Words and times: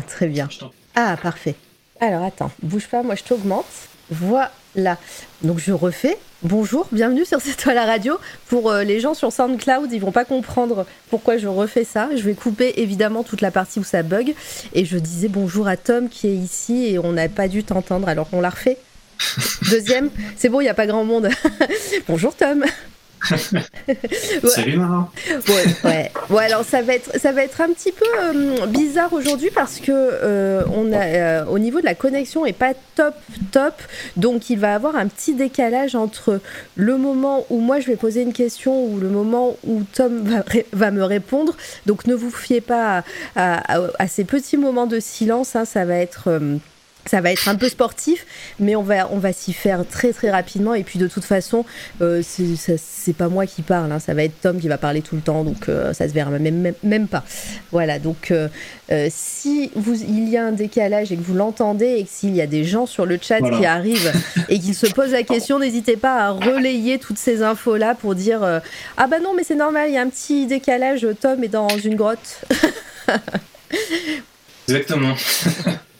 très 0.06 0.26
bien. 0.26 0.48
Ah 0.94 1.16
parfait. 1.20 1.54
Alors 2.00 2.24
attends, 2.24 2.50
bouge 2.62 2.88
pas, 2.88 3.02
moi 3.02 3.14
je 3.14 3.22
t'augmente. 3.22 3.66
Voilà. 4.10 4.98
Donc 5.42 5.58
je 5.58 5.72
refais. 5.72 6.18
Bonjour, 6.42 6.88
bienvenue 6.90 7.24
sur 7.24 7.40
C'est 7.40 7.56
toi 7.56 7.72
la 7.72 7.86
radio. 7.86 8.18
Pour 8.48 8.70
euh, 8.70 8.82
les 8.82 8.98
gens 8.98 9.14
sur 9.14 9.32
SoundCloud, 9.32 9.92
ils 9.92 10.00
vont 10.00 10.10
pas 10.10 10.24
comprendre 10.24 10.86
pourquoi 11.08 11.38
je 11.38 11.46
refais 11.46 11.84
ça. 11.84 12.08
Je 12.16 12.22
vais 12.22 12.34
couper 12.34 12.74
évidemment 12.80 13.22
toute 13.22 13.40
la 13.40 13.50
partie 13.50 13.78
où 13.78 13.84
ça 13.84 14.02
bug. 14.02 14.34
Et 14.72 14.84
je 14.84 14.98
disais 14.98 15.28
bonjour 15.28 15.68
à 15.68 15.76
Tom 15.76 16.08
qui 16.08 16.26
est 16.26 16.34
ici 16.34 16.86
et 16.86 16.98
on 16.98 17.12
n'a 17.12 17.28
pas 17.28 17.48
dû 17.48 17.62
t'entendre 17.62 18.08
alors 18.08 18.28
on 18.32 18.40
la 18.40 18.50
refait. 18.50 18.78
Deuxième, 19.70 20.10
c'est 20.36 20.48
bon, 20.48 20.60
il 20.60 20.64
n'y 20.64 20.70
a 20.70 20.74
pas 20.74 20.86
grand 20.86 21.04
monde. 21.04 21.28
bonjour 22.08 22.34
Tom. 22.34 22.64
Salut 24.48 24.76
Mara. 24.76 25.10
Ouais, 25.48 25.64
ouais. 25.84 26.12
Bon, 26.28 26.38
alors 26.38 26.64
ça 26.64 26.82
va 26.82 26.94
être, 26.94 27.18
ça 27.18 27.32
va 27.32 27.42
être 27.44 27.60
un 27.60 27.68
petit 27.68 27.92
peu 27.92 28.04
euh, 28.20 28.66
bizarre 28.66 29.12
aujourd'hui 29.12 29.50
parce 29.54 29.78
que 29.78 29.90
euh, 29.92 30.62
on 30.74 30.92
a, 30.92 31.04
euh, 31.04 31.44
au 31.46 31.58
niveau 31.58 31.80
de 31.80 31.84
la 31.86 31.94
connexion 31.94 32.44
est 32.46 32.52
pas 32.52 32.72
top, 32.96 33.14
top. 33.52 33.74
Donc 34.16 34.50
il 34.50 34.58
va 34.58 34.74
avoir 34.74 34.96
un 34.96 35.06
petit 35.06 35.34
décalage 35.34 35.94
entre 35.94 36.40
le 36.76 36.96
moment 36.96 37.46
où 37.50 37.58
moi 37.60 37.80
je 37.80 37.86
vais 37.86 37.96
poser 37.96 38.22
une 38.22 38.32
question 38.32 38.84
ou 38.86 38.98
le 38.98 39.08
moment 39.08 39.56
où 39.66 39.82
Tom 39.94 40.24
va, 40.72 40.90
me 40.90 41.02
répondre. 41.04 41.56
Donc 41.86 42.06
ne 42.06 42.14
vous 42.14 42.30
fiez 42.30 42.60
pas 42.60 43.04
à, 43.36 43.76
à- 43.76 43.80
à 43.98 44.08
ces 44.08 44.24
petits 44.24 44.56
moments 44.56 44.86
de 44.86 45.00
silence. 45.00 45.56
hein, 45.56 45.64
ça 45.64 45.84
va 45.84 45.96
être. 45.96 46.28
Ça 47.06 47.20
va 47.20 47.32
être 47.32 47.48
un 47.48 47.56
peu 47.56 47.68
sportif, 47.68 48.26
mais 48.60 48.76
on 48.76 48.82
va, 48.82 49.08
on 49.10 49.18
va 49.18 49.32
s'y 49.32 49.52
faire 49.52 49.84
très 49.88 50.12
très 50.12 50.30
rapidement. 50.30 50.74
Et 50.74 50.84
puis 50.84 50.98
de 50.98 51.08
toute 51.08 51.24
façon, 51.24 51.64
euh, 52.00 52.22
c'est 52.24 53.12
pas 53.16 53.28
moi 53.28 53.46
qui 53.46 53.62
parle, 53.62 53.90
hein, 53.92 53.98
ça 53.98 54.14
va 54.14 54.24
être 54.24 54.40
Tom 54.40 54.60
qui 54.60 54.68
va 54.68 54.78
parler 54.78 55.02
tout 55.02 55.16
le 55.16 55.22
temps, 55.22 55.44
donc 55.44 55.68
euh, 55.68 55.92
ça 55.92 56.08
se 56.08 56.14
verra 56.14 56.30
même, 56.30 56.60
même, 56.60 56.74
même 56.82 57.08
pas. 57.08 57.24
Voilà, 57.72 57.98
donc 57.98 58.30
euh, 58.30 58.48
euh, 58.90 59.08
si 59.10 59.70
vous, 59.74 60.00
il 60.02 60.28
y 60.28 60.36
a 60.36 60.44
un 60.44 60.52
décalage 60.52 61.12
et 61.12 61.16
que 61.16 61.22
vous 61.22 61.34
l'entendez 61.34 61.96
et 61.98 62.04
que 62.04 62.10
s'il 62.10 62.34
y 62.36 62.40
a 62.40 62.46
des 62.46 62.64
gens 62.64 62.86
sur 62.86 63.06
le 63.06 63.18
chat 63.20 63.38
Voilà. 63.40 63.58
qui 63.58 63.66
arrivent 63.66 64.12
et 64.48 64.58
qu'ils 64.58 64.74
se 64.74 64.86
posent 64.86 65.12
la 65.12 65.22
question, 65.22 65.58
n'hésitez 65.58 65.96
pas 65.96 66.16
à 66.26 66.30
relayer 66.30 66.98
toutes 66.98 67.18
ces 67.18 67.42
infos-là 67.42 67.94
pour 67.94 68.14
dire 68.14 68.42
euh, 68.42 68.60
Ah 68.96 69.06
bah 69.06 69.18
non, 69.20 69.34
mais 69.36 69.44
c'est 69.44 69.54
normal, 69.54 69.88
il 69.88 69.94
y 69.94 69.98
a 69.98 70.02
un 70.02 70.08
petit 70.08 70.46
décalage, 70.46 71.06
Tom 71.20 71.42
est 71.42 71.48
dans 71.48 71.68
une 71.68 71.96
grotte. 71.96 72.42
Exactement. 74.68 75.14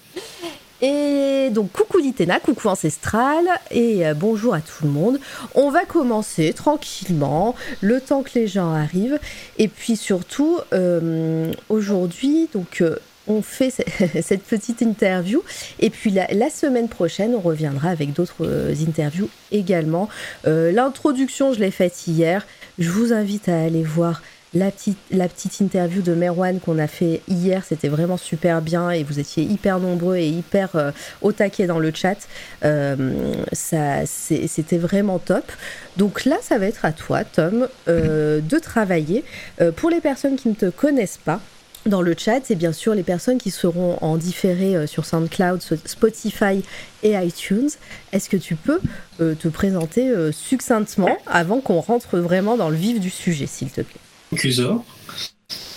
Et 0.85 1.51
donc 1.53 1.71
coucou 1.71 1.99
Litena, 1.99 2.41
coucou 2.41 2.67
Ancestral 2.67 3.45
et 3.71 4.05
euh, 4.05 4.15
bonjour 4.15 4.53
à 4.53 4.61
tout 4.61 4.83
le 4.85 4.91
monde. 4.91 5.21
On 5.55 5.71
va 5.71 5.85
commencer 5.85 6.53
tranquillement, 6.53 7.55
le 7.81 8.01
temps 8.01 8.25
que 8.25 8.31
les 8.35 8.49
gens 8.49 8.73
arrivent. 8.75 9.21
Et 9.59 9.69
puis 9.69 9.95
surtout, 9.97 10.59
euh, 10.73 11.53
aujourd'hui, 11.69 12.49
donc 12.53 12.81
euh, 12.81 12.97
on 13.29 13.43
fait 13.43 13.71
ce- 13.71 14.21
cette 14.23 14.43
petite 14.43 14.83
interview. 14.83 15.45
Et 15.79 15.89
puis 15.89 16.11
la, 16.11 16.51
semaine 16.51 16.89
prochaine, 16.89 17.37
on 17.37 17.41
reviendra 17.41 17.91
avec 17.91 18.13
d'autres 18.13 18.45
interviews 18.85 19.29
également. 19.53 20.09
L'introduction, 20.45 21.53
je 21.53 21.61
l'ai 21.61 21.71
faite 21.71 22.09
hier. 22.09 22.45
Je 22.81 22.91
vous 22.91 23.13
invite 23.13 23.49
à 23.49 23.63
aller 23.63 23.85
voir 23.85 24.21
la 24.55 24.71
petite, 24.71 24.99
la 25.11 25.29
petite 25.29 25.61
interview 25.61 26.03
de 26.03 26.15
Merwan 26.15 26.61
qu'on 26.61 26.79
a 26.79 26.87
fait 26.87 27.23
hier, 27.29 27.65
c'était 27.67 27.89
vraiment 27.89 28.17
super 28.19 28.61
bien 28.61 28.91
et 28.91 29.03
vous 29.03 29.19
étiez 29.19 29.45
hyper 29.45 29.79
nombreux 29.79 30.17
et 30.17 30.29
hyper 30.29 30.77
euh, 30.77 30.91
au 31.23 31.33
taquet 31.33 31.67
dans 31.67 31.79
le 31.79 31.91
chat. 31.95 32.19
Euh, 32.65 33.35
ça, 33.53 34.05
c'est- 34.07 34.47
c'était 34.49 34.79
vraiment 34.79 35.19
top. 35.19 35.51
Donc 35.97 36.25
là, 36.27 36.37
ça 36.43 36.59
va 36.59 36.67
être 36.67 36.85
à 36.85 36.93
toi, 36.93 37.25
Tom, 37.25 37.67
euh, 37.89 38.41
de 38.41 38.59
travailler. 38.59 39.25
Euh, 39.61 39.73
pour 39.73 39.89
les 39.91 40.01
personnes 40.01 40.37
qui 40.37 40.49
ne 40.49 40.55
te 40.55 40.67
connaissent 40.71 41.21
pas, 41.25 41.41
dans 41.85 42.03
le 42.03 42.15
chat, 42.17 42.49
et 42.49 42.55
bien 42.55 42.71
sûr 42.73 42.95
les 42.95 43.03
personnes 43.03 43.39
qui 43.39 43.51
seront 43.51 43.99
en 44.03 44.17
différé 44.17 44.77
euh, 44.77 44.87
sur 44.87 45.05
SoundCloud, 45.05 45.61
so- 45.63 45.75
Spotify 45.85 46.63
et 47.03 47.13
iTunes. 47.15 47.71
Est-ce 48.13 48.29
que 48.29 48.37
tu 48.37 48.55
peux 48.55 48.81
te 49.19 49.49
présenter 49.49 50.13
succinctement 50.31 51.17
avant 51.27 51.61
qu'on 51.61 51.81
rentre 51.81 52.19
vraiment 52.19 52.57
dans 52.57 52.69
le 52.69 52.77
vif 52.77 53.01
du 53.01 53.11
sujet, 53.11 53.47
s'il 53.47 53.71
te 53.71 53.81
plaît? 53.81 54.01
Cusor. 54.37 54.85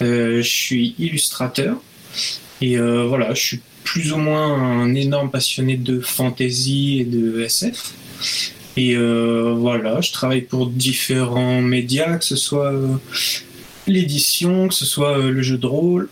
Euh, 0.02 0.42
je 0.42 0.48
suis 0.48 0.96
illustrateur. 1.00 1.78
Et 2.62 2.78
euh, 2.78 3.06
voilà, 3.08 3.34
je 3.34 3.42
suis 3.42 3.62
plus 3.84 4.14
ou 4.14 4.18
moins 4.18 4.54
un 4.54 4.96
énorme 4.96 5.30
passionné 5.30 5.78
de 5.78 6.00
fantasy 6.00 7.00
et 7.00 7.06
de 7.06 7.42
SF. 7.42 7.94
Et 8.78 8.96
euh, 8.96 9.54
voilà, 9.56 10.02
je 10.02 10.12
travaille 10.12 10.42
pour 10.42 10.68
différents 10.68 11.62
médias, 11.62 12.18
que 12.18 12.26
ce 12.26 12.36
soit 12.36 12.74
l'édition, 13.88 14.68
que 14.68 14.74
ce 14.74 14.86
soit 14.86 15.18
le 15.18 15.42
jeu 15.42 15.58
de 15.58 15.68
rôle. 15.68 16.10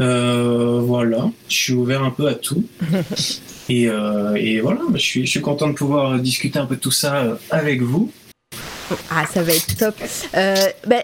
Euh, 0.00 0.80
voilà, 0.82 1.30
je 1.48 1.54
suis 1.54 1.72
ouvert 1.74 2.02
un 2.02 2.10
peu 2.10 2.26
à 2.26 2.34
tout. 2.34 2.64
Et, 3.68 3.88
euh, 3.88 4.34
et 4.34 4.60
voilà, 4.60 4.80
je 4.94 4.98
suis, 4.98 5.26
je 5.26 5.30
suis 5.30 5.40
content 5.40 5.68
de 5.68 5.74
pouvoir 5.74 6.18
discuter 6.18 6.58
un 6.58 6.66
peu 6.66 6.74
de 6.74 6.80
tout 6.80 6.90
ça 6.90 7.38
avec 7.50 7.82
vous. 7.82 8.10
Ah, 9.08 9.24
ça 9.32 9.44
va 9.44 9.52
être 9.52 9.76
top. 9.76 9.94
Euh, 10.34 10.56
ben, 10.88 11.02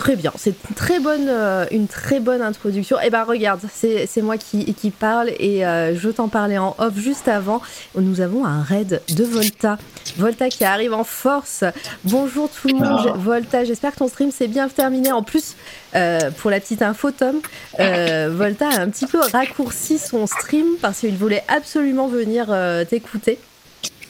très 0.00 0.16
bien, 0.16 0.32
c'est 0.38 0.54
une 0.70 0.74
très 0.74 0.98
bonne, 0.98 1.26
euh, 1.28 1.66
une 1.70 1.86
très 1.86 2.20
bonne 2.20 2.40
introduction. 2.40 2.98
Et 3.00 3.10
ben 3.10 3.22
regarde, 3.22 3.60
c'est 3.70 4.22
moi 4.22 4.38
qui, 4.38 4.72
qui 4.72 4.90
parle 4.90 5.28
et 5.38 5.66
euh, 5.66 5.94
je 5.94 6.08
t'en 6.08 6.28
parlais 6.28 6.56
en 6.56 6.74
off 6.78 6.94
juste 6.96 7.28
avant. 7.28 7.60
Nous 7.94 8.22
avons 8.22 8.46
un 8.46 8.62
raid 8.62 9.02
de 9.14 9.24
Volta. 9.24 9.76
Volta 10.16 10.48
qui 10.48 10.64
arrive 10.64 10.94
en 10.94 11.04
force. 11.04 11.64
Bonjour 12.04 12.48
tout 12.48 12.68
le 12.68 12.76
monde, 12.76 13.10
Ah. 13.10 13.14
Volta. 13.14 13.64
J'espère 13.64 13.92
que 13.92 13.98
ton 13.98 14.08
stream 14.08 14.30
s'est 14.30 14.48
bien 14.48 14.68
terminé. 14.70 15.12
En 15.12 15.22
plus, 15.22 15.54
euh, 15.94 16.30
pour 16.30 16.50
la 16.50 16.60
petite 16.60 16.80
info, 16.80 17.10
Tom, 17.10 17.36
Volta 17.78 18.68
a 18.70 18.80
un 18.80 18.88
petit 18.88 19.06
peu 19.06 19.20
raccourci 19.20 19.98
son 19.98 20.26
stream 20.26 20.66
parce 20.80 21.00
qu'il 21.00 21.16
voulait 21.16 21.44
absolument 21.46 22.08
venir 22.08 22.46
t'écouter. 22.88 23.38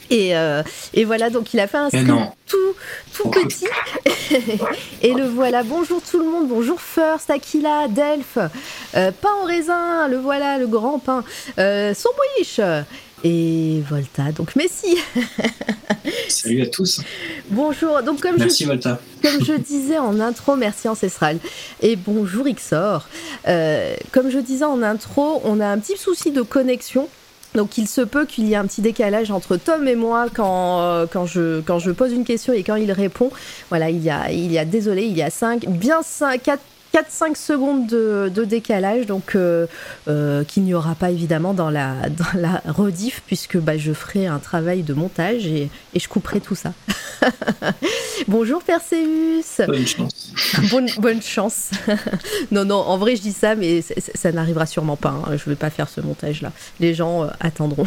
Et, 0.09 0.31
et 0.93 1.03
voilà, 1.03 1.29
donc 1.29 1.53
il 1.53 1.59
a 1.59 1.67
fait 1.67 1.77
un 1.77 1.89
Mais 1.91 1.99
stream 1.99 2.15
non. 2.15 2.31
Tout, 2.51 2.75
tout 3.13 3.29
petit. 3.29 3.67
et 5.01 5.13
le 5.13 5.25
voilà. 5.25 5.63
Bonjour 5.63 6.01
tout 6.01 6.19
le 6.19 6.25
monde. 6.29 6.47
Bonjour 6.49 6.81
First, 6.81 7.29
Aquila, 7.29 7.87
Delph. 7.87 8.37
Euh, 8.95 9.11
pain 9.11 9.29
au 9.41 9.45
raisin, 9.45 10.07
le 10.09 10.17
voilà, 10.17 10.57
le 10.57 10.67
grand 10.67 10.99
pain. 10.99 11.23
Euh, 11.57 11.93
Sombriche. 11.93 12.59
Et 13.23 13.83
Volta. 13.87 14.31
Donc 14.31 14.55
Messi. 14.55 14.97
Salut 16.27 16.63
à 16.63 16.65
tous. 16.65 17.01
Bonjour. 17.49 18.01
Donc 18.01 18.19
comme 18.19 18.33
je 18.33 18.39
Merci 18.39 18.65
Volta. 18.65 18.99
comme 19.21 19.45
je 19.45 19.53
disais 19.53 19.99
en 19.99 20.19
intro, 20.19 20.55
merci 20.55 20.87
Ancestral. 20.89 21.37
Et 21.81 21.95
bonjour 21.95 22.45
Xor. 22.47 23.07
Euh, 23.47 23.95
comme 24.11 24.31
je 24.31 24.39
disais 24.39 24.65
en 24.65 24.81
intro, 24.81 25.41
on 25.45 25.59
a 25.59 25.67
un 25.67 25.77
petit 25.77 25.97
souci 25.97 26.31
de 26.31 26.41
connexion. 26.41 27.07
Donc 27.55 27.77
il 27.77 27.87
se 27.87 28.01
peut 28.01 28.25
qu'il 28.25 28.47
y 28.47 28.53
ait 28.53 28.57
un 28.57 28.65
petit 28.65 28.81
décalage 28.81 29.31
entre 29.31 29.57
Tom 29.57 29.87
et 29.87 29.95
moi 29.95 30.27
quand, 30.33 30.81
euh, 30.81 31.05
quand, 31.11 31.25
je, 31.25 31.61
quand 31.61 31.79
je 31.79 31.91
pose 31.91 32.13
une 32.13 32.23
question 32.23 32.53
et 32.53 32.63
quand 32.63 32.75
il 32.75 32.91
répond. 32.91 33.29
Voilà, 33.69 33.89
il 33.89 34.01
y 34.01 34.09
a, 34.09 34.31
il 34.31 34.51
y 34.51 34.57
a 34.57 34.65
désolé, 34.65 35.03
il 35.03 35.17
y 35.17 35.21
a 35.21 35.29
5, 35.29 35.67
bien 35.67 36.01
5, 36.01 36.41
4, 36.41 36.61
4-5 36.93 37.35
secondes 37.35 37.87
de, 37.87 38.29
de 38.33 38.43
décalage, 38.43 39.05
donc 39.05 39.35
euh, 39.35 39.65
euh, 40.07 40.43
qu'il 40.43 40.63
n'y 40.63 40.73
aura 40.73 40.95
pas 40.95 41.09
évidemment 41.11 41.53
dans 41.53 41.69
la, 41.69 41.95
dans 42.09 42.39
la 42.39 42.61
rediff, 42.67 43.21
puisque 43.25 43.57
bah, 43.57 43.77
je 43.77 43.93
ferai 43.93 44.27
un 44.27 44.39
travail 44.39 44.83
de 44.83 44.93
montage 44.93 45.45
et, 45.47 45.69
et 45.93 45.99
je 45.99 46.07
couperai 46.09 46.41
tout 46.41 46.55
ça. 46.55 46.73
Bonjour 48.27 48.61
Perseus 48.63 49.41
Bonne 49.67 49.85
chance. 49.87 50.31
bonne, 50.71 50.87
bonne 50.99 51.21
chance. 51.21 51.71
non, 52.51 52.65
non, 52.65 52.75
en 52.77 52.97
vrai, 52.97 53.15
je 53.15 53.21
dis 53.21 53.31
ça, 53.31 53.55
mais 53.55 53.81
ça 53.81 54.31
n'arrivera 54.31 54.65
sûrement 54.65 54.95
pas. 54.95 55.09
hein. 55.09 55.37
Je 55.37 55.49
vais 55.49 55.55
pas 55.55 55.69
faire 55.69 55.89
ce 55.89 56.01
montage-là. 56.01 56.51
Les 56.79 56.93
gens 56.93 57.23
euh, 57.23 57.27
attendront. 57.39 57.85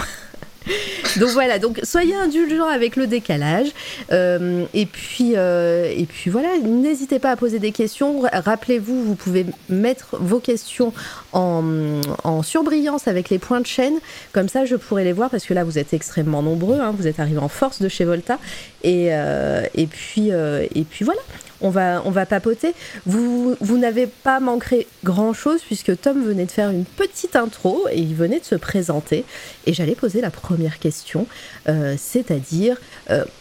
donc 1.18 1.28
voilà, 1.30 1.58
soyez 1.82 2.14
indulgents 2.14 2.68
avec 2.68 2.96
le 2.96 3.06
décalage. 3.06 3.68
Euh, 4.12 4.64
et, 4.74 4.86
puis, 4.86 5.32
euh, 5.36 5.92
et 5.94 6.06
puis 6.06 6.30
voilà, 6.30 6.48
n'hésitez 6.62 7.18
pas 7.18 7.30
à 7.32 7.36
poser 7.36 7.58
des 7.58 7.72
questions. 7.72 8.20
Ra- 8.20 8.40
Rappelez-vous, 8.40 9.04
vous 9.04 9.14
pouvez 9.14 9.46
mettre 9.68 10.16
vos 10.20 10.40
questions 10.40 10.92
en, 11.34 12.42
surbrillance 12.42 13.08
avec 13.08 13.30
les 13.30 13.38
points 13.38 13.60
de 13.60 13.66
chaîne. 13.66 13.94
Comme 14.32 14.48
ça, 14.48 14.64
je 14.64 14.76
pourrai 14.76 15.04
les 15.04 15.12
voir 15.12 15.30
parce 15.30 15.44
que 15.44 15.54
là, 15.54 15.64
vous 15.64 15.78
êtes 15.78 15.92
extrêmement 15.92 16.42
nombreux. 16.42 16.78
hein. 16.80 16.94
Vous 16.96 17.06
êtes 17.06 17.20
arrivés 17.20 17.38
en 17.38 17.48
force 17.48 17.82
de 17.82 17.88
chez 17.88 18.04
Volta. 18.04 18.38
Et, 18.82 19.08
euh, 19.10 19.62
puis, 19.90 20.30
euh, 20.30 20.66
et 20.74 20.84
puis 20.84 21.04
voilà, 21.04 21.20
on 21.60 21.70
va, 21.70 22.26
papoter. 22.26 22.74
Vous, 23.06 23.56
n'avez 23.78 24.06
pas 24.06 24.40
manqué 24.40 24.86
grand-chose 25.02 25.60
puisque 25.62 26.00
Tom 26.00 26.22
venait 26.24 26.46
de 26.46 26.50
faire 26.50 26.70
une 26.70 26.84
petite 26.84 27.36
intro 27.36 27.86
et 27.90 27.98
il 27.98 28.14
venait 28.14 28.40
de 28.40 28.44
se 28.44 28.54
présenter. 28.54 29.24
Et 29.66 29.72
j'allais 29.72 29.94
poser 29.94 30.20
la 30.20 30.30
première 30.30 30.78
question, 30.78 31.26
euh, 31.68 31.96
c'est-à-dire 31.98 32.76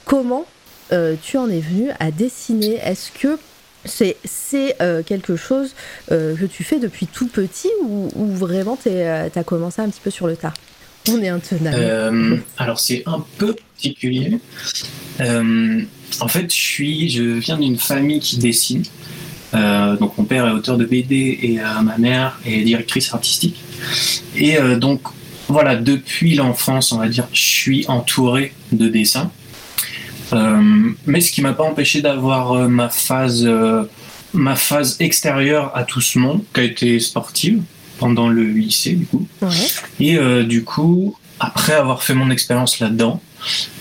comment 0.05 0.45
tu 1.23 1.37
en 1.37 1.49
es 1.49 1.59
venu 1.59 1.89
à 1.99 2.11
dessiner? 2.11 2.75
Est-ce 2.83 3.11
que 3.11 3.39
c'est 3.85 4.17
euh, 4.81 5.03
quelque 5.03 5.35
chose 5.35 5.75
euh, 6.11 6.35
que 6.35 6.45
tu 6.45 6.63
fais 6.63 6.79
depuis 6.79 7.07
tout 7.07 7.27
petit 7.27 7.69
ou, 7.83 8.09
vraiment 8.15 8.77
tu 8.81 8.89
as 8.89 9.43
commencé 9.45 9.81
un 9.81 9.89
petit 9.89 10.01
peu 10.03 10.09
sur 10.09 10.27
le 10.27 10.35
tard? 10.35 10.53
On 11.09 11.21
est 11.21 11.29
intenable. 11.29 11.75
Euh, 11.77 12.37
alors 12.57 12.79
c'est 12.79 13.03
un 13.05 13.25
peu 13.37 13.55
particulier. 13.55 14.39
Euh, 15.19 15.81
en 16.21 16.27
fait, 16.27 16.49
je 16.49 16.59
suis, 16.59 17.07
viens 17.39 17.57
d'une 17.57 17.77
famille 17.77 18.19
qui 18.19 18.37
dessine. 18.37 18.83
Euh, 19.53 19.95
donc 19.97 20.17
mon 20.17 20.23
père 20.23 20.47
est 20.47 20.51
auteur 20.51 20.77
de 20.77 20.85
BD 20.85 21.37
et 21.41 21.59
euh, 21.59 21.81
ma 21.83 21.97
mère 21.97 22.39
est 22.45 22.61
directrice 22.61 23.13
artistique. 23.13 23.61
Et 24.35 24.57
euh, 24.57 24.77
donc 24.77 25.01
voilà, 25.47 25.75
depuis 25.75 26.35
l'enfance, 26.35 26.91
on 26.91 26.97
va 26.97 27.07
dire, 27.07 27.27
je 27.33 27.41
suis 27.41 27.85
entouré 27.87 28.53
de 28.71 28.87
dessins. 28.87 29.31
Euh, 30.33 30.91
mais 31.05 31.21
ce 31.21 31.31
qui 31.31 31.41
m'a 31.41 31.53
pas 31.53 31.63
empêché 31.63 32.01
d'avoir 32.01 32.53
euh, 32.53 32.67
ma 32.67 32.89
phase, 32.89 33.45
euh, 33.45 33.83
ma 34.33 34.55
phase 34.55 34.97
extérieure 34.99 35.71
à 35.75 35.83
tout 35.83 36.01
ce 36.01 36.19
monde, 36.19 36.43
qui 36.53 36.59
a 36.59 36.63
été 36.63 36.99
sportive 36.99 37.61
pendant 37.99 38.27
le 38.27 38.43
lycée 38.43 38.93
du 38.93 39.05
coup. 39.05 39.27
Ouais. 39.41 39.49
Et 39.99 40.17
euh, 40.17 40.43
du 40.43 40.63
coup, 40.63 41.15
après 41.39 41.73
avoir 41.73 42.03
fait 42.03 42.15
mon 42.15 42.31
expérience 42.31 42.79
là-dedans, 42.79 43.21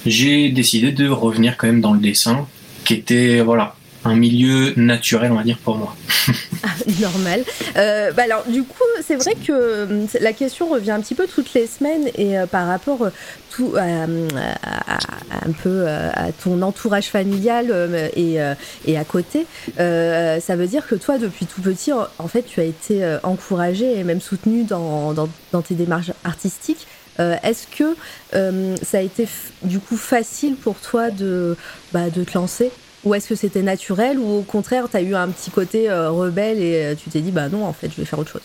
j'ai 0.04 0.50
décidé 0.50 0.92
de 0.92 1.08
revenir 1.08 1.56
quand 1.56 1.66
même 1.66 1.80
dans 1.80 1.94
le 1.94 2.00
dessin, 2.00 2.46
qui 2.84 2.94
était 2.94 3.40
voilà 3.40 3.76
un 4.04 4.14
milieu 4.16 4.72
naturel, 4.76 5.32
on 5.32 5.36
va 5.36 5.42
dire 5.44 5.58
pour 5.58 5.76
moi. 5.76 5.94
Normal. 7.00 7.44
Euh, 7.76 8.12
bah 8.12 8.22
alors, 8.24 8.44
du 8.46 8.62
coup, 8.64 8.82
c'est 9.04 9.16
vrai 9.16 9.34
que 9.34 9.84
hum, 9.84 10.06
la 10.20 10.32
question 10.32 10.68
revient 10.68 10.90
un 10.92 11.00
petit 11.00 11.14
peu 11.14 11.26
toutes 11.26 11.54
les 11.54 11.66
semaines 11.66 12.08
et 12.16 12.38
euh, 12.38 12.46
par 12.46 12.66
rapport 12.66 13.02
euh, 13.02 13.10
tout, 13.50 13.74
à, 13.76 13.82
à- 13.82 14.94
à- 14.96 15.46
un 15.46 15.52
peu 15.52 15.68
euh, 15.86 16.10
à 16.14 16.32
ton 16.32 16.62
entourage 16.62 17.06
familial 17.06 17.66
euh, 17.70 18.08
et, 18.16 18.40
euh, 18.40 18.54
et 18.86 18.98
à 18.98 19.04
côté, 19.04 19.46
euh, 19.80 20.40
ça 20.40 20.56
veut 20.56 20.66
dire 20.66 20.86
que 20.86 20.94
toi, 20.94 21.18
depuis 21.18 21.46
tout 21.46 21.60
petit, 21.60 21.92
en, 21.92 22.28
fait, 22.28 22.42
tu 22.42 22.60
as 22.60 22.64
été 22.64 23.04
euh, 23.04 23.18
encouragé 23.22 23.98
et 23.98 24.04
même 24.04 24.20
soutenu 24.20 24.64
dans, 24.64 25.12
dans, 25.12 25.28
dans 25.52 25.62
tes 25.62 25.74
démarches 25.74 26.12
artistiques. 26.24 26.86
Euh, 27.20 27.34
Est-ce 27.42 27.66
que 27.66 27.94
euh, 28.34 28.74
ça 28.82 28.98
a 28.98 29.00
été 29.02 29.28
du 29.62 29.78
coup 29.80 29.96
facile 29.98 30.54
pour 30.56 30.76
toi 30.76 31.10
de, 31.10 31.56
bah, 31.92 32.08
de 32.10 32.24
te 32.24 32.32
lancer? 32.38 32.70
Ou 33.04 33.14
est-ce 33.14 33.28
que 33.28 33.34
c'était 33.34 33.62
naturel 33.62 34.18
ou 34.18 34.38
au 34.38 34.42
contraire, 34.42 34.84
tu 34.90 34.96
as 34.96 35.02
eu 35.02 35.14
un 35.14 35.28
petit 35.28 35.50
côté 35.50 35.90
euh, 35.90 36.10
rebelle 36.10 36.58
et 36.58 36.74
euh, 36.84 36.94
tu 36.94 37.10
t'es 37.10 37.20
dit, 37.20 37.30
bah 37.32 37.48
non, 37.48 37.64
en 37.66 37.72
fait, 37.72 37.90
je 37.90 38.00
vais 38.00 38.06
faire 38.06 38.18
autre 38.18 38.32
chose 38.32 38.42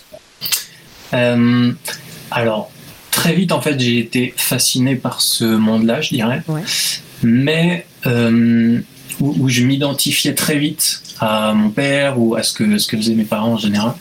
Euh, 1.13 1.71
alors, 2.31 2.71
très 3.11 3.33
vite, 3.33 3.51
en 3.51 3.61
fait, 3.61 3.79
j'ai 3.79 3.99
été 3.99 4.33
fasciné 4.35 4.95
par 4.95 5.21
ce 5.21 5.45
monde-là, 5.45 6.01
je 6.01 6.09
dirais. 6.09 6.41
Ouais. 6.47 6.61
Mais 7.23 7.85
où, 9.19 9.35
où 9.39 9.49
je 9.49 9.63
m'identifiais 9.63 10.33
très 10.35 10.57
vite 10.57 11.01
à 11.19 11.53
mon 11.53 11.69
père 11.69 12.19
ou 12.19 12.35
à 12.35 12.43
ce 12.43 12.53
que, 12.53 12.77
ce 12.77 12.87
que 12.87 12.95
faisaient 12.97 13.15
mes 13.15 13.23
parents 13.23 13.53
en 13.53 13.57
général. 13.57 13.93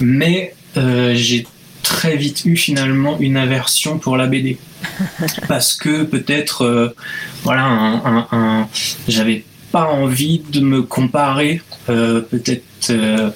Mais 0.00 0.54
euh, 0.76 1.14
j'ai 1.14 1.46
très 1.82 2.16
vite 2.16 2.44
eu 2.44 2.56
finalement 2.56 3.18
une 3.18 3.36
aversion 3.36 3.98
pour 3.98 4.16
la 4.16 4.26
BD. 4.26 4.58
Parce 5.48 5.74
que 5.74 6.02
peut-être, 6.04 6.62
euh, 6.64 6.94
voilà, 7.42 7.64
un, 7.64 7.94
un- 8.04 8.28
un- 8.32 8.68
j'avais 9.08 9.44
pas 9.72 9.84
envie 9.86 10.40
de 10.50 10.60
me 10.60 10.82
comparer 10.82 11.60
euh, 11.88 12.20
peut-être 12.20 12.62
euh, 12.90 13.30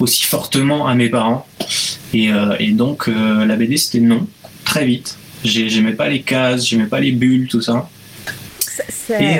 aussi 0.00 0.24
fortement 0.24 0.86
à 0.86 0.94
mes 0.94 1.08
parents. 1.08 1.46
Et, 2.12 2.30
euh, 2.32 2.56
et 2.58 2.70
donc 2.72 3.06
la 3.08 3.56
BD 3.56 3.76
c'était 3.76 4.00
non, 4.00 4.26
très 4.64 4.84
vite. 4.86 5.16
J'ai- 5.44 5.68
J'aimais 5.68 5.92
pas 5.92 6.08
les 6.08 6.22
cases, 6.22 6.64
j'aimais 6.66 6.86
pas 6.86 7.00
les 7.00 7.12
bulles, 7.12 7.48
tout 7.48 7.60
ça. 7.60 7.88
Ça- 8.60 8.84
ça- 8.88 9.20
Et 9.22 9.38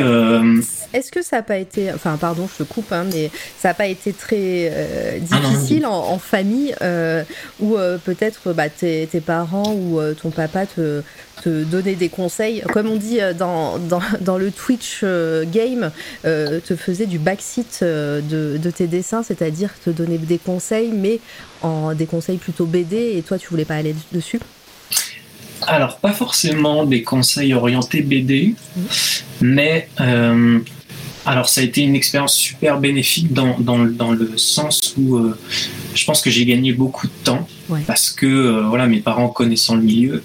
Est-ce 0.92 1.10
que 1.10 1.22
ça 1.22 1.36
n'a 1.38 1.42
pas 1.42 1.56
été, 1.58 1.92
enfin 1.92 2.16
pardon, 2.20 2.48
je 2.52 2.62
te 2.62 2.68
coupe, 2.68 2.92
hein, 2.92 3.04
mais 3.12 3.28
ça 3.58 3.68
n'a 3.68 3.74
pas 3.74 3.86
été 3.88 4.12
très 4.12 4.70
euh, 4.70 5.18
Ah 5.32 5.40
non, 5.42 5.50
difficile 5.50 5.86
en, 5.86 5.92
en 6.12 6.18
famille 6.18 6.72
euh, 6.82 7.24
où 7.58 7.76
euh, 7.76 7.98
peut-être 7.98 8.52
bah, 8.52 8.68
tes, 8.68 9.08
tes 9.10 9.20
parents 9.20 9.74
ou 9.74 10.00
ton 10.22 10.30
papa 10.30 10.66
te, 10.66 11.02
te 11.44 11.62
donnaient 11.64 11.94
des 11.94 12.08
conseils, 12.08 12.62
comme 12.72 12.88
on 12.88 12.96
dit 12.96 13.20
euh, 13.20 13.34
dans, 13.34 13.78
dans, 13.78 14.00
dans 14.20 14.38
le 14.38 14.50
Twitch 14.50 15.00
euh, 15.02 15.44
game, 15.46 15.90
euh, 16.24 16.58
te 16.66 16.74
faisait 16.74 17.06
du 17.06 17.18
backseat 17.18 17.80
de, 17.82 18.56
de 18.56 18.70
tes 18.70 18.86
dessins, 18.86 19.22
c'est-à-dire 19.22 19.70
te 19.84 19.90
donner 19.90 20.16
des 20.18 20.38
conseils, 20.38 20.90
mais 20.92 21.20
en 21.62 21.94
des 21.94 22.06
conseils 22.06 22.38
plutôt 22.38 22.64
BD 22.66 23.14
et 23.16 23.22
toi 23.22 23.38
tu 23.38 23.48
voulais 23.48 23.64
pas 23.66 23.74
aller 23.76 23.94
dessus? 24.12 24.40
alors 25.66 25.96
pas 25.98 26.12
forcément 26.12 26.84
des 26.84 27.02
conseils 27.02 27.54
orientés 27.54 28.02
BD, 28.02 28.54
Mhm. 28.76 28.84
mais 29.40 29.88
euh, 30.00 30.58
alors 31.26 31.48
ça 31.48 31.60
a 31.60 31.64
été 31.64 31.80
une 31.82 31.94
expérience 31.94 32.34
super 32.34 32.78
bénéfique 32.80 33.32
dans, 33.32 33.58
dans, 33.58 33.78
le- 33.78 33.90
dans 33.92 34.12
le 34.12 34.36
sens 34.36 34.94
où 34.98 35.16
euh, 35.16 35.36
je 35.94 36.04
pense 36.04 36.20
que 36.20 36.30
j'ai 36.30 36.44
gagné 36.44 36.72
beaucoup 36.72 37.06
de 37.06 37.12
temps 37.24 37.46
Ouais. 37.70 37.80
parce 37.86 38.10
que 38.10 38.26
euh, 38.26 38.62
voilà 38.68 38.86
mes 38.86 39.00
parents 39.00 39.28
connaissant 39.28 39.74
le 39.74 39.80
milieu, 39.82 40.22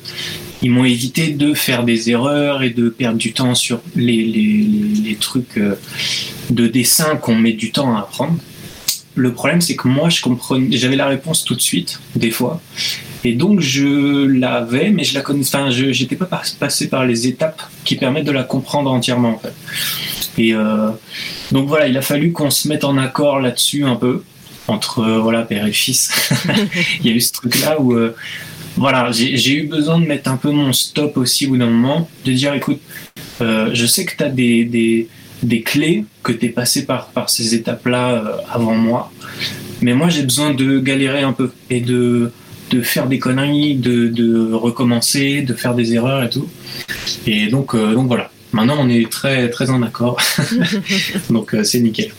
ils 0.61 0.69
m'ont 0.69 0.83
évité 0.83 1.29
de 1.29 1.53
faire 1.53 1.85
des 1.85 2.09
erreurs 2.09 2.63
et 2.63 2.69
de 2.71 2.89
perdre 2.89 3.17
du 3.17 3.31
temps 3.31 3.55
sur 3.55 3.79
les, 3.95 4.25
les, 4.25 4.57
les, 4.57 5.01
les 5.09 5.15
trucs 5.15 5.57
euh, 5.57 5.75
de 6.49 6.67
dessin 6.67 7.15
qu'on 7.15 7.35
met 7.35 7.53
du 7.53 7.71
temps 7.71 7.95
à 7.95 7.99
apprendre. 8.01 8.35
Le 9.15 9.31
problème, 9.33 9.61
c'est 9.61 9.77
que 9.77 9.87
moi, 9.87 10.09
je 10.09 10.21
comprenais, 10.21 10.75
j'avais 10.77 10.97
la 10.97 11.07
réponse 11.07 11.45
tout 11.45 11.55
de 11.55 11.61
suite, 11.61 12.01
des 12.17 12.31
fois, 12.31 12.61
et 13.23 13.33
donc 13.33 13.59
je 13.59 14.25
l'avais, 14.25 14.91
mais 14.91 15.03
je 15.03 15.13
la 15.13 15.21
connaissais. 15.21 15.57
Enfin, 15.57 15.69
je 15.71 15.91
j'étais 15.91 16.15
pas 16.15 16.25
pas- 16.25 16.41
passé 16.59 16.87
par 16.87 17.05
les 17.05 17.27
étapes 17.27 17.61
qui 17.83 17.95
permettent 17.95 18.25
de 18.25 18.31
la 18.31 18.43
comprendre 18.43 18.91
entièrement, 18.91 19.35
en 19.35 19.39
fait. 19.39 19.53
Et 20.37 20.53
euh, 20.53 20.89
donc 21.51 21.67
voilà, 21.67 21.87
il 21.87 21.97
a 21.97 22.01
fallu 22.01 22.31
qu'on 22.31 22.49
se 22.49 22.67
mette 22.67 22.85
en 22.85 22.97
accord 22.97 23.41
là-dessus 23.41 23.83
un 23.83 23.95
peu 23.95 24.23
entre 24.67 24.99
euh, 24.99 25.19
voilà 25.19 25.41
père 25.41 25.65
et 25.65 25.73
fils. 25.73 26.31
il 27.03 27.07
y 27.07 27.09
a 27.09 27.13
eu 27.13 27.19
ce 27.19 27.33
truc-là 27.33 27.81
où 27.81 27.93
euh, 27.93 28.15
voilà, 28.77 29.11
j'ai 29.11 29.53
eu 29.53 29.67
besoin 29.67 29.99
de 29.99 30.05
mettre 30.05 30.31
un 30.31 30.37
peu 30.37 30.51
mon 30.51 30.71
stop 30.71 31.17
aussi 31.17 31.47
au 31.47 31.49
bout 31.49 31.57
d'un 31.57 31.69
moment, 31.69 32.09
de 32.23 32.31
dire 32.31 32.53
écoute, 32.53 32.79
je 33.41 33.85
sais 33.85 34.05
que 34.05 34.15
tu 34.15 34.23
as 34.23 34.29
des, 34.29 34.63
des, 34.63 35.09
des 35.43 35.61
clés, 35.63 36.05
que 36.23 36.31
tu 36.31 36.45
es 36.45 36.49
passé 36.49 36.85
par, 36.85 37.07
par 37.07 37.29
ces 37.29 37.55
étapes-là 37.55 38.41
avant 38.49 38.75
moi, 38.75 39.11
mais 39.81 39.93
moi 39.93 40.07
j'ai 40.07 40.23
besoin 40.23 40.53
de 40.53 40.79
galérer 40.79 41.23
un 41.23 41.33
peu 41.33 41.51
et 41.69 41.81
de, 41.81 42.31
de 42.69 42.81
faire 42.81 43.07
des 43.07 43.19
conneries, 43.19 43.75
de, 43.75 44.07
de 44.07 44.53
recommencer, 44.53 45.41
de 45.41 45.53
faire 45.53 45.73
des 45.75 45.93
erreurs 45.93 46.23
et 46.23 46.29
tout. 46.29 46.47
Et 47.25 47.47
donc, 47.47 47.73
euh, 47.75 47.93
donc 47.93 48.07
voilà. 48.07 48.31
Maintenant, 48.51 48.77
on 48.79 48.89
est 48.89 49.11
très, 49.11 49.47
très 49.51 49.69
en 49.69 49.83
accord. 49.83 50.19
donc, 51.29 51.53
euh, 51.53 51.63
c'est 51.63 51.79
nickel. 51.79 52.11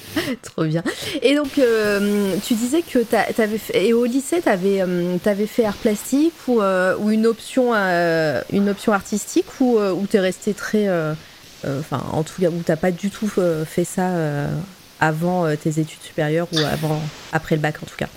Trop 0.42 0.64
bien. 0.64 0.84
Et 1.22 1.34
donc, 1.34 1.58
euh, 1.58 2.34
tu 2.46 2.54
disais 2.54 2.82
que 2.82 3.00
t'a- 3.00 3.32
t'avais 3.32 3.58
fait, 3.58 3.88
et 3.88 3.92
au 3.92 4.04
lycée, 4.04 4.40
tu 4.40 4.48
avais, 4.48 5.46
fait 5.46 5.64
art 5.64 5.74
plastique 5.74 6.32
ou, 6.46 6.60
ou 6.60 7.10
une, 7.10 7.26
option, 7.26 7.74
une 7.74 8.68
option 8.68 8.92
artistique 8.92 9.46
ou, 9.60 9.78
ou 9.80 10.06
tu 10.08 10.16
es 10.18 10.20
resté 10.20 10.54
très. 10.54 10.88
Enfin, 11.66 12.02
en 12.12 12.22
tout 12.22 12.40
cas, 12.40 12.48
où 12.48 12.62
tu 12.64 12.76
pas 12.76 12.92
du 12.92 13.10
tout 13.10 13.28
fait 13.66 13.84
ça 13.84 14.10
avant 15.00 15.46
tes 15.56 15.80
études 15.80 16.02
supérieures 16.02 16.46
ou 16.52 16.58
avant, 16.58 17.02
après 17.32 17.56
le 17.56 17.60
bac 17.60 17.76
en 17.82 17.86
tout 17.86 17.96
cas? 17.96 18.08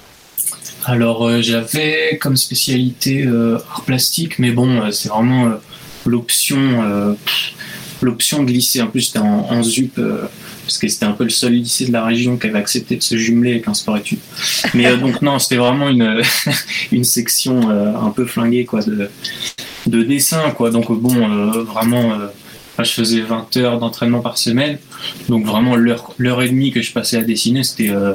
Alors, 0.86 1.28
euh, 1.28 1.42
j'avais 1.42 2.18
comme 2.20 2.36
spécialité 2.36 3.25
euh, 3.25 3.58
art 3.72 3.84
plastique, 3.86 4.40
mais 4.40 4.52
bon, 4.52 4.82
euh, 4.82 4.92
c'est 4.92 5.10
vraiment 5.10 5.54
l'option 6.06 7.16
l'option 8.02 8.44
de 8.44 8.52
lycée. 8.52 8.82
En 8.82 8.88
plus, 8.88 9.06
j'étais 9.06 9.20
en, 9.20 9.48
en 9.50 9.63
ZUP, 9.63 9.96
parce 9.96 10.78
que 10.78 10.90
c'était 10.90 11.06
un 11.06 11.13
peu 11.13 11.24
le 11.24 11.30
seul 11.30 11.54
lycée 11.54 11.86
de 11.86 11.94
la 11.94 12.04
région 12.04 12.36
qui 12.36 12.48
avait 12.48 12.60
accepté 12.60 12.98
de 12.98 13.04
se 13.04 13.16
jumeler 13.16 13.52
avec 13.52 13.68
un 13.70 13.74
sport-études. 13.74 14.20
Mais 14.74 14.88
euh, 14.88 14.98
donc, 14.98 15.22
non, 15.22 15.40
c'était 15.40 15.56
vraiment 15.56 15.88
une, 15.88 16.22
une 16.92 17.06
section 17.06 17.70
un 17.70 18.10
peu 18.10 18.25
flinguée, 18.25 18.66
quoi, 18.66 18.82
de, 18.82 19.10
de 19.88 20.04
dessin, 20.04 20.52
quoi. 20.52 20.70
Donc, 20.70 20.92
bon, 20.92 21.63
vraiment, 21.63 22.12
je 22.80 22.92
faisais 22.92 23.22
20 23.22 23.58
heures 23.58 23.80
d'entraînement 23.80 24.20
par 24.20 24.38
semaine. 24.38 24.78
Donc, 25.30 25.46
vraiment, 25.46 25.75
l'heure 25.75 26.13
l'heure 26.18 26.42
et 26.42 26.50
demie 26.50 26.72
que 26.72 26.82
je 26.82 26.92
passais 26.92 27.18
à 27.18 27.24
dessiner, 27.24 27.63
c'était 27.63 27.90
euh, 27.90 28.13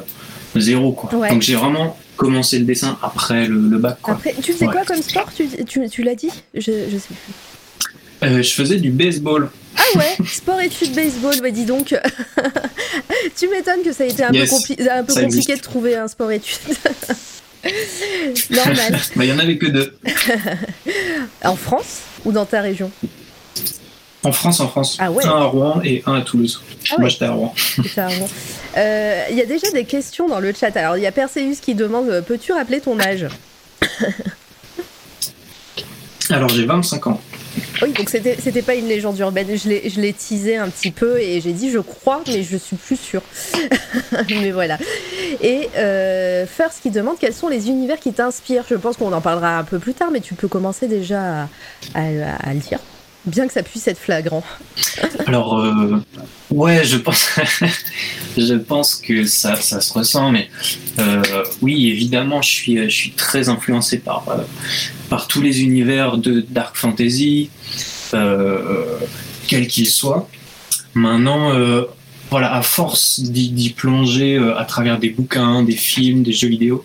zéro, 0.57 0.93
quoi. 0.93 1.15
Ouais. 1.15 1.31
Donc, 1.31 1.43
j'ai 1.43 1.55
vraiment 1.55 1.97
commencé 2.19 2.59
le 2.59 2.67
dessin 2.67 2.99
après 3.03 3.47
le, 3.47 3.57
le 3.69 3.79
bac, 3.79 3.97
quoi. 4.03 4.15
Après, 4.15 4.35
tu 4.43 4.53
faisais 4.53 4.67
Ouais. 4.67 4.73
quoi 4.73 4.85
comme 4.85 5.01
sport? 5.03 5.31
Tu, 5.35 5.49
tu, 5.65 5.89
tu 5.89 6.03
l'as 6.03 6.15
dit? 6.15 6.31
Je, 6.53 6.61
je 6.61 6.99
sais 6.99 7.09
plus. 7.09 8.29
Euh, 8.29 8.43
je 8.43 8.51
faisais 8.53 8.77
du 8.77 8.91
baseball. 8.91 9.49
Ah 9.77 9.99
ouais, 9.99 10.17
sport 10.27 10.61
études 10.61 10.93
baseball, 10.95 11.35
bah 11.41 11.51
dis 11.53 11.65
donc. 11.65 11.95
tu 13.39 13.49
m'étonnes 13.49 13.83
que 13.85 13.93
ça 13.93 14.03
a 14.03 14.07
été 14.09 14.25
un 14.25 14.33
Yes, 14.33 14.51
peu, 14.51 14.57
compli- 14.57 14.91
un 14.91 15.05
peu 15.05 15.13
ça 15.13 15.23
compliqué 15.23 15.55
de 15.57 15.61
trouver 15.61 15.97
un 15.97 16.09
sport 16.09 16.31
études. 16.33 16.59
Normal. 18.51 18.99
Bah, 19.17 19.25
Il 19.25 19.31
y 19.31 19.33
en 19.33 19.39
avait 19.39 19.57
que 19.59 19.67
deux. 19.67 19.97
En 21.45 21.57
France 21.57 22.01
ou 22.25 22.33
dans 22.33 22.45
ta 22.47 22.61
région? 22.61 22.91
En 24.25 24.33
France, 24.33 24.61
en 24.61 24.69
France. 24.69 24.97
Ah 25.01 25.11
ouais. 25.13 25.25
Un 25.25 25.31
à 25.37 25.45
Rouen 25.45 25.81
et 25.85 26.03
un 26.07 26.15
à 26.15 26.21
Toulouse. 26.23 26.61
Ah 26.91 26.95
Moi, 26.99 27.05
ouais. 27.05 27.11
j'étais 27.11 27.25
à 27.27 27.31
Rouen. 27.33 27.55
Bon. 27.97 28.29
Euh, 28.77 29.25
Il 29.31 29.37
y 29.37 29.43
a 29.43 29.47
déjà 29.47 29.71
des 29.71 29.85
questions 29.85 30.29
dans 30.29 30.41
le 30.41 30.53
chat. 30.53 30.77
Alors, 30.77 30.97
il 30.97 31.03
y 31.03 31.07
a 31.07 31.13
Perseus 31.13 31.57
qui 31.63 31.75
demande 31.75 32.09
euh, 32.09 32.21
Peux-tu 32.23 32.53
rappeler 32.53 32.81
ton 32.81 32.99
âge? 33.01 33.27
Alors 36.31 36.49
j'ai 36.51 36.67
25 36.67 37.07
ans. 37.07 37.21
Oui, 37.81 37.93
donc 37.93 38.11
c'était, 38.11 38.63
pas 38.63 38.75
une 38.75 38.87
légende 38.87 39.19
urbaine. 39.19 39.47
Je 39.57 39.69
l'ai, 39.69 39.89
je 39.89 39.99
l'ai 40.01 40.13
teasé 40.13 40.57
un 40.59 40.69
petit 40.69 40.91
peu 40.91 41.19
et 41.19 41.41
j'ai 41.41 41.53
dit 41.53 41.71
je 41.71 41.79
crois, 41.79 42.23
mais 42.27 42.43
je 42.43 42.57
suis 42.59 42.77
plus 42.77 42.97
sûre. 42.99 43.23
mais 44.29 44.51
voilà. 44.51 44.77
Et 45.41 45.71
euh, 45.77 46.45
First 46.47 46.81
qui 46.83 46.91
demande 46.91 47.17
quels 47.19 47.33
sont 47.33 47.49
les 47.49 47.69
univers 47.69 47.99
qui 47.99 48.13
t'inspirent? 48.13 48.65
Je 48.69 48.75
pense 48.75 48.97
qu'on 48.99 49.13
en 49.13 49.21
parlera 49.23 49.57
un 49.59 49.65
peu 49.65 49.79
plus 49.79 49.95
tard, 49.95 50.11
mais 50.13 50.21
tu 50.21 50.35
peux 50.35 50.49
commencer 50.49 50.87
déjà 50.87 51.21
à, 51.23 51.49
à- 51.95 52.37
à 52.51 52.53
le 52.53 52.61
dire. 52.61 52.79
Bien 53.27 53.47
que 53.47 53.53
ça 53.53 53.63
puisse 53.63 53.89
être 53.89 53.99
flagrant. 53.99 54.45
Alors, 55.27 55.59
euh, 55.59 56.03
ouais, 56.51 56.85
je 56.85 56.97
pense, 56.97 57.29
je 58.39 58.55
pense 58.55 58.95
que 58.95 59.25
ça, 59.25 59.57
ça 59.57 59.81
se 59.81 59.93
ressent, 59.93 60.31
mais 60.31 60.49
euh, 60.99 61.23
oui, 61.61 61.89
évidemment, 61.89 62.43
je 62.43 62.51
suis, 62.51 62.77
je 62.85 62.95
suis 62.95 63.11
très 63.13 63.49
influencé 63.49 63.99
par, 63.99 64.29
euh, 64.29 64.43
par 65.11 65.27
tous 65.27 65.43
les 65.43 65.63
univers 65.63 66.17
de 66.17 66.45
dark 66.49 66.77
fantasy, 66.77 67.51
quels 68.11 69.67
qu'ils 69.69 69.89
soient. 69.89 70.29
Maintenant, 70.95 71.53
voilà, 72.31 72.55
à 72.55 72.63
force 72.63 73.21
d'y 73.21 73.71
plonger 73.71 74.39
à 74.57 74.65
travers 74.65 74.99
des 74.99 75.11
bouquins, 75.11 75.63
des 75.63 75.77
films, 75.77 76.23
des 76.23 76.33
jeux 76.33 76.49
vidéo, 76.49 76.85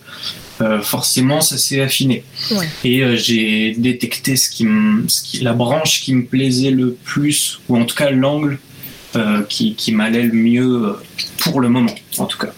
euh, 0.63 0.82
forcément, 0.82 1.41
ça 1.41 1.58
s'est 1.58 1.82
affiné. 1.82 2.24
Ouais. 2.51 2.67
Et 2.84 3.03
euh, 3.03 3.17
j'ai 3.17 3.75
détecté 3.77 4.36
ce 4.36 4.50
qui 4.50 4.65
me, 4.65 5.08
ce 5.08 5.22
qui, 5.22 5.39
la 5.39 5.53
branche 5.53 6.01
qui 6.01 6.13
me 6.15 6.24
plaisait 6.25 6.72
le 6.72 6.93
plus, 7.03 7.60
ou 7.67 7.77
en 7.77 7.86
tout 7.86 7.96
cas 7.96 8.10
l'angle 8.10 8.58
euh, 9.15 9.41
qui, 9.43 9.75
qui 9.75 9.91
m'allait 9.91 10.24
le 10.24 10.34
mieux 10.34 10.96
pour 11.39 11.60
le 11.60 11.70
moment, 11.70 11.93
en 12.17 12.25
tout 12.25 12.38
cas, 12.38 12.53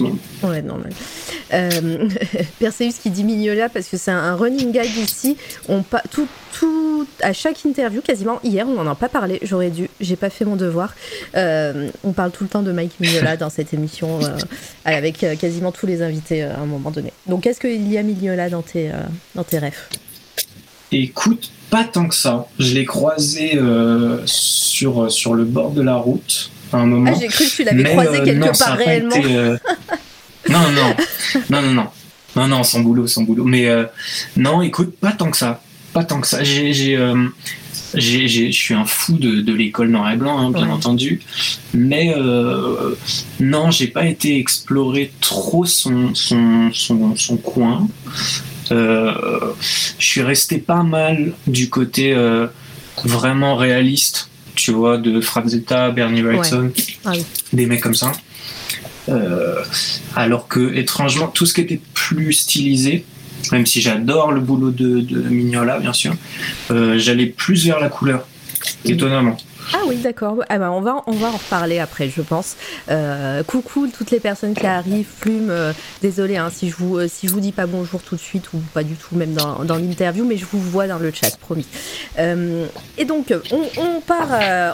moment. 0.00 0.16
Ouais, 0.42 0.62
normal. 0.62 0.90
Euh, 1.52 2.08
Perseus 2.58 2.94
qui 3.02 3.10
dit 3.10 3.24
Mignola 3.24 3.68
parce 3.68 3.86
que 3.88 3.96
c'est 3.96 4.10
un 4.10 4.34
running 4.34 4.72
gag 4.72 4.88
ici. 4.96 5.36
On 5.68 5.82
pa- 5.82 6.02
tout, 6.10 6.26
tout, 6.58 7.06
à 7.22 7.32
chaque 7.32 7.64
interview, 7.64 8.00
quasiment 8.00 8.40
hier, 8.42 8.66
on 8.68 8.74
n'en 8.74 8.90
a 8.90 8.94
pas 8.94 9.08
parlé. 9.08 9.38
J'aurais 9.42 9.70
dû, 9.70 9.88
j'ai 10.00 10.16
pas 10.16 10.30
fait 10.30 10.44
mon 10.44 10.56
devoir. 10.56 10.94
Euh, 11.36 11.88
on 12.04 12.12
parle 12.12 12.30
tout 12.30 12.44
le 12.44 12.50
temps 12.50 12.62
de 12.62 12.72
Mike 12.72 12.98
Mignola 13.00 13.36
dans 13.38 13.50
cette 13.50 13.72
émission 13.74 14.20
euh, 14.22 14.36
avec 14.84 15.24
quasiment 15.38 15.72
tous 15.72 15.86
les 15.86 16.02
invités 16.02 16.42
à 16.42 16.58
un 16.58 16.66
moment 16.66 16.90
donné. 16.90 17.12
Donc, 17.26 17.46
est-ce 17.46 17.60
qu'il 17.60 17.90
y 17.90 17.98
a 17.98 18.02
Mignola 18.02 18.48
dans 18.50 18.62
tes, 18.62 18.90
dans 19.34 19.44
tes 19.44 19.58
rêves 19.58 19.88
Écoute, 20.92 21.50
pas 21.70 21.84
tant 21.84 22.06
que 22.08 22.14
ça. 22.14 22.46
Je 22.58 22.74
l'ai 22.74 22.84
croisé 22.84 23.58
sur, 24.24 25.10
sur 25.10 25.34
le 25.34 25.44
bord 25.44 25.70
de 25.72 25.82
la 25.82 25.96
route 25.96 26.50
à 26.72 26.78
un 26.78 26.86
moment. 26.86 27.12
Ah, 27.14 27.18
j'ai 27.20 27.28
cru 27.28 27.44
que 27.44 27.50
tu 27.50 27.64
l'avais 27.64 27.82
croisé 27.84 28.20
euh, 28.20 28.24
quelque 28.24 28.38
non, 28.46 28.52
part 28.52 28.76
réellement. 28.76 29.14
été, 29.16 29.34
euh, 29.34 29.56
non, 30.50 30.70
non, 30.70 30.94
non, 31.50 31.62
non, 31.62 31.72
non, 31.72 31.86
non, 32.36 32.48
non, 32.48 32.62
sans 32.64 32.80
boulot, 32.80 33.06
sans 33.06 33.22
boulot. 33.22 33.44
Mais 33.44 33.66
euh, 33.68 33.84
non, 34.36 34.62
écoute, 34.62 34.96
pas 35.00 35.12
tant 35.12 35.30
que 35.30 35.36
ça, 35.36 35.62
pas 35.92 36.04
tant 36.04 36.20
que 36.20 36.26
ça. 36.26 36.42
J'ai, 36.44 36.72
j'ai, 36.72 36.96
euh, 36.96 37.26
j'ai- 37.94 38.28
j'ai- 38.28 38.52
je 38.52 38.56
suis 38.58 38.74
un 38.74 38.84
fou 38.84 39.12
de, 39.16 39.40
de 39.40 39.52
l'école 39.54 39.88
noir 39.88 40.10
et 40.12 40.16
blanc, 40.16 40.38
hein, 40.38 40.50
bien 40.50 40.66
Ouais. 40.66 40.72
entendu. 40.72 41.20
Mais 41.72 42.12
euh, 42.16 42.94
non, 43.40 43.70
j'ai 43.70 43.86
pas 43.86 44.06
été 44.06 44.38
explorer 44.38 45.12
trop 45.20 45.64
son, 45.64 46.14
son, 46.14 46.70
son, 46.72 47.16
son 47.16 47.36
coin. 47.38 47.88
Je 48.70 49.54
suis 49.98 50.22
resté 50.22 50.58
pas 50.58 50.82
mal 50.82 51.32
du 51.46 51.68
côté 51.70 52.14
vraiment 53.04 53.56
réaliste, 53.56 54.28
tu 54.56 54.72
vois, 54.72 54.98
de 54.98 55.20
Frank 55.20 55.46
Zeta, 55.46 55.90
Bernie 55.90 56.22
Wrightson, 56.22 56.70
Ah 57.04 57.10
oui. 57.12 57.24
des 57.52 57.66
mecs 57.66 57.80
comme 57.80 57.94
ça. 57.94 58.12
Euh, 59.08 59.62
alors 60.16 60.48
que, 60.48 60.74
étrangement, 60.74 61.28
tout 61.28 61.46
ce 61.46 61.54
qui 61.54 61.60
était 61.60 61.80
plus 61.94 62.32
stylisé, 62.32 63.04
même 63.52 63.64
si 63.66 63.80
j'adore 63.80 64.32
le 64.32 64.40
boulot 64.40 64.70
de, 64.70 65.00
de 65.00 65.20
Mignola, 65.20 65.78
bien 65.78 65.92
sûr, 65.92 66.14
euh, 66.72 66.98
j'allais 66.98 67.26
plus 67.26 67.64
vers 67.66 67.78
la 67.78 67.88
couleur, 67.88 68.26
étonnamment. 68.84 69.36
Ah 69.72 69.82
oui, 69.86 69.96
d'accord. 69.96 70.36
Ah 70.48 70.58
bah, 70.58 70.70
on, 70.70 70.80
va, 70.80 71.02
on 71.06 71.12
va 71.12 71.28
en 71.28 71.36
reparler 71.36 71.78
après, 71.78 72.08
je 72.08 72.22
pense. 72.22 72.56
Euh, 72.90 73.42
coucou 73.42 73.88
toutes 73.88 74.10
les 74.10 74.20
personnes 74.20 74.54
qui 74.54 74.66
arrivent. 74.66 75.08
Plume, 75.20 75.50
euh, 75.50 75.72
désolé 76.02 76.36
hein, 76.36 76.50
si, 76.52 76.70
je 76.70 76.76
vous, 76.76 76.98
euh, 76.98 77.08
si 77.08 77.26
vous 77.26 77.40
dis 77.40 77.52
pas 77.52 77.66
bonjour 77.66 78.02
tout 78.02 78.16
de 78.16 78.20
suite 78.20 78.52
ou 78.52 78.58
pas 78.74 78.82
du 78.82 78.94
tout, 78.94 79.16
même 79.16 79.34
dans, 79.34 79.76
l'interview, 79.76 80.24
mais 80.24 80.36
je 80.36 80.44
vous 80.44 80.60
vois 80.60 80.86
dans 80.86 80.98
le 80.98 81.10
chat, 81.12 81.36
promis. 81.38 81.66
Euh, 82.18 82.66
et 82.96 83.04
donc, 83.04 83.34
on, 83.50 84.00
part, 84.00 84.28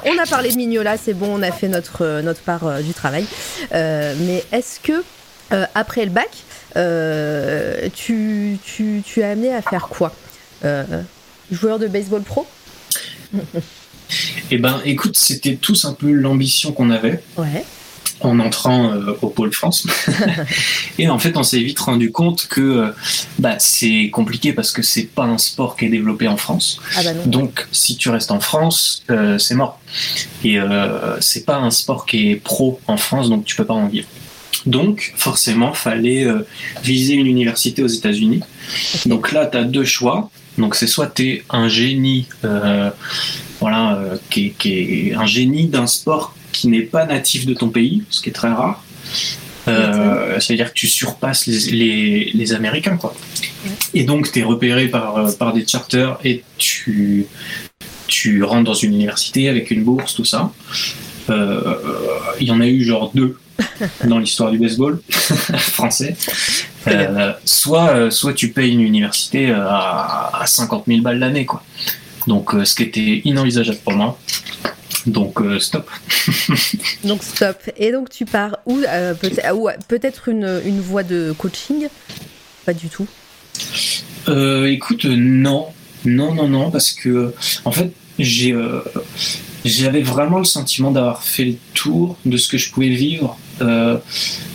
on 0.05 0.19
a 0.19 0.27
parlé 0.29 0.51
de 0.51 0.57
Mignola, 0.57 0.97
c'est 0.97 1.15
bon, 1.15 1.29
on 1.39 1.43
a 1.43 1.53
fait 1.53 1.69
notre, 1.69 2.21
notre 2.21 2.41
part 2.41 2.83
du 2.83 2.93
travail. 2.93 3.25
Mais 3.73 4.45
est-ce 4.53 4.81
que, 4.81 5.03
après 5.75 6.05
le 6.05 6.11
bac, 6.11 6.31
tu, 7.95 8.59
tu, 8.65 9.03
tu 9.05 9.21
es 9.21 9.25
amené 9.25 9.55
à 9.55 9.63
faire 9.63 9.89
quoi 9.89 10.13
Joueur 11.51 11.79
de 11.79 11.87
baseball 11.87 12.23
pro? 12.23 12.47
Eh 14.51 14.59
ben, 14.59 14.81
écoute, 14.85 15.17
c'était 15.17 15.57
tous 15.57 15.85
un 15.85 15.95
peu 15.95 16.11
l'ambition 16.13 16.73
qu'on 16.73 16.91
avait. 16.91 17.23
Ouais. 17.37 17.65
en 18.21 18.39
entrant 18.39 18.93
euh, 18.93 19.17
au 19.21 19.29
pôle 19.29 19.53
France. 19.53 19.87
et 20.99 21.09
en 21.09 21.19
fait, 21.19 21.37
on 21.37 21.43
s'est 21.43 21.59
vite 21.59 21.81
rendu 21.81 22.13
compte 22.13 22.47
que 22.47 22.61
euh, 22.61 22.91
bah, 23.41 23.57
c'est 23.59 24.11
compliqué 24.13 24.53
parce 24.53 24.71
que 24.71 24.83
c'est 24.83 25.05
pas 25.05 25.25
un 25.25 25.39
sport 25.39 25.77
qui 25.77 25.87
est 25.87 25.89
développé 25.89 26.29
en 26.29 26.37
France. 26.37 26.81
Ah 26.97 27.03
bah 27.03 27.15
non. 27.15 27.27
Donc, 27.27 27.67
si 27.73 27.97
tu 27.97 28.11
restes 28.11 28.31
en 28.31 28.39
France, 28.39 29.03
euh, 29.11 29.39
c'est 29.39 29.57
mort. 29.57 29.81
Et 30.45 30.59
c'est 31.21 31.45
pas 31.45 31.57
un 31.57 31.71
sport 31.71 32.07
qui 32.07 32.31
est 32.31 32.37
pro 32.37 32.81
en 32.87 32.97
France, 32.97 33.29
donc 33.29 33.45
tu 33.45 33.57
peux 33.57 33.65
pas 33.65 33.75
en 33.75 33.89
vivre. 33.89 34.09
Donc, 34.67 35.13
forcément, 35.17 35.73
fallait 35.73 36.27
viser 36.83 37.15
une 37.15 37.27
université 37.27 37.83
aux 37.83 37.89
États-Unis. 37.89 38.41
Donc 39.07 39.33
là, 39.33 39.47
tu 39.47 39.59
as 39.59 39.65
deux 39.65 39.85
choix. 39.85 40.31
Donc, 40.59 40.75
c'est 40.75 40.87
soit 40.87 41.07
tu 41.07 41.29
es 41.29 41.45
un 41.51 41.69
génie, 41.69 42.27
euh, 42.45 42.91
voilà, 43.61 43.97
euh, 43.97 44.17
qui, 44.31 44.47
est, 44.47 44.51
qui 44.51 44.73
est 45.09 45.15
un 45.15 45.27
génie 45.27 45.67
d'un 45.67 45.87
sport 45.87 46.35
qui 46.53 46.69
n'est 46.69 46.83
pas 46.83 47.07
natif 47.07 47.47
de 47.47 47.55
ton 47.55 47.71
pays, 47.71 48.03
ce 48.11 48.21
qui 48.21 48.29
est 48.29 48.33
très 48.33 48.53
rare. 48.53 48.85
Euh, 49.69 50.39
C'est-à-dire 50.41 50.69
que 50.69 50.79
tu 50.79 50.89
surpasses 50.89 51.47
les, 51.47 51.71
les, 51.71 52.31
les 52.35 52.53
Américains, 52.53 52.97
quoi. 52.97 53.15
Et 53.95 54.05
donc, 54.05 54.31
tu 54.31 54.41
es 54.41 54.43
repéré 54.43 54.89
par, 54.89 55.35
par 55.37 55.53
des 55.53 55.67
charters 55.67 56.19
et 56.25 56.43
tu, 56.59 57.27
tu 58.07 58.43
rentres 58.43 58.65
dans 58.65 58.75
une 58.75 58.93
université 58.93 59.49
avec 59.49 59.71
une 59.71 59.85
bourse, 59.85 60.15
tout 60.15 60.25
ça. 60.25 60.53
Euh, 61.31 61.75
Il 62.41 62.49
y 62.49 62.51
en 62.51 62.61
a 62.61 62.67
eu 62.67 62.85
genre 62.85 63.11
deux 63.15 63.39
dans 64.05 64.19
l'histoire 64.19 64.51
du 64.51 64.59
baseball 64.59 65.01
français. 65.11 66.17
Euh, 66.89 67.33
soit, 67.45 67.91
euh, 67.91 68.11
soit 68.11 68.33
tu 68.35 68.51
payes 68.51 68.73
une 68.73 68.81
université 68.81 69.51
à, 69.53 70.31
à 70.33 70.47
50 70.47 70.85
000 70.89 71.01
balles 71.03 71.19
l'année, 71.19 71.45
quoi. 71.47 71.63
Donc, 72.27 72.53
ce 72.65 72.75
qui 72.75 72.85
était 72.85 73.23
inenvisageable 73.25 73.79
pour 73.85 73.93
moi. 73.95 74.19
Donc, 75.07 75.41
euh, 75.41 75.59
stop. 75.59 75.89
Donc 77.05 77.23
stop. 77.25 77.59
Et 77.77 77.91
donc 77.91 78.09
tu 78.11 78.25
pars 78.25 78.59
où 78.67 78.81
euh, 78.89 79.15
peut-être 79.89 80.29
une, 80.29 80.61
une 80.65 80.81
voie 80.81 81.03
de 81.03 81.35
coaching? 81.37 81.89
Pas 82.65 82.73
du 82.73 82.89
tout. 82.89 83.07
Écoute, 84.29 85.05
non, 85.05 85.67
non, 86.05 86.35
non, 86.35 86.49
non, 86.49 86.71
parce 86.71 86.93
que 86.93 87.35
en 87.65 87.73
fait, 87.73 87.93
j'ai, 88.19 88.53
euh, 88.53 88.81
j'avais 89.65 90.03
vraiment 90.03 90.39
le 90.39 90.45
sentiment 90.45 90.91
d'avoir 90.91 91.23
fait 91.23 91.45
le 91.45 91.57
tour 91.75 92.17
de 92.25 92.37
ce 92.37 92.49
que 92.49 92.59
je 92.59 92.71
pouvais 92.71 92.89
vivre 92.89 93.39
euh, 93.61 93.97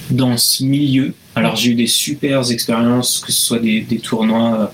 dans 0.09 0.37
ce 0.37 0.63
milieu. 0.63 1.13
Alors 1.35 1.55
j'ai 1.55 1.71
eu 1.71 1.75
des 1.75 1.87
super 1.87 2.49
expériences, 2.51 3.19
que 3.19 3.31
ce 3.31 3.39
soit 3.39 3.59
des, 3.59 3.81
des 3.81 3.99
tournois 3.99 4.59
euh, 4.59 4.65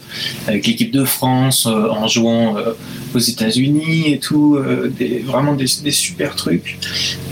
avec 0.48 0.66
l'équipe 0.66 0.92
de 0.92 1.04
France, 1.04 1.68
euh, 1.68 1.90
en 1.90 2.08
jouant 2.08 2.58
euh, 2.58 2.72
aux 3.14 3.20
États-Unis 3.20 4.14
et 4.14 4.20
tout, 4.20 4.56
euh, 4.56 4.90
des, 4.90 5.20
vraiment 5.20 5.54
des, 5.54 5.66
des 5.84 5.92
super 5.92 6.36
trucs. 6.36 6.78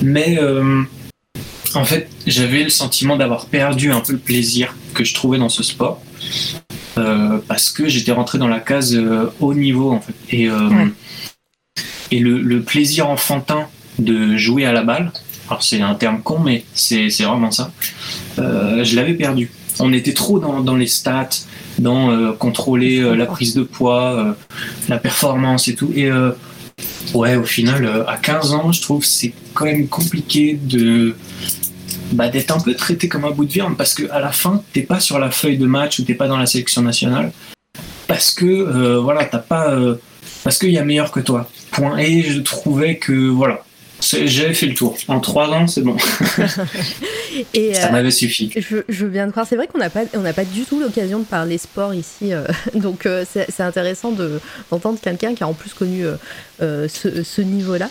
Mais 0.01 0.37
euh, 0.39 0.81
en 1.73 1.85
fait, 1.85 2.09
j'avais 2.27 2.63
le 2.63 2.69
sentiment 2.69 3.15
d'avoir 3.15 3.45
perdu 3.45 3.91
un 3.91 4.01
peu 4.01 4.13
le 4.13 4.19
plaisir 4.19 4.75
que 4.93 5.03
je 5.05 5.13
trouvais 5.13 5.37
dans 5.37 5.49
ce 5.49 5.63
sport. 5.63 6.01
Parce 7.47 7.71
que 7.71 7.87
j'étais 7.87 8.11
rentré 8.11 8.37
dans 8.37 8.49
la 8.49 8.59
case 8.59 8.95
haut 9.39 9.53
niveau 9.55 9.91
en 9.91 10.01
fait. 10.01 10.13
Et, 10.29 10.49
Ouais. 10.51 10.87
Et 12.11 12.19
le, 12.19 12.61
plaisir 12.61 13.09
enfantin 13.09 13.67
de 13.97 14.35
jouer 14.37 14.65
à 14.65 14.73
la 14.73 14.83
balle, 14.83 15.11
alors 15.47 15.63
c'est 15.63 15.81
un 15.81 15.95
terme 15.95 16.21
con, 16.21 16.39
mais 16.39 16.65
c'est 16.73 17.07
vraiment 17.23 17.51
ça, 17.51 17.71
euh, 18.39 18.83
je 18.83 18.95
l'avais 18.95 19.13
perdu. 19.13 19.51
On 19.79 19.93
était 19.93 20.13
trop 20.13 20.39
dans, 20.39 20.75
les 20.75 20.87
stats, 20.87 21.29
dans 21.79 22.11
euh, 22.11 22.33
contrôler 22.33 22.99
euh, 22.99 23.15
la 23.15 23.25
prise 23.25 23.55
de 23.55 23.63
poids, 23.63 24.35
la 24.89 24.97
performance 24.97 25.67
et 25.69 25.75
tout. 25.75 25.91
Et 25.95 26.09
ouais, 27.13 27.35
au 27.35 27.43
final, 27.43 28.05
à 28.07 28.17
15 28.17 28.53
ans, 28.53 28.71
je 28.71 28.81
trouve 28.81 29.05
c'est 29.05 29.33
quand 29.53 29.65
même 29.65 29.87
compliqué 29.87 30.59
de 30.61 31.15
bah, 32.11 32.27
d'être 32.27 32.51
un 32.51 32.59
peu 32.59 32.73
traité 32.73 33.07
comme 33.07 33.23
un 33.23 33.31
bout 33.31 33.45
de 33.45 33.51
viande 33.51 33.77
parce 33.77 33.93
que 33.93 34.09
à 34.11 34.19
la 34.19 34.33
fin 34.33 34.61
t'es 34.73 34.81
pas 34.81 34.99
sur 34.99 35.17
la 35.17 35.31
feuille 35.31 35.57
de 35.57 35.65
match 35.65 35.99
ou 35.99 36.03
t'es 36.03 36.13
pas 36.13 36.27
dans 36.27 36.37
la 36.37 36.45
sélection 36.45 36.81
nationale 36.81 37.31
parce 38.07 38.31
que 38.31 38.97
voilà 38.97 39.23
t'as 39.23 39.37
pas 39.37 39.73
parce 40.43 40.57
qu'il 40.57 40.71
y 40.71 40.77
a 40.77 40.83
meilleur 40.83 41.11
que 41.11 41.19
toi. 41.19 41.49
Point. 41.71 41.97
Et 41.97 42.23
je 42.23 42.39
trouvais 42.39 42.97
que 42.97 43.29
voilà 43.29 43.63
J'avais 44.01 44.53
fait 44.53 44.65
le 44.65 44.73
tour. 44.73 44.97
En 45.07 45.19
trois 45.19 45.47
ans, 45.49 45.67
c'est 45.67 45.81
bon. 45.81 45.95
Et, 47.53 47.73
ça 47.73 47.87
euh, 47.87 47.91
m'avait 47.91 48.11
suffi. 48.11 48.51
Je, 48.55 48.77
je 48.89 49.05
viens 49.05 49.27
de 49.27 49.31
croire. 49.31 49.45
C'est 49.47 49.55
vrai 49.55 49.67
qu'on 49.67 49.77
n'a 49.77 49.89
pas, 49.89 50.03
on 50.13 50.19
n'a 50.21 50.33
pas 50.33 50.43
du 50.43 50.63
tout 50.63 50.79
l'occasion 50.79 51.19
de 51.19 51.23
parler 51.23 51.57
sport 51.57 51.93
ici, 51.93 52.33
euh, 52.33 52.45
donc 52.75 53.05
euh, 53.05 53.25
c'est 53.29 53.61
intéressant 53.61 54.11
de 54.11 54.39
d'entendre 54.69 54.99
quelqu'un 54.99 55.33
qui 55.35 55.43
a 55.43 55.47
en 55.47 55.53
plus 55.53 55.73
connu 55.73 56.03
ce, 56.59 56.87
ce 57.23 57.41
niveau-là. 57.41 57.89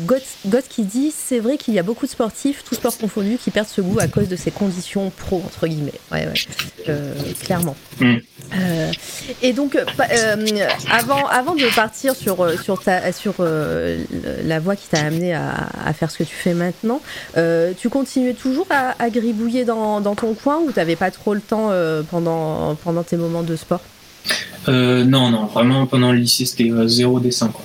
Goth, 0.00 0.22
Goth 0.46 0.68
qui 0.68 0.82
dit, 0.82 1.12
c'est 1.16 1.40
vrai 1.40 1.56
qu'il 1.56 1.74
y 1.74 1.78
a 1.78 1.82
beaucoup 1.82 2.06
de 2.06 2.10
sportifs, 2.10 2.62
tous 2.64 2.76
sports 2.76 2.96
confondus, 2.96 3.38
qui 3.42 3.50
perdent 3.50 3.68
ce 3.68 3.80
goût 3.80 3.98
à 3.98 4.06
cause 4.06 4.28
de 4.28 4.36
ces 4.36 4.50
conditions 4.50 5.10
pro 5.10 5.42
entre 5.44 5.66
guillemets. 5.66 5.92
Ouais, 6.12 6.26
ouais, 6.26 6.94
clairement. 7.42 7.76
Mm. 8.00 8.16
Et 9.42 9.52
donc, 9.52 9.76
avant, 10.90 11.26
avant 11.26 11.54
de 11.54 11.74
partir 11.74 12.14
sur, 12.14 12.48
sur, 12.62 12.80
ta, 12.80 13.12
sur 13.12 13.34
la 13.40 14.60
voie 14.60 14.76
qui 14.76 14.88
t'a 14.88 15.00
amené 15.00 15.27
à, 15.32 15.92
faire 15.92 16.10
ce 16.10 16.18
que 16.18 16.24
tu 16.24 16.34
fais 16.34 16.54
maintenant, 16.54 17.00
euh, 17.36 17.72
tu 17.76 17.88
continuais 17.88 18.34
toujours 18.34 18.66
à, 18.70 18.94
à 19.02 19.10
gribouiller 19.10 19.64
dans, 19.64 20.00
ton 20.14 20.34
coin 20.34 20.58
ou 20.58 20.72
t'avais 20.72 20.96
pas 20.96 21.10
trop 21.10 21.34
le 21.34 21.40
temps 21.40 21.68
euh, 21.70 22.02
pendant, 22.02 22.76
tes 23.06 23.16
moments 23.16 23.42
de 23.42 23.56
sport? 23.56 23.80
Euh, 24.68 25.04
non, 25.04 25.30
non, 25.30 25.46
vraiment 25.46 25.86
pendant 25.86 26.12
le 26.12 26.18
lycée 26.18 26.44
c'était 26.44 26.70
zéro 26.86 27.20
dessin 27.20 27.48
quoi. 27.48 27.64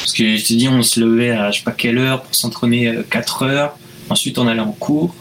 Parce 0.00 0.12
que 0.12 0.36
je 0.36 0.46
t'ai 0.46 0.54
dit, 0.54 0.68
on 0.68 0.82
se 0.82 1.00
levait 1.00 1.30
à 1.30 1.50
je 1.50 1.58
sais 1.58 1.64
pas 1.64 1.72
quelle 1.72 1.98
heure 1.98 2.22
pour 2.22 2.34
s'entraîner 2.34 2.88
euh, 2.88 3.02
4 3.08 3.42
heures. 3.42 3.78
Ensuite 4.10 4.38
on 4.38 4.46
allait 4.46 4.60
en 4.60 4.72
cours. 4.72 5.14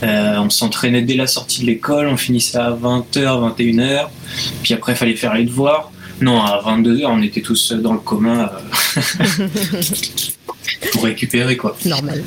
On 0.00 0.50
s'entraînait 0.50 1.02
dès 1.02 1.16
la 1.16 1.26
sortie 1.26 1.62
de 1.62 1.66
l'école, 1.66 2.06
on 2.06 2.16
finissait 2.16 2.58
à 2.58 2.70
20h, 2.70 3.56
21h. 3.56 4.08
Puis 4.62 4.74
après 4.74 4.92
il 4.92 4.96
fallait 4.96 5.16
faire 5.16 5.34
les 5.34 5.44
devoirs. 5.44 5.90
Non, 6.20 6.42
à 6.42 6.62
22h 6.64 7.06
on 7.06 7.22
était 7.22 7.42
tous 7.42 7.72
dans 7.72 7.92
le 7.92 7.98
commun 7.98 8.50
euh, 8.96 9.46
pour 10.92 11.04
récupérer 11.04 11.56
quoi. 11.56 11.76
Normal. 11.84 12.22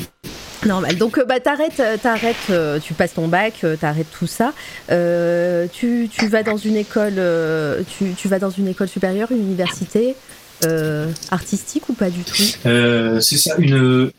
Normal. 0.66 0.96
Donc, 0.98 1.18
euh, 1.18 1.26
bah, 1.26 1.40
t'arrêtes, 1.40 1.80
euh, 1.80 1.98
t'arrêtes, 1.98 2.52
tu 2.84 2.94
passes 2.94 3.16
ton 3.16 3.28
bac, 3.28 3.66
t'arrêtes 3.80 4.12
tout 4.18 4.28
ça. 4.28 4.54
Euh, 4.92 5.66
tu, 5.72 6.08
tu 6.12 6.28
vas 6.28 6.44
dans 6.44 6.58
une 6.58 6.76
école, 6.76 7.20
tu, 7.98 8.14
tu 8.16 8.28
vas 8.28 8.40
dans 8.40 8.52
une 8.52 8.68
école 8.68 8.88
supérieure, 8.88 9.32
une 9.32 9.42
université 9.42 10.16
euh, 10.66 11.08
artistique 11.32 11.90
ou 11.90 11.94
pas 11.94 12.10
du 12.10 12.22
tout? 12.22 12.44
Euh, 12.66 13.20
c'est 13.20 13.38
ça, 13.38 13.56
une. 13.58 14.12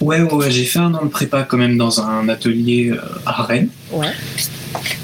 Ouais, 0.00 0.20
ouais, 0.20 0.32
ouais, 0.32 0.50
j'ai 0.50 0.64
fait 0.64 0.78
un 0.78 0.92
an 0.94 1.04
de 1.04 1.10
prépa 1.10 1.42
quand 1.44 1.56
même 1.56 1.76
dans 1.78 2.00
un 2.00 2.28
atelier 2.28 2.90
euh, 2.90 3.00
à 3.24 3.42
Rennes. 3.42 3.68
Ouais. 3.90 4.12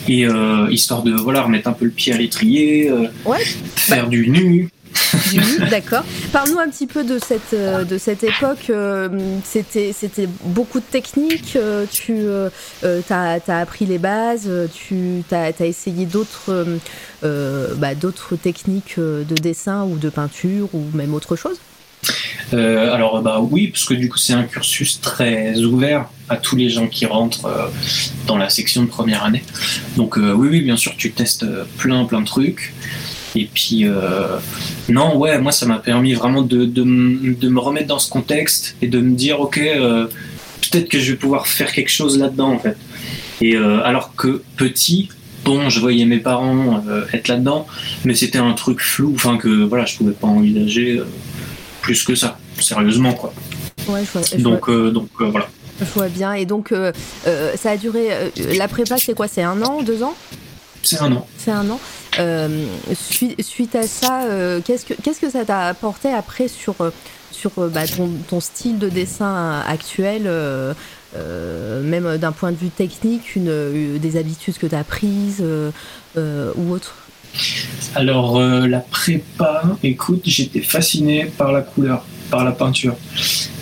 Et 0.09 0.27
euh, 0.27 0.67
histoire 0.71 1.03
de 1.03 1.13
voilà, 1.13 1.43
remettre 1.43 1.69
un 1.69 1.73
peu 1.73 1.87
le 1.87 1.91
pied 1.91 2.13
à 2.13 2.19
l'étrier, 2.19 2.91
euh, 2.91 3.07
Ouais. 3.25 3.43
faire 3.77 4.09
du 4.09 4.29
nu. 4.29 4.69
Du 5.31 5.39
nu, 5.39 5.69
d'accord. 5.71 6.05
Parle-nous 6.33 6.59
un 6.59 6.69
petit 6.69 6.87
peu 6.87 7.05
de 7.05 7.19
cette, 7.19 7.55
euh, 7.55 7.85
de 7.85 7.97
cette 7.97 8.23
époque. 8.25 8.71
C'était, 9.45 9.93
c'était 9.95 10.29
beaucoup 10.45 10.81
de 10.81 10.85
techniques. 10.85 11.57
Tu 11.91 12.15
t'as 13.09 13.59
appris 13.61 13.87
les 13.87 13.99
bases. 13.99 14.51
Tu 14.75 15.23
as, 15.31 15.53
essayé 15.61 16.05
d'autres, 16.05 16.67
euh, 17.25 17.75
bah, 17.77 17.95
d'autres 17.95 18.37
techniques 18.37 18.99
de 18.99 19.35
dessin 19.35 19.85
ou 19.85 19.97
de 19.97 20.11
peinture 20.11 20.69
ou 20.75 20.83
même 20.95 21.15
autre 21.15 21.37
chose? 21.37 21.59
Euh, 22.55 22.93
alors, 22.93 23.21
bah 23.23 23.41
oui, 23.41 23.69
parce 23.69 23.85
que 23.85 23.95
du 23.95 24.09
coup, 24.09 24.19
c'est 24.19 24.33
un 24.33 24.45
cursus 24.45 25.01
très 25.01 25.59
ouvert 25.61 26.07
à 26.29 26.37
tous 26.37 26.57
les 26.57 26.69
gens 26.69 26.87
qui 26.87 27.07
rentrent 27.07 27.47
euh, 27.47 27.67
dans 28.27 28.37
la 28.37 28.51
section 28.51 28.83
de 28.83 28.89
première 28.89 29.25
année. 29.25 29.43
Donc, 29.97 30.19
euh, 30.19 30.33
oui, 30.33 30.49
oui, 30.51 30.61
bien 30.63 30.77
sûr, 30.77 30.95
tu 30.97 31.13
testes 31.13 31.47
plein, 31.79 32.05
plein 32.05 32.21
de 32.21 32.27
trucs. 32.27 32.75
Et 33.35 33.49
puis, 33.53 33.87
non, 34.91 35.17
ouais, 35.17 35.39
moi, 35.39 35.53
ça 35.53 35.65
m'a 35.65 35.79
permis 35.79 36.13
vraiment 36.13 36.43
de, 36.43 36.67
me 36.85 37.61
remettre 37.61 37.87
dans 37.87 37.99
ce 37.99 38.11
contexte 38.11 38.77
et 38.83 38.89
de 38.89 39.01
me 39.01 39.15
dire, 39.17 39.41
ok, 39.41 39.59
peut-être 39.59 40.87
que 40.91 41.01
je 41.01 41.13
vais 41.13 41.17
pouvoir 41.17 41.47
faire 41.47 41.73
quelque 41.73 41.91
chose 41.91 42.19
là-dedans, 42.19 42.53
en 42.53 42.59
fait. 42.59 42.77
Et 43.41 43.57
alors 43.57 44.15
que 44.17 44.43
petit, 44.59 45.09
bon, 45.47 45.71
je 45.71 45.81
voyais 45.81 46.05
mes 46.05 46.19
parents 46.19 46.85
être 47.15 47.29
là-dedans, 47.29 47.67
mais 48.05 48.15
c'était 48.15 48.37
un 48.37 48.53
truc 48.53 48.81
flou, 48.81 49.13
enfin 49.15 49.39
que 49.39 49.65
voilà, 49.65 49.87
je 49.87 49.97
pouvais 49.97 50.13
pas 50.13 50.27
envisager 50.27 51.01
plus 51.83 52.05
que 52.05 52.15
ça, 52.15 52.39
sérieusement, 52.59 53.13
quoi. 53.13 53.35
Ouais, 53.89 54.05
je 54.05 54.11
vois, 54.13 54.23
je 54.23 54.37
Donc, 54.37 54.69
euh, 54.69 54.91
donc 54.91 55.09
euh, 55.21 55.27
voilà. 55.27 55.49
je 55.81 55.85
vois 55.87 56.09
bien. 56.09 56.33
Et 56.33 56.47
donc, 56.47 56.73
euh, 56.73 56.93
ça 57.57 57.73
a 57.73 57.77
duré. 57.77 58.09
la 58.57 58.69
prépa, 58.69 58.97
c'est 58.97 59.15
quoi 59.15 59.29
C'est 59.29 59.43
un 59.43 59.61
an, 59.63 59.83
deux 59.83 60.03
ans? 60.03 60.15
C'est 60.83 61.01
un 61.01 61.13
an. 61.13 61.27
C'est 61.37 61.51
un 61.51 61.69
an. 61.69 61.81
Euh, 62.19 62.67
suite, 62.95 63.43
suite 63.43 63.75
à 63.75 63.87
ça, 63.87 64.25
euh, 64.25 64.61
qu'est-ce 64.63 64.85
que 64.85 64.95
qu'est-ce 64.95 65.21
que 65.21 65.31
ça 65.31 65.45
t'a 65.45 65.69
apporté 65.69 66.09
après 66.13 66.49
sur 66.49 66.75
sur 67.31 67.53
bah, 67.71 67.87
ton, 67.87 68.11
ton 68.29 68.41
style 68.41 68.79
de 68.79 68.89
dessin 68.89 69.63
actuel, 69.67 70.25
euh, 70.27 70.75
même 71.83 72.19
d'un 72.19 72.33
point 72.33 72.53
de 72.53 72.57
vue 72.57 72.69
technique, 72.69 73.35
une, 73.37 73.99
des 73.99 74.17
habitudes 74.17 74.59
que 74.59 74.67
tu 74.67 74.75
as 74.75 74.85
prises 74.85 75.43
ou 76.17 76.71
autre? 76.73 76.95
Alors, 77.95 78.39
euh, 78.39 78.67
la 78.67 78.81
prépa, 78.81 79.63
écoute, 79.83 80.23
j'étais 80.25 80.61
fasciné 80.61 81.27
par 81.37 81.53
la 81.53 81.61
couleur, 81.61 82.05
par 82.31 82.45
la 82.45 82.53
peinture. 82.53 82.95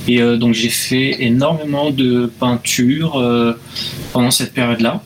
Et 0.06 0.20
euh, 0.22 0.36
donc, 0.36 0.54
j'ai 0.54 0.68
fait 0.68 1.16
énormément 1.22 1.90
de 1.90 2.30
peinture 2.38 3.18
euh, 3.18 3.58
pendant 4.12 4.30
cette 4.30 4.52
période-là. 4.52 5.02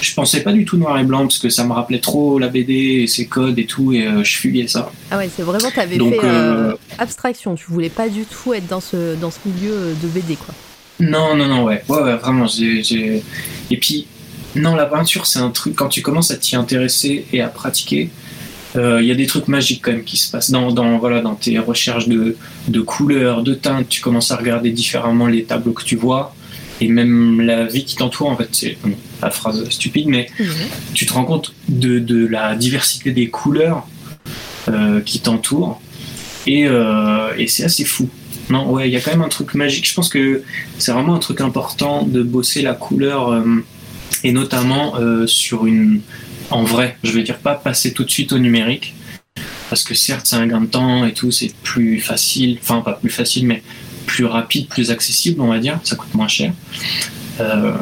Je 0.00 0.14
pensais 0.14 0.42
pas 0.42 0.52
du 0.52 0.64
tout 0.64 0.76
noir 0.76 0.98
et 0.98 1.04
blanc 1.04 1.20
parce 1.22 1.38
que 1.38 1.48
ça 1.48 1.64
me 1.64 1.72
rappelait 1.72 2.00
trop 2.00 2.38
la 2.38 2.48
BD 2.48 3.02
et 3.02 3.06
ses 3.06 3.26
codes 3.26 3.58
et 3.58 3.66
tout, 3.66 3.92
et 3.92 4.08
je 4.24 4.36
fuyais 4.36 4.66
ça. 4.66 4.90
Ah 5.10 5.16
ouais, 5.16 5.30
c'est 5.34 5.44
vraiment, 5.44 5.70
tu 5.72 5.78
avais 5.78 5.96
Donc, 5.96 6.20
fait 6.20 6.76
abstraction, 6.98 7.54
tu 7.54 7.66
voulais 7.68 7.88
pas 7.88 8.08
du 8.08 8.24
tout 8.24 8.52
être 8.52 8.66
dans 8.66 8.80
ce, 8.80 9.14
dans 9.14 9.30
ce 9.30 9.38
milieu 9.46 9.94
de 10.02 10.08
BD, 10.08 10.34
quoi. 10.34 10.52
Non, 10.98 11.36
non, 11.36 11.46
non, 11.46 11.64
ouais, 11.64 11.82
ouais, 11.88 12.02
ouais 12.02 12.16
vraiment. 12.16 12.46
j'ai- 12.46 12.82
j'ai- 12.82 13.22
Et 13.70 13.76
puis, 13.76 14.06
non, 14.54 14.74
la 14.74 14.86
peinture, 14.86 15.26
c'est 15.26 15.38
un 15.38 15.50
truc, 15.50 15.74
quand 15.74 15.88
tu 15.88 16.02
commences 16.02 16.30
à 16.30 16.36
t'y 16.36 16.56
intéresser 16.56 17.26
et 17.32 17.40
à 17.40 17.48
pratiquer, 17.48 18.10
euh, 18.76 19.02
il 19.02 19.08
y 19.08 19.10
a 19.10 19.14
des 19.14 19.26
trucs 19.26 19.48
magiques 19.48 19.82
quand 19.82 19.92
même 19.92 20.04
qui 20.04 20.16
se 20.16 20.30
passent 20.30 20.50
dans, 20.50 20.72
dans, 20.72 20.98
voilà, 20.98 21.20
dans 21.20 21.34
tes 21.34 21.58
recherches 21.58 22.08
de, 22.08 22.36
de 22.68 22.80
couleurs, 22.80 23.42
de 23.42 23.54
teintes. 23.54 23.88
Tu 23.88 24.00
commences 24.00 24.30
à 24.30 24.36
regarder 24.36 24.70
différemment 24.70 25.26
les 25.26 25.44
tableaux 25.44 25.72
que 25.72 25.84
tu 25.84 25.96
vois 25.96 26.34
et 26.80 26.88
même 26.88 27.40
la 27.40 27.66
vie 27.66 27.84
qui 27.84 27.96
t'entoure. 27.96 28.28
En 28.28 28.36
fait, 28.36 28.48
c'est 28.52 28.78
la 29.20 29.30
phrase 29.30 29.68
stupide, 29.68 30.08
mais 30.08 30.28
tu 30.94 31.06
te 31.06 31.12
rends 31.12 31.24
compte 31.24 31.54
de, 31.68 31.98
de 31.98 32.26
la 32.26 32.56
diversité 32.56 33.12
des 33.12 33.28
couleurs 33.28 33.86
euh, 34.68 35.00
qui 35.00 35.20
t'entourent 35.20 35.80
et, 36.46 36.66
euh, 36.66 37.28
et 37.36 37.46
c'est 37.48 37.64
assez 37.64 37.84
fou. 37.84 38.08
Non, 38.48 38.70
ouais, 38.70 38.88
il 38.88 38.92
y 38.92 38.96
a 38.96 39.00
quand 39.00 39.12
même 39.12 39.22
un 39.22 39.28
truc 39.28 39.54
magique. 39.54 39.88
Je 39.88 39.94
pense 39.94 40.08
que 40.08 40.42
c'est 40.78 40.92
vraiment 40.92 41.14
un 41.14 41.18
truc 41.20 41.40
important 41.40 42.02
de 42.04 42.22
bosser 42.22 42.62
la 42.62 42.74
couleur 42.74 43.32
et 44.24 44.32
notamment 44.32 44.96
euh, 44.96 45.26
sur 45.26 45.66
une. 45.66 46.00
En 46.50 46.64
vrai, 46.64 46.98
je 47.02 47.12
veux 47.12 47.22
dire 47.22 47.38
pas 47.38 47.54
passer 47.54 47.92
tout 47.92 48.04
de 48.04 48.10
suite 48.10 48.32
au 48.32 48.38
numérique 48.38 48.94
parce 49.70 49.84
que 49.84 49.94
certes 49.94 50.26
c'est 50.26 50.36
un 50.36 50.46
gain 50.46 50.60
de 50.60 50.66
temps 50.66 51.06
et 51.06 51.14
tout, 51.14 51.30
c'est 51.30 51.54
plus 51.62 51.98
facile, 51.98 52.58
enfin 52.60 52.82
pas 52.82 52.92
plus 52.92 53.08
facile, 53.08 53.46
mais 53.46 53.62
plus 54.04 54.26
rapide, 54.26 54.68
plus 54.68 54.90
accessible, 54.90 55.40
on 55.40 55.46
va 55.48 55.58
dire, 55.58 55.80
ça 55.82 55.96
coûte 55.96 56.14
moins 56.14 56.28
cher. 56.28 56.52
Euh, 57.40 57.72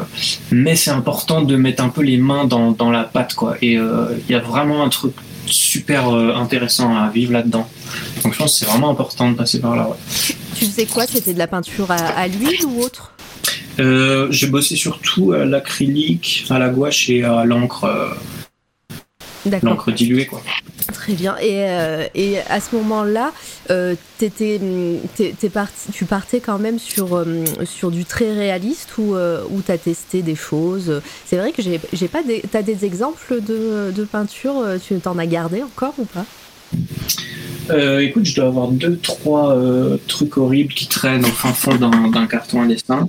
mais 0.52 0.76
c'est 0.76 0.92
important 0.92 1.42
de 1.42 1.56
mettre 1.56 1.82
un 1.82 1.88
peu 1.88 2.02
les 2.02 2.16
mains 2.16 2.44
dans, 2.44 2.70
dans 2.70 2.90
la 2.90 3.02
pâte, 3.02 3.34
quoi. 3.34 3.56
Et 3.60 3.76
euh, 3.76 4.16
il 4.28 4.32
y 4.32 4.36
a 4.36 4.38
vraiment 4.38 4.84
un 4.84 4.88
truc 4.88 5.12
super 5.46 6.08
euh, 6.08 6.34
intéressant 6.36 6.96
à 6.96 7.10
vivre 7.10 7.32
là-dedans. 7.32 7.68
Donc 8.22 8.34
je 8.34 8.38
pense 8.38 8.52
que 8.52 8.58
c'est 8.60 8.70
vraiment 8.70 8.90
important 8.90 9.28
de 9.30 9.36
passer 9.36 9.60
par 9.60 9.74
là. 9.74 9.88
ouais. 9.88 9.96
Tu 10.54 10.66
faisais 10.66 10.86
quoi? 10.86 11.06
C'était 11.08 11.34
de 11.34 11.38
la 11.38 11.48
peinture 11.48 11.90
à, 11.90 11.96
à 11.96 12.28
l'huile 12.28 12.64
ou 12.66 12.82
autre? 12.82 13.12
Euh, 13.80 14.26
j'ai 14.30 14.46
bossé 14.46 14.76
surtout 14.76 15.32
à 15.32 15.44
l'acrylique, 15.44 16.44
à 16.50 16.58
la 16.58 16.68
gouache 16.68 17.08
et 17.08 17.24
à 17.24 17.44
l'encre, 17.44 17.84
euh, 17.84 19.58
l'encre 19.62 19.90
diluée, 19.90 20.26
quoi. 20.26 20.42
Très 20.92 21.14
bien. 21.14 21.36
Et, 21.38 21.64
euh, 21.64 22.06
et 22.14 22.38
à 22.40 22.60
ce 22.60 22.76
moment-là, 22.76 23.32
euh, 23.70 23.94
hum, 24.20 24.98
parti, 25.52 25.92
tu 25.92 26.04
partais 26.04 26.40
quand 26.40 26.58
même 26.58 26.78
sur, 26.78 27.12
hum, 27.12 27.44
sur 27.64 27.90
du 27.90 28.04
très 28.04 28.34
réaliste 28.34 28.98
ou 28.98 29.14
où 29.14 29.62
tu 29.62 29.72
as 29.72 29.78
testé 29.78 30.20
des 30.22 30.34
choses? 30.34 31.00
C'est 31.24 31.36
vrai 31.36 31.52
que 31.52 31.62
j'ai, 31.62 32.08
pas 32.08 32.22
des, 32.22 32.42
t'as 32.50 32.62
des 32.62 32.84
exemples 32.84 33.40
de, 33.40 33.92
de 33.94 34.04
peinture 34.04 34.62
Tu 34.86 34.98
t'en 35.00 35.16
as 35.16 35.26
gardé 35.26 35.62
encore 35.62 35.94
ou 35.98 36.04
pas? 36.04 36.26
Euh, 37.70 38.00
écoute, 38.00 38.24
je 38.24 38.34
dois 38.34 38.46
avoir 38.46 38.68
deux, 38.68 38.96
trois 38.96 39.56
euh, 39.56 39.96
trucs 40.08 40.36
horribles 40.36 40.72
qui 40.74 40.86
traînent 40.86 41.24
au 41.24 41.28
fin 41.28 41.52
fond 41.52 41.76
d'un 41.76 42.26
carton 42.26 42.62
à 42.62 42.66
dessin. 42.66 43.08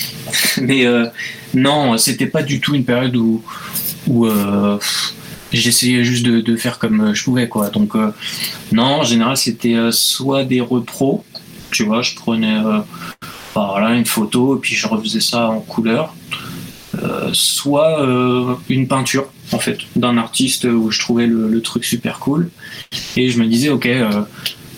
Mais 0.62 0.86
euh, 0.86 1.06
non, 1.54 1.96
c'était 1.98 2.26
pas 2.26 2.42
du 2.42 2.60
tout 2.60 2.74
une 2.74 2.84
période 2.84 3.16
où, 3.16 3.42
euh, 4.26 4.78
j'essayais 5.52 6.04
juste 6.04 6.24
de, 6.24 6.40
de 6.40 6.56
faire 6.56 6.78
comme 6.78 7.14
je 7.14 7.24
pouvais, 7.24 7.48
quoi. 7.48 7.68
Donc, 7.70 7.94
euh, 7.94 8.10
non, 8.72 9.00
en 9.00 9.04
général, 9.04 9.36
c'était 9.36 9.74
euh, 9.74 9.90
soit 9.92 10.44
des 10.44 10.60
repros, 10.60 11.24
tu 11.70 11.84
vois, 11.84 12.02
je 12.02 12.14
prenais 12.14 12.58
euh, 12.64 12.78
voilà, 13.54 13.94
une 13.94 14.06
photo 14.06 14.56
et 14.56 14.60
puis 14.60 14.74
je 14.74 14.86
refaisais 14.88 15.20
ça 15.20 15.48
en 15.48 15.60
couleur. 15.60 16.14
Euh, 17.02 17.30
soit 17.32 18.02
euh, 18.02 18.54
une 18.68 18.88
peinture, 18.88 19.30
en 19.52 19.58
fait, 19.58 19.78
d'un 19.96 20.18
artiste 20.18 20.64
où 20.64 20.90
je 20.90 21.00
trouvais 21.00 21.26
le, 21.26 21.48
le 21.48 21.62
truc 21.62 21.84
super 21.84 22.18
cool. 22.18 22.50
Et 23.16 23.30
je 23.30 23.38
me 23.38 23.46
disais, 23.46 23.70
ok, 23.70 23.86
euh, 23.86 24.22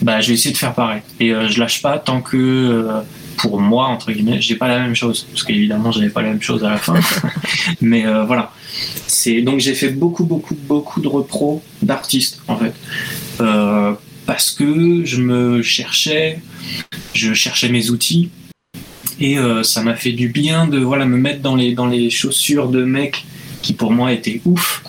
bah, 0.02 0.20
je 0.20 0.28
vais 0.28 0.34
essayer 0.34 0.52
de 0.52 0.58
faire 0.58 0.74
pareil. 0.74 1.02
Et 1.18 1.32
euh, 1.32 1.48
je 1.48 1.60
lâche 1.60 1.82
pas 1.82 1.98
tant 1.98 2.22
que 2.22 2.36
euh, 2.36 3.00
pour 3.36 3.60
moi 3.60 3.86
entre 3.86 4.12
guillemets, 4.12 4.40
j'ai 4.40 4.54
pas 4.54 4.68
la 4.68 4.78
même 4.78 4.94
chose 4.94 5.26
parce 5.30 5.44
qu'évidemment 5.44 5.92
j'avais 5.92 6.10
pas 6.10 6.22
la 6.22 6.28
même 6.28 6.42
chose 6.42 6.64
à 6.64 6.70
la 6.70 6.78
fin. 6.78 6.94
Mais 7.80 8.06
euh, 8.06 8.24
voilà, 8.24 8.52
c'est 9.06 9.42
donc 9.42 9.60
j'ai 9.60 9.74
fait 9.74 9.90
beaucoup 9.90 10.24
beaucoup 10.24 10.54
beaucoup 10.54 11.00
de 11.00 11.08
repros 11.08 11.62
d'artistes 11.82 12.40
en 12.48 12.56
fait 12.56 12.74
parce 14.26 14.50
que 14.52 15.04
je 15.04 15.20
me 15.20 15.60
cherchais, 15.62 16.40
je 17.14 17.34
cherchais 17.34 17.68
mes 17.68 17.90
outils 17.90 18.30
et 19.18 19.36
ça 19.62 19.82
m'a 19.82 19.96
fait 19.96 20.12
du 20.12 20.28
bien 20.28 20.66
de 20.66 20.78
voilà 20.78 21.04
me 21.04 21.16
mettre 21.16 21.40
dans 21.40 21.56
les 21.56 21.72
dans 21.72 21.86
les 21.86 22.10
chaussures 22.10 22.68
de 22.68 22.84
mecs 22.84 23.26
qui 23.62 23.72
pour 23.72 23.92
moi 23.92 24.12
étaient 24.12 24.40
ouf 24.44 24.82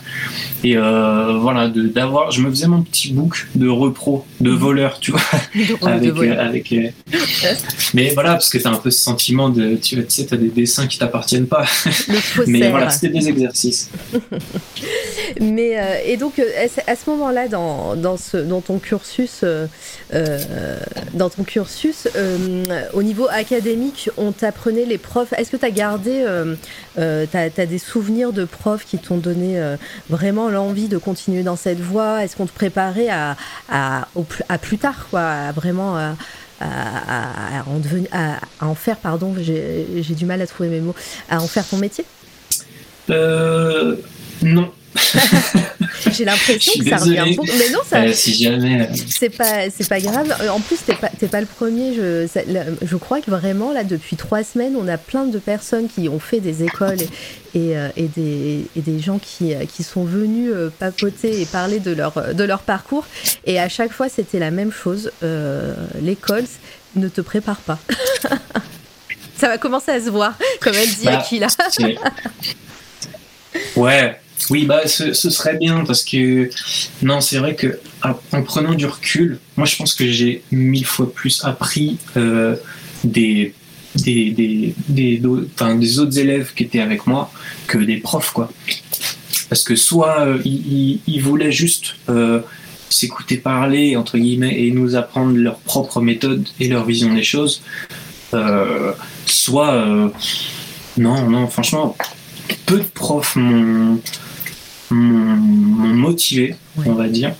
et 0.63 0.77
euh, 0.77 1.39
voilà, 1.39 1.67
d'avoir, 1.69 2.29
je 2.29 2.41
me 2.41 2.49
faisais 2.49 2.67
mon 2.67 2.83
petit 2.83 3.11
book 3.11 3.47
de 3.55 3.67
repro, 3.67 4.25
de 4.39 4.51
voleur, 4.51 4.99
tu 4.99 5.11
vois, 5.11 5.21
avec, 5.87 6.15
euh, 6.15 6.39
avec 6.39 6.71
euh, 6.71 6.89
mais 7.95 8.09
voilà, 8.13 8.33
parce 8.33 8.49
que 8.49 8.59
tu 8.59 8.67
as 8.67 8.69
un 8.69 8.75
peu 8.75 8.91
ce 8.91 9.01
sentiment 9.01 9.49
de, 9.49 9.75
tu, 9.75 10.03
sais, 10.07 10.25
tu 10.25 10.33
as 10.33 10.37
des 10.37 10.49
dessins 10.49 10.85
qui 10.85 10.99
t'appartiennent 10.99 11.47
pas. 11.47 11.65
mais 12.47 12.69
voilà, 12.69 12.91
c'était 12.91 13.09
des 13.09 13.27
exercices. 13.27 13.89
mais 15.39 16.01
et 16.05 16.17
donc 16.17 16.39
à 16.87 16.95
ce 16.95 17.09
moment-là, 17.09 17.47
dans, 17.47 17.95
dans, 17.95 18.17
ce, 18.17 18.37
dans 18.37 18.61
ton 18.61 18.77
cursus, 18.77 19.43
dans 21.13 21.29
ton 21.29 21.43
cursus, 21.43 22.07
au 22.93 23.01
niveau 23.01 23.27
académique, 23.31 24.11
on 24.17 24.31
t'apprenait 24.31 24.85
les 24.85 24.99
profs. 24.99 25.33
Est-ce 25.33 25.49
que 25.49 25.57
tu 25.57 25.65
as 25.65 25.71
gardé, 25.71 26.23
tu 26.95 27.01
as, 27.01 27.65
des 27.65 27.79
souvenirs 27.79 28.31
de 28.31 28.45
profs 28.45 28.60
qui 28.85 28.97
t'ont 28.97 29.17
donné 29.17 29.59
vraiment 30.09 30.49
l'envie 30.49 30.87
de 30.87 30.97
continuer 30.97 31.43
dans 31.43 31.55
cette 31.55 31.79
voie? 31.79 32.23
Est-ce 32.23 32.35
qu'on 32.35 32.45
te 32.45 32.53
préparait 32.53 33.09
à, 33.09 33.35
à, 33.69 34.07
à, 34.49 34.57
plus 34.57 34.77
tard, 34.77 35.07
quoi, 35.09 35.21
à 35.21 35.51
vraiment 35.51 35.97
à, 35.97 36.15
en, 37.67 37.79
devenir, 37.79 38.07
à, 38.11 38.39
en 38.61 38.75
faire, 38.75 38.97
pardon, 38.97 39.33
j'ai 39.39 40.15
du 40.15 40.25
mal 40.25 40.41
à 40.41 40.47
trouver 40.47 40.69
mes 40.69 40.79
mots, 40.79 40.95
à 41.29 41.41
en 41.41 41.47
faire 41.47 41.67
ton 41.67 41.77
métier? 41.77 42.05
Euh, 43.09 43.95
Non. 44.43 44.71
J'ai 46.11 46.25
l'impression 46.25 46.73
que 46.83 46.89
ça 46.89 46.97
revient 46.97 47.35
beaucoup. 47.35 47.49
Mais 47.57 47.69
non, 47.69 47.79
ça. 47.87 48.01
Euh, 48.01 48.13
si 48.13 48.33
jamais. 48.33 48.81
Euh, 48.81 48.95
c'est 49.07 49.29
pas, 49.29 49.69
c'est 49.69 49.87
pas 49.87 49.99
grave. 49.99 50.35
En 50.51 50.59
plus, 50.59 50.77
t'es 50.85 50.95
pas, 50.95 51.09
pas 51.09 51.41
le 51.41 51.47
premier. 51.47 51.93
Je, 51.93 52.27
je 52.81 52.95
crois 52.97 53.21
que 53.21 53.29
vraiment 53.29 53.71
là, 53.71 53.83
depuis 53.83 54.15
trois 54.15 54.43
semaines, 54.43 54.75
on 54.75 54.87
a 54.87 54.97
plein 54.97 55.25
de 55.25 55.39
personnes 55.39 55.87
qui 55.87 56.09
ont 56.09 56.19
fait 56.19 56.39
des 56.39 56.63
écoles 56.63 57.01
et, 57.53 57.71
et, 57.71 57.75
et 57.95 58.07
des, 58.07 58.65
et 58.75 58.81
des 58.81 58.99
gens 58.99 59.19
qui, 59.19 59.53
qui 59.67 59.83
sont 59.83 60.03
venus 60.03 60.51
papoter 60.79 61.41
et 61.41 61.45
parler 61.45 61.79
de 61.79 61.91
leur, 61.91 62.33
de 62.33 62.43
leur 62.43 62.61
parcours. 62.61 63.05
Et 63.45 63.59
à 63.59 63.69
chaque 63.69 63.91
fois, 63.91 64.09
c'était 64.09 64.39
la 64.39 64.51
même 64.51 64.71
chose. 64.71 65.11
L'école 66.01 66.45
ne 66.95 67.07
te 67.07 67.21
prépare 67.21 67.57
pas. 67.57 67.79
ça 69.37 69.47
va 69.47 69.57
commencer 69.57 69.91
à 69.91 69.99
se 69.99 70.09
voir, 70.09 70.37
comme 70.59 70.75
elle 70.75 70.89
dit 70.89 71.05
bah, 71.05 71.19
Aquila. 71.19 71.47
ouais, 73.75 74.20
oui, 74.49 74.65
bah, 74.65 74.87
ce, 74.87 75.13
serait 75.13 75.57
bien 75.57 75.83
parce 75.85 76.03
que 76.03 76.49
non, 77.01 77.21
c'est 77.21 77.37
vrai 77.37 77.55
que 77.55 77.79
en 78.03 78.41
prenant 78.43 78.73
du 78.73 78.85
recul, 78.85 79.39
moi 79.57 79.65
je 79.65 79.75
pense 79.75 79.93
que 79.93 80.07
j'ai 80.07 80.43
mille 80.51 80.85
fois 80.85 81.11
plus 81.13 81.43
appris 81.43 81.97
euh, 82.17 82.55
des, 83.03 83.53
des, 83.95 84.31
des, 84.31 84.73
des, 84.87 85.21
des, 85.75 85.99
autres 85.99 86.17
élèves 86.17 86.53
qui 86.55 86.63
étaient 86.63 86.79
avec 86.79 87.07
moi 87.07 87.31
que 87.67 87.77
des 87.77 87.97
profs, 87.97 88.31
quoi. 88.31 88.51
Parce 89.49 89.63
que 89.63 89.75
soit 89.75 90.21
euh, 90.21 90.41
ils, 90.45 91.19
voulaient 91.21 91.51
juste 91.51 91.95
euh, 92.09 92.39
s'écouter 92.89 93.37
parler, 93.37 93.95
entre 93.95 94.17
guillemets, 94.17 94.63
et 94.63 94.71
nous 94.71 94.95
apprendre 94.95 95.35
leur 95.37 95.57
propre 95.59 96.01
méthode 96.01 96.47
et 96.59 96.67
leur 96.67 96.85
vision 96.85 97.13
des 97.13 97.23
choses, 97.23 97.61
soit 99.25 99.85
non, 100.97 101.29
non, 101.29 101.47
franchement, 101.47 101.95
peu 102.65 102.77
de 102.77 102.83
profs 102.83 103.35
m'ont 103.35 103.99
m'ont 104.93 105.93
motivé, 105.93 106.55
on 106.85 106.93
va 106.93 107.07
dire. 107.07 107.33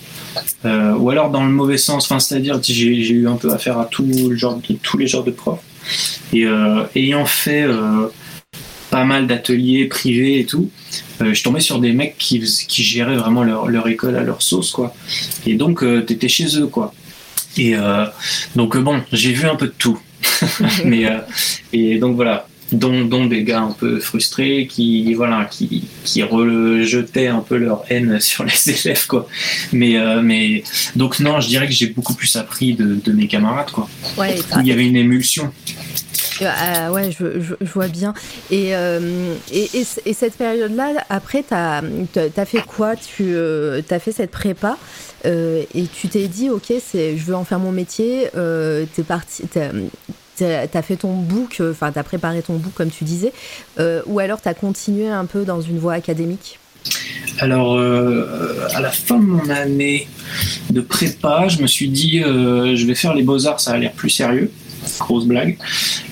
Euh, 0.66 0.94
ou 0.94 1.10
alors 1.10 1.30
dans 1.30 1.44
le 1.44 1.52
mauvais 1.52 1.78
sens, 1.78 2.06
enfin, 2.06 2.20
c'est-à-dire 2.20 2.60
j'ai 2.64 2.86
eu 2.86 3.28
un 3.28 3.36
peu 3.36 3.52
affaire 3.52 3.80
à 3.80 3.86
tout 3.86 4.06
le 4.06 4.36
genre 4.36 4.58
de, 4.58 4.74
tous 4.76 4.98
les 4.98 5.08
genres 5.08 5.24
de 5.24 5.32
profs. 5.32 5.60
Et 6.34 6.46
euh, 6.46 6.84
ayant 6.96 7.26
fait 7.26 7.64
euh, 7.64 8.08
pas 8.90 9.04
mal 9.04 9.28
d'ateliers 9.28 9.86
privés 9.86 10.40
et 10.40 10.46
tout, 10.46 10.70
je 11.20 11.44
tombais 11.44 11.60
sur 11.60 11.80
des 11.80 11.94
mecs 11.94 12.18
qui, 12.18 12.40
qui 12.68 12.84
géraient 12.84 13.16
vraiment 13.16 13.44
leur, 13.44 13.68
leur, 13.68 13.88
école 13.88 14.16
à 14.16 14.24
leur 14.24 14.42
sauce, 14.42 14.72
quoi. 14.72 14.94
Et 15.46 15.56
donc, 15.56 15.86
t'étais 16.06 16.28
chez 16.28 16.58
eux, 16.58 16.68
quoi. 16.68 16.94
Et 17.58 17.76
donc, 18.56 18.78
bon, 18.78 19.02
j'ai 19.14 19.32
vu 19.32 19.48
un 19.48 19.56
peu 19.56 19.68
de 19.68 19.74
tout. 19.78 20.00
Mais, 20.86 21.06
et 21.72 22.00
donc 22.00 22.16
voilà, 22.16 22.48
dont, 22.72 23.26
des 23.26 23.44
gars 23.44 23.62
un 23.62 23.72
peu 23.72 24.00
frustrés 24.00 24.68
qui 24.68 25.14
voilà 25.14 25.46
qui, 25.46 25.84
qui 26.04 26.24
rejetaient 26.24 27.28
un 27.28 27.42
peu 27.42 27.58
leur 27.58 27.84
haine 27.90 28.20
sur 28.20 28.44
les 28.44 28.70
élèves 28.86 29.08
quoi 29.08 29.28
mais 29.74 29.98
euh, 29.98 30.22
mais 30.22 30.64
donc 30.96 31.20
non 31.20 31.40
je 31.40 31.48
dirais 31.48 31.68
que 31.68 31.74
j'ai 31.74 31.88
beaucoup 31.88 32.14
plus 32.14 32.36
appris 32.36 32.74
de, 32.74 33.12
mes 33.12 33.28
camarades 33.28 33.72
quoi 33.72 33.90
ouais, 34.18 34.36
il 34.60 34.68
y 34.68 34.72
avait 34.72 34.86
une 34.86 34.96
émulsion 34.96 35.52
euh, 36.42 36.90
ouais, 36.90 37.12
je, 37.12 37.40
je, 37.40 37.54
vois 37.72 37.88
bien. 37.88 38.16
Et, 38.50 38.76
euh, 38.76 39.36
et, 39.52 39.70
et, 40.06 40.14
cette 40.14 40.34
période-là, 40.34 40.94
après, 41.08 41.44
tu 41.48 41.54
as, 41.54 41.84
as, 42.36 42.46
fait 42.46 42.66
quoi? 42.66 42.96
Tu 42.96 43.36
as 43.38 44.00
fait 44.00 44.12
cette 44.12 44.32
prépa 44.32 44.76
et 45.24 45.88
tu 45.94 46.08
t'es 46.08 46.28
dit, 46.28 46.50
ok, 46.50 46.74
je 46.94 47.24
veux 47.24 47.36
en 47.36 47.46
faire 47.46 47.60
mon 47.60 47.72
métier. 47.72 48.30
tu 48.34 49.02
es 49.02 49.04
parti, 49.04 49.44
tu 50.38 50.44
as 50.44 50.82
fait 50.82 50.96
ton 50.96 51.14
book, 51.14 51.58
euh, 51.60 51.72
enfin, 51.72 51.92
tu 51.92 52.00
as 52.00 52.04
préparé 52.04 52.42
ton 52.42 52.56
book, 52.56 52.74
comme 52.74 52.90
tu 52.90 53.04
disais, 53.04 53.34
euh, 53.80 54.02
ou 54.06 54.20
alors 54.20 54.42
tu 54.42 54.48
as 54.48 54.54
continué 54.54 55.08
un 55.08 55.26
peu 55.26 55.44
dans 55.44 55.62
une 55.62 55.80
voie 55.80 55.94
académique? 55.94 56.60
Alors, 57.40 57.76
euh, 57.76 58.68
à 58.74 58.82
la 58.82 58.90
fin 58.92 59.18
de 59.18 59.26
mon 59.26 59.50
année 59.50 60.08
de 60.70 60.82
prépa, 60.82 61.48
je 61.48 61.62
me 61.62 61.68
suis 61.68 61.90
dit, 61.90 62.20
je 62.20 62.86
vais 62.86 62.96
faire 62.96 63.14
les 63.14 63.24
beaux-arts, 63.24 63.60
ça 63.60 63.72
a 63.72 63.78
l'air 63.78 63.92
plus 63.92 64.10
sérieux. 64.10 64.52
Grosse 65.00 65.26
blague. 65.26 65.58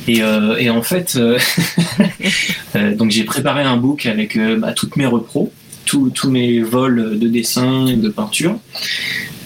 Et, 0.08 0.22
en 0.22 0.82
fait, 0.84 1.18
donc 2.76 3.10
j'ai 3.10 3.24
préparé 3.24 3.64
un 3.64 3.78
book 3.78 4.06
avec 4.06 4.38
bah, 4.60 4.74
toutes 4.74 4.96
mes 4.96 5.08
repros, 5.08 5.52
tous 5.86 6.30
mes 6.30 6.62
vols 6.62 7.18
de 7.18 7.28
dessin 7.28 7.88
et 7.88 7.96
de 7.96 8.10
peinture. 8.10 8.60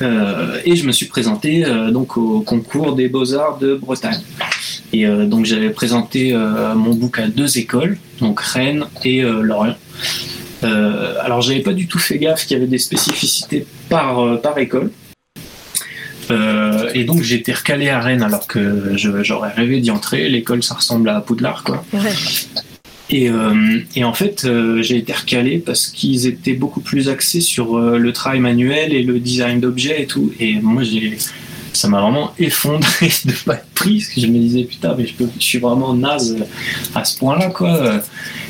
et 0.01 0.75
je 0.75 0.85
me 0.85 0.91
suis 0.91 1.05
présenté 1.05 1.65
donc 1.91 2.17
au 2.17 2.41
concours 2.41 2.95
des 2.95 3.07
beaux-arts 3.07 3.57
de 3.59 3.75
Bretagne. 3.75 4.21
Et 4.93 5.07
euh, 5.07 5.25
donc 5.25 5.45
j'avais 5.45 5.71
présenté 5.71 6.33
euh, 6.33 6.75
mon 6.75 6.93
book 6.93 7.17
à 7.17 7.27
deux 7.27 7.57
écoles, 7.57 7.97
donc 8.19 8.39
Rennes 8.39 8.85
et 9.03 9.23
euh, 9.23 9.41
Lorient. 9.41 9.75
alors 10.61 11.41
j'avais 11.41 11.61
pas 11.61 11.73
du 11.73 11.87
tout 11.87 11.99
fait 11.99 12.19
gaffe 12.19 12.45
qu'il 12.45 12.55
y 12.55 12.59
avait 12.59 12.69
des 12.69 12.77
spécificités 12.77 13.65
par, 13.89 14.39
par 14.39 14.57
école. 14.59 14.91
et 16.93 17.03
donc 17.03 17.21
j'ai 17.21 17.35
été 17.35 17.51
recalé 17.51 17.89
à 17.89 17.99
Rennes 17.99 18.23
alors 18.23 18.47
que 18.47 18.93
j'aurais 18.95 19.51
rêvé 19.51 19.81
d'y 19.81 19.91
entrer. 19.91 20.29
L'école 20.29 20.63
ça 20.63 20.75
ressemble 20.75 21.09
à 21.09 21.19
Poudlard 21.21 21.63
quoi. 21.63 21.83
Et, 23.09 23.29
et, 23.95 24.03
en 24.03 24.13
fait, 24.13 24.47
j'ai 24.81 24.97
été 24.97 25.13
recalé 25.13 25.57
parce 25.59 25.87
qu'ils 25.87 26.25
étaient 26.25 26.53
beaucoup 26.53 26.79
plus 26.79 27.09
axés 27.09 27.41
sur 27.41 27.77
le 27.77 28.13
travail 28.13 28.39
manuel 28.39 28.93
et 28.93 29.03
le 29.03 29.19
design 29.19 29.59
d'objets 29.59 30.03
et 30.03 30.07
tout. 30.07 30.31
Et 30.39 30.55
moi, 30.61 30.83
j'ai 30.83 31.17
ça 31.73 31.87
m'a 31.87 32.01
vraiment 32.01 32.33
effondré 32.39 33.11
de 33.25 33.33
pas 33.45 33.55
être 33.55 33.67
pris 33.73 33.97
parce 33.97 34.09
que 34.09 34.21
je 34.21 34.27
me 34.27 34.37
disais 34.37 34.63
putain 34.63 34.95
mais 34.97 35.05
je, 35.05 35.13
peux, 35.13 35.27
je 35.37 35.43
suis 35.43 35.59
vraiment 35.59 35.93
naze 35.93 36.37
à 36.95 37.03
ce 37.03 37.17
point 37.17 37.37
là 37.37 37.49
quoi. 37.49 38.01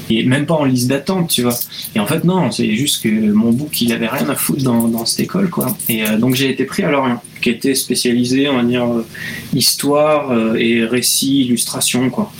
Et 0.09 0.23
même 0.25 0.45
pas 0.45 0.55
en 0.55 0.65
liste 0.65 0.89
d'attente 0.89 1.29
tu 1.29 1.43
vois. 1.43 1.57
Et 1.95 1.99
en 1.99 2.05
fait 2.05 2.23
non 2.23 2.51
c'est 2.51 2.75
juste 2.75 3.03
que 3.03 3.09
mon 3.09 3.51
book 3.51 3.81
il 3.81 3.93
avait 3.93 4.07
rien 4.07 4.29
à 4.29 4.35
foutre 4.35 4.63
dans, 4.63 4.87
dans 4.87 5.05
cette 5.05 5.21
école 5.21 5.49
quoi. 5.49 5.75
Et 5.89 6.05
euh, 6.05 6.17
donc 6.17 6.35
j'ai 6.35 6.49
été 6.49 6.65
pris 6.65 6.83
à 6.83 6.91
Lorient 6.91 7.21
qui 7.41 7.49
était 7.49 7.75
spécialisé 7.75 8.49
on 8.49 8.57
va 8.57 8.63
dire 8.63 8.85
euh, 8.85 9.05
histoire 9.53 10.31
euh, 10.31 10.55
et 10.55 10.85
récit 10.85 11.41
illustration 11.41 12.09
quoi 12.09 12.31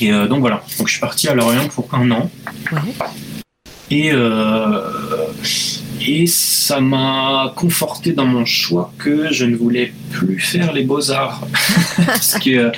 et 0.00 0.10
donc 0.28 0.40
voilà 0.40 0.62
donc 0.78 0.86
je 0.86 0.92
suis 0.92 1.00
parti 1.00 1.28
à 1.28 1.34
Lorient 1.34 1.68
pour 1.68 1.88
un 1.92 2.10
an 2.10 2.30
et 3.90 4.12
et 6.06 6.26
ça 6.26 6.80
m'a 6.80 7.52
conforté 7.56 8.12
dans 8.12 8.24
mon 8.24 8.44
choix 8.44 8.92
que 8.98 9.32
je 9.32 9.44
ne 9.44 9.56
voulais 9.56 9.92
plus 10.10 10.38
faire 10.38 10.72
les 10.72 10.82
beaux-arts. 10.82 11.46
Parce 12.06 12.38
que, 12.38 12.50
euh, 12.50 12.70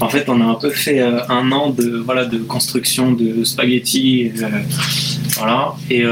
en 0.00 0.08
fait, 0.08 0.28
on 0.28 0.40
a 0.40 0.44
un 0.44 0.54
peu 0.54 0.70
fait 0.70 1.00
euh, 1.00 1.20
un 1.28 1.50
an 1.52 1.70
de, 1.70 1.98
voilà, 1.98 2.24
de 2.24 2.38
construction 2.38 3.12
de 3.12 3.44
spaghettis. 3.44 4.32
Euh, 4.40 4.48
voilà. 5.36 5.74
Et 5.90 6.04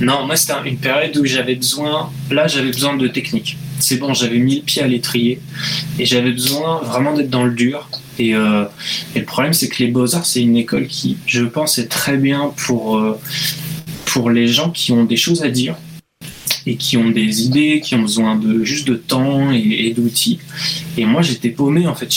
non, 0.00 0.26
moi, 0.26 0.36
c'était 0.36 0.54
une 0.64 0.78
période 0.78 1.16
où 1.16 1.24
j'avais 1.24 1.54
besoin, 1.54 2.10
là, 2.30 2.46
j'avais 2.46 2.70
besoin 2.70 2.96
de 2.96 3.08
technique. 3.08 3.56
C'est 3.80 3.96
bon, 3.96 4.12
j'avais 4.14 4.38
mis 4.38 4.56
le 4.56 4.62
pied 4.62 4.82
à 4.82 4.88
l'étrier 4.88 5.40
et 5.98 6.04
j'avais 6.04 6.32
besoin 6.32 6.80
vraiment 6.82 7.14
d'être 7.14 7.30
dans 7.30 7.44
le 7.44 7.52
dur. 7.52 7.88
Et, 8.18 8.30
et 8.30 8.34
le 8.34 9.24
problème, 9.24 9.52
c'est 9.52 9.68
que 9.68 9.82
les 9.84 9.90
beaux-arts, 9.90 10.26
c'est 10.26 10.42
une 10.42 10.56
école 10.56 10.88
qui, 10.88 11.16
je 11.26 11.44
pense, 11.44 11.78
est 11.78 11.86
très 11.86 12.16
bien 12.16 12.52
pour 12.56 13.00
pour 14.08 14.30
les 14.30 14.48
gens 14.48 14.70
qui 14.70 14.90
ont 14.92 15.04
des 15.04 15.16
choses 15.16 15.42
à 15.42 15.48
dire 15.48 15.76
et 16.66 16.76
qui 16.76 16.96
ont 16.96 17.10
des 17.10 17.42
idées, 17.42 17.80
qui 17.82 17.94
ont 17.94 18.02
besoin 18.02 18.36
de 18.36 18.64
juste 18.64 18.88
de 18.88 18.94
temps 18.94 19.52
et, 19.52 19.92
d'outils. 19.96 20.38
Et 20.96 21.04
moi, 21.04 21.22
j'étais 21.22 21.50
paumé 21.50 21.86
en 21.86 21.94
fait. 21.94 22.12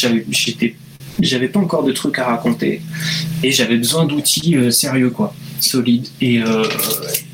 J'avais- 1.20 1.48
pas 1.50 1.60
encore 1.60 1.84
de 1.84 1.92
trucs 1.92 2.18
à 2.18 2.26
raconter 2.26 2.82
et 3.44 3.52
j'avais 3.52 3.78
besoin 3.78 4.06
d'outils 4.06 4.56
euh, 4.56 4.72
sérieux 4.72 5.10
quoi, 5.10 5.34
solides. 5.60 6.08
Et 6.22 6.40
euh, 6.40 6.64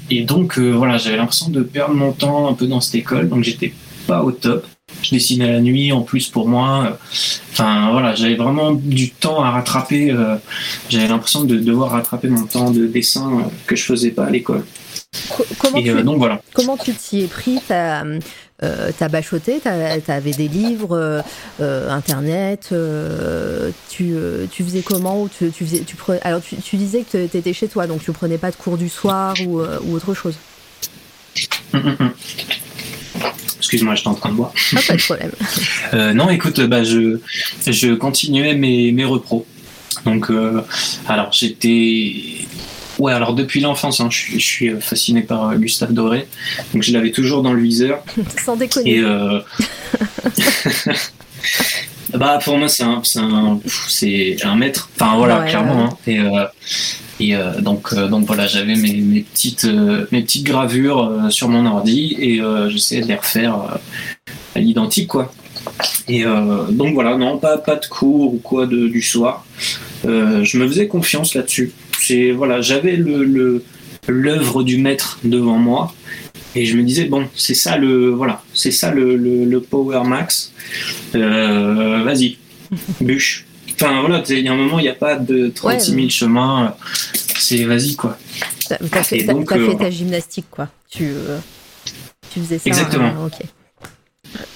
et 0.10 0.24
donc 0.24 0.58
euh, 0.58 0.72
voilà, 0.72 0.98
j'avais 0.98 1.18
l'impression 1.18 1.50
de 1.50 1.62
perdre 1.62 1.94
mon 1.96 2.12
temps 2.12 2.48
un 2.50 2.54
peu 2.54 2.68
dans 2.68 2.82
cette 2.82 2.96
école, 2.96 3.30
donc 3.30 3.44
j'étais 3.44 3.74
pas 4.08 4.24
au 4.24 4.32
top. 4.32 4.66
Je 5.02 5.12
dessinais 5.12 5.52
la 5.52 5.60
nuit 5.60 5.92
en 5.92 6.02
plus 6.02 6.30
pour 6.30 6.48
moi. 6.48 6.98
Enfin 7.52 7.92
voilà, 7.92 8.16
j'avais 8.16 8.36
vraiment 8.36 8.72
du 8.72 9.12
temps 9.12 9.44
à 9.44 9.52
rattraper. 9.52 10.12
euh, 10.12 10.38
j'avais 10.90 11.08
l'impression 11.08 11.44
de 11.44 11.58
devoir 11.58 11.92
rattraper 11.92 12.30
mon 12.30 12.46
temps 12.46 12.72
de 12.72 12.88
dessin 12.88 13.32
euh, 13.40 13.42
que 13.66 13.76
je 13.76 13.84
faisais 13.84 14.12
pas 14.12 14.26
à 14.26 14.30
l'école. 14.30 14.66
Comment, 15.60 15.78
Et 15.78 15.84
tu, 15.84 16.04
donc 16.04 16.18
voilà. 16.18 16.42
comment 16.54 16.78
tu 16.78 16.94
t'y 16.94 17.22
es 17.22 17.28
pris 17.28 17.60
euh, 18.64 18.92
t'as 18.98 19.08
bachoté, 19.08 19.60
t'avais 19.60 20.32
des 20.32 20.48
livres, 20.48 20.98
euh, 20.98 21.22
euh, 21.62 21.90
internet, 21.92 22.74
tu, 23.90 24.14
tu 24.52 24.64
faisais 24.64 24.82
comment 24.82 25.22
ou 25.22 25.30
tu, 25.30 25.52
tu 25.52 25.66
faisais, 25.66 25.82
tu 25.82 25.96
pre- 25.96 26.20
Alors 26.24 26.42
tu, 26.42 26.56
tu 26.58 26.76
disais 26.78 27.04
que 27.04 27.28
tu 27.28 27.38
étais 27.38 27.54
chez 27.54 27.68
toi, 27.68 27.86
donc 27.88 28.04
tu 28.04 28.12
prenais 28.12 28.38
pas 28.38 28.50
de 28.52 28.56
cours 28.56 28.78
du 28.78 28.90
soir 28.90 29.36
ou, 29.46 29.62
ou 29.62 29.94
autre 29.96 30.14
chose. 30.14 30.36
Excuse-moi, 33.60 33.96
j'étais 33.96 34.08
en 34.08 34.14
train 34.14 34.30
de 34.30 34.36
boire. 34.36 34.54
Ah, 34.76 34.80
pas 34.88 34.96
de 34.96 35.02
problème. 35.02 35.32
Non, 36.16 36.30
écoute, 36.30 36.60
bah, 36.62 36.84
je, 36.84 37.20
je 37.66 37.94
continuais 37.96 38.54
mes, 38.56 38.92
mes 38.92 39.06
repros. 39.06 39.46
Donc, 40.06 40.32
alors 41.08 41.32
j'étais. 41.32 42.48
Ouais, 43.00 43.14
alors 43.14 43.34
depuis 43.34 43.60
l'enfance, 43.62 44.00
hein, 44.02 44.08
je, 44.10 44.18
suis- 44.18 44.40
je 44.40 44.46
suis 44.46 44.72
fasciné 44.82 45.22
par 45.22 45.50
euh, 45.50 45.56
Gustave 45.56 45.94
Doré. 45.94 46.28
Donc, 46.74 46.84
je 46.84 46.92
l'avais 46.94 47.12
toujours 47.12 47.44
dans 47.44 47.54
le 47.54 47.62
viseur. 47.62 48.04
Sans 48.46 48.56
déconner. 48.56 48.96
Et. 48.96 49.00
Euh... 49.02 49.40
bah, 52.14 52.40
pour 52.44 52.58
moi, 52.58 52.68
c'est 52.70 52.84
un, 52.84 53.02
un, 53.18 53.60
un 54.44 54.56
maître. 54.56 54.90
Enfin, 54.96 55.16
voilà, 55.18 55.40
Ouais, 55.42 55.50
clairement. 55.50 55.86
hein. 55.86 55.98
Et. 56.08 56.20
Euh... 56.20 56.46
Et 57.20 57.36
euh, 57.36 57.62
donc, 57.62 57.94
euh, 57.94 58.08
donc 58.08 58.28
voilà, 58.28 58.46
j'avais 58.46 58.76
mes, 58.76 58.94
mes 58.94 59.22
petites, 59.22 59.66
euh, 59.66 60.06
mes 60.12 60.22
petites 60.22 60.44
gravures 60.46 61.02
euh, 61.04 61.30
sur 61.32 61.50
mon 61.50 61.66
ordi 61.66 62.16
et 62.20 62.40
euh, 62.42 62.70
j'essayais 62.70 63.02
de 63.02 63.08
les 63.08 63.16
refaire 63.16 63.56
euh, 63.56 64.30
à 64.56 64.60
l'identique, 64.60 65.08
quoi. 65.08 65.34
Et 66.08 66.24
euh, 66.28 66.66
donc 66.70 66.94
voilà, 66.94 67.18
non, 67.18 67.40
pas, 67.40 67.58
pas 67.58 67.76
de 67.78 67.88
cours 67.88 68.36
ou 68.36 68.38
quoi 68.38 68.68
de, 68.68 68.88
du 68.88 69.02
soir. 69.02 69.44
Euh, 70.06 70.44
je 70.44 70.60
me 70.60 70.68
faisais 70.68 70.88
confiance 70.88 71.34
là-dessus. 71.34 71.72
Voilà, 72.36 72.62
j'avais 72.62 72.96
le 72.96 73.64
l'œuvre 74.08 74.64
du 74.64 74.78
maître 74.78 75.20
devant 75.26 75.58
moi 75.58 75.94
et 76.56 76.66
je 76.66 76.78
me 76.78 76.84
disais 76.84 77.06
bon, 77.06 77.28
c'est 77.36 77.54
ça 77.54 77.78
le 77.78 78.10
voilà, 78.10 78.42
c'est 78.54 78.72
ça 78.72 78.92
le, 78.92 79.16
le, 79.18 79.44
le 79.46 79.60
power 79.62 80.04
max. 80.06 80.54
Euh, 81.16 82.04
Vas-y, 82.04 82.38
bûche. 83.02 83.46
Enfin 83.74 84.00
voilà, 84.02 84.24
il 84.30 84.40
y 84.40 84.48
a 84.48 84.54
un 84.54 84.56
moment, 84.56 84.80
il 84.80 84.84
n'y 84.84 84.88
a 84.90 84.94
pas 84.96 85.16
de 85.18 85.50
36 85.54 85.92
000 85.92 86.04
Ouais. 86.04 86.10
chemins. 86.10 86.76
C'est 87.38 87.64
vas-y 87.66 87.96
quoi. 87.96 88.18
T'as 88.68 89.04
fait, 89.04 89.24
donc, 89.24 89.52
euh, 89.52 89.70
fait 89.72 89.78
ta 89.78 89.90
gymnastique, 89.90 90.48
quoi. 90.50 90.68
Tu, 90.90 91.06
euh, 91.06 91.38
tu 92.34 92.40
faisais 92.42 92.58
ça. 92.58 92.64
Exactement. 92.66 93.14
euh, 93.24 93.28
ok. 93.28 93.46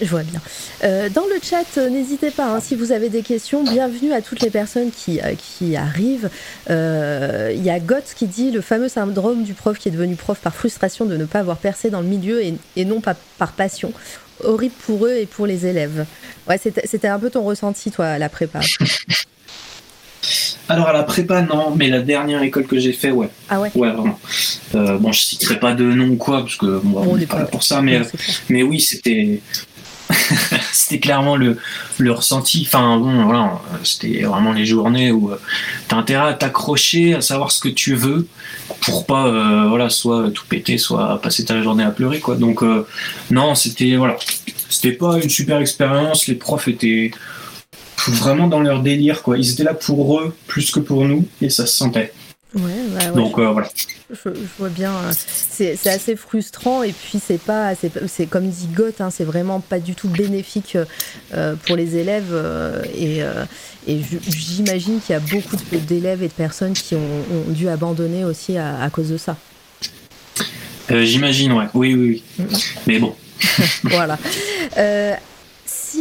Je 0.02 0.08
vois 0.10 0.24
bien. 0.24 0.42
Euh, 0.84 1.10
dans 1.10 1.26
le 1.26 1.36
chat, 1.42 1.66
euh, 1.78 1.90
n'hésitez 1.90 2.32
pas, 2.32 2.48
hein, 2.48 2.60
si 2.60 2.76
vous 2.76 2.92
avez 2.92 3.10
des 3.10 3.22
questions, 3.22 3.64
bienvenue 3.64 4.14
à 4.14 4.22
toutes 4.22 4.42
les 4.42 4.50
personnes 4.50 4.92
qui, 4.92 5.20
euh, 5.22 5.34
qui 5.38 5.76
arrivent. 5.76 6.30
Euh, 6.70 7.52
Il 7.56 7.64
y 7.64 7.70
a 7.70 7.80
Goth 7.80 8.14
qui 8.16 8.28
dit 8.28 8.52
le 8.52 8.62
fameux 8.62 8.90
syndrome 8.90 9.44
du 9.44 9.54
prof 9.54 9.78
qui 9.78 9.90
est 9.90 9.92
devenu 9.92 10.16
prof 10.16 10.40
par 10.40 10.54
frustration 10.56 11.06
de 11.06 11.18
ne 11.18 11.26
pas 11.26 11.40
avoir 11.40 11.58
percé 11.58 11.90
dans 11.90 12.02
le 12.02 12.08
milieu 12.08 12.44
et, 12.44 12.56
et 12.76 12.86
non 12.86 13.02
pas 13.02 13.16
par 13.38 13.54
passion. 13.54 13.94
Horrible 14.44 14.74
pour 14.86 15.06
eux 15.06 15.14
et 15.16 15.26
pour 15.28 15.46
les 15.46 15.68
élèves. 15.68 16.06
Ouais, 16.50 16.58
c'était 16.58 17.08
un 17.08 17.20
peu 17.20 17.30
ton 17.30 17.44
ressenti, 17.44 17.92
toi, 17.92 18.08
à 18.08 18.18
la 18.18 18.30
prépa. 18.30 18.60
Alors 20.70 20.88
à 20.88 20.94
la 20.94 21.04
prépa, 21.04 21.42
non, 21.42 21.74
mais 21.76 21.90
la 21.90 22.02
dernière 22.02 22.42
école 22.44 22.66
que 22.66 22.80
j'ai 22.80 22.94
fait, 22.94 23.12
ouais. 23.12 23.30
Ah 23.50 23.60
ouais 23.60 23.72
Ouais, 23.76 23.92
vraiment. 23.92 24.20
Euh, 24.76 24.98
bon, 24.98 25.12
je 25.12 25.20
citerai 25.22 25.60
pas 25.60 25.74
de 25.74 25.84
nom 25.84 26.10
ou 26.10 26.16
quoi, 26.16 26.42
parce 26.42 26.56
que 26.56 26.80
bon, 26.84 27.04
on 27.08 27.18
n'est 27.18 27.26
pas 27.26 27.40
là 27.40 27.46
pour 27.46 27.64
ça, 27.64 27.82
mais, 27.82 28.00
Non, 28.00 28.06
clair. 28.06 28.22
mais 28.50 28.64
oui, 28.64 28.80
c'était. 28.80 29.42
c'était 30.74 31.00
clairement 31.00 31.36
le, 31.38 31.58
le 31.98 32.12
ressenti. 32.12 32.64
Enfin, 32.68 32.98
bon, 32.98 33.24
voilà, 33.26 33.60
c'était 33.84 34.24
vraiment 34.24 34.52
les 34.52 34.66
journées 34.66 35.12
où 35.12 35.32
tu 35.88 35.96
as 35.96 35.98
intérêt 35.98 36.30
à 36.30 36.34
t'accrocher, 36.34 37.16
à 37.16 37.22
savoir 37.22 37.52
ce 37.52 37.60
que 37.62 37.70
tu 37.70 37.96
veux, 37.96 38.28
pour 38.82 39.06
pas, 39.06 39.28
euh, 39.28 39.66
voilà, 39.70 39.90
soit 39.90 40.30
tout 40.34 40.44
péter, 40.48 40.78
soit 40.78 41.22
passer 41.22 41.46
ta 41.46 41.62
journée 41.62 41.84
à 41.84 41.92
pleurer, 41.92 42.20
quoi. 42.20 42.36
Donc, 42.36 42.62
euh, 42.62 42.86
non, 43.30 43.56
c'était, 43.56 43.96
voilà, 43.96 44.18
c'était 44.70 44.92
pas 44.94 45.18
une 45.22 45.30
super 45.30 45.60
expérience. 45.60 46.28
Les 46.28 46.36
profs 46.36 46.68
étaient 46.68 47.12
vraiment 48.08 48.48
dans 48.48 48.60
leur 48.62 48.82
délire, 48.82 49.22
quoi. 49.24 49.38
Ils 49.38 49.52
étaient 49.52 49.64
là 49.64 49.74
pour 49.74 50.20
eux 50.20 50.36
plus 50.48 50.72
que 50.72 50.80
pour 50.80 51.06
nous, 51.06 51.26
et 51.42 51.50
ça 51.50 51.66
se 51.66 51.76
sentait. 51.76 52.14
Ouais, 52.54 52.62
bah 52.90 53.00
ouais, 53.12 53.16
Donc, 53.16 53.40
euh, 53.40 53.50
voilà. 53.52 53.70
Je, 54.10 54.30
je 54.34 54.40
vois 54.60 54.68
bien, 54.68 54.92
euh, 54.92 55.12
c'est 55.14 55.88
assez 55.88 56.18
frustrant 56.18 56.84
et 56.84 56.92
puis 56.92 57.22
c'est 57.26 57.40
pas, 57.40 57.74
c'est 57.76 58.26
comme 58.26 58.50
dit 58.50 58.68
Goth, 58.68 59.00
hein, 59.00 59.10
c'est 59.10 59.24
vraiment 59.24 59.62
pas 59.62 59.80
du 59.80 59.96
tout 59.96 60.10
bénéfique 60.10 60.78
euh, 61.34 61.56
pour 61.66 61.78
les 61.78 61.96
élèves 61.96 62.32
euh, 62.34 62.84
et, 62.94 63.20
et 63.88 64.02
j'imagine 64.28 65.00
qu'il 65.00 65.14
y 65.14 65.16
a 65.16 65.22
beaucoup 65.22 65.56
d'élèves 65.72 66.24
et 66.24 66.28
de 66.28 66.34
personnes 66.34 66.74
qui 66.74 66.96
ont, 66.96 67.00
ont 67.00 67.52
dû 67.52 67.70
abandonner 67.70 68.26
aussi 68.26 68.58
à, 68.58 68.82
à 68.82 68.90
cause 68.90 69.08
de 69.10 69.18
ça. 69.18 69.38
J'imagine, 70.90 71.54
ouais. 71.54 71.68
Oui, 71.74 71.94
oui, 71.96 72.10
oui. 72.10 72.24
Mhm. 72.38 72.58
Mais 72.86 73.00
bon. 73.00 73.16
voilà. 73.84 74.18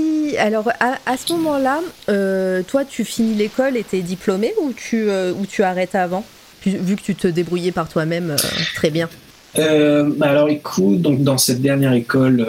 Si, 0.01 0.37
alors 0.39 0.69
à, 0.81 0.95
à 1.07 1.17
ce 1.17 1.33
moment-là, 1.33 1.81
euh, 2.09 2.63
toi 2.67 2.85
tu 2.85 3.05
finis 3.05 3.35
l'école 3.35 3.77
et 3.77 3.85
t'es 3.85 4.01
diplômé 4.01 4.53
ou 4.63 4.73
tu, 4.73 5.09
euh, 5.11 5.33
ou 5.33 5.47
tu 5.47 5.63
arrêtes 5.63 5.95
avant? 5.95 6.25
Vu 6.65 6.97
que 6.97 7.03
tu 7.03 7.15
te 7.15 7.27
débrouillais 7.27 7.73
par 7.73 7.89
toi-même 7.89 8.31
euh, 8.31 8.37
très 8.75 8.91
bien. 8.91 9.09
Bah 9.57 10.27
alors 10.31 10.49
écoute, 10.49 11.01
donc 11.01 11.23
dans 11.23 11.39
cette 11.39 11.61
dernière 11.61 11.93
école, 11.95 12.47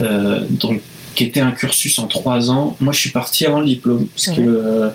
donc 0.00 0.80
qui 1.14 1.22
était 1.24 1.40
un 1.40 1.52
cursus 1.52 1.98
en 2.00 2.08
trois 2.08 2.50
ans, 2.50 2.76
moi 2.80 2.92
je 2.92 2.98
suis 2.98 3.10
parti 3.10 3.46
avant 3.46 3.60
le 3.60 3.66
diplôme 3.66 4.06
parce 4.08 4.36
que 4.36 4.90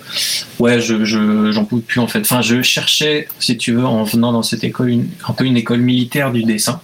ouais, 0.58 0.80
je 0.80 1.04
je- 1.04 1.50
j'en 1.50 1.64
pouvais 1.64 1.82
plus 1.82 1.98
en 2.00 2.06
fait. 2.06 2.20
Enfin, 2.20 2.42
je 2.42 2.60
cherchais, 2.62 3.26
si 3.38 3.56
tu 3.56 3.72
veux, 3.72 3.86
en 3.86 4.04
venant 4.04 4.32
dans 4.32 4.42
cette 4.42 4.62
école, 4.62 4.90
une- 4.90 5.08
un 5.26 5.32
peu 5.32 5.44
une 5.44 5.56
école 5.56 5.80
militaire 5.80 6.30
du 6.30 6.44
dessin 6.44 6.80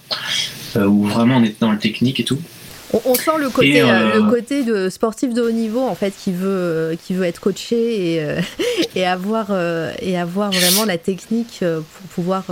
où 0.74 1.04
vraiment 1.04 1.36
on 1.36 1.42
était 1.44 1.56
dans 1.60 1.72
le 1.72 1.78
technique 1.78 2.18
et 2.20 2.24
tout. 2.24 2.38
On, 2.92 3.00
on 3.04 3.14
sent 3.14 3.38
le 3.38 3.50
côté, 3.50 3.80
euh, 3.80 3.86
euh, 3.86 4.14
le 4.14 4.30
côté 4.30 4.62
de 4.62 4.88
sportif 4.88 5.34
de 5.34 5.42
haut 5.42 5.50
niveau 5.50 5.80
en 5.80 5.94
fait 5.94 6.14
qui 6.16 6.32
veut, 6.32 6.96
qui 7.04 7.14
veut 7.14 7.24
être 7.24 7.40
coaché 7.40 8.14
et, 8.14 8.20
euh, 8.20 8.40
et, 8.94 9.04
avoir, 9.04 9.48
euh, 9.50 9.92
et 10.00 10.18
avoir 10.18 10.50
vraiment 10.52 10.84
la 10.84 10.98
technique 10.98 11.60
pour 11.60 12.08
pouvoir 12.14 12.44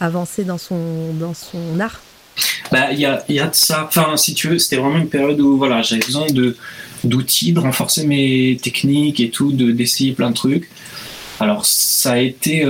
avancer 0.00 0.44
dans 0.44 0.58
son, 0.58 1.12
dans 1.14 1.34
son 1.34 1.80
art. 1.80 2.00
Bah, 2.70 2.92
il 2.92 3.00
y 3.00 3.06
a, 3.06 3.24
y 3.28 3.40
a 3.40 3.46
de 3.46 3.54
ça. 3.54 3.84
Enfin, 3.88 4.16
si 4.16 4.34
tu 4.34 4.48
veux, 4.48 4.58
c'était 4.58 4.76
vraiment 4.76 4.98
une 4.98 5.08
période 5.08 5.40
où 5.40 5.56
voilà, 5.56 5.82
j'avais 5.82 6.04
besoin 6.04 6.26
de 6.26 6.56
d'outils, 7.04 7.52
de 7.52 7.60
renforcer 7.60 8.04
mes 8.04 8.58
techniques 8.60 9.20
et 9.20 9.30
tout, 9.30 9.52
de 9.52 9.70
d'essayer 9.70 10.12
plein 10.12 10.30
de 10.30 10.34
trucs. 10.34 10.68
Alors, 11.38 11.64
ça 11.64 12.12
a 12.12 12.18
été, 12.18 12.66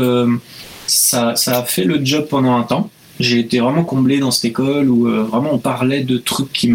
ça, 0.87 1.35
ça 1.37 1.59
a 1.59 1.62
fait 1.64 1.85
le 1.85 2.04
job 2.04 2.26
pendant 2.28 2.56
un 2.56 2.62
temps. 2.62 2.90
J'ai 3.18 3.38
été 3.38 3.61
vraiment 3.61 3.85
comblé 3.85 4.18
dans 4.18 4.31
cette 4.31 4.44
école 4.46 4.90
où 4.90 5.09
euh, 5.09 5.22
vraiment 5.24 5.55
on 5.55 5.59
parlait 5.59 6.02
de 6.02 6.18
trucs 6.18 6.52
qui 6.52 6.70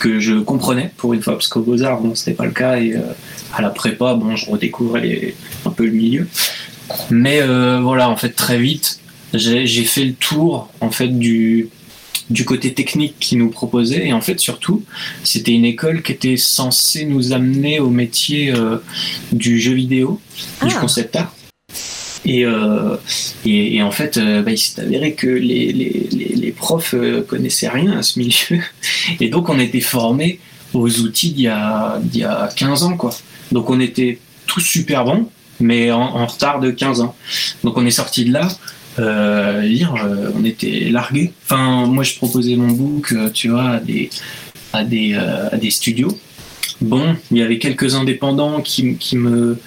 que 0.00 0.18
je 0.18 0.34
comprenais 0.40 0.90
pour 0.96 1.14
une 1.14 1.22
fois, 1.22 1.34
parce 1.34 1.48
qu'au 1.48 1.60
Beaux-Arts, 1.62 2.00
bon, 2.00 2.14
c'était 2.14 2.34
pas 2.34 2.44
le 2.44 2.50
cas, 2.50 2.76
et 2.78 2.94
euh, 2.94 3.00
à 3.54 3.62
la 3.62 3.70
prépa, 3.70 4.14
bon, 4.14 4.36
je 4.36 4.50
redécouvrais 4.50 5.34
un 5.64 5.70
peu 5.70 5.86
le 5.86 5.92
milieu. 5.92 6.26
Mais 7.10 7.40
euh, 7.40 7.80
voilà, 7.80 8.10
en 8.10 8.16
fait, 8.16 8.30
très 8.30 8.58
vite, 8.58 8.98
j'ai 9.32 9.66
fait 9.84 10.04
le 10.04 10.12
tour, 10.14 10.68
en 10.80 10.90
fait, 10.90 11.08
du, 11.08 11.68
du 12.28 12.44
côté 12.44 12.74
technique 12.74 13.14
qu'ils 13.20 13.38
nous 13.38 13.50
proposait, 13.50 14.08
et 14.08 14.12
en 14.12 14.20
fait, 14.20 14.40
surtout, 14.40 14.82
c'était 15.22 15.52
une 15.52 15.64
école 15.64 16.02
qui 16.02 16.12
était 16.12 16.36
censée 16.36 17.04
nous 17.06 17.32
amener 17.32 17.78
au 17.80 17.88
métier 17.88 18.52
du 19.32 19.60
jeu 19.60 19.72
vidéo, 19.74 20.20
du 20.62 20.74
Ah. 20.76 20.80
concept 20.80 21.16
art. 21.16 21.34
Et, 22.24 22.44
euh, 22.46 22.96
et, 23.44 23.76
et 23.76 23.82
en 23.82 23.90
fait, 23.90 24.16
euh, 24.16 24.42
bah, 24.42 24.50
il 24.50 24.58
s'est 24.58 24.80
avéré 24.80 25.14
que 25.14 25.26
les, 25.26 25.72
les, 25.72 26.08
les, 26.10 26.52
profs 26.52 26.94
euh, 26.94 27.22
connaissaient 27.22 27.68
rien 27.68 27.98
à 27.98 28.02
ce 28.02 28.18
milieu. 28.18 28.62
Et 29.20 29.28
donc, 29.28 29.48
on 29.50 29.58
était 29.58 29.80
formés 29.80 30.40
aux 30.72 31.00
outils 31.00 31.32
d'il 31.32 31.44
y, 31.44 31.48
a, 31.48 32.00
y 32.14 32.24
a 32.24 32.48
15 32.56 32.84
ans. 32.84 32.96
Quoi. 32.96 33.10
Donc, 33.52 33.68
on 33.68 33.78
était 33.78 34.18
tous 34.46 34.60
super 34.60 35.04
bons, 35.04 35.28
mais 35.60 35.90
en, 35.90 36.26
retard 36.26 36.60
de 36.60 36.70
15 36.70 37.02
ans. 37.02 37.14
Donc, 37.62 37.76
on 37.76 37.84
est 37.84 37.90
sorti 37.90 38.24
de 38.24 38.32
là. 38.32 38.48
Euh, 38.98 40.30
on 40.34 40.44
était 40.44 40.88
largués. 40.90 41.32
Enfin, 41.44 41.86
moi, 41.86 42.04
je 42.04 42.14
proposais 42.16 42.56
mon 42.56 42.68
book, 42.68 43.12
euh, 43.12 43.28
tu 43.28 43.48
vois, 43.48 43.70
à 43.70 43.80
des, 43.80 44.08
à 44.72 44.84
des, 44.84 45.14
à 45.14 45.56
des 45.56 45.70
studios. 45.70 46.16
Bon, 46.80 47.16
il 47.30 47.38
y 47.38 47.42
avait 47.42 47.58
quelques 47.58 47.94
indépendants 47.94 48.60
qui, 48.60 48.96
qui, 48.96 49.16
me, 49.16 49.58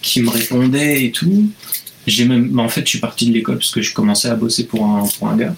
qui 0.00 0.22
me 0.22 0.30
répondaient 0.30 1.04
et 1.04 1.10
tout. 1.10 1.50
J'ai 2.06 2.24
même, 2.24 2.48
bah, 2.48 2.62
en 2.62 2.68
fait, 2.68 2.82
je 2.82 2.90
suis 2.90 3.00
parti 3.00 3.28
de 3.28 3.34
l'école 3.34 3.58
parce 3.58 3.70
que 3.70 3.82
je 3.82 3.92
commençais 3.94 4.28
à 4.28 4.34
bosser 4.34 4.66
pour 4.66 4.84
un, 4.84 5.04
pour 5.18 5.28
un 5.28 5.36
gars. 5.36 5.54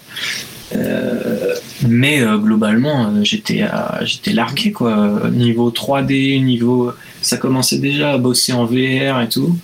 Euh, 0.75 1.55
Mais 1.87 2.21
euh, 2.21 2.37
globalement, 2.37 3.07
euh, 3.07 3.23
j'étais 3.23 3.65
j'étais 4.01 4.33
largué 4.33 4.71
quoi. 4.71 5.29
Niveau 5.31 5.71
3D, 5.71 6.43
niveau 6.43 6.91
ça 7.21 7.37
commençait 7.37 7.79
déjà 7.79 8.13
à 8.13 8.17
bosser 8.17 8.53
en 8.53 8.65
VR 8.65 9.21
et 9.21 9.29
tout. 9.29 9.57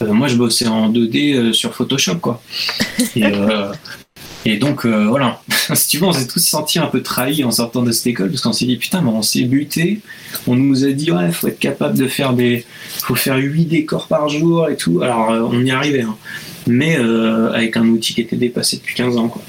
Moi, 0.00 0.26
je 0.26 0.36
bossais 0.36 0.66
en 0.66 0.90
2D 0.90 1.52
sur 1.52 1.74
Photoshop 1.74 2.16
quoi. 2.16 2.42
Et, 3.14 3.22
et 4.44 4.56
donc 4.56 4.86
voilà, 4.86 5.40
si 5.74 5.88
tu 5.88 5.98
veux, 5.98 6.06
on 6.06 6.12
s'est 6.12 6.26
tous 6.26 6.40
sentis 6.40 6.78
un 6.78 6.86
peu 6.86 7.02
trahis 7.02 7.44
en 7.44 7.50
sortant 7.50 7.82
de 7.82 7.92
cette 7.92 8.08
école 8.08 8.30
parce 8.30 8.42
qu'on 8.42 8.52
s'est 8.52 8.66
dit 8.66 8.76
putain, 8.76 9.00
mais 9.00 9.10
on 9.10 9.22
s'est 9.22 9.44
buté. 9.44 10.00
On 10.46 10.56
nous 10.56 10.84
a 10.84 10.90
dit 10.92 11.12
ouais, 11.12 11.30
faut 11.30 11.48
être 11.48 11.58
capable 11.58 11.96
de 11.96 12.08
faire 12.08 12.32
des, 12.32 12.64
faut 13.02 13.14
faire 13.14 13.36
8 13.36 13.66
décors 13.66 14.08
par 14.08 14.28
jour 14.28 14.68
et 14.68 14.76
tout. 14.76 15.02
Alors 15.02 15.28
on 15.50 15.64
y 15.64 15.70
arrivait, 15.70 16.02
hein. 16.02 16.16
mais 16.66 16.96
avec 16.96 17.76
un 17.76 17.86
outil 17.86 18.14
qui 18.14 18.20
était 18.20 18.36
dépassé 18.36 18.78
depuis 18.78 18.94
15 18.94 19.16
ans 19.16 19.28
quoi. 19.28 19.42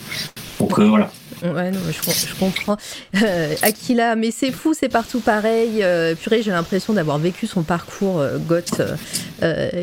Donc 0.59 0.79
voilà. 0.79 1.11
Ouais, 1.43 1.71
non, 1.71 1.79
je, 1.91 2.33
comprends. 2.39 2.77
Euh, 3.21 3.53
Aquila, 3.63 4.15
mais 4.15 4.31
c'est 4.31 4.51
fou, 4.51 4.73
c'est 4.73 4.87
partout 4.87 5.19
pareil. 5.19 5.83
Euh, 5.83 6.15
purée, 6.15 6.41
j'ai 6.41 6.51
l'impression 6.51 6.93
d'avoir 6.93 7.17
vécu 7.17 7.47
son 7.47 7.63
parcours 7.63 8.21
euh, 8.21 8.37
goth 8.37 8.81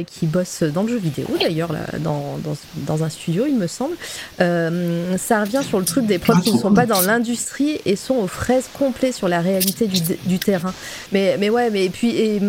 qui 0.06 0.26
bosse 0.26 0.62
dans 0.62 0.84
le 0.84 0.88
jeu 0.88 0.96
vidéo, 0.96 1.26
d'ailleurs, 1.38 1.74
dans, 1.98 3.04
un 3.04 3.08
studio, 3.10 3.44
il 3.46 3.56
me 3.56 3.66
semble. 3.66 3.94
ça 4.38 5.40
revient 5.40 5.60
sur 5.68 5.78
le 5.78 5.84
truc 5.84 6.06
des 6.06 6.18
profs 6.18 6.42
qui 6.42 6.52
ne 6.52 6.58
sont 6.58 6.72
pas 6.72 6.86
dans 6.86 7.02
l'industrie 7.02 7.78
et 7.84 7.94
sont 7.96 8.14
aux 8.14 8.26
fraises 8.26 8.70
complets 8.72 9.12
sur 9.12 9.28
la 9.28 9.40
réalité 9.40 9.86
du, 9.86 10.38
terrain. 10.38 10.72
Mais, 11.12 11.36
mais 11.38 11.50
ouais, 11.50 11.68
mais 11.70 11.84
et 11.84 11.90
puis, 11.90 12.40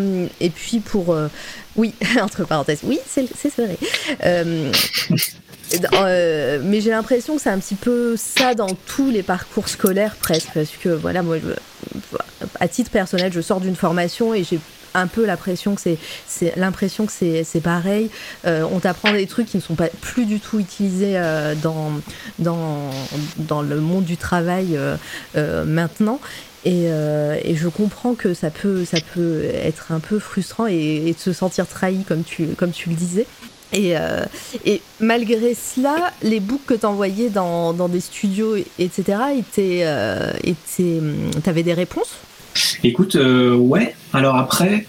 puis 0.56 0.80
pour. 0.80 1.15
oui, 1.76 1.93
entre 2.21 2.45
parenthèses, 2.45 2.80
oui, 2.84 3.00
c'est 3.06 3.28
vrai. 3.58 3.78
Euh, 5.93 6.60
mais 6.63 6.81
j'ai 6.81 6.89
l'impression 6.89 7.36
que 7.36 7.41
c'est 7.41 7.49
un 7.49 7.60
petit 7.60 7.75
peu 7.75 8.15
ça 8.17 8.55
dans 8.55 8.75
tous 8.86 9.10
les 9.10 9.23
parcours 9.23 9.69
scolaires 9.69 10.15
presque, 10.15 10.49
parce 10.53 10.71
que 10.71 10.89
voilà, 10.89 11.21
moi, 11.21 11.38
à 12.60 12.67
titre 12.67 12.91
personnel, 12.91 13.31
je 13.34 13.41
sors 13.41 13.62
d'une 13.62 13.75
formation 13.75 14.34
et 14.34 14.43
j'ai 14.43 14.60
un 14.93 15.07
peu 15.07 15.25
l'impression 15.25 15.75
que 15.75 15.81
c'est 16.27 16.53
l'impression 16.57 17.05
que 17.05 17.12
c'est 17.12 17.62
pareil. 17.62 18.10
Euh, 18.45 18.63
on 18.71 18.79
t'apprend 18.79 19.13
des 19.13 19.25
trucs 19.25 19.47
qui 19.47 19.57
ne 19.57 19.62
sont 19.62 19.75
pas 19.75 19.88
plus 20.01 20.25
du 20.25 20.41
tout 20.41 20.60
utilisés 20.60 21.13
euh, 21.15 21.55
dans, 21.55 21.91
dans, 22.39 22.89
dans 23.38 23.62
le 23.62 23.79
monde 23.79 24.03
du 24.03 24.17
travail 24.17 24.77
maintenant. 25.36 26.19
Et, 26.63 26.86
et, 26.86 27.55
je 27.55 27.67
comprends 27.69 28.13
que 28.13 28.34
ça 28.34 28.51
peut, 28.51 28.86
ça 28.86 28.97
peut 29.15 29.45
être 29.45 29.91
un 29.91 29.99
peu 29.99 30.19
frustrant 30.19 30.67
et, 30.67 31.03
et 31.07 31.13
de 31.13 31.19
se 31.19 31.34
sentir 31.34 31.65
trahi, 31.67 32.03
comme 32.03 32.23
tu, 32.23 32.47
comme 32.57 32.71
tu 32.71 32.89
le 32.89 32.95
disais. 32.95 33.25
Et, 33.73 33.95
euh, 33.95 34.25
et, 34.65 34.81
malgré 34.99 35.55
cela, 35.55 36.12
les 36.21 36.39
books 36.39 36.65
que 36.65 36.73
tu 36.73 36.86
envoyais 36.86 37.29
dans, 37.29 37.73
dans, 37.73 37.88
des 37.88 38.01
studios, 38.01 38.55
etc., 38.77 39.17
étaient, 39.38 39.81
euh, 39.84 40.31
étaient, 40.43 40.99
t'avais 41.43 41.63
des 41.63 41.73
réponses? 41.73 42.17
Écoute, 42.84 43.15
euh, 43.15 43.55
ouais. 43.55 43.95
Alors 44.12 44.36
après, 44.36 44.86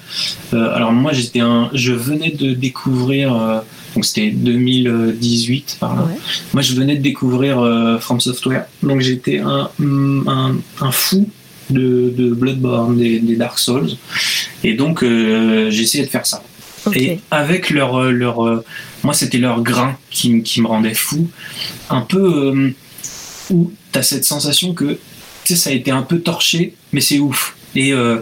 alors 0.52 0.90
moi 0.90 1.12
j'étais 1.12 1.38
un, 1.38 1.70
je 1.72 1.92
venais 1.92 2.32
de 2.32 2.54
découvrir, 2.54 3.62
donc 3.94 4.04
c'était 4.04 4.30
2018 4.30 5.76
par 5.78 5.94
là. 5.94 6.02
Ouais. 6.02 6.18
Moi 6.54 6.62
je 6.62 6.74
venais 6.74 6.96
de 6.96 7.02
découvrir 7.02 7.98
From 8.00 8.20
Software, 8.20 8.66
donc 8.82 9.00
j'étais 9.00 9.38
un, 9.38 9.70
un, 9.80 10.56
un, 10.80 10.90
fou 10.90 11.30
de, 11.70 12.12
de 12.16 12.34
Bloodborne, 12.34 12.98
des, 12.98 13.20
des, 13.20 13.36
Dark 13.36 13.60
Souls, 13.60 13.90
et 14.64 14.74
donc 14.74 15.04
j'ai 15.04 15.82
essayé 15.82 16.04
de 16.04 16.10
faire 16.10 16.26
ça. 16.26 16.42
Et 16.94 17.20
avec 17.30 17.70
leur, 17.70 17.96
euh, 17.96 18.10
leur 18.10 18.44
euh, 18.46 18.64
moi 19.02 19.14
c'était 19.14 19.38
leur 19.38 19.62
grain 19.62 19.96
qui, 20.10 20.42
qui, 20.42 20.60
me 20.60 20.66
rendait 20.66 20.94
fou, 20.94 21.28
un 21.90 22.00
peu 22.00 22.52
euh, 22.52 22.74
où 23.50 23.72
tu 23.92 23.98
as 23.98 24.02
cette 24.02 24.24
sensation 24.24 24.74
que 24.74 24.98
ça 25.44 25.70
a 25.70 25.72
été 25.72 25.90
un 25.90 26.02
peu 26.02 26.20
torché, 26.20 26.74
mais 26.92 27.00
c'est 27.00 27.18
ouf. 27.18 27.56
Et, 27.74 27.92
euh, 27.92 28.18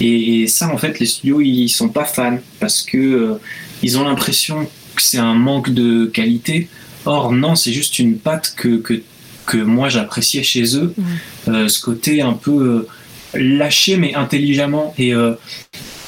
et, 0.00 0.46
ça 0.46 0.68
en 0.72 0.78
fait 0.78 0.98
les 0.98 1.06
studios 1.06 1.40
ils 1.40 1.68
sont 1.68 1.88
pas 1.88 2.04
fans 2.04 2.38
parce 2.60 2.82
que 2.82 3.38
ils 3.82 3.98
ont 3.98 4.04
l'impression 4.04 4.66
que 4.94 5.02
c'est 5.02 5.18
un 5.18 5.34
manque 5.34 5.70
de 5.70 6.06
qualité. 6.06 6.68
Or 7.06 7.32
non, 7.32 7.54
c'est 7.54 7.72
juste 7.72 7.98
une 7.98 8.16
patte 8.16 8.54
que, 8.56 8.76
que, 8.78 9.02
que 9.44 9.58
moi 9.58 9.90
j'appréciais 9.90 10.42
chez 10.42 10.76
eux, 10.76 10.94
mmh. 10.96 11.68
ce 11.68 11.80
côté 11.80 12.22
un 12.22 12.32
peu 12.32 12.86
lâché 13.34 13.96
mais 13.96 14.14
intelligemment 14.14 14.94
et 14.98 15.12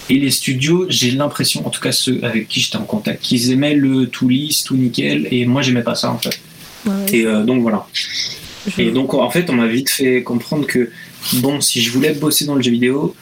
et 0.08 0.18
les 0.18 0.30
studios, 0.30 0.86
j'ai 0.88 1.10
l'impression, 1.10 1.66
en 1.66 1.70
tout 1.70 1.80
cas 1.80 1.92
ceux 1.92 2.20
avec 2.22 2.48
qui 2.48 2.60
j'étais 2.60 2.76
en 2.76 2.84
contact, 2.84 3.22
qu'ils 3.22 3.50
aimaient 3.52 3.74
le 3.74 4.06
tout 4.06 4.28
lisse, 4.28 4.64
tout 4.64 4.76
nickel, 4.76 5.28
et 5.30 5.46
moi 5.46 5.62
j'aimais 5.62 5.82
pas 5.82 5.94
ça 5.94 6.10
en 6.10 6.18
fait. 6.18 6.38
Ouais. 6.86 6.92
Et 7.12 7.26
euh, 7.26 7.42
donc 7.42 7.62
voilà. 7.62 7.86
Je... 7.92 8.06
Et 8.78 8.90
donc 8.90 9.14
en 9.14 9.30
fait, 9.30 9.48
on 9.50 9.54
m'a 9.54 9.66
vite 9.66 9.90
fait 9.90 10.22
comprendre 10.22 10.66
que 10.66 10.90
bon, 11.34 11.60
si 11.60 11.80
je 11.80 11.90
voulais 11.90 12.12
bosser 12.12 12.46
dans 12.46 12.54
le 12.54 12.62
jeu 12.62 12.70
vidéo, 12.70 13.14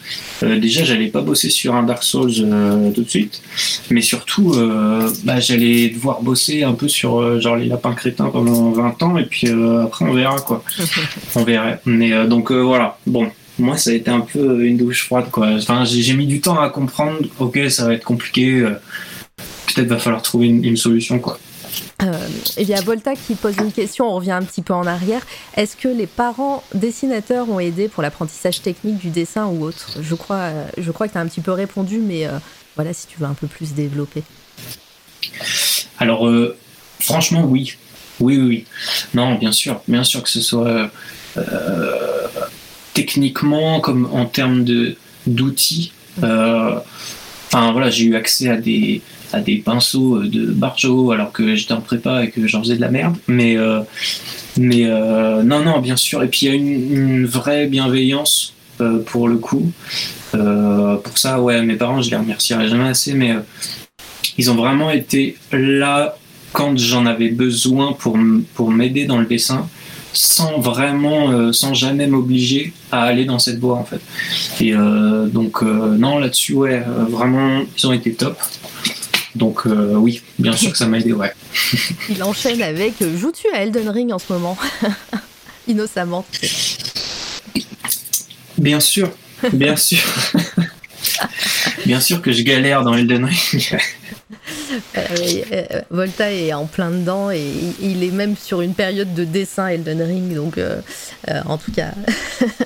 euh, 0.42 0.58
déjà 0.58 0.84
j'allais 0.84 1.08
pas 1.08 1.20
bosser 1.20 1.50
sur 1.50 1.74
un 1.74 1.82
Dark 1.82 2.02
Souls 2.02 2.32
euh, 2.38 2.90
tout 2.90 3.02
de 3.02 3.08
suite, 3.08 3.42
mais 3.90 4.00
surtout 4.00 4.54
euh, 4.54 5.10
bah, 5.24 5.40
j'allais 5.40 5.88
devoir 5.88 6.22
bosser 6.22 6.62
un 6.62 6.72
peu 6.72 6.88
sur 6.88 7.40
genre 7.40 7.56
les 7.56 7.66
lapins 7.66 7.94
crétins 7.94 8.30
pendant 8.30 8.70
20 8.70 9.02
ans, 9.02 9.18
et 9.18 9.26
puis 9.26 9.48
après 9.82 10.04
on 10.04 10.14
verra 10.14 10.40
quoi. 10.40 10.64
on 11.34 11.44
verra. 11.44 11.76
Mais 11.84 12.26
donc 12.26 12.50
voilà, 12.50 12.98
bon, 13.06 13.30
moi, 13.58 13.76
ça 13.76 13.90
a 13.90 13.92
été 13.92 14.10
un 14.10 14.20
peu 14.20 14.64
une 14.64 14.76
douche 14.76 15.04
froide, 15.04 15.30
quoi. 15.30 15.48
Enfin, 15.48 15.84
j'ai 15.84 16.14
mis 16.14 16.26
du 16.26 16.40
temps 16.40 16.58
à 16.58 16.70
comprendre, 16.70 17.20
ok, 17.38 17.58
ça 17.68 17.86
va 17.86 17.94
être 17.94 18.04
compliqué, 18.04 18.60
euh, 18.60 18.70
peut-être 19.66 19.88
va 19.88 19.98
falloir 19.98 20.22
trouver 20.22 20.46
une, 20.46 20.64
une 20.64 20.76
solution, 20.76 21.18
quoi. 21.18 21.38
Euh, 22.02 22.12
il 22.58 22.68
y 22.68 22.74
a 22.74 22.80
Volta 22.80 23.14
qui 23.14 23.34
pose 23.34 23.56
une 23.58 23.72
question, 23.72 24.06
on 24.06 24.14
revient 24.16 24.32
un 24.32 24.42
petit 24.42 24.62
peu 24.62 24.74
en 24.74 24.86
arrière. 24.86 25.22
Est-ce 25.56 25.76
que 25.76 25.88
les 25.88 26.06
parents 26.06 26.62
dessinateurs 26.74 27.48
ont 27.48 27.60
aidé 27.60 27.88
pour 27.88 28.02
l'apprentissage 28.02 28.62
technique 28.62 28.98
du 28.98 29.10
dessin 29.10 29.46
ou 29.46 29.64
autre? 29.64 29.98
Je 30.00 30.14
crois, 30.14 30.50
je 30.76 30.90
crois 30.90 31.08
que 31.08 31.12
tu 31.12 31.18
as 31.18 31.20
un 31.20 31.26
petit 31.26 31.40
peu 31.40 31.52
répondu, 31.52 31.98
mais 31.98 32.26
euh, 32.26 32.32
voilà, 32.76 32.92
si 32.92 33.06
tu 33.06 33.18
veux 33.18 33.26
un 33.26 33.34
peu 33.34 33.46
plus 33.46 33.74
développer. 33.74 34.22
Alors, 35.98 36.26
euh, 36.26 36.56
franchement, 37.00 37.44
oui. 37.44 37.76
Oui, 38.20 38.38
oui, 38.38 38.46
oui. 38.46 38.64
Non, 39.14 39.34
bien 39.36 39.52
sûr. 39.52 39.80
Bien 39.88 40.04
sûr 40.04 40.22
que 40.22 40.28
ce 40.28 40.40
soit 40.40 40.90
techniquement 42.94 43.80
comme 43.80 44.08
en 44.12 44.24
termes 44.24 44.64
de 44.64 44.96
d'outils. 45.26 45.92
Euh, 46.22 46.76
enfin 47.48 47.72
voilà, 47.72 47.90
j'ai 47.90 48.04
eu 48.04 48.16
accès 48.16 48.48
à 48.48 48.56
des 48.56 49.02
à 49.32 49.40
des 49.40 49.56
pinceaux 49.56 50.20
de 50.20 50.46
Barjo 50.46 51.10
alors 51.10 51.32
que 51.32 51.56
j'étais 51.56 51.72
en 51.72 51.80
prépa 51.80 52.24
et 52.24 52.30
que 52.30 52.46
j'en 52.46 52.60
faisais 52.62 52.76
de 52.76 52.80
la 52.80 52.90
merde. 52.90 53.16
Mais 53.26 53.56
euh, 53.56 53.80
mais 54.56 54.84
euh, 54.86 55.42
non 55.42 55.64
non 55.64 55.80
bien 55.80 55.96
sûr. 55.96 56.22
Et 56.22 56.28
puis 56.28 56.46
il 56.46 56.48
y 56.48 56.52
a 56.52 56.54
une, 56.54 56.96
une 56.96 57.26
vraie 57.26 57.66
bienveillance 57.66 58.54
euh, 58.80 59.02
pour 59.04 59.28
le 59.28 59.36
coup. 59.36 59.72
Euh, 60.34 60.96
pour 60.96 61.18
ça 61.18 61.40
ouais 61.40 61.62
mes 61.62 61.76
parents 61.76 62.02
je 62.02 62.10
les 62.10 62.16
remercierai 62.16 62.68
jamais 62.68 62.88
assez 62.88 63.14
mais 63.14 63.36
ils 64.36 64.50
ont 64.50 64.56
vraiment 64.56 64.90
été 64.90 65.36
là 65.52 66.16
quand 66.52 66.76
j'en 66.76 67.06
avais 67.06 67.28
besoin 67.28 67.92
pour 67.92 68.18
pour 68.54 68.72
m'aider 68.72 69.04
dans 69.04 69.18
le 69.18 69.26
dessin 69.26 69.68
sans 70.14 70.60
vraiment, 70.60 71.30
euh, 71.30 71.52
sans 71.52 71.74
jamais 71.74 72.06
m'obliger 72.06 72.72
à 72.90 73.02
aller 73.02 73.24
dans 73.24 73.38
cette 73.38 73.58
voie 73.58 73.76
en 73.76 73.84
fait. 73.84 74.00
Et 74.60 74.72
euh, 74.72 75.26
donc 75.26 75.62
euh, 75.62 75.96
non 75.96 76.18
là-dessus 76.18 76.54
ouais, 76.54 76.82
vraiment 77.10 77.64
ils 77.76 77.86
ont 77.86 77.92
été 77.92 78.14
top. 78.14 78.40
Donc 79.34 79.62
oui, 79.66 80.22
bien 80.38 80.52
sûr 80.52 80.70
que 80.70 80.78
ça 80.78 80.86
m'a 80.86 80.98
aidé 80.98 81.12
ouais. 81.12 81.32
Il 82.08 82.22
enchaîne 82.22 82.62
avec 82.62 82.94
joues-tu 83.02 83.48
à 83.52 83.64
Elden 83.64 83.88
Ring 83.88 84.12
en 84.12 84.18
ce 84.20 84.32
moment? 84.32 84.56
Innocemment. 85.66 86.24
Bien 88.56 88.78
sûr, 88.78 89.10
bien 89.52 89.74
sûr. 89.74 89.98
bien 91.86 92.00
sûr 92.00 92.22
que 92.22 92.30
je 92.30 92.42
galère 92.42 92.84
dans 92.84 92.94
Elden 92.94 93.24
Ring. 93.24 93.76
Euh, 94.96 95.80
Volta 95.90 96.32
est 96.32 96.52
en 96.52 96.66
plein 96.66 96.90
dedans 96.90 97.30
et 97.30 97.42
il 97.80 98.04
est 98.04 98.10
même 98.10 98.36
sur 98.36 98.60
une 98.60 98.74
période 98.74 99.14
de 99.14 99.24
dessin 99.24 99.68
Elden 99.68 100.02
Ring, 100.02 100.34
donc 100.34 100.58
euh, 100.58 100.80
euh, 101.28 101.40
en 101.46 101.58
tout 101.58 101.72
cas, 101.72 101.90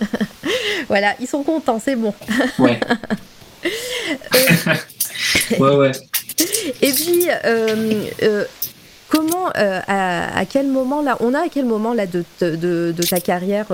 voilà, 0.89 1.15
ils 1.21 1.27
sont 1.27 1.43
contents, 1.43 1.81
c'est 1.83 1.97
bon. 1.97 2.15
Ouais. 2.59 2.79
ouais, 5.59 5.77
ouais. 5.77 5.93
Et 6.83 6.93
puis, 6.93 7.27
comment, 9.09 9.49
à, 9.55 10.39
à, 10.39 10.45
quel 10.45 10.69
moment 10.69 11.03
là, 11.03 11.17
on 11.21 11.35
a 11.35 11.41
à 11.47 11.49
quel 11.51 11.65
moment 11.65 11.95
là 11.95 12.07
de, 12.07 12.25
de, 12.41 12.93
de 12.97 13.03
ta 13.03 13.21
carrière, 13.21 13.67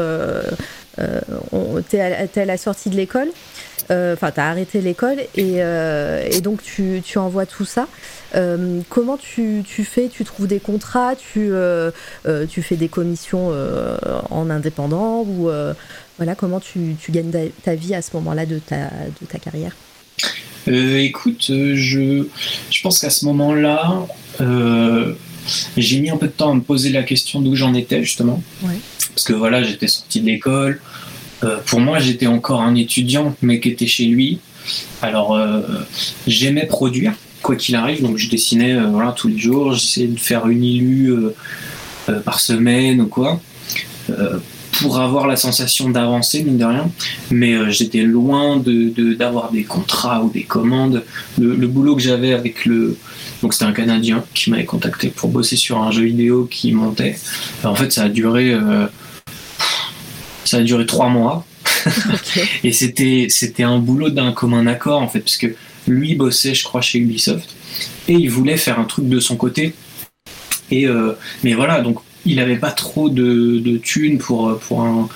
t'es 1.89 2.01
à, 2.01 2.23
es 2.23 2.39
à 2.39 2.45
la 2.45 2.57
sortie 2.57 2.89
de 2.89 2.97
l'école? 2.97 3.29
Enfin, 3.91 4.31
tu 4.31 4.41
as 4.41 4.49
arrêté 4.49 4.81
l'école 4.81 5.21
et, 5.35 5.63
euh, 5.63 6.27
et, 6.31 6.41
donc 6.41 6.63
tu, 6.63 7.03
tu, 7.05 7.19
envoies 7.19 7.47
tout 7.47 7.65
ça. 7.65 7.89
Euh, 8.35 8.81
comment 8.89 9.17
tu, 9.17 9.63
tu, 9.67 9.85
fais? 9.85 10.09
Tu 10.09 10.25
trouves 10.25 10.47
des 10.47 10.61
contrats? 10.61 11.15
Tu, 11.17 11.51
euh, 11.53 11.91
tu 12.49 12.63
fais 12.63 12.77
des 12.77 12.89
commissions 12.89 13.53
en 14.31 14.51
indépendant 14.51 15.23
ou 15.23 15.51
voilà 16.17 16.35
comment 16.37 16.61
tu, 16.61 16.97
tu 17.01 17.13
gagnes 17.13 17.33
ta, 17.63 17.75
vie 17.75 17.95
à 17.95 18.03
ce 18.03 18.11
moment-là 18.15 18.47
de 18.47 18.59
ta, 18.59 18.91
de 19.21 19.27
ta 19.27 19.39
carrière? 19.39 19.77
Écoute, 20.67 21.47
je, 21.49 22.25
je 22.71 22.83
pense 22.83 23.01
qu'à 23.01 23.11
ce 23.11 23.25
moment-là, 23.27 24.07
j'ai 25.77 26.01
mis 26.01 26.11
un 26.11 26.17
peu 26.17 26.27
de 26.27 26.33
temps 26.33 26.53
à 26.53 26.55
me 26.55 26.61
poser 26.61 26.91
la 26.91 27.03
question 27.03 27.41
d'où 27.41 27.55
j'en 27.55 27.75
étais 27.75 28.03
justement. 28.03 28.43
Ouais. 28.63 28.79
parce 29.15 29.25
que 29.25 29.33
voilà, 29.33 29.63
j'étais 29.63 29.89
sorti 29.89 30.21
de 30.21 30.27
l'école. 30.27 30.81
Euh, 31.43 31.59
pour 31.67 31.81
moi, 31.81 31.99
j'étais 31.99 32.27
encore 32.27 32.63
un 32.63 32.75
étudiant, 32.75 33.35
mais 33.43 33.61
qui 33.61 33.71
était 33.71 33.87
chez 33.87 34.07
lui. 34.07 34.39
Alors, 35.03 35.35
euh, 35.35 35.61
j'aimais 36.27 36.67
produire, 36.67 37.13
quoi 37.43 37.57
qu'il 37.57 37.75
arrive. 37.75 38.03
Donc, 38.03 38.17
je 38.17 38.31
dessinais 38.31 38.75
euh, 38.75 38.87
voilà, 38.87 39.13
tous 39.13 39.29
les 39.29 39.39
jours. 39.39 39.75
J'essayais 39.75 40.09
de 40.09 40.19
faire 40.19 40.47
une 40.47 40.65
illu 40.65 41.15
par 42.25 42.41
semaine 42.41 43.01
ou 43.01 43.07
quoi. 43.07 43.41
pour 44.81 45.01
avoir 45.01 45.27
la 45.27 45.37
sensation 45.37 45.89
d'avancer, 45.89 46.43
mine 46.43 46.59
de 46.59 46.65
rien. 46.65 46.91
Mais 47.31 47.71
j'étais 47.71 48.03
loin 48.03 48.63
d'avoir 49.19 49.51
de, 49.51 49.57
des 49.57 49.65
contrats 49.65 50.23
ou 50.23 50.31
des 50.31 50.43
commandes. 50.45 51.03
Le, 51.39 51.67
boulot 51.67 51.97
que 51.97 52.03
j'avais 52.03 52.33
avec 52.35 52.67
le, 52.67 52.99
donc 53.41 53.55
c'était 53.55 53.65
un 53.65 53.73
Canadien 53.73 54.25
qui 54.35 54.51
m'avait 54.51 54.65
contacté 54.65 55.09
pour 55.09 55.31
bosser 55.31 55.57
sur 55.57 55.79
un 55.79 55.91
jeu 55.91 56.05
vidéo 56.05 56.47
qui 56.51 56.73
montait. 56.73 57.17
en 57.65 57.75
fait, 57.75 57.91
ça 57.93 58.05
a 58.05 58.09
duré, 58.11 58.55
ça 60.45 60.59
a 60.59 60.63
duré 60.63 60.87
trois 60.87 61.09
mois. 61.09 61.47
et 62.65 62.73
c'était 62.73 63.27
c'était 63.29 63.63
un 63.63 63.79
boulot 63.79 64.11
d'un 64.11 64.33
commun 64.33 64.67
accord 64.67 65.03
en 65.03 65.09
fait, 65.09 65.21
parce 65.21 65.37
que 65.37 65.55
lui 65.87 66.15
bossait, 66.15 66.55
je 66.55 66.65
crois, 66.65 66.81
chez 66.81 66.99
Ubisoft 66.99 67.55
et 68.09 68.15
il 68.15 68.31
voulait 68.31 68.57
faire 68.57 68.79
un 68.79 68.85
truc 68.85 69.09
de 69.09 69.21
son 69.21 69.37
côté. 69.37 69.75
Et 70.71 70.87
euh, 70.87 71.13
mais 71.43 71.55
voilà, 71.55 71.81
donc 71.81 71.99
il 72.25 72.37
n'avait 72.37 72.57
pas 72.57 72.71
trop 72.71 73.09
de, 73.11 73.59
de 73.59 73.77
thunes 73.77 74.19
pour 74.19 74.59
pour 74.59 74.83
un 74.83 75.09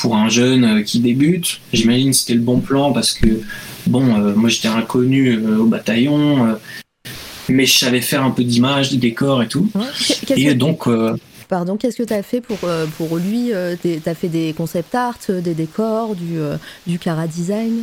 pour 0.00 0.16
un 0.16 0.28
jeune 0.28 0.84
qui 0.84 1.00
débute. 1.00 1.60
J'imagine 1.72 2.12
c'était 2.12 2.34
le 2.34 2.40
bon 2.40 2.60
plan 2.60 2.92
parce 2.92 3.12
que 3.12 3.42
bon, 3.86 4.16
euh, 4.16 4.34
moi 4.34 4.48
j'étais 4.48 4.68
inconnu 4.68 5.32
euh, 5.32 5.58
au 5.58 5.66
bataillon, 5.66 6.56
mais 7.48 7.66
je 7.66 7.78
savais 7.78 8.00
faire 8.00 8.22
un 8.22 8.30
peu 8.30 8.44
d'image, 8.44 8.90
des 8.90 8.96
décors 8.96 9.42
et 9.42 9.48
tout. 9.48 9.70
et 10.34 10.54
donc 10.54 10.86
Pardon, 11.50 11.76
qu'est-ce 11.76 11.96
que 11.96 12.04
tu 12.04 12.14
as 12.14 12.22
fait 12.22 12.40
pour, 12.40 12.58
euh, 12.62 12.86
pour 12.96 13.16
lui 13.16 13.52
euh, 13.52 13.74
Tu 13.82 14.00
as 14.06 14.14
fait 14.14 14.28
des 14.28 14.54
concept 14.56 14.94
art, 14.94 15.18
euh, 15.30 15.40
des 15.40 15.54
décors, 15.54 16.14
du, 16.14 16.38
du 16.86 17.00
cara 17.00 17.26
design? 17.26 17.82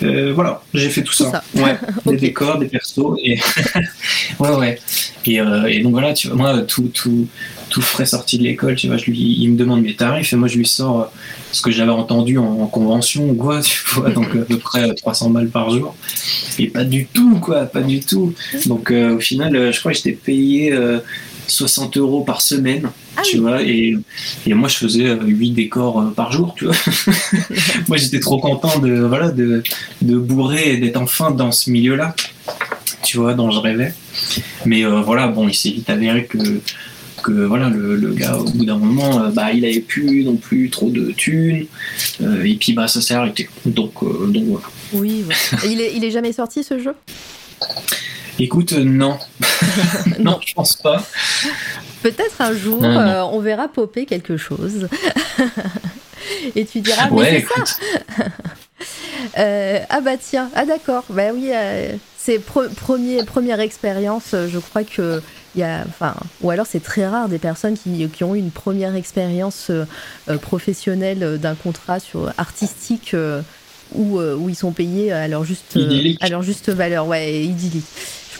Voilà, 0.00 0.62
j'ai 0.72 0.88
fait 0.88 1.02
tout, 1.02 1.12
ça. 1.12 1.44
Ouais, 1.56 1.76
des 2.06 2.16
décors, 2.16 2.58
des 2.58 2.68
persos 2.68 3.18
et 3.22 3.38
ouais 4.40 4.56
ouais. 4.56 4.78
Et, 5.26 5.34
et, 5.68 5.82
donc 5.82 5.92
voilà, 5.92 6.14
tu 6.14 6.28
vois, 6.28 6.36
moi 6.36 6.62
tout 6.62 6.90
tout 6.94 7.28
tout 7.68 7.82
frais 7.82 8.06
sorti 8.06 8.38
de 8.38 8.44
l'école, 8.44 8.76
tu 8.76 8.86
vois, 8.86 8.96
je 8.96 9.04
lui, 9.04 9.36
il 9.38 9.52
me 9.52 9.58
demande 9.58 9.82
mes 9.82 9.94
tarifs 9.94 10.32
et 10.32 10.36
moi 10.36 10.48
je 10.48 10.56
lui 10.56 10.66
sors 10.66 11.12
ce 11.52 11.60
que 11.60 11.70
j'avais 11.70 11.90
entendu 11.90 12.38
en, 12.38 12.66
convention 12.66 13.28
ou 13.28 13.34
quoi, 13.34 13.60
tu 13.62 13.78
vois, 13.88 14.08
donc 14.08 14.34
à 14.34 14.46
peu 14.46 14.56
près 14.56 14.94
300 14.94 15.28
balles 15.28 15.50
par 15.50 15.68
jour. 15.68 15.94
Et 16.58 16.68
pas 16.68 16.84
du 16.84 17.04
tout 17.04 17.38
quoi, 17.40 17.66
pas 17.66 17.82
du 17.82 18.00
tout. 18.00 18.32
Donc 18.64 18.90
au 18.90 19.20
final, 19.20 19.70
je 19.70 19.78
crois 19.78 19.92
que 19.92 19.98
j'étais 19.98 20.12
payé 20.12 20.74
60 21.50 21.96
euros 21.96 22.22
par 22.22 22.40
semaine, 22.40 22.90
ah 23.16 23.22
tu 23.22 23.38
vois, 23.38 23.62
et, 23.62 23.96
et, 24.46 24.54
moi 24.54 24.68
je 24.68 24.76
faisais 24.76 25.14
8 25.14 25.50
euh, 25.50 25.54
décors 25.54 26.00
euh, 26.00 26.10
par 26.10 26.32
jour, 26.32 26.54
tu 26.56 26.66
vois. 26.66 26.74
moi 27.88 27.96
j'étais 27.96 28.20
trop 28.20 28.38
content 28.38 28.78
de, 28.78 29.00
voilà, 29.00 29.30
de, 29.30 29.62
de 30.02 30.16
bourrer 30.16 30.72
et 30.72 30.76
d'être 30.76 30.96
enfin 30.96 31.30
dans 31.30 31.52
ce 31.52 31.70
milieu-là, 31.70 32.14
tu 33.02 33.18
vois, 33.18 33.34
dont 33.34 33.50
je 33.50 33.58
rêvais. 33.58 33.94
Mais 34.64 34.84
euh, 34.84 35.00
voilà, 35.00 35.28
bon, 35.28 35.48
il 35.48 35.54
s'est 35.54 35.70
vite 35.70 35.90
avéré 35.90 36.26
que, 36.26 36.38
que 37.22 37.32
voilà, 37.32 37.68
le, 37.68 37.96
le 37.96 38.12
gars, 38.12 38.36
au 38.36 38.44
bout 38.44 38.64
d'un 38.64 38.78
moment, 38.78 39.28
bah, 39.30 39.52
il 39.52 39.64
avait 39.64 39.80
plus 39.80 40.24
non 40.24 40.36
plus 40.36 40.70
trop 40.70 40.90
de 40.90 41.10
thunes, 41.12 41.66
et 42.20 42.54
puis 42.54 42.72
bah, 42.72 42.88
ça 42.88 43.00
s'est 43.00 43.14
arrêté. 43.14 43.48
Donc, 43.66 43.92
donc 44.02 44.44
voilà. 44.44 44.66
Oui, 44.92 45.24
il, 45.64 45.80
est, 45.80 45.94
il 45.96 46.04
est 46.04 46.10
jamais 46.10 46.32
sorti 46.32 46.64
ce 46.64 46.78
jeu? 46.78 46.94
Écoute, 48.40 48.72
non. 48.72 49.18
non. 50.18 50.40
je 50.44 50.54
pense 50.54 50.74
pas. 50.74 51.04
Peut-être 52.02 52.40
un 52.40 52.54
jour, 52.54 52.82
euh, 52.82 53.20
on 53.22 53.40
verra 53.40 53.68
popper 53.68 54.06
quelque 54.06 54.36
chose. 54.36 54.88
Et 56.56 56.64
tu 56.64 56.80
diras, 56.80 57.10
mais 57.10 57.46
c'est 57.46 57.74
ça 57.74 58.24
euh, 59.38 59.80
Ah 59.90 60.00
bah 60.00 60.16
tiens, 60.18 60.48
ah 60.54 60.64
d'accord, 60.64 61.04
bah 61.10 61.32
oui, 61.34 61.50
euh, 61.52 61.92
c'est 62.16 62.38
premier, 62.38 63.24
première 63.24 63.60
expérience, 63.60 64.30
je 64.32 64.58
crois 64.58 64.84
que 64.84 65.22
il 65.56 65.60
y 65.60 65.64
a, 65.64 65.84
enfin, 65.88 66.14
ou 66.42 66.50
alors 66.50 66.66
c'est 66.66 66.82
très 66.82 67.06
rare 67.06 67.28
des 67.28 67.38
personnes 67.38 67.76
qui, 67.76 68.08
qui 68.08 68.22
ont 68.22 68.36
eu 68.36 68.38
une 68.38 68.52
première 68.52 68.94
expérience 68.94 69.72
professionnelle 70.40 71.38
d'un 71.38 71.56
contrat 71.56 71.98
sur 71.98 72.32
artistique 72.38 73.16
où, 73.94 74.20
où, 74.20 74.48
ils 74.48 74.56
sont 74.56 74.72
payés 74.72 75.12
à 75.12 75.28
leur 75.28 75.44
juste, 75.44 75.78
à 76.20 76.28
leur 76.28 76.42
juste 76.42 76.70
valeur, 76.70 77.06
ouais, 77.06 77.42
idyllique. 77.42 77.84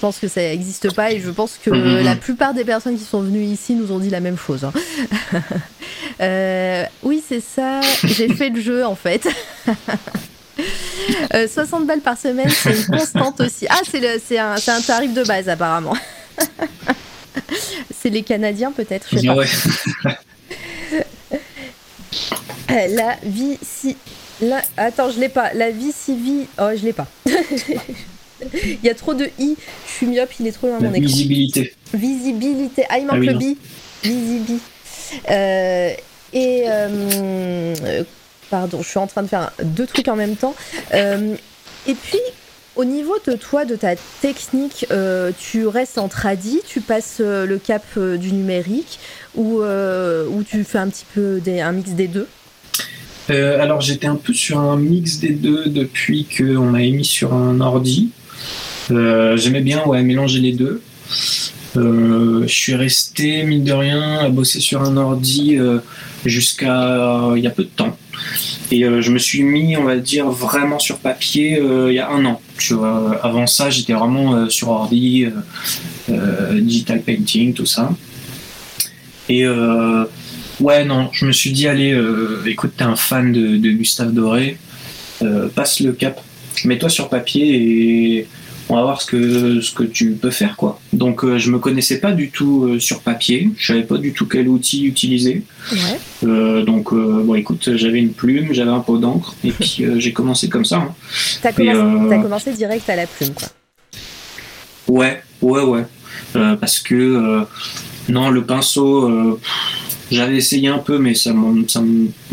Je 0.00 0.06
pense 0.06 0.18
que 0.18 0.28
ça 0.28 0.40
n'existe 0.40 0.94
pas 0.94 1.12
et 1.12 1.20
je 1.20 1.28
pense 1.28 1.58
que 1.62 1.68
mhm. 1.68 2.02
la 2.02 2.16
plupart 2.16 2.54
des 2.54 2.64
personnes 2.64 2.96
qui 2.96 3.04
sont 3.04 3.20
venues 3.20 3.44
ici 3.44 3.74
nous 3.74 3.92
ont 3.92 3.98
dit 3.98 4.08
la 4.08 4.20
même 4.20 4.38
chose. 4.38 4.64
Hein. 4.64 4.72
Euh, 6.20 6.84
oui, 7.02 7.22
c'est 7.26 7.40
ça. 7.40 7.80
J'ai 8.04 8.28
fait 8.34 8.50
le 8.50 8.60
jeu 8.60 8.84
en 8.84 8.94
fait. 8.94 9.26
60 11.32 11.34
euh, 11.34 11.86
balles 11.86 12.00
par 12.00 12.18
semaine, 12.18 12.50
c'est 12.50 12.76
une 12.76 12.86
constante 12.86 13.40
aussi. 13.40 13.66
Ah, 13.70 13.80
c'est 13.84 14.38
un, 14.38 14.54
un, 14.54 14.80
tarif 14.82 15.14
de 15.14 15.24
base 15.24 15.48
apparemment. 15.48 15.96
c'est 17.98 18.10
les 18.10 18.22
Canadiens 18.22 18.70
peut-être, 18.70 19.06
je 19.10 19.18
sais 19.18 19.26
pas. 19.26 20.14
Euh, 22.70 22.86
la 22.90 23.16
vie 23.24 23.58
si... 23.62 23.96
La... 24.40 24.62
Attends, 24.76 25.10
je 25.10 25.20
l'ai 25.20 25.28
pas. 25.28 25.52
La 25.54 25.70
vie 25.70 25.92
civile... 25.92 26.46
Oh, 26.58 26.70
je 26.74 26.84
l'ai 26.84 26.92
pas. 26.92 27.06
il 27.26 28.78
y 28.82 28.88
a 28.88 28.94
trop 28.94 29.14
de 29.14 29.28
i. 29.38 29.56
Je 29.86 29.92
suis 29.92 30.06
myope, 30.06 30.30
il 30.40 30.46
est 30.46 30.52
trop 30.52 30.68
dans 30.68 30.80
mon 30.80 30.92
écran. 30.94 31.06
Visibilité. 31.06 31.74
Visibilité. 31.92 32.84
Ah, 32.88 32.98
il 32.98 33.06
manque 33.06 33.24
ah 33.28 33.32
le 33.32 33.38
bi. 33.38 33.58
Visibi. 34.02 34.58
Euh, 35.30 35.92
et. 36.32 36.64
Euh, 36.66 38.02
pardon, 38.50 38.82
je 38.82 38.88
suis 38.88 38.98
en 38.98 39.06
train 39.06 39.22
de 39.22 39.28
faire 39.28 39.52
deux 39.62 39.86
trucs 39.86 40.08
en 40.08 40.16
même 40.16 40.36
temps. 40.36 40.54
Euh, 40.94 41.34
et 41.86 41.94
puis, 41.94 42.20
au 42.76 42.84
niveau 42.84 43.16
de 43.26 43.34
toi, 43.34 43.64
de 43.64 43.76
ta 43.76 43.94
technique, 44.20 44.86
tu 45.38 45.66
restes 45.66 45.98
en 45.98 46.08
tradi, 46.08 46.60
tu 46.66 46.80
passes 46.80 47.20
le 47.20 47.58
cap 47.58 47.84
du 47.98 48.32
numérique 48.32 48.98
ou, 49.34 49.60
ou 49.62 50.42
tu 50.44 50.64
fais 50.64 50.78
un 50.78 50.88
petit 50.88 51.06
peu 51.14 51.40
des, 51.40 51.60
un 51.60 51.72
mix 51.72 51.90
des 51.90 52.08
deux? 52.08 52.26
Alors 53.30 53.80
j'étais 53.80 54.06
un 54.06 54.16
peu 54.16 54.32
sur 54.32 54.58
un 54.58 54.76
mix 54.76 55.18
des 55.18 55.30
deux 55.30 55.66
depuis 55.66 56.26
qu'on 56.26 56.66
m'a 56.66 56.78
mis 56.78 57.04
sur 57.04 57.34
un 57.34 57.60
ordi. 57.60 58.10
Euh, 58.90 59.36
j'aimais 59.36 59.60
bien 59.60 59.84
ouais, 59.84 60.02
mélanger 60.02 60.40
les 60.40 60.52
deux. 60.52 60.82
Euh, 61.76 62.42
je 62.42 62.52
suis 62.52 62.74
resté, 62.74 63.44
mine 63.44 63.62
de 63.62 63.72
rien, 63.72 64.18
à 64.18 64.28
bosser 64.28 64.60
sur 64.60 64.82
un 64.82 64.96
ordi 64.96 65.56
euh, 65.56 65.78
jusqu'à 66.24 67.30
il 67.36 67.42
y 67.42 67.46
a 67.46 67.50
peu 67.50 67.64
de 67.64 67.68
temps. 67.68 67.96
Et 68.72 68.82
je 68.82 69.10
me 69.10 69.18
suis 69.18 69.42
mis, 69.42 69.76
on 69.76 69.84
va 69.84 69.96
dire, 69.96 70.28
vraiment 70.28 70.78
sur 70.78 70.98
papier 70.98 71.60
il 71.60 71.92
y 71.92 71.98
a 71.98 72.08
un 72.10 72.24
an. 72.24 72.40
avant 73.22 73.46
ça, 73.46 73.70
j'étais 73.70 73.94
vraiment 73.94 74.48
sur 74.48 74.68
ordi, 74.68 75.26
digital 76.52 77.02
painting, 77.02 77.52
tout 77.54 77.66
ça. 77.66 77.90
Et 79.28 79.44
ouais, 80.60 80.84
non, 80.84 81.08
je 81.12 81.26
me 81.26 81.32
suis 81.32 81.52
dit, 81.52 81.66
allez, 81.66 81.98
écoute, 82.46 82.72
t'es 82.76 82.84
un 82.84 82.96
fan 82.96 83.32
de, 83.32 83.56
de 83.56 83.70
Gustave 83.70 84.12
Doré, 84.12 84.56
passe 85.54 85.80
le 85.80 85.92
cap, 85.92 86.20
mets-toi 86.64 86.88
sur 86.88 87.08
papier 87.08 88.18
et 88.18 88.26
on 88.70 88.76
va 88.76 88.82
voir 88.82 89.02
ce 89.02 89.06
que, 89.06 89.60
ce 89.60 89.72
que 89.74 89.82
tu 89.82 90.12
peux 90.12 90.30
faire. 90.30 90.56
quoi. 90.56 90.80
Donc 90.92 91.24
euh, 91.24 91.38
je 91.38 91.50
me 91.50 91.58
connaissais 91.58 91.98
pas 91.98 92.12
du 92.12 92.30
tout 92.30 92.64
euh, 92.64 92.78
sur 92.78 93.00
papier, 93.00 93.50
je 93.56 93.66
savais 93.66 93.82
pas 93.82 93.98
du 93.98 94.12
tout 94.12 94.26
quel 94.26 94.48
outil 94.48 94.84
utiliser. 94.86 95.42
Euh, 96.22 96.64
donc 96.64 96.94
bon 96.94 97.34
écoute, 97.34 97.70
j'avais 97.74 97.98
une 97.98 98.12
plume, 98.12 98.52
j'avais 98.52 98.70
un 98.70 98.80
pot 98.80 98.98
d'encre 98.98 99.34
et 99.44 99.50
puis 99.50 99.84
j'ai 99.96 100.12
commencé 100.12 100.48
comme 100.48 100.64
ça. 100.64 100.76
Hein. 100.76 100.94
T'as 101.42 101.52
commencé, 101.52 102.22
commencé, 102.22 102.52
direct 102.52 102.88
à 102.88 102.96
la 102.96 103.06
plume 103.06 103.34
quoi. 103.34 103.48
Ouais, 104.86 105.22
ouais, 105.42 105.62
ouais. 105.62 105.84
parce 106.32 106.78
que 106.78 107.44
non, 108.08 108.30
le 108.30 108.44
pinceau... 108.44 109.38
J'avais 110.10 110.36
essayé 110.36 110.68
un 110.68 110.78
peu, 110.78 110.98
mais 110.98 111.14
ça, 111.14 111.32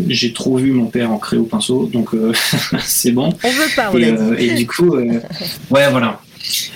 j'ai 0.07 0.33
trop 0.33 0.57
vu 0.57 0.71
mon 0.71 0.87
père 0.87 1.11
en 1.11 1.17
créer 1.17 1.39
au 1.39 1.45
pinceau, 1.45 1.89
donc 1.91 2.09
c'est 2.79 3.11
bon. 3.11 3.29
On 3.43 3.49
veut 3.49 3.75
pas, 3.75 3.91
on 3.93 3.97
et, 3.97 4.45
et, 4.45 4.53
du 4.55 4.67
coup, 4.67 4.95
ouais, 5.69 5.89
voilà. 5.91 6.19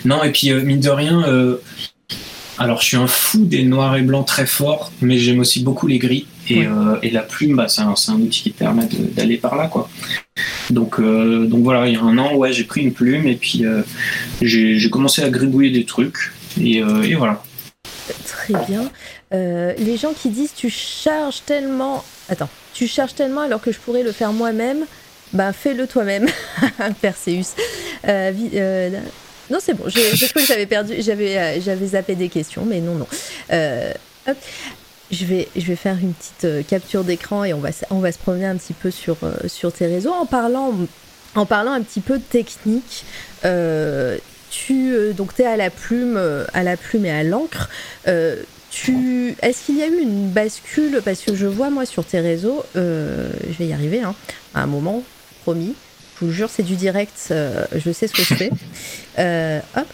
Non, 0.06 0.24
et 0.24 0.32
puis, 0.32 0.52
euh, 0.52 0.62
mine 0.62 0.80
de 0.80 0.90
rien, 0.90 1.24
euh, 1.28 1.58
alors 2.58 2.82
je 2.82 2.86
suis 2.86 2.98
un 2.98 3.08
fou 3.08 3.46
des 3.46 3.64
noirs 3.64 3.96
et 3.96 4.02
blancs 4.02 4.28
très 4.28 4.46
forts, 4.46 4.92
mais 5.02 5.18
j'aime 5.18 5.40
aussi 5.40 5.64
beaucoup 5.64 5.88
les 5.88 6.00
gris. 6.00 6.28
Et, 6.50 6.66
euh, 6.66 6.98
la 7.12 7.22
plume, 7.22 7.56
bah, 7.56 7.68
c'est 7.68 7.82
un, 7.82 8.16
outil 8.16 8.44
qui 8.44 8.50
permet 8.50 8.88
d'aller 9.16 9.38
par 9.38 9.56
là. 9.56 9.68
quoi. 9.68 9.90
Donc, 10.70 11.00
donc 11.00 11.64
voilà, 11.64 11.88
il 11.88 11.94
y 11.94 11.98
a 11.98 12.02
un 12.02 12.18
an, 12.18 12.36
ouais, 12.36 12.52
j'ai 12.52 12.66
pris 12.66 12.82
une 12.82 12.94
plume 12.94 13.26
et 13.28 13.36
puis 13.36 13.64
j'ai 14.42 14.90
commencé 14.90 15.24
à 15.24 15.30
gribouiller 15.30 15.72
des 15.72 15.86
trucs. 15.86 16.34
Et, 16.60 16.82
voilà. 17.16 17.42
Très 18.26 18.54
bien. 18.68 18.92
Les 19.32 19.98
gens 19.98 20.14
qui 20.14 20.30
disent 20.30 20.54
tu 20.56 20.70
charges 20.70 21.44
tellement. 21.46 22.04
Attends, 22.30 22.50
tu 22.74 22.88
charges 22.88 23.16
tellement 23.16 23.42
alors 23.42 23.62
que 23.62 23.72
je 23.72 23.80
pourrais 23.80 24.04
le 24.04 24.12
faire 24.12 24.34
moi-même. 24.34 24.86
Ben 25.34 25.54
fais-le 25.54 25.88
toi-même, 25.88 26.28
Perseus. 27.02 27.56
Non, 29.52 29.60
c'est 29.60 29.74
bon. 29.74 29.84
Je, 29.88 30.00
je 30.16 30.34
que 30.34 30.46
j'avais 30.46 30.66
perdu, 30.66 30.96
j'avais, 31.00 31.38
euh, 31.38 31.62
j'avais 31.62 31.88
zappé 31.88 32.16
des 32.16 32.30
questions, 32.30 32.64
mais 32.66 32.80
non, 32.80 32.96
non. 32.96 33.08
Euh, 33.52 33.92
je 35.12 35.26
vais, 35.26 35.50
je 35.58 35.66
vais 35.66 35.76
faire 35.76 35.98
une 36.02 36.14
petite 36.14 36.68
capture 36.68 37.04
d'écran 37.04 37.44
et 37.44 37.54
on 37.54 37.60
va, 37.60 37.70
on 37.90 38.00
va 38.00 38.14
se 38.14 38.18
promener 38.18 38.46
un 38.46 38.56
petit 38.56 38.74
peu 38.74 38.92
sur, 38.92 39.18
sur 39.48 39.74
tes 39.74 39.88
réseaux 39.88 40.14
en 40.14 40.26
parlant, 40.26 40.74
en 41.36 41.46
parlant 41.46 41.74
un 41.74 41.82
petit 41.82 42.00
peu 42.00 42.18
de 42.18 42.24
technique. 42.24 43.04
tu 44.50 45.14
donc 45.14 45.38
es 45.38 45.46
à 45.46 45.58
la 45.58 45.70
plume, 45.70 46.18
à 46.54 46.64
la 46.64 46.78
plume 46.78 47.06
et 47.06 47.12
à 47.12 47.24
l'encre. 47.24 47.70
Tu, 48.72 49.36
est-ce 49.42 49.66
qu'il 49.66 49.78
y 49.78 49.84
a 49.84 49.88
eu 49.88 50.00
une 50.00 50.30
bascule? 50.30 51.02
Parce 51.06 51.22
que 51.22 51.36
je 51.36 51.46
vois 51.46 51.70
moi 51.70 51.86
sur 51.86 52.04
tes 52.04 52.20
réseaux, 52.20 52.64
je 52.74 53.58
vais 53.60 53.68
y 53.68 53.74
arriver, 53.74 54.02
hein, 54.02 54.16
à 54.56 54.64
un 54.64 54.68
moment 54.68 55.04
promis. 55.44 55.76
Je 56.20 56.26
vous 56.26 56.32
jure, 56.32 56.50
c'est 56.50 56.64
du 56.64 56.76
direct. 56.76 57.14
je 57.30 57.92
sais 57.92 58.08
ce 58.08 58.14
que 58.14 58.24
je 58.24 58.34
fais. 58.34 58.50
hop 59.78 59.88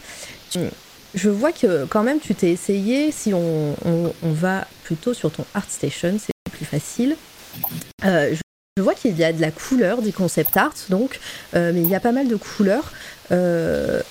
je 1.18 1.30
vois 1.30 1.52
que 1.52 1.86
quand 1.86 2.04
même 2.04 2.20
tu 2.20 2.36
t'es 2.36 2.52
essayé, 2.52 3.12
si 3.12 3.34
on, 3.34 3.76
va 4.22 4.68
plutôt 4.84 5.14
sur 5.14 5.32
ton 5.32 5.46
ArtStation, 5.54 6.18
c'est 6.20 6.52
plus 6.52 6.66
facile. 6.66 7.16
Euh, 8.06 8.36
je, 8.78 8.84
vois 8.84 8.94
qu'il 8.94 9.18
y 9.18 9.24
a 9.24 9.34
de 9.34 9.42
la 9.42 9.52
couleur, 9.52 10.02
des 10.02 10.12
concept 10.12 10.56
art, 10.56 10.74
donc, 10.90 11.20
euh, 11.56 11.72
mais 11.74 11.82
il 11.82 11.90
y 11.90 11.96
a 11.96 12.00
pas 12.00 12.12
mal 12.12 12.28
de 12.28 12.36
couleurs. 12.36 12.92
Euh, 13.32 14.02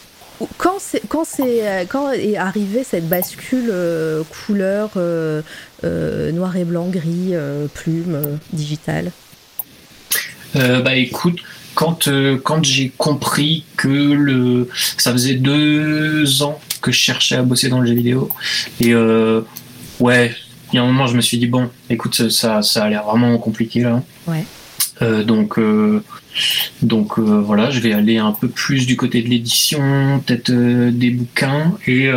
quand, 0.59 0.79
c'est, 0.79 1.03
quand, 1.09 1.25
c'est, 1.25 1.87
quand 1.89 2.13
est 2.13 2.37
arrivée 2.37 2.85
cette 2.85 3.09
bascule 3.09 3.73
couleur 4.47 4.91
noir 5.83 6.57
et 6.57 6.65
blanc, 6.65 6.89
gris, 6.89 7.35
plume, 7.75 8.39
digital? 8.53 9.13
Bah 10.55 10.95
écoute, 10.95 11.41
quand, 11.75 12.09
quand 12.43 12.65
j'ai 12.65 12.91
compris 12.97 13.65
que 13.77 13.89
le, 13.89 14.69
ça 14.97 15.13
faisait 15.13 15.35
deux 15.35 16.43
ans 16.43 16.59
que 16.81 16.93
je 16.93 16.99
cherchais 16.99 17.37
à 17.37 17.43
bosser 17.43 17.69
dans 17.69 17.81
le 17.81 17.87
jeu 17.87 17.95
vidéo. 17.95 18.31
Et 18.81 18.95
euh, 18.95 19.41
ouais, 19.99 20.35
il 20.73 20.77
y 20.77 20.79
a 20.79 20.83
un 20.83 20.87
moment, 20.87 21.07
je 21.07 21.17
me 21.17 21.21
suis 21.21 21.37
dit, 21.39 21.47
bon, 21.47 21.69
écoute, 21.91 22.31
ça, 22.31 22.63
ça 22.63 22.85
a 22.85 22.89
l'air 22.89 23.05
vraiment 23.05 23.37
compliqué 23.39 23.81
là. 23.81 24.03
Ouais. 24.27 24.45
Euh, 25.03 25.25
donc, 26.83 27.19
euh, 27.19 27.41
voilà, 27.41 27.71
je 27.71 27.81
vais 27.81 27.93
aller 27.93 28.19
un 28.19 28.33
peu 28.33 28.49
plus 28.49 28.87
du 28.87 28.97
côté 28.97 29.23
de 29.23 29.29
l'édition, 29.29 30.21
peut-être 30.25 30.51
des 30.91 31.11
bouquins. 31.11 31.77
Et 31.87 32.11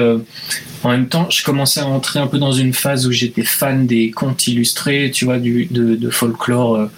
en 0.83 0.89
même 0.89 1.07
temps, 1.07 1.29
je 1.29 1.43
commençais 1.43 1.79
à 1.81 1.87
entrer 1.87 2.19
un 2.19 2.27
peu 2.27 2.37
dans 2.37 2.51
une 2.51 2.73
phase 2.73 3.07
où 3.07 3.11
j'étais 3.11 3.43
fan 3.43 3.85
des 3.85 4.11
contes 4.11 4.47
illustrés, 4.47 5.11
tu 5.13 5.25
vois, 5.25 5.39
du, 5.39 5.67
de, 5.69 6.09
folklore 6.09 6.89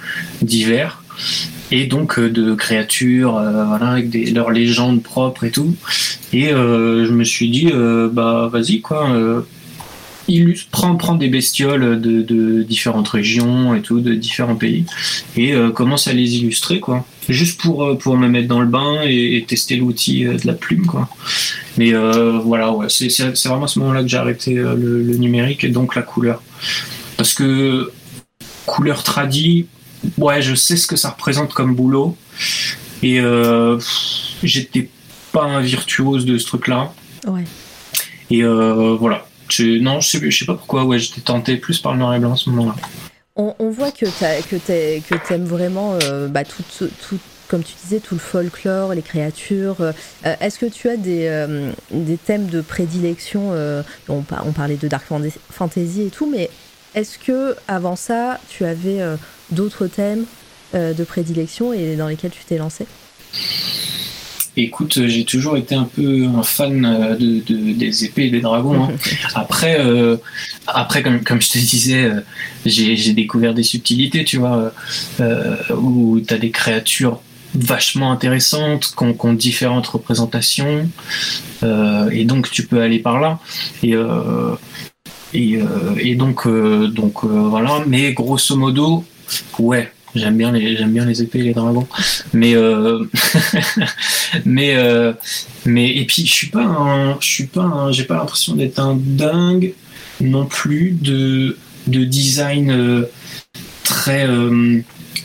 divers 0.41 1.01
et 1.71 1.85
donc 1.85 2.19
euh, 2.19 2.29
de 2.29 2.53
créatures 2.53 3.37
euh, 3.37 3.65
voilà 3.65 3.87
avec 3.87 4.09
des, 4.09 4.31
leurs 4.31 4.51
légendes 4.51 5.01
propres 5.01 5.45
et 5.45 5.51
tout 5.51 5.75
et 6.33 6.51
euh, 6.51 7.05
je 7.05 7.13
me 7.13 7.23
suis 7.23 7.49
dit 7.49 7.71
bah 8.11 8.49
vas-y 8.51 8.81
quoi 8.81 9.09
illustre, 10.27 10.69
prends, 10.71 10.95
prends 10.95 11.15
des 11.15 11.27
bestioles 11.27 11.99
de, 11.99 12.63
différentes 12.63 13.09
régions 13.09 13.75
et 13.75 13.81
tout, 13.81 13.99
de 13.99 14.13
différents 14.13 14.55
pays, 14.55 14.85
et 15.35 15.53
commence 15.73 16.07
à 16.07 16.13
les 16.13 16.37
illustrer, 16.37 16.79
quoi. 16.79 17.05
Juste 17.29 17.61
pour, 17.61 17.97
pour 17.99 18.17
me 18.17 18.27
mettre 18.27 18.47
dans 18.47 18.61
le 18.61 18.67
bain 18.67 19.01
et, 19.03 19.45
tester 19.47 19.75
l'outil 19.75 20.23
de 20.23 20.47
la 20.47 20.53
plume, 20.53 20.85
quoi. 20.85 21.07
Mais 21.77 21.93
voilà, 22.43 22.71
ouais, 22.71 22.87
c'est, 22.89 23.09
c'est, 23.09 23.47
vraiment 23.47 23.65
à 23.65 23.67
ce 23.67 23.79
moment-là 23.79 24.01
que 24.01 24.07
j'ai 24.07 24.17
arrêté 24.17 24.55
le, 24.55 24.75
le, 24.75 25.17
numérique 25.17 25.63
et 25.63 25.69
donc 25.69 25.95
la 25.95 26.01
couleur. 26.01 26.41
Parce 27.17 27.33
que 27.33 27.91
couleur 28.65 29.03
tradie, 29.03 29.67
ouais, 30.17 30.41
je 30.41 30.55
sais 30.55 30.77
ce 30.77 30.87
que 30.87 30.95
ça 30.95 31.09
représente 31.09 31.53
comme 31.53 31.75
boulot. 31.75 32.17
Et 33.03 33.19
euh, 33.19 33.79
j'étais 34.43 34.89
pas 35.31 35.43
un 35.43 35.61
virtuose 35.61 36.25
de 36.25 36.37
ce 36.37 36.45
truc-là. 36.45 36.93
Ouais. 37.27 37.43
Et 38.29 38.43
euh, 38.43 38.95
voilà. 38.99 39.25
non, 39.59 39.99
je 39.99 40.07
sais, 40.07 40.31
je 40.31 40.37
sais 40.37 40.45
pas 40.45 40.55
pourquoi, 40.55 40.85
ouais, 40.85 40.99
j'étais 40.99 41.21
tenté 41.21 41.57
plus 41.57 41.79
par 41.79 41.93
le 41.93 41.99
noir 41.99 42.13
et 42.13 42.19
blanc 42.19 42.33
à 42.33 42.37
ce 42.37 42.49
moment-là. 42.49 42.75
On, 43.59 43.69
voit 43.69 43.91
que 43.91 44.05
tu 44.05 45.33
aimes 45.33 45.45
vraiment 45.45 45.97
euh, 46.03 46.27
bah, 46.27 46.43
tout, 46.43 47.19
comme 47.47 47.63
tu 47.63 47.73
disais, 47.81 47.99
tout 47.99 48.15
le 48.15 48.19
folklore, 48.19 48.93
les 48.93 49.01
créatures. 49.01 49.77
Est-ce 50.23 50.59
que 50.59 50.65
tu 50.65 50.89
as 50.89 50.97
des, 50.97 51.47
des 51.91 52.17
thèmes 52.17 52.47
de 52.47 52.61
prédilection 52.61 53.51
on, 54.09 54.23
on, 54.29 54.51
parlait 54.51 54.77
de 54.77 54.87
dark 54.87 55.05
fantasy 55.49 56.03
et 56.03 56.09
tout, 56.09 56.29
mais 56.29 56.49
est-ce 56.95 57.17
que 57.17 57.55
avant 57.67 57.95
ça, 57.95 58.39
tu 58.49 58.65
avais 58.65 59.01
d'autres 59.51 59.87
thèmes 59.87 60.25
euh, 60.73 60.93
de 60.93 61.03
prédilection 61.03 61.73
et 61.73 61.97
dans 61.97 62.07
lesquels 62.07 62.31
tu 62.31 62.45
t'es 62.45 62.57
lancé? 62.57 62.85
Écoute, 64.57 65.07
j'ai 65.07 65.23
toujours 65.23 65.55
été 65.55 65.75
un 65.75 65.85
peu 65.85 66.25
un 66.25 66.43
fan 66.43 66.85
euh, 66.85 67.15
de, 67.15 67.73
des 67.73 68.05
épées 68.05 68.25
et 68.25 68.29
des 68.29 68.41
dragons. 68.41 68.83
Hein. 68.83 68.91
Après, 69.35 69.79
euh, 69.79 70.17
après 70.67 71.03
comme, 71.03 71.21
comme, 71.23 71.41
je 71.41 71.51
te 71.51 71.57
disais, 71.57 72.11
j'ai 72.65 73.13
découvert 73.13 73.53
des 73.53 73.63
subtilités, 73.63 74.23
tu 74.23 74.37
vois, 74.37 74.73
où 75.75 76.19
tu 76.19 76.33
as 76.33 76.37
des 76.37 76.51
créatures 76.51 77.21
vachement 77.55 78.11
intéressantes, 78.11 78.93
qui 78.97 79.03
ont, 79.03 79.33
différentes 79.33 79.87
représentations, 79.87 80.87
et 81.63 82.25
donc 82.25 82.51
tu 82.51 82.67
peux 82.67 82.81
aller 82.81 82.99
par 82.99 83.19
là. 83.19 83.39
Et, 83.83 83.95
et, 85.33 85.59
et 85.97 86.15
donc, 86.15 86.47
donc 86.47 87.25
voilà, 87.25 87.83
mais 87.87 88.13
grosso 88.13 88.55
modo, 88.55 89.03
Ouais, 89.59 89.91
j'aime 90.15 90.37
bien 90.37 90.51
les 90.51 90.77
j'aime 90.77 90.91
bien 90.91 91.05
les 91.05 91.21
épées 91.21 91.39
et 91.39 91.43
les 91.43 91.53
dragons. 91.53 91.87
Mais 92.33 92.55
euh, 92.55 93.03
mais 94.45 94.75
euh, 94.75 95.13
mais 95.65 95.89
et 95.89 96.05
puis 96.05 96.25
je 96.25 96.31
suis 96.31 96.49
pas 96.49 96.63
un, 96.63 97.19
je 97.19 97.27
suis 97.27 97.47
pas 97.47 97.89
j'ai 97.91 98.03
pas 98.03 98.15
l'impression 98.15 98.55
d'être 98.55 98.79
un 98.79 98.97
dingue 98.99 99.73
non 100.19 100.45
plus 100.45 100.91
de 100.91 101.57
de 101.87 102.03
design 102.03 102.71
euh, 102.71 103.05
très 103.83 104.27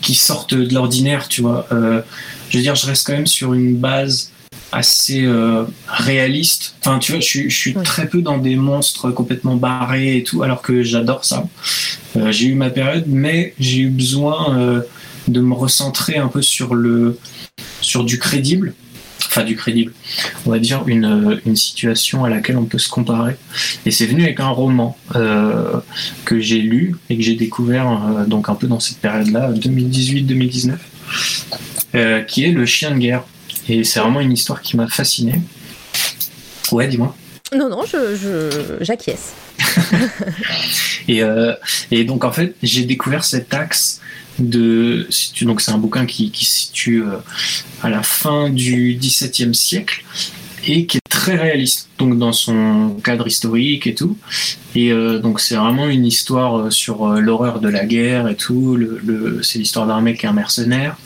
qui 0.01 0.15
sortent 0.15 0.53
de 0.53 0.73
l'ordinaire, 0.73 1.27
tu 1.27 1.41
vois. 1.41 1.67
je 1.71 2.57
veux 2.57 2.63
dire, 2.63 2.75
je 2.75 2.85
reste 2.85 3.07
quand 3.07 3.13
même 3.13 3.27
sur 3.27 3.53
une 3.53 3.75
base 3.75 4.31
assez 4.71 5.25
euh, 5.25 5.65
réaliste. 5.87 6.75
Enfin, 6.81 6.99
tu 6.99 7.13
vois, 7.13 7.21
je, 7.21 7.49
suis 7.49 7.73
très 7.73 8.07
peu 8.07 8.21
dans 8.21 8.37
des 8.37 8.55
monstres 8.55 9.11
complètement 9.11 9.55
barrés 9.55 10.17
et 10.17 10.23
tout, 10.23 10.43
alors 10.43 10.61
que 10.61 10.83
j'adore 10.83 11.25
ça. 11.25 11.47
Euh, 12.15 12.31
j'ai 12.31 12.47
eu 12.47 12.55
ma 12.55 12.69
période, 12.69 13.05
mais 13.07 13.53
j'ai 13.59 13.79
eu 13.79 13.89
besoin 13.89 14.57
euh, 14.57 14.81
de 15.27 15.41
me 15.41 15.53
recentrer 15.53 16.17
un 16.17 16.27
peu 16.27 16.41
sur 16.41 16.75
le 16.75 17.17
sur 17.81 18.03
du 18.03 18.19
crédible. 18.19 18.73
Enfin, 19.27 19.43
du 19.43 19.55
crédible. 19.55 19.93
On 20.45 20.51
va 20.51 20.59
dire 20.59 20.83
une, 20.87 21.41
une 21.45 21.55
situation 21.55 22.23
à 22.23 22.29
laquelle 22.29 22.57
on 22.57 22.65
peut 22.65 22.77
se 22.77 22.89
comparer. 22.89 23.35
Et 23.85 23.91
c'est 23.91 24.05
venu 24.05 24.23
avec 24.23 24.39
un 24.39 24.49
roman 24.49 24.97
que 25.13 26.39
j'ai 26.39 26.59
lu 26.59 26.95
et 27.09 27.17
que 27.17 27.23
j'ai 27.23 27.35
découvert 27.35 28.25
donc 28.27 28.47
un 28.47 28.55
peu 28.55 28.67
dans 28.67 28.79
cette 28.79 28.99
période-là, 28.99 29.51
2018-2019, 29.53 32.25
qui 32.25 32.45
est 32.45 32.51
Le 32.51 32.65
Chien 32.65 32.91
de 32.91 32.99
guerre 32.99 33.23
et 33.69 33.83
c'est 33.83 33.99
vraiment 33.99 34.21
une 34.21 34.31
histoire 34.31 34.61
qui 34.61 34.77
m'a 34.77 34.87
fasciné. 34.87 35.41
Ouais, 36.71 36.87
dis-moi. 36.87 37.15
Non, 37.55 37.69
non, 37.69 37.83
je, 37.85 38.77
j'acquiesce. 38.81 39.33
et, 41.07 41.23
euh, 41.23 41.53
et, 41.91 42.03
donc, 42.03 42.23
en 42.25 42.31
fait, 42.31 42.55
j'ai 42.61 42.83
découvert 42.83 43.23
cet 43.23 43.53
axe 43.53 44.01
de. 44.39 45.07
Donc, 45.41 45.61
c'est 45.61 45.71
un 45.71 45.77
bouquin 45.77 46.05
qui, 46.05 46.31
qui 46.31 46.45
se 46.45 46.55
situe 46.59 47.03
euh, 47.03 47.17
à 47.81 47.89
la 47.89 48.03
fin 48.03 48.49
du 48.49 48.97
XVIIe 48.99 49.55
siècle 49.55 50.03
et 50.65 50.85
qui 50.85 50.97
est 50.97 51.09
très 51.09 51.35
réaliste, 51.35 51.87
donc 51.97 52.17
dans 52.17 52.33
son 52.33 52.97
cadre 53.01 53.27
historique 53.27 53.87
et 53.87 53.95
tout. 53.95 54.17
Et 54.75 54.91
euh, 54.91 55.19
donc, 55.19 55.39
c'est 55.39 55.55
vraiment 55.55 55.87
une 55.87 56.05
histoire 56.05 56.71
sur 56.71 57.07
l'horreur 57.07 57.61
de 57.61 57.69
la 57.69 57.85
guerre 57.85 58.27
et 58.27 58.35
tout. 58.35 58.75
Le, 58.75 59.41
c'est 59.41 59.59
l'histoire 59.59 59.87
d'un 59.87 60.01
mec 60.01 60.19
qui 60.19 60.25
est 60.25 60.29
un 60.29 60.33
mercenaire. 60.33 60.97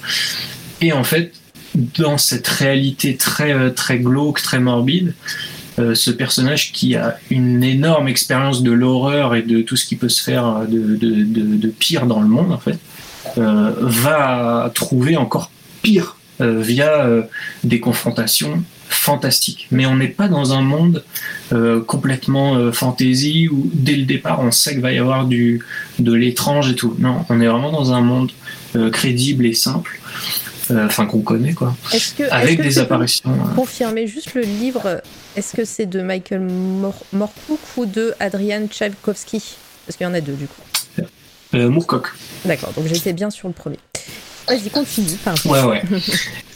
Et 0.82 0.91
en 0.91 1.03
fait, 1.03 1.34
dans 1.76 2.17
cette 2.17 2.47
réalité 2.47 3.15
très, 3.15 3.53
euh, 3.53 3.69
très 3.69 3.99
glauque, 3.99 4.41
très 4.41 4.59
morbide, 4.59 5.13
euh, 5.80 5.95
ce 5.95 6.11
personnage 6.11 6.72
qui 6.74 6.95
a 6.95 7.17
une 7.30 7.63
énorme 7.63 8.07
expérience 8.07 8.61
de 8.61 8.72
l'horreur 8.72 9.36
et 9.36 9.41
de 9.41 9.61
tout 9.61 9.78
ce 9.78 9.86
qui 9.86 9.95
peut 9.95 10.09
se 10.09 10.22
faire 10.22 10.65
de, 10.67 10.95
de, 10.95 11.24
de, 11.24 11.67
pire 11.69 12.05
dans 12.05 12.19
le 12.19 12.28
monde, 12.28 12.51
en 12.51 12.57
fait, 12.57 12.78
euh, 13.38 13.72
va 13.80 14.72
trouver 14.76 15.17
encore 15.17 15.49
pire 15.82 16.17
via 16.39 17.07
des 17.63 17.80
confrontations 17.80 18.63
fantastiques. 18.89 19.67
Mais 19.69 19.86
on 19.86 19.95
n'est 19.95 20.07
pas 20.07 20.28
dans 20.28 20.53
un 20.53 20.63
monde 20.63 21.03
complètement 21.86 22.72
fantasy 22.72 23.47
où 23.47 23.69
dès 23.72 23.95
le 23.95 24.05
départ 24.05 24.39
on 24.39 24.49
sait 24.49 24.72
qu'il 24.72 24.82
va 24.82 24.91
y 24.91 24.97
avoir 24.97 25.26
du, 25.26 25.63
de 25.99 26.13
l'étrange 26.13 26.72
et 26.72 26.76
tout. 26.76 26.95
Non, 26.97 27.26
on 27.30 27.39
est 27.41 27.45
vraiment 27.45 27.72
dans 27.72 27.93
un 27.93 28.01
monde 28.01 28.32
crédible 28.91 29.45
et 29.45 29.53
simple 29.53 30.01
euh, 30.49 30.50
enfin 30.78 31.05
qu'on 31.05 31.22
connaît 31.22 31.53
quoi. 31.53 31.76
Avec 32.30 32.61
des 32.61 32.80
apparitions. 32.80 33.30
Euh. 33.32 33.55
Confirmer 33.55 34.07
juste 34.07 34.34
le 34.34 34.41
livre. 34.41 35.01
Est-ce 35.36 35.55
que 35.55 35.65
c'est 35.65 35.86
de 35.86 36.01
Michael 36.01 36.47
Moorcock 37.13 37.59
ou 37.78 37.86
de 37.86 38.13
Adrian 38.19 38.67
Tchaikovsky? 38.67 39.57
Parce 39.86 39.97
qu'il 39.97 40.05
y 40.05 40.09
en 40.09 40.13
a 40.13 40.22
deux 40.22 40.34
du 40.34 40.47
coup. 40.47 40.61
Euh, 41.53 41.69
Moorcock. 41.69 42.07
D'accord, 42.45 42.72
donc 42.74 42.88
j'étais 42.88 43.13
bien 43.13 43.30
sur 43.30 43.47
le 43.47 43.53
premier. 43.53 43.78
Vas-y, 44.47 44.69
continue. 44.69 45.17
Ouais, 45.45 45.63
ouais. 45.63 45.82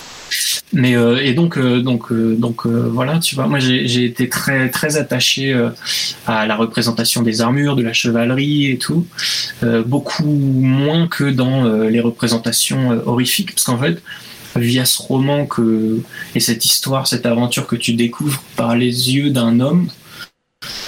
mais 0.76 0.96
euh, 0.96 1.24
et 1.24 1.34
donc 1.34 1.58
euh, 1.58 1.82
donc 1.82 2.12
euh, 2.12 2.36
donc 2.36 2.68
voilà, 2.68 3.20
tu 3.20 3.36
vois, 3.36 3.48
moi 3.48 3.60
j'ai 3.60 4.04
été 4.04 4.28
très 4.28 4.70
très 4.70 4.98
attaché 4.98 5.58
à 6.28 6.46
la 6.46 6.56
représentation 6.56 7.22
des 7.24 7.42
armures, 7.42 7.76
de 7.78 7.82
la 7.82 7.94
chevalerie 7.94 8.72
et 8.72 8.78
tout, 8.78 9.08
beaucoup 9.86 10.26
moins 10.26 11.08
que 11.08 11.24
dans 11.24 11.64
les 11.88 12.02
représentations 12.02 13.02
horrifiques, 13.06 13.54
parce 13.54 13.64
qu'en 13.64 13.80
fait 13.80 14.02
via 14.58 14.86
ce 14.86 15.02
roman 15.02 15.46
que 15.46 16.00
et 16.36 16.40
cette 16.40 16.66
histoire, 16.66 17.08
cette 17.08 17.26
aventure 17.26 17.68
que 17.68 17.76
tu 17.76 17.94
découvres 17.94 18.44
par 18.56 18.76
les 18.76 19.16
yeux 19.16 19.30
d'un 19.30 19.60
homme, 19.62 19.88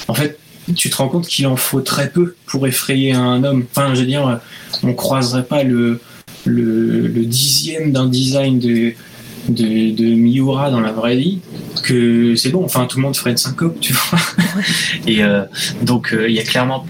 en 0.07 0.13
fait 0.13 0.38
tu 0.75 0.89
te 0.89 0.97
rends 0.97 1.07
compte 1.07 1.27
qu'il 1.27 1.47
en 1.47 1.55
faut 1.55 1.79
très 1.79 2.09
peu 2.09 2.35
pour 2.45 2.67
effrayer 2.67 3.13
un 3.13 3.45
homme. 3.45 3.65
Enfin, 3.71 3.95
je 3.95 4.01
veux 4.01 4.05
dire, 4.05 4.41
on 4.83 4.93
croiserait 4.93 5.45
pas 5.45 5.63
le, 5.63 6.01
le, 6.43 7.07
le 7.07 7.25
dixième 7.25 7.93
d'un 7.93 8.07
design 8.07 8.59
de, 8.59 8.93
de, 9.47 9.91
de, 9.91 10.15
Miura 10.15 10.69
dans 10.71 10.79
la 10.79 10.91
vraie 10.91 11.15
vie 11.15 11.39
que 11.83 12.35
c'est 12.35 12.49
bon. 12.49 12.63
Enfin, 12.63 12.85
tout 12.85 12.97
le 12.97 13.03
monde 13.03 13.15
ferait 13.15 13.31
une 13.31 13.37
syncope, 13.37 13.79
tu 13.79 13.93
vois. 13.93 14.19
Et 15.07 15.23
euh, 15.23 15.43
donc, 15.81 16.13
euh, 16.13 16.29
il 16.29 16.35
y 16.35 16.39
a 16.39 16.43
clairement. 16.43 16.85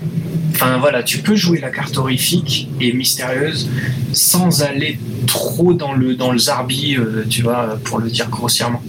Enfin, 0.53 0.78
voilà, 0.78 1.03
tu 1.03 1.20
peux 1.20 1.36
jouer 1.36 1.60
la 1.60 1.70
carte 1.70 1.97
horrifique 1.97 2.68
et 2.82 2.91
mystérieuse 2.93 3.70
sans 4.12 4.64
aller 4.64 4.97
trop 5.28 5.74
dans 5.74 5.93
le, 5.93 6.16
dans 6.16 6.32
le 6.32 6.39
zarbi, 6.39 6.95
euh, 6.95 7.26
tu 7.30 7.43
vois, 7.43 7.78
pour 7.84 7.99
le 7.99 8.10
dire 8.10 8.30
grossièrement. 8.30 8.82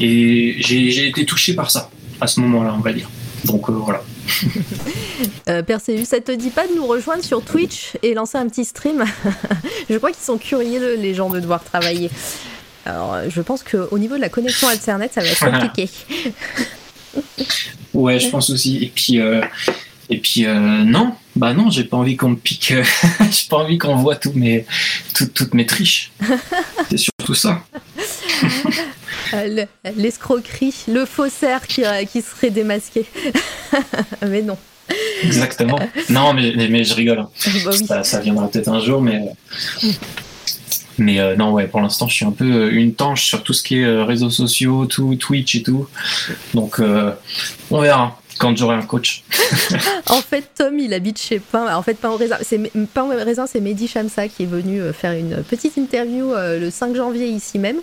Et 0.00 0.56
j'ai 0.60 1.08
été 1.08 1.26
touché 1.26 1.54
par 1.54 1.70
ça, 1.70 1.90
à 2.20 2.26
ce 2.26 2.40
moment-là, 2.40 2.74
on 2.76 2.80
va 2.80 2.92
dire. 2.92 3.08
Donc, 3.44 3.68
voilà. 3.70 4.02
euh, 5.48 5.62
Perseus, 5.62 6.04
ça 6.04 6.20
te 6.20 6.32
dit 6.32 6.50
pas 6.50 6.66
de 6.66 6.74
nous 6.74 6.86
rejoindre 6.86 7.24
sur 7.24 7.42
Twitch 7.42 7.92
et 8.02 8.14
lancer 8.14 8.38
un 8.38 8.48
petit 8.48 8.64
stream? 8.64 9.04
Je 9.90 9.96
crois 9.96 10.10
qu'ils 10.10 10.24
sont 10.24 10.38
curieux, 10.38 10.96
les 10.96 11.14
gens, 11.14 11.30
de 11.30 11.40
devoir 11.40 11.62
travailler. 11.62 12.10
Alors, 12.86 13.18
je 13.28 13.40
pense 13.40 13.62
qu'au 13.62 13.98
niveau 13.98 14.16
de 14.16 14.20
la 14.20 14.28
connexion 14.28 14.68
Internet, 14.68 15.12
ça 15.14 15.20
va 15.20 15.28
être 15.28 15.50
compliqué. 15.50 15.88
ouais, 17.94 18.18
je 18.18 18.28
pense 18.28 18.50
aussi. 18.50 18.84
Et 18.84 18.92
puis, 18.94 19.20
euh, 19.20 19.42
et 20.08 20.18
puis 20.18 20.46
euh, 20.46 20.54
non, 20.54 21.14
bah 21.36 21.54
non, 21.54 21.70
j'ai 21.70 21.84
pas 21.84 21.96
envie 21.96 22.16
qu'on 22.16 22.30
me 22.30 22.36
pique. 22.36 22.74
j'ai 23.20 23.48
pas 23.48 23.58
envie 23.58 23.78
qu'on 23.78 23.96
voit 23.96 24.16
toutes 24.16 24.36
mes, 24.36 24.66
toutes 25.34 25.54
mes 25.54 25.66
triches. 25.66 26.12
C'est 26.90 26.98
surtout 26.98 27.34
ça. 27.34 27.62
Euh, 29.34 29.64
l'escroquerie, 29.96 30.74
le 30.88 31.04
faussaire 31.04 31.66
qui, 31.66 31.82
qui 32.10 32.22
serait 32.22 32.50
démasqué. 32.50 33.06
mais 34.26 34.42
non. 34.42 34.56
Exactement. 35.22 35.78
Non, 36.08 36.34
mais, 36.34 36.52
mais, 36.68 36.82
je 36.82 36.94
rigole. 36.94 37.26
Bah 37.88 38.02
ça, 38.02 38.18
viendra 38.18 38.48
peut-être 38.48 38.68
un 38.68 38.80
jour, 38.80 39.00
mais. 39.00 39.20
Mais 41.00 41.18
euh, 41.18 41.34
non, 41.34 41.52
ouais, 41.52 41.66
pour 41.66 41.80
l'instant, 41.80 42.06
je 42.06 42.14
suis 42.14 42.24
un 42.24 42.30
peu 42.30 42.44
euh, 42.44 42.70
une 42.72 42.94
tanche 42.94 43.24
sur 43.24 43.42
tout 43.42 43.52
ce 43.52 43.62
qui 43.62 43.78
est 43.78 44.02
réseaux 44.02 44.30
sociaux, 44.30 44.86
tout 44.86 45.16
Twitch 45.16 45.56
et 45.56 45.62
tout. 45.62 45.88
Donc, 46.54 46.80
on 47.70 47.80
verra 47.80 48.20
quand 48.40 48.56
j'aurai 48.56 48.74
un 48.74 48.82
coach. 48.82 49.22
en 50.06 50.22
fait, 50.22 50.50
Tom, 50.56 50.78
il 50.78 50.94
habite 50.94 51.20
chez 51.20 51.38
Pain. 51.38 51.76
En 51.76 51.82
fait, 51.82 51.94
Pain 51.94 52.08
au 52.08 52.16
raisin, 52.16 52.38
c'est 52.40 52.58
Pain 52.94 53.02
au 53.02 53.08
raisin, 53.08 53.46
c'est 53.46 53.60
Mehdi 53.60 53.86
Chamsa 53.86 54.28
qui 54.28 54.44
est 54.44 54.46
venu 54.46 54.80
euh, 54.80 54.94
faire 54.94 55.12
une 55.12 55.42
petite 55.44 55.76
interview 55.76 56.32
euh, 56.32 56.58
le 56.58 56.70
5 56.70 56.96
janvier 56.96 57.28
ici 57.28 57.58
même. 57.58 57.76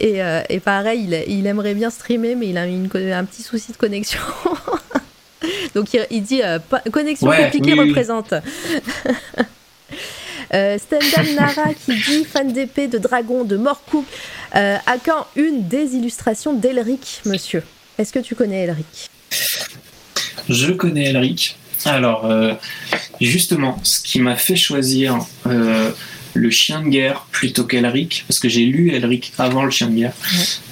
Et, 0.00 0.22
euh, 0.22 0.42
et 0.48 0.60
pareil, 0.60 1.02
il, 1.02 1.38
il, 1.38 1.46
aimerait 1.48 1.74
bien 1.74 1.90
streamer, 1.90 2.36
mais 2.36 2.48
il 2.48 2.58
a 2.58 2.66
une, 2.66 2.88
un 2.94 3.24
petit 3.24 3.42
souci 3.42 3.72
de 3.72 3.76
connexion. 3.76 4.20
Donc 5.74 5.88
il, 6.10 6.22
dit 6.22 6.42
connexion 6.92 7.30
compliquée 7.30 7.74
représente. 7.74 8.34
Stendhal 10.50 11.34
Nara 11.34 11.74
qui 11.74 11.94
dit 11.94 12.24
fan 12.24 12.52
d'épée, 12.52 12.88
de 12.88 12.98
dragon, 12.98 13.44
de 13.44 13.56
morcou. 13.56 14.04
à 14.52 14.80
quand 15.04 15.26
une 15.36 15.68
des 15.68 15.94
illustrations 15.94 16.54
d'Elric, 16.54 17.20
monsieur? 17.24 17.62
Est-ce 17.98 18.12
que 18.12 18.20
tu 18.20 18.36
connais 18.36 18.62
Elric? 18.62 19.10
Je 20.48 20.72
connais 20.72 21.06
Elric. 21.06 21.56
Alors, 21.84 22.26
euh, 22.26 22.54
justement, 23.20 23.78
ce 23.82 24.00
qui 24.00 24.20
m'a 24.20 24.36
fait 24.36 24.56
choisir 24.56 25.18
euh, 25.46 25.90
le 26.34 26.50
chien 26.50 26.82
de 26.82 26.88
guerre 26.88 27.26
plutôt 27.30 27.64
qu'Elric, 27.64 28.24
parce 28.28 28.38
que 28.38 28.48
j'ai 28.48 28.64
lu 28.64 28.92
Elric 28.92 29.32
avant 29.38 29.64
le 29.64 29.70
chien 29.70 29.88
de 29.88 29.96
guerre, 29.96 30.12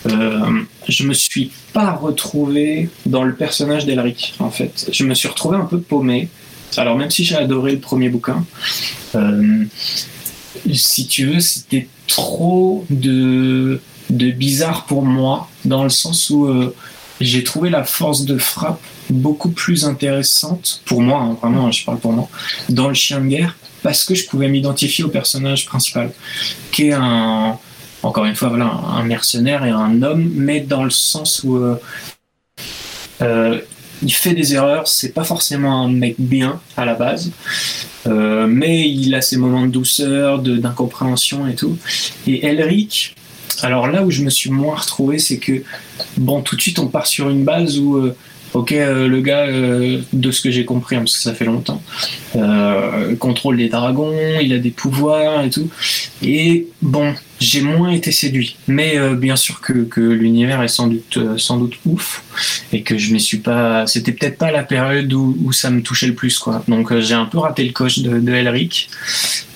euh, 0.07 0.62
je 0.89 1.05
me 1.05 1.14
suis 1.14 1.51
pas 1.72 1.93
retrouvé 1.93 2.89
dans 3.07 3.24
le 3.24 3.35
personnage 3.35 3.87
d'Elric, 3.87 4.35
en 4.39 4.51
fait. 4.51 4.89
Je 4.93 5.05
me 5.05 5.14
suis 5.14 5.29
retrouvé 5.29 5.57
un 5.57 5.64
peu 5.64 5.81
paumé. 5.81 6.29
Alors, 6.76 6.96
même 6.96 7.10
si 7.10 7.24
j'ai 7.24 7.36
adoré 7.36 7.72
le 7.72 7.78
premier 7.78 8.08
bouquin, 8.08 8.44
si 10.72 11.06
tu 11.06 11.26
veux, 11.26 11.40
c'était 11.40 11.88
trop 12.06 12.84
de, 12.90 13.80
de 14.10 14.30
bizarre 14.30 14.84
pour 14.86 15.02
moi, 15.02 15.48
dans 15.64 15.84
le 15.84 15.90
sens 15.90 16.30
où 16.30 16.72
j'ai 17.20 17.44
trouvé 17.44 17.70
la 17.70 17.84
force 17.84 18.24
de 18.24 18.38
frappe 18.38 18.80
beaucoup 19.10 19.50
plus 19.50 19.84
intéressante 19.84 20.82
pour 20.84 21.00
moi, 21.00 21.20
hein, 21.20 21.36
vraiment, 21.40 21.70
je 21.70 21.84
parle 21.84 21.98
pour 21.98 22.12
moi, 22.12 22.28
dans 22.68 22.88
le 22.88 22.94
chien 22.94 23.20
de 23.20 23.26
guerre, 23.26 23.56
parce 23.82 24.04
que 24.04 24.14
je 24.14 24.26
pouvais 24.26 24.48
m'identifier 24.48 25.04
au 25.04 25.08
personnage 25.08 25.66
principal, 25.66 26.12
qui 26.72 26.88
est 26.88 26.92
un, 26.92 27.58
encore 28.02 28.24
une 28.24 28.34
fois, 28.34 28.48
voilà, 28.48 28.66
un 28.66 29.04
mercenaire 29.04 29.64
et 29.64 29.70
un 29.70 30.02
homme, 30.02 30.30
mais 30.34 30.60
dans 30.60 30.84
le 30.84 30.90
sens 30.90 31.42
où 31.44 31.56
euh, 31.56 31.76
euh, 33.22 33.60
il 34.03 34.12
fait 34.12 34.34
des 34.34 34.55
erreurs, 34.55 34.88
c'est 34.88 35.12
pas 35.12 35.24
forcément 35.24 35.82
un 35.82 35.88
mec 35.88 36.16
bien 36.18 36.61
à 36.76 36.84
la 36.84 36.94
base, 36.94 37.30
euh, 38.07 38.47
mais 38.49 38.88
il 38.88 39.14
a 39.14 39.22
ses 39.22 39.36
moments 39.36 39.66
de 39.66 39.70
douceur, 39.70 40.40
d'incompréhension 40.40 41.47
et 41.47 41.55
tout. 41.55 41.78
Et 42.26 42.47
Elric, 42.47 43.16
alors 43.62 43.88
là 43.88 44.03
où 44.03 44.11
je 44.11 44.22
me 44.22 44.30
suis 44.30 44.51
moins 44.51 44.76
retrouvé, 44.76 45.18
c'est 45.18 45.38
que, 45.38 45.62
bon, 46.16 46.42
tout 46.42 46.57
de 46.57 46.61
suite 46.61 46.78
on 46.78 46.88
part 46.88 47.07
sur 47.07 47.30
une 47.30 47.44
base 47.44 47.78
où 47.78 48.12
ok, 48.57 48.72
euh, 48.72 49.07
le 49.07 49.20
gars, 49.20 49.46
euh, 49.46 50.00
de 50.12 50.30
ce 50.30 50.40
que 50.40 50.50
j'ai 50.50 50.64
compris, 50.64 50.96
hein, 50.96 51.00
parce 51.00 51.16
que 51.16 51.22
ça 51.22 51.34
fait 51.34 51.44
longtemps, 51.44 51.82
euh, 52.36 53.14
contrôle 53.16 53.57
les 53.57 53.68
dragons, 53.68 54.16
il 54.40 54.52
a 54.54 54.59
des 54.59 54.70
pouvoirs 54.70 55.44
et 55.44 55.50
tout. 55.50 55.68
Et 56.22 56.66
bon, 56.80 57.14
j'ai 57.38 57.61
moins 57.61 57.90
été 57.90 58.12
séduit. 58.12 58.57
Mais 58.66 58.98
bien 59.14 59.36
sûr 59.36 59.61
que, 59.61 60.00
l'univers 60.00 60.62
est 60.62 60.68
sans 60.68 60.86
doute, 60.86 61.18
sans 61.36 61.59
doute 61.59 61.74
ouf 61.84 62.22
et 62.72 62.82
que 62.82 62.96
je 62.96 63.12
ne 63.12 63.18
suis 63.18 63.38
pas. 63.38 63.86
C'était 63.86 64.12
peut-être 64.12 64.38
pas 64.38 64.50
la 64.50 64.62
période 64.62 65.12
où, 65.12 65.52
ça 65.52 65.70
me 65.70 65.82
touchait 65.82 66.07
le 66.07 66.14
plus, 66.14 66.38
quoi. 66.38 66.64
Donc 66.66 66.98
j'ai 66.98 67.14
un 67.14 67.26
peu 67.26 67.38
raté 67.38 67.64
le 67.64 67.72
coche 67.72 67.98
de, 67.98 68.18
de 68.18 68.32
Elric. 68.32 68.88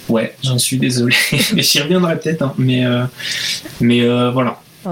Ouais, 0.08 0.34
j'en 0.44 0.58
suis 0.58 0.76
désolé. 0.76 1.16
mais 1.54 1.62
j'y 1.62 1.80
reviendrai 1.80 2.18
peut-être. 2.18 2.42
Hein. 2.42 2.54
Mais, 2.58 2.84
mais 3.80 4.06
voilà. 4.30 4.60
Oh, 4.84 4.90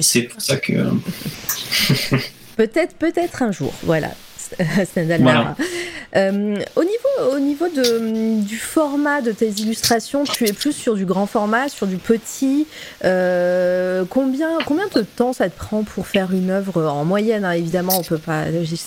C'est 0.00 0.22
pour 0.22 0.40
ça 0.40 0.56
que. 0.56 0.72
Peut-être, 2.56 2.94
peut-être 2.96 3.42
un 3.42 3.52
jour, 3.52 3.72
voilà. 3.82 4.10
Euh, 6.16 6.56
au 6.76 6.84
niveau, 6.84 7.34
au 7.34 7.40
niveau 7.40 7.66
de, 7.66 8.40
du 8.40 8.56
format 8.56 9.20
de 9.20 9.32
tes 9.32 9.48
illustrations, 9.48 10.22
tu 10.22 10.46
es 10.46 10.52
plus 10.52 10.72
sur 10.72 10.94
du 10.94 11.04
grand 11.06 11.26
format, 11.26 11.68
sur 11.68 11.88
du 11.88 11.96
petit. 11.96 12.68
Euh, 13.04 14.04
combien, 14.08 14.58
combien 14.64 14.86
de 14.94 15.00
temps 15.00 15.32
ça 15.32 15.50
te 15.50 15.58
prend 15.58 15.82
pour 15.82 16.06
faire 16.06 16.32
une 16.32 16.50
œuvre 16.50 16.84
en 16.86 17.04
moyenne 17.04 17.44
hein, 17.44 17.50
Évidemment, 17.50 17.98
on 17.98 18.02
peut 18.02 18.18
pas. 18.18 18.44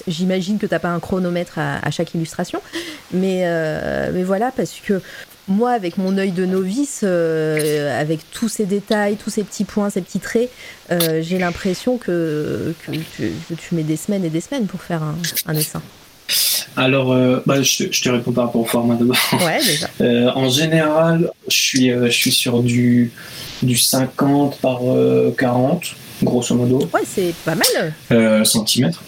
J'imagine 0.08 0.58
que 0.58 0.68
tu 0.68 0.74
n'as 0.74 0.80
pas 0.80 0.88
un 0.88 1.02
chronomètre 1.02 1.60
à, 1.60 1.92
chaque 1.92 2.14
illustration, 2.14 2.62
mais, 3.12 3.42
euh, 3.44 4.12
mais 4.14 4.24
voilà, 4.24 4.54
parce 4.56 4.80
que 4.80 5.02
moi, 5.48 5.72
avec 5.72 5.98
mon 5.98 6.18
œil 6.18 6.32
de 6.32 6.46
novice, 6.46 7.02
euh, 7.04 8.00
avec 8.00 8.20
tous 8.32 8.50
ces 8.50 8.66
détails, 8.66 9.16
tous 9.16 9.30
ces 9.30 9.44
petits 9.44 9.64
points, 9.64 9.90
ces 9.90 10.02
petits 10.02 10.20
traits, 10.20 10.50
euh, 10.92 11.22
j'ai 11.22 11.38
l'impression 11.38 11.98
que, 11.98 12.74
tu 12.86 13.76
mets 13.76 13.84
des 13.84 13.98
semaines 13.98 14.26
et 14.26 14.30
des 14.30 14.42
semaines 14.42 14.66
pour 14.66 14.82
faire 14.82 15.02
un, 15.04 15.54
dessin. 15.54 15.82
Alors, 16.76 17.12
euh, 17.12 17.42
bah, 17.46 17.62
je, 17.62 17.86
te 17.86 18.10
réponds 18.10 18.34
par 18.34 18.46
rapport 18.46 18.62
au 18.62 18.66
format 18.66 18.96
d'abord. 18.96 19.18
Ouais, 19.46 19.60
déjà. 19.64 19.88
en 20.36 20.50
général, 20.50 21.32
je 21.48 21.56
suis, 21.56 21.90
je 21.90 22.10
suis 22.10 22.32
sur 22.32 22.62
du, 22.62 23.12
du 23.64 23.78
50 23.78 24.60
par 24.60 24.82
40, 25.38 25.96
grosso 26.24 26.56
modo. 26.56 26.90
Ouais, 26.94 27.02
c'est 27.06 27.34
pas 27.46 27.56
mal. 27.56 28.46
centimètres. 28.46 29.02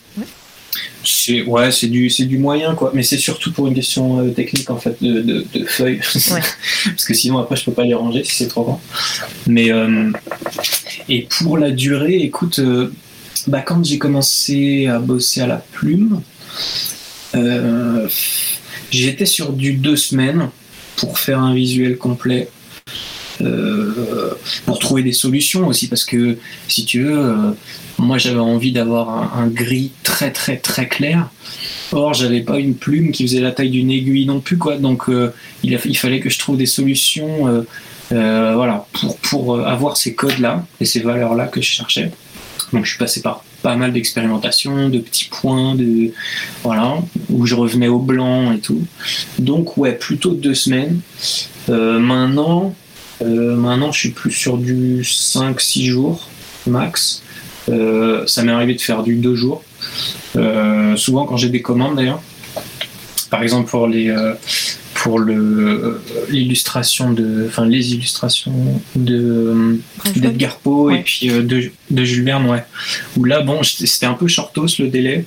C'est 1.04 1.44
ouais, 1.44 1.72
c'est 1.72 1.88
du 1.88 2.10
c'est 2.10 2.26
du 2.26 2.38
moyen 2.38 2.76
quoi, 2.76 2.92
mais 2.94 3.04
c'est 3.04 3.18
surtout 3.18 3.52
pour 3.52 3.68
une 3.68 3.74
question 3.74 4.20
euh, 4.20 4.32
technique 4.32 4.70
en 4.70 4.78
fait 4.78 4.98
de, 5.02 5.46
feuilles, 5.66 6.00
parce 6.04 7.06
que 7.06 7.14
sinon 7.14 7.40
après 7.40 7.56
je 7.56 7.64
peux 7.64 7.72
pas 7.72 7.84
les 7.84 7.94
ranger 7.94 8.24
si 8.24 8.36
c'est 8.36 8.48
trop 8.48 8.64
grand. 8.64 8.82
Mais 9.48 9.72
euh, 9.72 10.12
et 11.08 11.28
pour 11.30 11.58
la 11.58 11.72
durée, 11.72 12.18
écoute, 12.18 12.60
euh, 12.60 12.92
bah 13.48 13.62
quand 13.62 13.84
j'ai 13.84 13.98
commencé 13.98 14.88
à 14.88 15.00
bosser 15.00 15.42
à 15.42 15.48
la 15.48 15.64
plume, 15.72 16.22
j'étais 18.92 19.26
sur 19.26 19.54
du 19.54 19.74
deux 19.74 19.96
semaines 19.96 20.50
pour 20.98 21.18
faire 21.18 21.40
un 21.40 21.54
visuel 21.54 21.98
complet. 21.98 22.50
Pour 24.66 24.80
trouver 24.80 25.04
des 25.04 25.14
solutions 25.14 25.68
aussi 25.68 25.88
parce 25.88 26.04
que 26.04 26.38
si 26.68 26.86
tu 26.86 27.04
veux 27.04 27.56
moi, 28.00 28.18
j'avais 28.18 28.40
envie 28.40 28.72
d'avoir 28.72 29.38
un, 29.38 29.48
gris 29.48 29.92
très 30.04 30.32
très 30.32 30.58
très 30.58 30.88
clair. 30.88 31.30
Or, 31.92 32.14
j'avais 32.14 32.42
pas 32.42 32.60
une 32.60 32.76
plume 32.76 33.12
qui 33.12 33.24
faisait 33.24 33.42
la 33.42 33.52
taille 33.52 33.72
d'une 33.72 33.92
aiguille 33.92 34.26
non 34.26 34.40
plus, 34.40 34.58
quoi. 34.58 34.78
Donc, 34.78 35.10
euh, 35.10 35.34
il, 35.64 35.98
fallait 35.98 36.20
que 36.20 36.30
je 36.30 36.40
trouve 36.40 36.58
des 36.58 36.66
solutions 36.66 37.66
euh, 38.12 38.54
voilà, 38.56 38.86
pour, 38.94 39.18
pour 39.18 39.68
avoir 39.68 39.98
ces 39.98 40.16
codes-là 40.16 40.66
et 40.80 40.86
ces 40.86 41.02
valeurs-là 41.02 41.48
que 41.48 41.62
je 41.62 41.68
cherchais. 41.68 42.12
Donc 42.74 42.86
je 42.86 42.92
suis 42.92 43.00
passé 43.00 43.22
par 43.22 43.44
pas 43.62 43.76
mal 43.76 43.92
d'expérimentations, 43.92 44.90
de 44.90 45.00
petits 45.00 45.30
points, 45.30 45.76
de 45.76 46.12
voilà, 46.64 46.98
où 47.30 47.46
je 47.46 47.56
revenais 47.56 47.88
au 47.88 48.00
blanc 48.00 48.54
et 48.54 48.60
tout. 48.60 48.86
Donc 49.38 49.78
ouais, 49.78 49.94
plutôt 49.94 50.34
deux 50.34 50.54
semaines. 50.54 51.02
Euh, 51.70 52.00
maintenant, 52.00 52.68
euh, 52.68 52.89
maintenant, 53.22 53.92
je 53.92 54.00
suis 54.00 54.10
plus 54.10 54.32
sur 54.32 54.58
du 54.58 55.02
5-6 55.04 55.86
jours 55.86 56.28
max. 56.68 57.24
Euh, 57.70 58.26
ça 58.26 58.44
m'est 58.44 58.52
arrivé 58.52 58.74
de 58.76 58.82
faire 58.82 59.04
du 59.04 59.16
2 59.16 59.36
jours. 59.36 59.64
souvent 60.96 61.26
quand 61.26 61.38
j'ai 61.38 61.50
des 61.50 61.62
commandes 61.62 61.96
d'ailleurs. 61.96 62.22
Par 63.30 63.44
exemple 63.44 63.70
pour 63.70 63.88
les 63.88 64.12
pour 65.00 65.20
le 65.20 66.02
l'illustration 66.30 67.12
de 67.12 67.46
enfin 67.48 67.66
les 67.66 67.94
illustrations 67.94 68.82
de 68.96 69.80
d'Edgar 70.16 70.58
Poe 70.58 70.92
et 70.92 71.04
puis 71.04 71.30
euh, 71.30 71.42
de, 71.42 71.72
de, 71.90 72.04
Jules 72.04 72.26
Verne 72.26 72.46
ouais 72.48 72.64
où 73.16 73.24
là 73.24 73.42
bon 73.42 73.64
c'était 73.64 74.06
un 74.06 74.14
peu 74.14 74.28
shortos 74.28 74.78
le 74.80 74.88
délai 74.90 75.26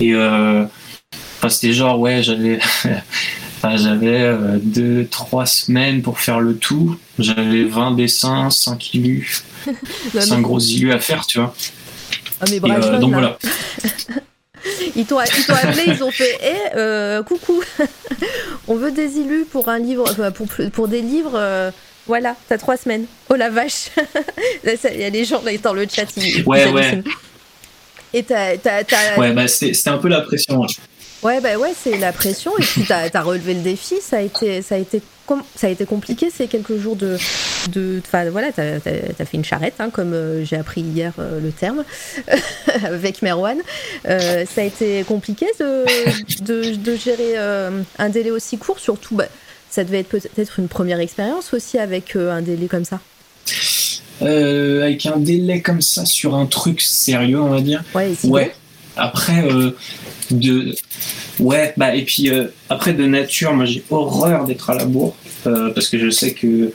et 0.00 0.14
euh, 0.14 0.64
c'était 1.48 1.72
genre 1.72 1.98
ouais 1.98 2.22
j'avais 2.22 2.60
j'avais 3.62 4.20
euh, 4.22 4.58
deux 4.62 5.06
trois 5.06 5.46
semaines 5.46 6.02
pour 6.02 6.20
faire 6.20 6.40
le 6.40 6.56
tout 6.56 6.98
j'avais 7.18 7.64
20 7.64 7.92
dessins 7.92 8.50
5 8.50 8.94
illus 8.94 9.44
5 10.18 10.40
gros 10.40 10.60
illus 10.60 10.92
à 10.92 10.98
faire 10.98 11.26
tu 11.26 11.38
vois 11.38 11.54
ah, 12.40 12.46
mais 12.50 12.60
donc 12.60 13.12
voilà 13.12 13.38
Ils 14.96 15.06
t'ont 15.06 15.18
appelé, 15.18 15.84
ils 15.86 16.02
ont 16.02 16.10
fait 16.10 16.38
Eh, 16.42 16.76
euh, 16.76 17.22
coucou, 17.22 17.62
on 18.68 18.74
veut 18.74 18.92
des 18.92 19.16
illus 19.18 19.44
pour 19.50 19.68
un 19.68 19.78
livre, 19.78 20.30
pour, 20.30 20.48
pour 20.72 20.88
des 20.88 21.00
livres. 21.02 21.32
Euh, 21.34 21.70
voilà, 22.06 22.36
t'as 22.48 22.58
trois 22.58 22.76
semaines. 22.76 23.06
Oh 23.28 23.36
la 23.36 23.50
vache 23.50 23.90
Il 24.64 25.00
y 25.00 25.04
a 25.04 25.10
des 25.10 25.24
gens 25.24 25.42
là, 25.42 25.52
dans 25.62 25.72
le 25.72 25.86
chat. 25.90 26.06
Ils, 26.16 26.44
ouais, 26.44 26.70
ouais. 26.70 27.02
Et 28.12 28.22
t'as. 28.22 28.56
Ouais, 29.16 29.32
bah 29.32 29.48
c'était 29.48 29.88
un 29.88 29.98
peu 29.98 30.08
la 30.08 30.22
pression. 30.22 30.66
Ouais, 31.22 31.40
bah 31.40 31.58
ouais, 31.58 31.72
c'est 31.76 31.98
la 31.98 32.12
pression. 32.12 32.52
Et 32.58 32.62
puis 32.62 32.84
t'as 32.86 33.08
as 33.12 33.22
relevé 33.22 33.54
le 33.54 33.60
défi. 33.60 33.96
Ça 34.00 34.18
a 34.18 34.20
été, 34.20 34.62
ça 34.62 34.76
a 34.76 34.78
été 34.78 35.02
ça 35.54 35.66
a 35.66 35.70
été 35.70 35.84
compliqué 35.84 36.30
ces 36.30 36.46
quelques 36.46 36.78
jours 36.78 36.96
de. 36.96 37.16
Enfin, 37.98 38.28
voilà, 38.30 38.52
tu 38.52 38.60
as, 38.60 38.80
fait 38.80 39.34
une 39.34 39.44
charrette, 39.44 39.74
hein, 39.78 39.90
comme 39.90 40.12
euh, 40.12 40.44
j'ai 40.44 40.56
appris 40.56 40.80
hier 40.80 41.12
euh, 41.18 41.40
le 41.40 41.52
terme, 41.52 41.84
avec 42.84 43.22
Merwan. 43.22 43.58
Euh, 44.08 44.44
ça 44.52 44.62
a 44.62 44.64
été 44.64 45.04
compliqué 45.04 45.46
de, 45.58 45.84
de, 46.74 46.96
gérer 46.96 47.36
un 47.36 48.08
délai 48.08 48.30
aussi 48.30 48.58
court, 48.58 48.78
surtout, 48.78 49.16
bah, 49.16 49.26
ça 49.70 49.84
devait 49.84 50.00
être 50.00 50.08
peut-être 50.08 50.58
une 50.58 50.68
première 50.68 51.00
expérience 51.00 51.54
aussi 51.54 51.78
avec 51.78 52.16
un 52.16 52.42
délai 52.42 52.66
comme 52.66 52.84
ça. 52.84 53.00
avec 54.20 55.06
un 55.06 55.18
délai 55.18 55.60
comme 55.60 55.82
ça 55.82 56.04
sur 56.06 56.34
un 56.34 56.46
truc 56.46 56.80
sérieux, 56.80 57.40
on 57.40 57.50
va 57.50 57.60
dire. 57.60 57.84
Ouais, 57.94 58.12
ouais. 58.24 58.52
Après, 58.96 59.48
de 60.30 60.74
ouais 61.38 61.72
bah 61.76 61.94
et 61.94 62.04
puis 62.04 62.30
euh, 62.30 62.46
après 62.68 62.92
de 62.92 63.04
nature 63.06 63.52
moi 63.54 63.64
j'ai 63.64 63.82
horreur 63.90 64.44
d'être 64.44 64.70
à 64.70 64.74
la 64.74 64.84
bourre 64.84 65.16
euh, 65.46 65.70
parce 65.70 65.88
que 65.88 65.98
je 65.98 66.10
sais 66.10 66.32
que 66.32 66.72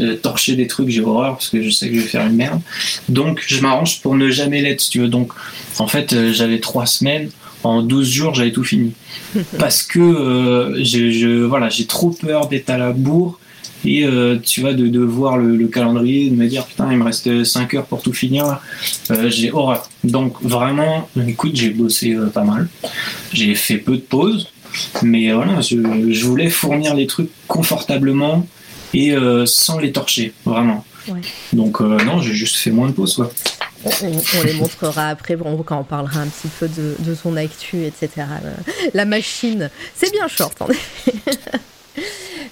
euh, 0.00 0.16
torcher 0.16 0.56
des 0.56 0.66
trucs 0.66 0.88
j'ai 0.88 1.00
horreur 1.00 1.34
parce 1.34 1.48
que 1.48 1.62
je 1.62 1.70
sais 1.70 1.88
que 1.88 1.94
je 1.94 2.00
vais 2.00 2.06
faire 2.06 2.26
une 2.26 2.36
merde. 2.36 2.60
Donc 3.08 3.42
je 3.46 3.60
m'arrange 3.60 4.00
pour 4.02 4.14
ne 4.14 4.28
jamais 4.28 4.60
l'être 4.60 4.80
si 4.80 4.90
tu 4.90 5.00
veux. 5.00 5.08
Donc 5.08 5.32
en 5.78 5.86
fait 5.86 6.32
j'avais 6.32 6.60
trois 6.60 6.86
semaines 6.86 7.30
en 7.62 7.82
12 7.82 8.08
jours 8.08 8.34
j'avais 8.34 8.52
tout 8.52 8.64
fini. 8.64 8.92
Parce 9.58 9.82
que 9.82 10.74
je, 10.82 11.44
voilà 11.44 11.70
j'ai 11.70 11.86
trop 11.86 12.10
peur 12.10 12.48
d'être 12.48 12.68
à 12.68 12.76
la 12.76 12.92
bourre 12.92 13.38
et 13.84 14.04
euh, 14.04 14.38
tu 14.42 14.60
vois 14.60 14.72
de, 14.72 14.88
de 14.88 15.00
voir 15.00 15.36
le, 15.36 15.66
calendrier 15.68 16.30
de 16.30 16.34
me 16.34 16.46
dire 16.46 16.66
putain 16.66 16.90
il 16.90 16.98
me 16.98 17.04
reste 17.04 17.44
5 17.44 17.74
heures 17.74 17.86
pour 17.86 18.02
tout 18.02 18.12
finir 18.12 18.60
euh, 19.10 19.30
j'ai 19.30 19.52
horreur. 19.52 19.88
Donc 20.04 20.40
vraiment 20.42 21.08
écoute 21.26 21.52
j'ai 21.54 21.70
bossé 21.70 22.14
euh, 22.14 22.26
pas 22.26 22.44
mal. 22.44 22.68
J'ai 23.32 23.54
fait 23.54 23.78
peu 23.78 23.96
de 23.96 24.02
pauses. 24.02 24.48
Mais 25.02 25.32
voilà 25.32 25.60
je, 25.60 26.26
voulais 26.26 26.50
fournir 26.50 26.94
les 26.94 27.06
trucs 27.06 27.30
confortablement 27.48 28.46
et 28.92 29.14
sans 29.46 29.78
les 29.78 29.92
torcher 29.92 30.34
vraiment. 30.44 30.84
Donc 31.52 31.80
non 31.80 32.20
j'ai 32.20 32.34
juste 32.34 32.56
fait 32.56 32.70
moins 32.70 32.88
de 32.88 32.92
pauses 32.92 33.14
quoi. 33.14 33.30
On, 33.84 34.42
les 34.42 34.54
montrera 34.54 35.08
après 35.08 35.36
bon, 35.36 35.62
quand 35.62 35.78
on 35.78 35.84
parlera 35.84 36.20
un 36.20 36.26
petit 36.26 36.48
peu 36.58 36.66
de, 36.66 36.96
de 36.98 37.14
son 37.14 37.36
actu, 37.36 37.84
etc. 37.84 38.26
La 38.94 39.04
machine, 39.04 39.70
c'est 39.94 40.10
bien 40.10 40.26
short 40.26 40.60
effet. 40.68 41.14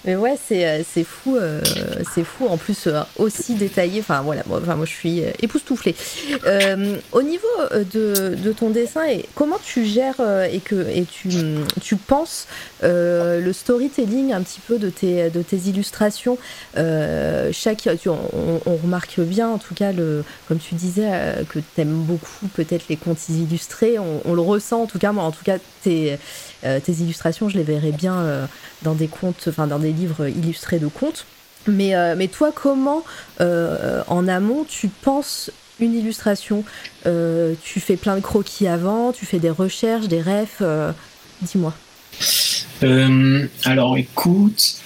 Mais 0.05 0.17
ouais, 0.17 0.37
c'est, 0.47 0.67
euh, 0.67 0.83
c'est 0.87 1.05
fou, 1.05 1.37
euh, 1.37 1.63
c'est 2.15 2.25
fou. 2.25 2.47
En 2.47 2.59
plus, 2.59 2.87
euh, 2.87 3.01
aussi 3.17 3.55
détaillé. 3.55 4.01
Enfin 4.01 4.21
voilà, 4.21 4.43
moi, 4.47 4.61
enfin, 4.63 4.77
moi 4.77 4.85
je 4.85 4.93
suis 4.93 5.23
époustouflée. 5.41 5.95
au 7.13 7.23
niveau 7.23 7.47
de, 7.73 8.35
de, 8.35 8.53
ton 8.53 8.71
dessin, 8.71 9.07
et 9.07 9.25
comment 9.35 9.59
tu 9.65 9.85
gères 9.85 10.21
et 10.51 10.61
que 10.61 10.75
et 10.75 11.05
tu, 11.05 11.29
tu 11.81 11.97
penses 11.97 12.47
le 12.83 13.53
storytelling 13.53 14.33
un 14.33 14.43
petit 14.43 14.61
peu 14.61 14.79
de 14.79 14.91
tes, 14.91 15.31
de 15.31 15.43
tes 15.43 15.57
illustrations. 15.57 16.39
chaque, 16.75 17.89
tu, 18.01 18.09
on, 18.09 18.77
remarque 18.83 19.21
bien, 19.21 19.49
en 19.49 19.59
tout 19.59 19.75
cas, 19.75 19.93
le, 19.93 20.25
comme 20.49 20.59
tu 20.59 20.75
disais, 20.75 21.11
que 21.49 21.59
tu 21.59 21.81
aimes 21.81 22.03
beaucoup 22.03 22.49
peut-être 22.55 22.85
les 22.89 22.97
contes 22.97 23.29
illustrés. 23.29 23.99
On, 23.99 24.21
on, 24.25 24.35
le 24.35 24.43
ressent, 24.43 24.83
en 24.83 24.87
tout 24.87 24.99
cas, 24.99 25.13
moi, 25.13 25.25
en 25.25 25.33
tout 25.33 25.45
cas, 25.45 25.57
tes 25.83 26.19
tes 26.63 26.93
illustrations, 26.93 27.49
je 27.49 27.59
les 27.59 27.63
verrais 27.63 27.93
bien 27.93 28.49
dans 28.83 28.95
des 28.95 29.09
contes, 29.09 29.47
enfin 29.49 29.67
dans 29.67 29.79
des 29.79 29.94
livres 29.95 30.29
illustrés 30.29 30.79
de 30.79 30.89
contes. 30.89 31.27
Mais, 31.67 31.95
euh, 31.95 32.15
mais 32.17 32.29
toi, 32.29 32.53
comment 32.55 33.03
en 33.41 34.29
amont 34.29 34.65
tu 34.69 34.89
penses 34.89 35.51
une 35.81 35.95
illustration? 35.95 36.65
Tu 37.05 37.81
fais 37.81 37.97
plein 37.97 38.17
de 38.17 38.21
croquis 38.21 38.69
avant, 38.69 39.13
tu 39.13 39.25
fais 39.25 39.39
des 39.39 39.51
recherches, 39.51 40.09
des 40.09 40.21
refs 40.21 40.63
Dis-moi. 41.43 41.75
alors 43.65 43.97
écoute, 43.97 44.77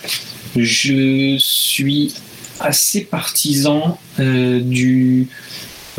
je 0.56 1.36
suis 1.38 2.14
assez 2.60 3.02
partisan 3.02 3.98
du 4.18 5.28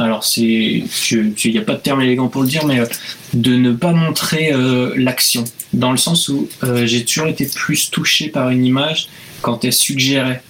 alors 0.04 0.24
c'est, 0.24 0.41
il 0.41 1.52
n'y 1.52 1.58
a 1.58 1.62
pas 1.62 1.74
de 1.74 1.80
terme 1.80 2.02
élégant 2.02 2.28
pour 2.28 2.41
le 2.41 2.47
dire, 2.47 2.66
mais 2.66 2.80
euh, 2.80 2.86
de 3.34 3.56
ne 3.56 3.72
pas 3.74 3.91
montrer 3.91 4.52
euh, 4.54 4.93
l'action, 4.95 5.43
dans 5.74 5.91
le 5.91 5.97
sens 5.97 6.30
où 6.30 6.47
euh, 6.64 6.86
j'ai 6.86 7.04
toujours 7.04 7.28
été 7.28 7.45
plus 7.45 7.91
touché 7.91 8.30
par 8.30 8.50
une 8.50 8.66
image 8.66 9.10
quand 9.41 9.64
elle 9.66 9.74
suggérait 9.74 10.43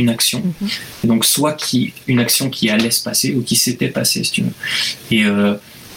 une 0.00 0.08
action. 0.08 0.42
Mhm. 0.60 0.68
Donc 1.04 1.24
soit 1.24 1.52
qui, 1.52 1.92
une 2.08 2.18
action 2.18 2.50
qui 2.50 2.68
allait 2.68 2.90
se 2.90 3.00
passer 3.00 3.32
ou 3.32 3.42
qui 3.42 3.54
s'était 3.54 3.86
passée, 3.86 4.24
si 4.24 4.32
tu 4.32 4.42
veux. 4.42 4.50
Et 5.12 5.24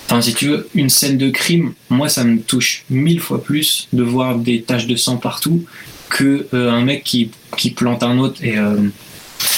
Enfin, 0.05 0.21
si 0.21 0.35
tu 0.35 0.49
veux, 0.49 0.69
une 0.75 0.89
scène 0.89 1.17
de 1.17 1.31
crime, 1.31 1.73
moi, 1.89 2.09
ça 2.09 2.23
me 2.23 2.39
touche 2.41 2.83
mille 2.91 3.19
fois 3.19 3.43
plus 3.43 3.87
de 3.91 4.03
voir 4.03 4.37
des 4.37 4.61
taches 4.61 4.85
de 4.85 4.95
sang 4.95 5.17
partout 5.17 5.65
que 6.09 6.47
un 6.51 6.81
mec 6.81 7.03
qui, 7.03 7.31
qui, 7.57 7.71
plante 7.71 8.03
un 8.03 8.19
autre 8.19 8.43
et 8.43 8.55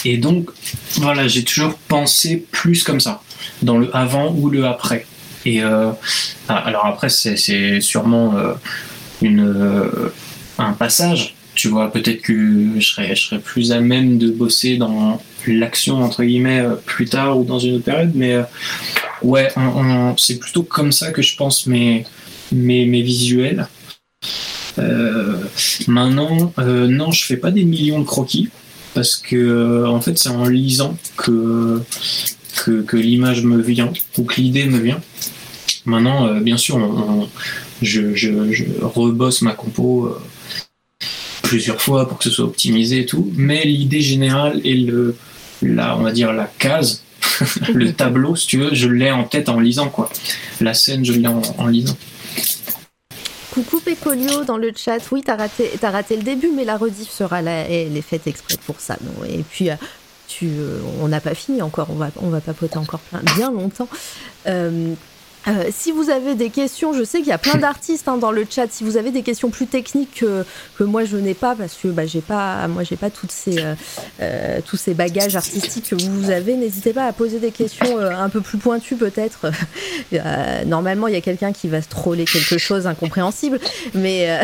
et 0.05 0.17
donc, 0.17 0.49
voilà, 0.97 1.27
j'ai 1.27 1.43
toujours 1.43 1.75
pensé 1.87 2.45
plus 2.51 2.83
comme 2.83 2.99
ça, 2.99 3.21
dans 3.61 3.77
le 3.77 3.95
avant 3.95 4.33
ou 4.33 4.49
le 4.49 4.65
après. 4.65 5.05
Et 5.45 5.63
euh, 5.63 5.91
ah, 6.47 6.57
alors 6.57 6.85
après, 6.85 7.09
c'est 7.09 7.81
sûrement 7.81 8.37
euh, 8.37 8.53
une, 9.21 9.47
euh, 9.47 10.13
un 10.57 10.73
passage. 10.73 11.35
Tu 11.53 11.67
vois, 11.67 11.91
peut-être 11.91 12.21
que 12.21 12.79
je 12.79 12.85
serais, 12.85 13.15
je 13.15 13.23
serais 13.23 13.39
plus 13.39 13.71
à 13.71 13.81
même 13.81 14.17
de 14.17 14.31
bosser 14.31 14.77
dans 14.77 15.21
l'action, 15.45 16.01
entre 16.01 16.23
guillemets, 16.23 16.63
plus 16.85 17.05
tard 17.05 17.37
ou 17.37 17.43
dans 17.43 17.59
une 17.59 17.75
autre 17.75 17.83
période. 17.83 18.11
Mais 18.15 18.37
ouais, 19.21 19.49
c'est 20.17 20.39
plutôt 20.39 20.63
comme 20.63 20.91
ça 20.91 21.11
que 21.11 21.21
je 21.21 21.35
pense 21.35 21.67
mes, 21.67 22.05
mes, 22.53 22.85
mes 22.85 23.01
visuels. 23.01 23.67
maintenant, 25.87 26.53
non, 26.57 27.11
je 27.11 27.25
fais 27.25 27.37
pas 27.37 27.51
des 27.51 27.65
millions 27.65 27.99
de 27.99 28.05
croquis 28.05 28.49
parce 28.93 29.15
que 29.15 29.35
euh, 29.35 29.87
en 29.87 30.01
fait 30.01 30.17
c'est 30.17 30.29
en 30.29 30.47
lisant 30.47 30.97
que 31.17 31.81
que, 32.65 32.97
l'image 32.97 33.43
me 33.43 33.61
vient 33.61 33.91
ou 34.17 34.23
que 34.23 34.39
l'idée 34.39 34.65
me 34.65 34.77
vient. 34.77 35.01
Maintenant, 35.85 36.27
euh, 36.27 36.39
bien 36.39 36.57
sûr, 36.57 36.77
je, 37.81 38.13
je, 38.13 38.63
rebosse 38.81 39.41
ma 39.41 39.53
compo 39.53 40.05
euh, 40.05 40.21
plusieurs 41.41 41.81
fois 41.81 42.07
pour 42.07 42.19
que 42.19 42.23
ce 42.25 42.29
soit 42.29 42.45
optimisé 42.45 42.99
et 42.99 43.05
tout, 43.05 43.31
mais 43.35 43.65
l'idée 43.65 44.01
générale 44.01 44.61
et 44.63 44.75
le, 44.75 45.15
la, 45.63 45.97
on 45.97 46.03
va 46.03 46.11
dire 46.11 46.33
la 46.33 46.45
case, 46.45 47.03
le 47.73 47.93
tableau, 47.93 48.35
si 48.35 48.45
tu 48.45 48.57
veux, 48.59 48.73
je 48.73 48.87
l'ai 48.87 49.11
en 49.11 49.23
tête 49.23 49.49
en 49.49 49.59
lisant 49.59 49.89
quoi. 49.89 50.11
La 50.59 50.75
scène, 50.75 51.03
je 51.03 51.13
l'ai 51.13 51.27
en 51.27 51.67
lisant. 51.67 51.97
Coucou 53.51 53.79
Pécolio 53.81 54.45
dans 54.45 54.57
le 54.57 54.71
chat. 54.75 54.99
Oui, 55.11 55.23
t'as 55.23 55.35
raté, 55.35 56.15
le 56.15 56.23
début, 56.23 56.51
mais 56.55 56.63
la 56.63 56.77
rediff 56.77 57.09
sera 57.09 57.41
là 57.41 57.65
elle 57.67 57.97
est 57.97 58.01
faite 58.01 58.27
exprès 58.27 58.55
pour 58.65 58.79
ça. 58.79 58.97
Et 59.27 59.43
puis, 59.43 59.69
euh, 59.69 59.75
euh, 60.43 60.79
on 61.01 61.07
n'a 61.07 61.19
pas 61.19 61.35
fini 61.35 61.61
encore. 61.61 61.87
On 61.89 61.95
va, 61.95 62.09
on 62.21 62.29
va 62.29 62.41
papoter 62.41 62.77
encore 62.77 63.01
bien 63.35 63.51
longtemps. 63.51 63.89
Euh, 64.47 64.93
Euh, 65.47 65.65
si 65.71 65.91
vous 65.91 66.09
avez 66.09 66.35
des 66.35 66.49
questions, 66.49 66.93
je 66.93 67.03
sais 67.03 67.19
qu'il 67.19 67.27
y 67.27 67.33
a 67.33 67.37
plein 67.37 67.55
d'artistes 67.59 68.07
hein, 68.07 68.17
dans 68.17 68.31
le 68.31 68.45
chat. 68.49 68.67
Si 68.69 68.83
vous 68.83 68.97
avez 68.97 69.11
des 69.11 69.23
questions 69.23 69.49
plus 69.49 69.67
techniques 69.67 70.15
que, 70.21 70.45
que 70.77 70.83
moi 70.83 71.05
je 71.05 71.17
n'ai 71.17 71.33
pas, 71.33 71.55
parce 71.55 71.75
que 71.75 71.87
bah, 71.87 72.05
j'ai 72.05 72.21
pas, 72.21 72.67
moi 72.67 72.83
j'ai 72.83 72.95
pas 72.95 73.09
toutes 73.09 73.31
ces, 73.31 73.59
euh, 73.59 73.75
euh, 74.21 74.59
tous 74.65 74.77
ces 74.77 74.93
bagages 74.93 75.35
artistiques 75.35 75.89
que 75.89 75.95
vous 75.95 76.29
avez, 76.29 76.55
n'hésitez 76.55 76.93
pas 76.93 77.05
à 77.05 77.13
poser 77.13 77.39
des 77.39 77.51
questions 77.51 77.99
un 77.99 78.29
peu 78.29 78.41
plus 78.41 78.57
pointues 78.57 78.95
peut-être. 78.95 79.51
normalement, 80.65 81.07
il 81.07 81.13
y 81.13 81.17
a 81.17 81.21
quelqu'un 81.21 81.53
qui 81.53 81.67
va 81.67 81.81
se 81.81 81.89
troller 81.89 82.25
quelque 82.25 82.57
chose 82.57 82.87
incompréhensible, 82.87 83.59
mais 83.93 84.39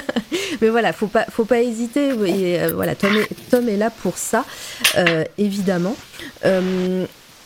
mais 0.60 0.68
voilà, 0.68 0.92
faut 0.92 1.06
pas, 1.06 1.26
faut 1.30 1.44
pas 1.44 1.60
hésiter. 1.60 2.10
Et, 2.26 2.66
voilà, 2.72 2.94
Tom 2.94 3.14
est, 3.16 3.50
Tom 3.50 3.68
est 3.68 3.76
là 3.76 3.90
pour 3.90 4.18
ça, 4.18 4.44
évidemment. 5.38 5.96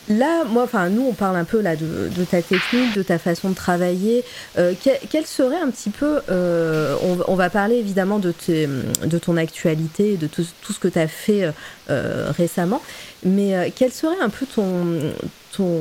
Là, 0.09 0.45
moi, 0.45 0.63
enfin, 0.63 0.89
nous, 0.89 1.03
on 1.03 1.13
parle 1.15 1.37
un 1.37 1.45
peu 1.45 1.61
là 1.61 1.75
de, 1.75 2.25
ta 2.31 2.41
technique, 2.41 2.95
de 2.95 3.03
ta 3.03 3.19
façon 3.19 3.51
de 3.51 3.55
travailler. 3.55 4.25
Euh, 4.57 4.73
quel, 5.11 5.27
serait 5.27 5.61
un 5.61 5.71
petit 5.71 5.91
peu, 5.91 6.21
euh, 6.31 6.97
on, 7.27 7.35
va 7.35 7.51
parler 7.51 7.77
évidemment 7.77 8.21
de, 8.21 8.33
de 8.49 9.19
ton 9.19 9.37
actualité, 9.37 10.17
de 10.17 10.29
tout, 10.29 10.45
ce 10.45 10.79
que 10.79 10.87
tu 10.87 10.99
as 10.99 11.09
fait 11.09 11.51
euh, 11.91 12.31
récemment, 12.37 12.81
mais 13.25 13.73
quel 13.75 13.93
serait 13.93 14.21
un 14.23 14.29
peu 14.29 14.47
ton, 14.47 15.13
ton, 15.53 15.75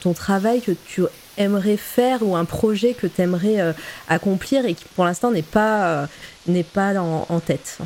ton 0.00 0.12
travail 0.14 0.60
que 0.60 0.72
tu 0.72 1.02
aimerais 1.36 1.76
faire 1.76 2.22
ou 2.22 2.34
un 2.36 2.44
projet 2.44 2.94
que 2.94 3.06
tu 3.06 3.22
aimerais 3.22 3.74
accomplir 4.08 4.66
et 4.66 4.74
qui 4.74 4.84
pour 4.96 5.04
l'instant 5.04 5.30
n'est 5.30 5.42
pas, 5.42 6.08
n'est 6.48 6.64
pas 6.64 6.92
en 7.00 7.40
tête? 7.40 7.78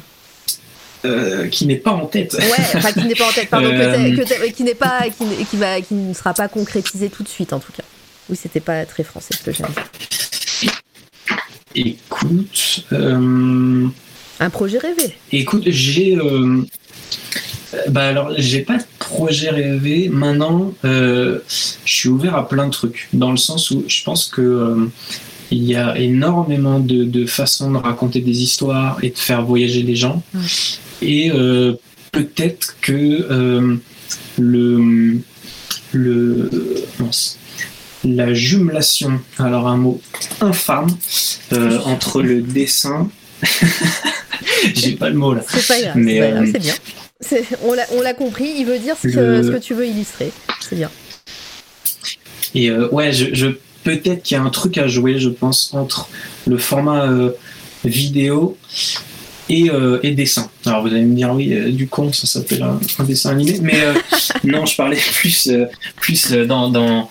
Euh, 1.05 1.49
qui 1.49 1.67
n'est 1.67 1.77
pas 1.77 1.93
en 1.93 2.07
tête. 2.07 2.35
Ouais, 2.35 2.65
enfin 2.75 2.93
qui 2.93 3.07
n'est 3.07 3.15
pas 3.15 3.29
en 3.29 3.33
tête, 3.33 3.49
pardon, 3.49 3.71
qui 4.55 4.65
n'est 4.65 4.75
pas, 4.75 5.03
qui, 5.03 5.45
qui, 5.45 5.57
va, 5.57 5.81
qui 5.81 5.95
ne 5.95 6.13
sera 6.13 6.35
pas 6.35 6.49
concrétisé 6.49 7.09
tout 7.09 7.23
de 7.23 7.29
suite 7.29 7.53
en 7.53 7.61
tout 7.61 7.73
cas. 7.73 7.85
Oui, 8.29 8.37
c'était 8.41 8.61
pas 8.61 8.85
très 8.85 9.05
français 9.05 9.35
ce 9.39 9.45
que 9.45 9.53
j'ai. 9.53 9.65
Écoute, 11.75 12.85
euh... 12.93 13.87
un 14.41 14.51
projet 14.51 14.79
rêvé. 14.79 15.15
Écoute, 15.31 15.65
j'ai, 15.67 16.17
euh... 16.17 16.63
bah 17.89 18.09
alors 18.09 18.33
j'ai 18.37 18.61
pas 18.61 18.79
de 18.79 18.85
projet 18.99 19.51
rêvé. 19.51 20.09
Maintenant, 20.09 20.73
euh, 20.85 21.39
je 21.85 21.93
suis 21.93 22.09
ouvert 22.09 22.35
à 22.35 22.49
plein 22.49 22.67
de 22.67 22.73
trucs, 22.73 23.09
dans 23.13 23.31
le 23.31 23.37
sens 23.37 23.71
où 23.71 23.85
je 23.87 24.03
pense 24.03 24.27
que 24.27 24.89
il 25.51 25.65
y 25.65 25.77
a 25.77 25.97
énormément 25.97 26.79
de, 26.79 27.05
de, 27.05 27.25
façons 27.25 27.71
de 27.71 27.79
raconter 27.79 28.21
des 28.21 28.43
histoires 28.43 28.99
et 29.03 29.11
de 29.11 29.19
faire 29.19 29.43
voyager 29.43 29.83
les 29.83 29.97
gens. 29.97 30.23
Et 31.03 31.31
euh, 31.31 31.75
peut-être 32.13 32.77
que 32.81 32.93
euh, 32.93 33.77
le, 34.39 35.19
le 35.93 36.51
la 38.05 38.33
jumelation, 38.33 39.21
alors 39.39 39.67
un 39.67 39.77
mot 39.77 40.01
infâme, 40.41 40.89
euh, 41.53 41.79
entre 41.85 42.23
le 42.23 42.41
dessin. 42.41 43.11
J'ai 44.75 44.93
pas 44.93 45.11
le 45.11 45.17
mot 45.17 45.35
là. 45.35 45.43
C'est 45.49 45.67
pas 45.67 45.81
grave, 45.81 45.97
mais 45.97 46.21
c'est 46.53 46.59
bien. 46.59 46.75
On 47.63 48.01
l'a 48.03 48.15
compris, 48.15 48.55
il 48.59 48.67
veut 48.67 48.79
dire 48.79 48.97
ce, 48.97 49.09
que, 49.09 49.43
ce, 49.43 49.51
que, 49.51 49.59
tu 49.59 49.75
veux 49.75 49.87
illustrer. 49.87 50.33
C'est 50.61 50.77
bien. 50.77 50.91
Et 52.55 52.71
ouais, 52.73 53.13
je, 53.13 53.35
je 53.35 53.49
peut-être 53.85 54.23
qu'il 54.23 54.37
y 54.37 54.41
a 54.41 54.43
un 54.43 54.51
truc 54.51 54.79
à 54.79 54.89
jouer, 54.89 55.19
je 55.19 55.29
pense, 55.29 55.75
entre 55.75 56.09
le 56.47 56.57
format 56.59 57.09
vidéo 57.85 58.57
euh, 59.51 59.99
et, 60.03 60.13
dessin. 60.13 60.51
Alors 60.67 60.83
vous 60.83 60.89
allez 60.89 61.03
me 61.03 61.15
dire 61.15 61.33
oui, 61.33 61.53
euh, 61.53 61.71
du 61.71 61.89
con, 61.89 62.13
ça 62.13 62.27
s'appelle 62.27 62.63
un, 62.63 63.05
dessin 63.05 63.31
animé, 63.31 63.59
mais 63.63 63.81
euh, 63.81 63.95
non, 64.45 64.67
je 64.67 64.77
parlais 64.77 64.99
plus, 65.15 65.51
plus 65.97 66.33
dans, 66.33 66.69
dans 66.69 67.11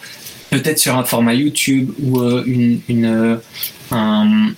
peut-être 0.49 0.79
sur 0.79 0.97
un 0.97 1.03
format 1.03 1.33
YouTube 1.33 1.91
ou 2.01 2.21
une, 2.45 2.79
une 2.87 3.39
un, 3.91 4.51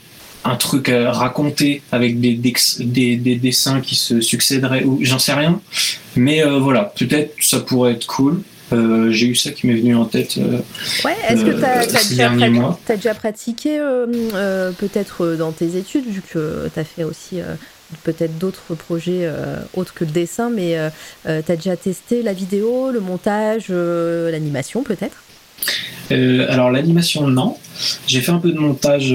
un, 0.43 0.55
truc 0.55 0.91
raconté 0.91 1.81
avec 1.91 2.19
des, 2.19 2.33
des, 2.33 3.15
des, 3.15 3.35
dessins 3.35 3.81
qui 3.81 3.95
se 3.95 4.21
succéderaient 4.21 4.83
ou 4.83 4.99
j'en 5.01 5.19
sais 5.19 5.33
rien. 5.33 5.61
Mais 6.15 6.43
voilà, 6.43 6.93
peut-être 6.97 7.33
ça 7.41 7.59
pourrait 7.59 7.93
être 7.93 8.07
cool. 8.07 8.41
J'ai 8.71 9.27
eu 9.27 9.35
ça 9.35 9.51
qui 9.51 9.67
m'est 9.67 9.75
venu 9.75 9.95
en 9.95 10.05
tête. 10.05 10.37
ouais, 11.05 11.15
est-ce 11.27 11.43
que 11.43 11.51
tu 11.51 11.63
as, 11.63 11.85
déjà, 12.09 12.95
déjà, 12.95 13.13
pratiqué 13.13 13.79
peut-être 14.77 15.35
dans 15.37 15.51
tes 15.51 15.75
études, 15.77 16.05
vu 16.07 16.21
que 16.21 16.69
tu 16.73 16.79
as 16.79 16.83
fait 16.83 17.03
aussi 17.03 17.41
peut-être 18.03 18.37
d'autres 18.37 18.75
projets 18.75 19.21
euh, 19.23 19.57
autres 19.75 19.93
que 19.93 20.05
le 20.05 20.11
dessin, 20.11 20.49
mais 20.49 20.77
euh, 20.77 20.89
euh, 21.27 21.41
tu 21.45 21.51
as 21.51 21.55
déjà 21.55 21.75
testé 21.75 22.21
la 22.21 22.33
vidéo, 22.33 22.91
le 22.91 22.99
montage, 22.99 23.69
l'animation 23.69 24.83
peut-être? 24.83 25.17
Alors 26.09 26.71
l'animation, 26.71 27.27
non. 27.27 27.57
J'ai 28.07 28.21
fait 28.21 28.31
un 28.31 28.39
peu 28.39 28.51
de 28.51 28.57
montage 28.57 29.13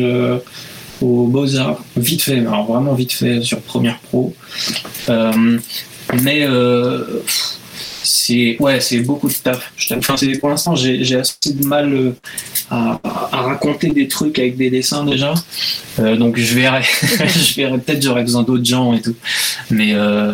au 1.01 1.27
Beaux-Arts, 1.27 1.83
vite 1.97 2.23
fait, 2.23 2.39
alors 2.39 2.67
vraiment 2.67 2.95
vite 2.95 3.13
fait 3.13 3.43
sur 3.43 3.61
Premiere 3.61 3.99
Pro. 3.99 4.35
mais 5.09 6.47
c'est 8.05 8.57
ouais, 8.61 8.81
c'est 8.81 9.01
beaucoup 9.01 9.29
de 9.29 9.35
taf. 9.35 9.73
Enfin, 9.97 10.15
pour 10.41 10.49
l'instant, 10.49 10.75
j'ai 10.77 11.17
assez 11.17 11.53
de 11.53 11.67
mal 11.67 11.93
euh, 11.93 12.13
à, 12.71 13.01
raconter 13.33 13.89
des 13.91 14.09
trucs 14.09 14.39
avec 14.39 14.57
des 14.57 14.71
dessins 14.71 15.05
déjà. 15.05 15.35
Euh, 15.99 16.17
donc 16.17 16.39
je 16.39 16.55
verrai, 16.55 16.83
je 17.03 17.55
verrai 17.55 17.79
peut-être 17.79 18.03
j'aurai 18.03 18.23
besoin 18.23 18.43
d'autres 18.43 18.65
gens 18.65 18.95
et 18.95 19.01
tout. 19.01 19.15
Mais 19.71 19.95
euh, 19.95 20.33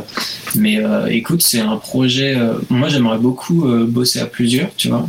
mais 0.56 0.78
écoute, 1.10 1.42
c'est 1.42 1.60
un 1.60 1.76
projet. 1.76 2.36
moi, 2.68 2.88
j'aimerais 2.88 3.18
beaucoup 3.18 3.66
bosser 3.86 4.20
à 4.20 4.26
plusieurs, 4.26 4.68
tu 4.76 4.88
vois. 4.88 5.06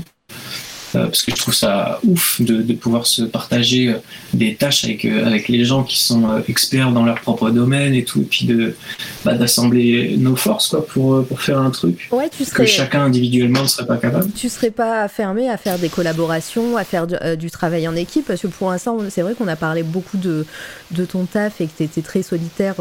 Euh, 0.95 1.05
parce 1.05 1.21
que 1.23 1.31
je 1.31 1.37
trouve 1.37 1.53
ça 1.53 1.99
ouf 2.05 2.41
de, 2.41 2.61
de 2.61 2.73
pouvoir 2.73 3.07
se 3.07 3.21
partager 3.21 3.89
euh, 3.89 3.97
des 4.33 4.55
tâches 4.55 4.83
avec, 4.83 5.05
euh, 5.05 5.25
avec 5.25 5.47
les 5.47 5.63
gens 5.63 5.83
qui 5.83 5.99
sont 5.99 6.43
experts 6.49 6.91
dans 6.91 7.05
leur 7.05 7.21
propre 7.21 7.49
domaine 7.49 7.93
et 7.93 8.03
tout, 8.03 8.21
et 8.21 8.25
puis 8.25 8.45
de 8.45 8.75
bah, 9.23 9.35
d'assembler 9.35 10.15
nos 10.17 10.35
forces 10.35 10.69
quoi, 10.69 10.85
pour, 10.85 11.25
pour 11.25 11.41
faire 11.41 11.59
un 11.59 11.69
truc 11.69 12.09
ouais, 12.11 12.29
tu 12.29 12.43
serais... 12.43 12.63
que 12.63 12.69
chacun 12.69 13.03
individuellement 13.03 13.63
ne 13.63 13.67
serait 13.67 13.85
pas 13.85 13.97
capable. 13.97 14.31
Tu 14.33 14.49
serais 14.49 14.71
pas 14.71 15.07
fermé 15.07 15.49
à 15.49 15.57
faire 15.57 15.79
des 15.79 15.89
collaborations, 15.89 16.75
à 16.75 16.83
faire 16.83 17.07
du, 17.07 17.51
travail 17.51 17.87
en 17.87 17.95
équipe, 17.95 18.25
parce 18.27 18.41
que 18.41 18.47
pour 18.47 18.71
l'instant, 18.71 18.97
c'est 19.09 19.21
vrai 19.21 19.33
qu'on 19.33 19.47
a 19.47 19.55
parlé 19.55 19.83
beaucoup 19.83 20.17
de, 20.17 20.45
de 20.91 21.05
ton 21.05 21.25
taf 21.25 21.59
et 21.61 21.67
que 21.67 21.71
tu 21.77 21.83
étais 21.83 22.01
très 22.01 22.23
solitaire 22.23 22.75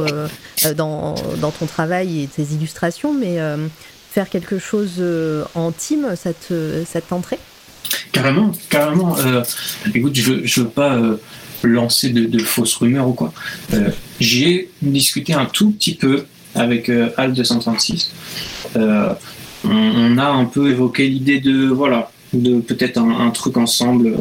dans, 0.77 1.15
dans 1.41 1.51
ton 1.51 1.67
travail 1.67 2.23
et 2.23 2.27
tes 2.27 2.43
illustrations, 2.55 3.13
mais 3.13 3.39
faire 4.11 4.29
quelque 4.29 4.59
chose 4.59 5.03
en 5.55 5.73
team, 5.73 6.15
ça 6.15 6.33
te, 6.33 6.85
ça 6.87 7.01
tenterait 7.01 7.41
Carrément, 8.12 8.53
carrément. 8.68 9.16
Euh, 9.18 9.43
écoute, 9.95 10.14
je 10.14 10.33
veux, 10.33 10.43
veux 10.45 10.68
pas 10.68 10.95
euh, 10.95 11.16
lancer 11.62 12.11
de, 12.11 12.39
fausses 12.39 12.74
rumeurs 12.76 13.09
ou 13.09 13.12
quoi. 13.12 13.33
Euh, 13.72 13.91
j'ai 14.20 14.70
discuté 14.83 15.35
un 15.35 15.47
tout 15.47 15.70
petit 15.70 15.95
peu 15.95 16.24
avec 16.55 16.91
Al 17.16 17.33
236. 17.33 18.12
On, 19.62 20.18
a 20.18 20.26
un 20.26 20.45
peu 20.47 20.70
évoqué 20.70 21.07
l'idée 21.07 21.39
de 21.39 21.66
voilà, 21.66 22.11
de 22.33 22.61
peut-être 22.61 22.99
un, 22.99 23.31
truc 23.31 23.57
ensemble 23.57 24.16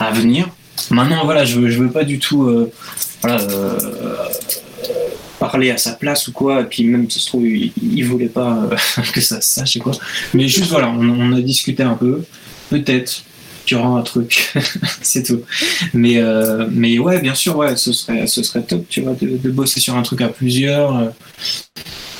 à 0.00 0.10
venir. 0.10 0.48
Maintenant, 0.90 1.24
voilà, 1.24 1.44
je 1.44 1.68
je 1.68 1.82
veux 1.82 1.90
pas 1.90 2.04
du 2.04 2.18
tout 2.18 2.70
parler 5.38 5.70
à 5.70 5.76
sa 5.76 5.92
place 5.92 6.28
ou 6.28 6.32
quoi, 6.32 6.62
et 6.62 6.64
puis 6.64 6.84
même, 6.84 7.10
ça 7.10 7.20
se 7.20 7.26
trouve, 7.26 7.46
il, 7.46 8.04
voulait 8.04 8.28
pas 8.28 8.68
que 9.12 9.20
ça 9.20 9.40
se 9.40 9.54
sache 9.54 9.78
quoi. 9.78 9.92
Mais 10.32 10.48
juste, 10.48 10.70
voilà, 10.70 10.88
on, 10.88 11.32
a 11.32 11.40
discuté 11.40 11.82
un 11.82 11.94
peu 11.94 12.22
peut-être 12.70 13.24
tu 13.64 13.76
rends 13.76 13.96
un 13.96 14.02
truc, 14.02 14.52
c'est 15.02 15.22
tout. 15.22 15.42
Mais, 15.92 16.18
euh, 16.18 16.66
mais 16.70 16.98
ouais, 16.98 17.20
bien 17.20 17.34
sûr, 17.34 17.56
ouais, 17.56 17.76
ce 17.76 17.92
serait, 17.92 18.26
ce 18.26 18.42
serait 18.42 18.62
top, 18.62 18.84
tu 18.88 19.00
vois, 19.00 19.14
de, 19.20 19.50
bosser 19.50 19.80
sur 19.80 19.96
un 19.96 20.02
truc 20.02 20.20
à 20.20 20.28
plusieurs 20.28 20.96
euh, 20.96 21.08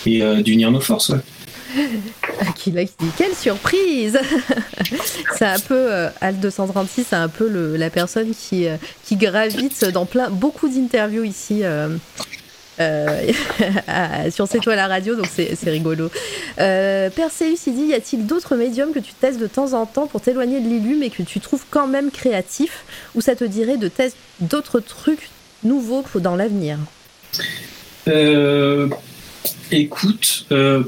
et 0.06 0.22
euh, 0.22 0.42
d'unir 0.42 0.70
nos 0.70 0.80
forces, 0.80 1.10
ouais. 1.10 1.18
Dit 2.66 3.10
quelle 3.18 3.34
surprise 3.34 4.18
C'est 5.38 5.44
un 5.44 5.58
peu 5.58 6.08
Alt 6.20 6.40
236, 6.40 7.06
c'est 7.10 7.16
un 7.16 7.28
peu 7.28 7.76
la 7.76 7.90
personne 7.90 8.32
qui, 8.34 8.66
qui 9.04 9.16
gravite 9.16 9.84
dans 9.86 10.06
plein 10.06 10.30
beaucoup 10.30 10.68
d'interviews 10.68 11.24
ici 11.24 11.62
euh, 12.80 13.32
sur 14.30 14.46
C'est 14.48 14.58
toi 14.58 14.76
la 14.76 14.88
radio, 14.88 15.14
donc 15.14 15.26
c'est 15.32 15.70
rigolo. 15.70 16.10
Euh, 16.58 17.10
Perseus, 17.10 17.56
il 17.66 17.74
dit 17.74 17.84
Y 17.86 17.94
a-t-il 17.94 18.26
d'autres 18.26 18.56
médiums 18.56 18.92
que 18.92 18.98
tu 18.98 19.12
testes 19.12 19.40
de 19.40 19.46
temps 19.46 19.72
en 19.72 19.86
temps 19.86 20.06
pour 20.06 20.20
t'éloigner 20.20 20.60
de 20.60 20.68
l'illu, 20.68 20.96
mais 20.96 21.10
que 21.10 21.22
tu 21.22 21.40
trouves 21.40 21.64
quand 21.70 21.86
même 21.86 22.10
créatif 22.10 22.84
Ou 23.14 23.20
ça 23.20 23.36
te 23.36 23.44
dirait 23.44 23.76
de 23.76 23.88
tester 23.88 24.18
d'autres 24.40 24.80
trucs 24.80 25.30
nouveaux 25.62 26.04
dans 26.20 26.36
l'avenir? 26.36 26.78
Euh, 28.08 28.88
Écoute, 29.70 30.46
euh, 30.52 30.84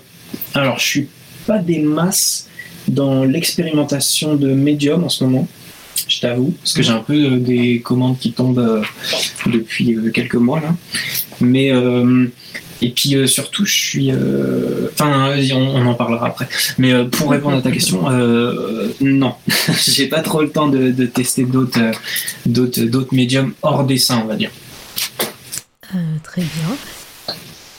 alors 0.55 0.79
je 0.79 0.85
suis 0.87 1.09
pas 1.47 1.59
des 1.59 1.81
masses 1.81 2.49
dans 2.89 3.25
l'expérimentation 3.25 4.37
de 4.37 4.53
médiums 4.53 5.05
en 5.05 5.09
ce 5.09 5.25
moment 5.25 5.49
je 6.09 6.21
t'avoue, 6.21 6.55
parce 6.63 6.73
que 6.73 6.83
j'ai 6.83 6.93
un 6.93 7.01
peu 7.01 7.15
euh, 7.15 7.39
des 7.39 7.81
commandes 7.81 8.19
qui 8.19 8.33
tombent 8.33 8.59
euh, 8.59 8.83
depuis 9.47 9.95
euh, 9.95 10.11
quelques 10.11 10.37
mois. 10.37 10.63
Mais 11.41 11.73
Et 12.83 12.91
puis 12.91 13.17
surtout, 13.27 13.65
je 13.65 13.75
suis. 13.75 14.13
Enfin, 14.93 15.35
on, 15.53 15.87
en 15.87 15.95
parlera 15.95 16.27
après. 16.27 16.49
Mais 16.79 16.93
pour 17.07 17.31
répondre 17.31 17.57
à 17.57 17.63
ta 17.63 17.71
question, 17.71 18.09
non, 19.01 19.35
j'ai 19.87 20.07
pas 20.09 20.21
trop 20.21 20.43
le 20.43 20.51
temps 20.51 20.69
de, 20.69 21.07
tester 21.07 21.45
d'autres, 21.45 21.93
d'autres, 22.45 22.83
d'autres 22.83 23.15
médiums 23.15 23.55
hors 23.63 23.85
dessin, 23.85 24.21
on 24.25 24.27
va 24.27 24.37
dire. 24.37 24.51
très 26.23 26.43
bien. 26.43 26.77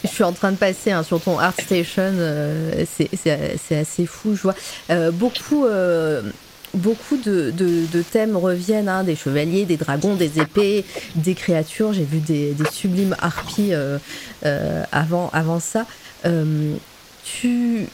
Je 0.04 0.10
suis 0.10 0.24
en 0.24 0.34
train 0.34 0.52
de 0.52 0.58
passer 0.58 0.92
hein, 0.92 1.04
sur 1.04 1.20
ton 1.20 1.38
ArtStation, 1.40 2.14
c'est 2.98 3.78
assez 3.78 4.06
fou. 4.06 4.36
Je 4.36 4.42
vois 4.42 4.56
beaucoup 5.12 5.66
beaucoup 6.78 7.18
de, 7.18 7.52
thèmes 8.12 8.38
reviennent, 8.38 8.90
hein, 8.90 9.04
des 9.04 9.16
chevaliers, 9.16 9.66
des 9.66 9.78
dragons, 9.78 10.16
des 10.16 10.40
épées, 10.40 10.86
des 11.16 11.36
créatures. 11.36 11.94
J'ai 11.94 12.04
vu 12.04 12.20
des, 12.20 12.56
sublimes 12.72 13.16
harpies 13.20 13.74
euh, 13.74 13.98
euh, 14.46 14.84
avant, 14.92 15.30
avant 15.34 15.60
ça. 15.60 15.86
Euh, 16.26 16.74
tu 17.24 17.88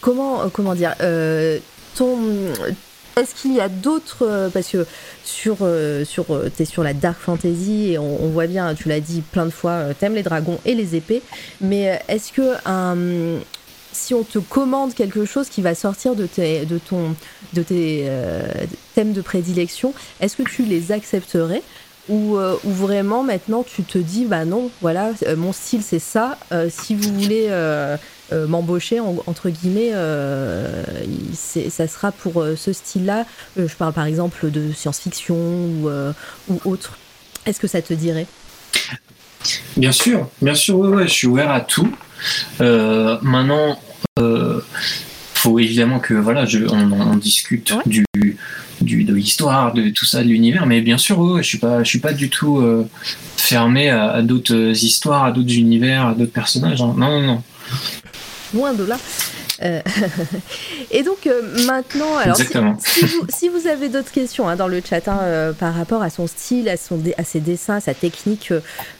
comment 0.00 0.48
comment 0.50 0.74
dire 0.74 0.94
est-ce 3.16 3.34
qu'il 3.34 3.54
y 3.54 3.60
a 3.60 3.68
d'autres 3.68 4.50
parce 4.52 4.68
que 4.68 4.86
sur 5.24 5.58
sur 6.04 6.26
t'es 6.56 6.64
sur 6.64 6.82
la 6.82 6.92
dark 6.92 7.18
fantasy 7.18 7.92
et 7.92 7.98
on, 7.98 8.28
voit 8.28 8.46
bien 8.46 8.74
tu 8.74 8.88
l'as 8.88 9.00
dit 9.00 9.20
plein 9.20 9.46
de 9.46 9.50
fois 9.50 9.94
t'aimes 9.98 10.14
les 10.14 10.22
dragons 10.22 10.58
et 10.64 10.74
les 10.74 10.96
épées 10.96 11.22
mais 11.60 12.02
est-ce 12.08 12.32
que 12.32 12.56
si 13.92 14.14
on 14.14 14.22
te 14.22 14.38
commande 14.38 14.94
quelque 14.94 15.24
chose 15.24 15.48
qui 15.48 15.62
va 15.62 15.74
sortir 15.74 16.14
de 16.14 16.26
tes, 16.26 16.64
de 16.64 16.78
ton, 16.78 17.14
de 17.52 17.62
tes 17.62 18.04
euh, 18.06 18.42
thèmes 18.94 19.12
de 19.12 19.20
prédilection, 19.20 19.94
est-ce 20.20 20.36
que 20.36 20.42
tu 20.42 20.62
les 20.62 20.92
accepterais 20.92 21.62
ou, 22.08 22.38
euh, 22.38 22.56
ou, 22.64 22.72
vraiment 22.72 23.22
maintenant 23.22 23.62
tu 23.62 23.82
te 23.84 23.98
dis 23.98 24.24
bah 24.24 24.44
non 24.44 24.70
voilà 24.80 25.12
euh, 25.26 25.36
mon 25.36 25.52
style 25.52 25.82
c'est 25.82 26.00
ça 26.00 26.38
si 26.68 26.96
vous 26.96 27.12
voulez 27.14 27.48
m'embaucher 28.32 29.00
entre 29.00 29.50
guillemets 29.50 29.92
ça 31.34 31.86
sera 31.86 32.10
pour 32.10 32.44
ce 32.56 32.72
style 32.72 33.04
là 33.04 33.26
je 33.56 33.74
parle 33.76 33.92
par 33.92 34.06
exemple 34.06 34.50
de 34.50 34.72
science-fiction 34.72 35.36
ou, 35.36 35.90
ou 36.48 36.60
autre. 36.64 36.98
Est-ce 37.46 37.60
que 37.60 37.68
ça 37.68 37.80
te 37.80 37.94
dirait? 37.94 38.26
Bien 39.76 39.92
sûr, 39.92 40.28
bien 40.42 40.54
sûr, 40.54 41.00
je 41.02 41.06
suis 41.06 41.26
ouvert 41.26 41.50
à 41.50 41.60
tout. 41.60 41.92
Maintenant, 42.58 43.78
faut 45.40 45.58
évidemment 45.58 46.00
que 46.00 46.12
voilà, 46.12 46.44
je, 46.44 46.58
on, 46.68 47.16
discute 47.16 47.72
du, 47.86 48.04
du, 48.82 49.04
de 49.04 49.14
l'histoire, 49.14 49.72
de 49.72 49.88
tout 49.88 50.04
ça, 50.04 50.22
de 50.22 50.28
l'univers, 50.28 50.66
mais 50.66 50.82
bien 50.82 50.98
sûr, 50.98 51.18
ouais, 51.18 51.42
je 51.42 51.48
suis 51.48 51.58
pas, 51.58 51.82
je 51.82 51.88
suis 51.88 51.98
pas 51.98 52.12
du 52.12 52.28
tout 52.28 52.58
euh, 52.58 52.86
fermé 53.38 53.88
à, 53.88 54.20
d'autres 54.20 54.84
histoires, 54.84 55.24
à 55.24 55.32
d'autres 55.32 55.54
univers, 55.54 56.08
à 56.08 56.14
d'autres 56.14 56.32
personnages. 56.32 56.82
Hein. 56.82 56.94
Non, 56.96 57.20
non, 57.20 57.26
non. 57.26 57.42
Loin 58.52 58.74
de 58.74 58.84
là. 58.84 58.98
Euh, 59.62 59.80
et 60.90 61.02
donc 61.02 61.26
euh, 61.26 61.42
maintenant, 61.66 62.16
alors 62.16 62.36
si, 62.36 63.48
vous, 63.48 63.66
avez 63.66 63.88
d'autres 63.88 64.10
questions 64.10 64.48
hein, 64.48 64.56
dans 64.56 64.68
le 64.68 64.80
chat 64.80 65.06
hein, 65.08 65.18
euh, 65.22 65.52
par 65.52 65.74
rapport 65.74 66.02
à 66.02 66.10
son 66.10 66.26
style, 66.26 66.68
à, 66.68 66.76
son, 66.76 67.00
à 67.18 67.24
ses 67.24 67.40
dessins, 67.40 67.76
à 67.76 67.80
sa 67.80 67.94
technique, 67.94 68.52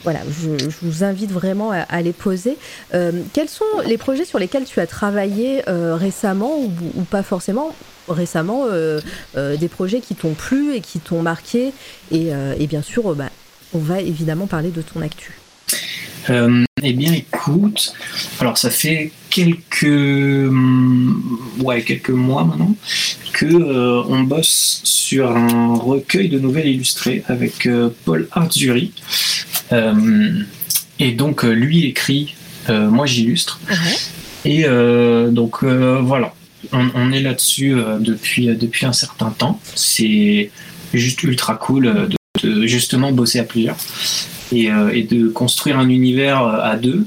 voilà, 0.03 0.21
je, 0.29 0.51
vous 0.83 1.05
invite 1.05 1.33
vraiment 1.33 1.71
à, 1.73 2.03
les 2.03 2.13
poser. 2.13 2.57
quels 3.33 3.49
sont 3.49 3.65
les 3.87 3.99
projets 3.99 4.25
sur 4.25 4.39
lesquels 4.39 4.65
tu 4.65 4.81
as 4.81 4.87
travaillé 4.87 5.63
récemment 5.67 6.59
ou, 6.59 7.03
pas 7.03 7.23
forcément? 7.23 7.75
Récemment 8.09 8.67
des 9.37 9.69
projets 9.69 10.01
qui 10.01 10.15
t'ont 10.15 10.35
plu 10.35 10.75
et 10.75 10.81
qui 10.81 11.01
t'ont 11.01 11.23
marqué 11.23 11.73
et, 12.11 12.67
bien 12.67 12.83
sûr 12.83 13.15
bah, 13.15 13.27
on 13.75 13.79
va 13.79 14.01
évidemment 14.01 14.47
parler 14.47 14.71
de 14.71 14.83
ton 14.83 15.01
actu. 15.01 15.40
Eh 16.29 16.93
bien 16.93 17.13
écoute, 17.13 17.95
alors 18.41 18.59
ça 18.59 18.71
fait 18.71 19.13
quelques, 19.31 19.85
hum, 19.85 21.41
ouais, 21.61 21.83
quelques 21.83 22.11
mois 22.11 22.45
maintenant 22.45 22.75
que 23.33 23.47
euh, 23.47 24.03
on 24.09 24.23
bosse 24.23 24.81
sur 24.85 25.35
un 25.35 25.75
recueil 25.75 26.29
de 26.29 26.39
nouvelles 26.39 26.69
illustrées 26.69 27.23
avec 27.27 27.67
euh, 27.67 27.91
Paul 28.05 28.29
Arzuri. 28.33 28.93
Euh, 29.73 30.43
et 30.99 31.13
donc 31.13 31.45
lui 31.45 31.87
écrit, 31.87 32.35
moi 32.69 33.07
j'illustre. 33.07 33.59
Et 34.45 34.65
donc 35.31 35.65
voilà, 35.65 36.35
on, 36.73 37.11
est 37.11 37.23
là-dessus 37.23 37.75
depuis, 38.01 38.47
depuis 38.49 38.85
un 38.85 38.93
certain 38.93 39.31
temps. 39.31 39.59
C'est 39.75 40.51
juste 40.93 41.23
ultra 41.23 41.55
cool 41.57 42.09
de, 42.43 42.67
justement 42.67 43.13
bosser 43.13 43.39
à 43.39 43.45
plusieurs. 43.45 43.79
Et, 44.53 44.69
et, 44.93 45.03
de 45.05 45.29
construire 45.29 45.79
un 45.79 45.89
univers 45.89 46.43
à 46.43 46.77
deux 46.77 47.07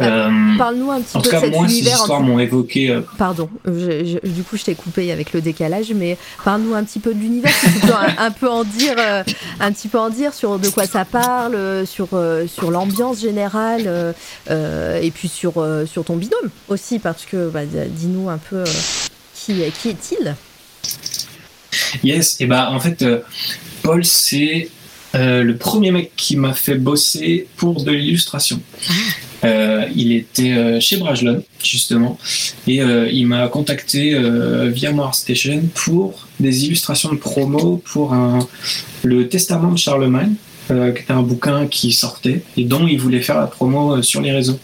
euh, 0.00 0.56
Parle-nous 0.58 0.90
un 0.90 1.00
petit 1.00 1.16
en 1.16 1.20
peu 1.20 1.30
tout 1.30 1.40
cas, 1.40 1.48
moi, 1.48 1.68
Ces 1.68 1.80
histoires 1.80 2.20
m'ont 2.20 2.38
évoqué. 2.38 2.90
Euh, 2.90 3.00
Pardon, 3.16 3.48
du 3.66 4.42
coup, 4.42 4.56
je 4.56 4.64
t'ai 4.64 4.74
coupé 4.74 5.10
avec 5.10 5.32
le 5.32 5.40
décalage, 5.40 5.92
mais 5.94 6.18
parle-nous 6.44 6.74
un 6.74 6.84
petit 6.84 6.98
peu 6.98 7.14
de 7.14 7.18
l'univers. 7.18 7.52
Tu 7.62 7.80
peux 7.80 7.92
un, 8.18 8.30
peu 8.30 8.48
en 8.48 8.64
dire, 8.64 8.94
euh, 8.98 9.22
un 9.60 9.72
petit 9.72 9.88
peu 9.88 9.98
en 9.98 10.10
dire 10.10 10.34
sur 10.34 10.58
de 10.58 10.68
quoi 10.68 10.86
ça 10.86 11.04
parle, 11.04 11.86
sur 11.86 12.08
sur 12.46 12.70
l'ambiance 12.70 13.20
générale, 13.20 14.14
et 14.50 15.10
puis 15.10 15.28
sur 15.28 15.54
sur 15.86 16.04
ton 16.04 16.16
binôme 16.16 16.50
aussi, 16.68 16.98
parce 16.98 17.24
que 17.24 17.48
bah, 17.48 17.64
dis-nous 17.64 18.28
un 18.28 18.38
peu 18.38 18.64
qui 19.34 19.62
qui 19.80 19.90
est-il? 19.90 20.34
Yes, 22.04 22.40
et 22.40 22.46
bah 22.46 22.70
en 22.70 22.80
fait, 22.80 23.04
Paul, 23.82 24.04
c'est 24.04 24.68
le 25.16 25.56
premier 25.56 25.90
mec 25.90 26.12
qui 26.16 26.36
m'a 26.36 26.52
fait 26.52 26.76
bosser 26.76 27.46
pour 27.56 27.82
de 27.82 27.92
l'illustration. 27.92 28.60
Ah. 28.88 28.92
Euh, 29.44 29.84
il 29.94 30.12
était 30.12 30.52
euh, 30.52 30.80
chez 30.80 30.96
Brajlon, 30.96 31.42
justement, 31.62 32.18
et 32.66 32.80
euh, 32.80 33.08
il 33.12 33.26
m'a 33.26 33.48
contacté 33.48 34.18
via 34.68 34.92
Station 35.12 35.62
pour 35.74 36.26
des 36.40 36.64
illustrations 36.64 37.12
de 37.12 37.18
promo 37.18 37.82
pour 37.84 38.14
le 39.02 39.28
Testament 39.28 39.72
de 39.72 39.78
Charlemagne, 39.78 40.34
qui 40.68 40.74
était 40.74 41.12
un 41.12 41.22
bouquin 41.22 41.66
qui 41.66 41.92
sortait 41.92 42.42
et 42.56 42.64
dont 42.64 42.86
il 42.86 42.98
voulait 42.98 43.20
faire 43.20 43.38
la 43.38 43.46
promo 43.46 44.02
sur 44.02 44.20
les 44.20 44.32
réseaux. 44.32 44.58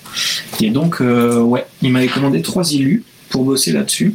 Et 0.61 0.71
donc, 0.71 1.01
ouais, 1.01 1.65
il 1.83 1.91
m'avait 1.91 2.09
commandé 2.09 2.43
trois 2.43 2.73
illus 2.73 3.05
pour 3.29 3.45
bosser 3.45 3.73
là-dessus. 3.73 4.15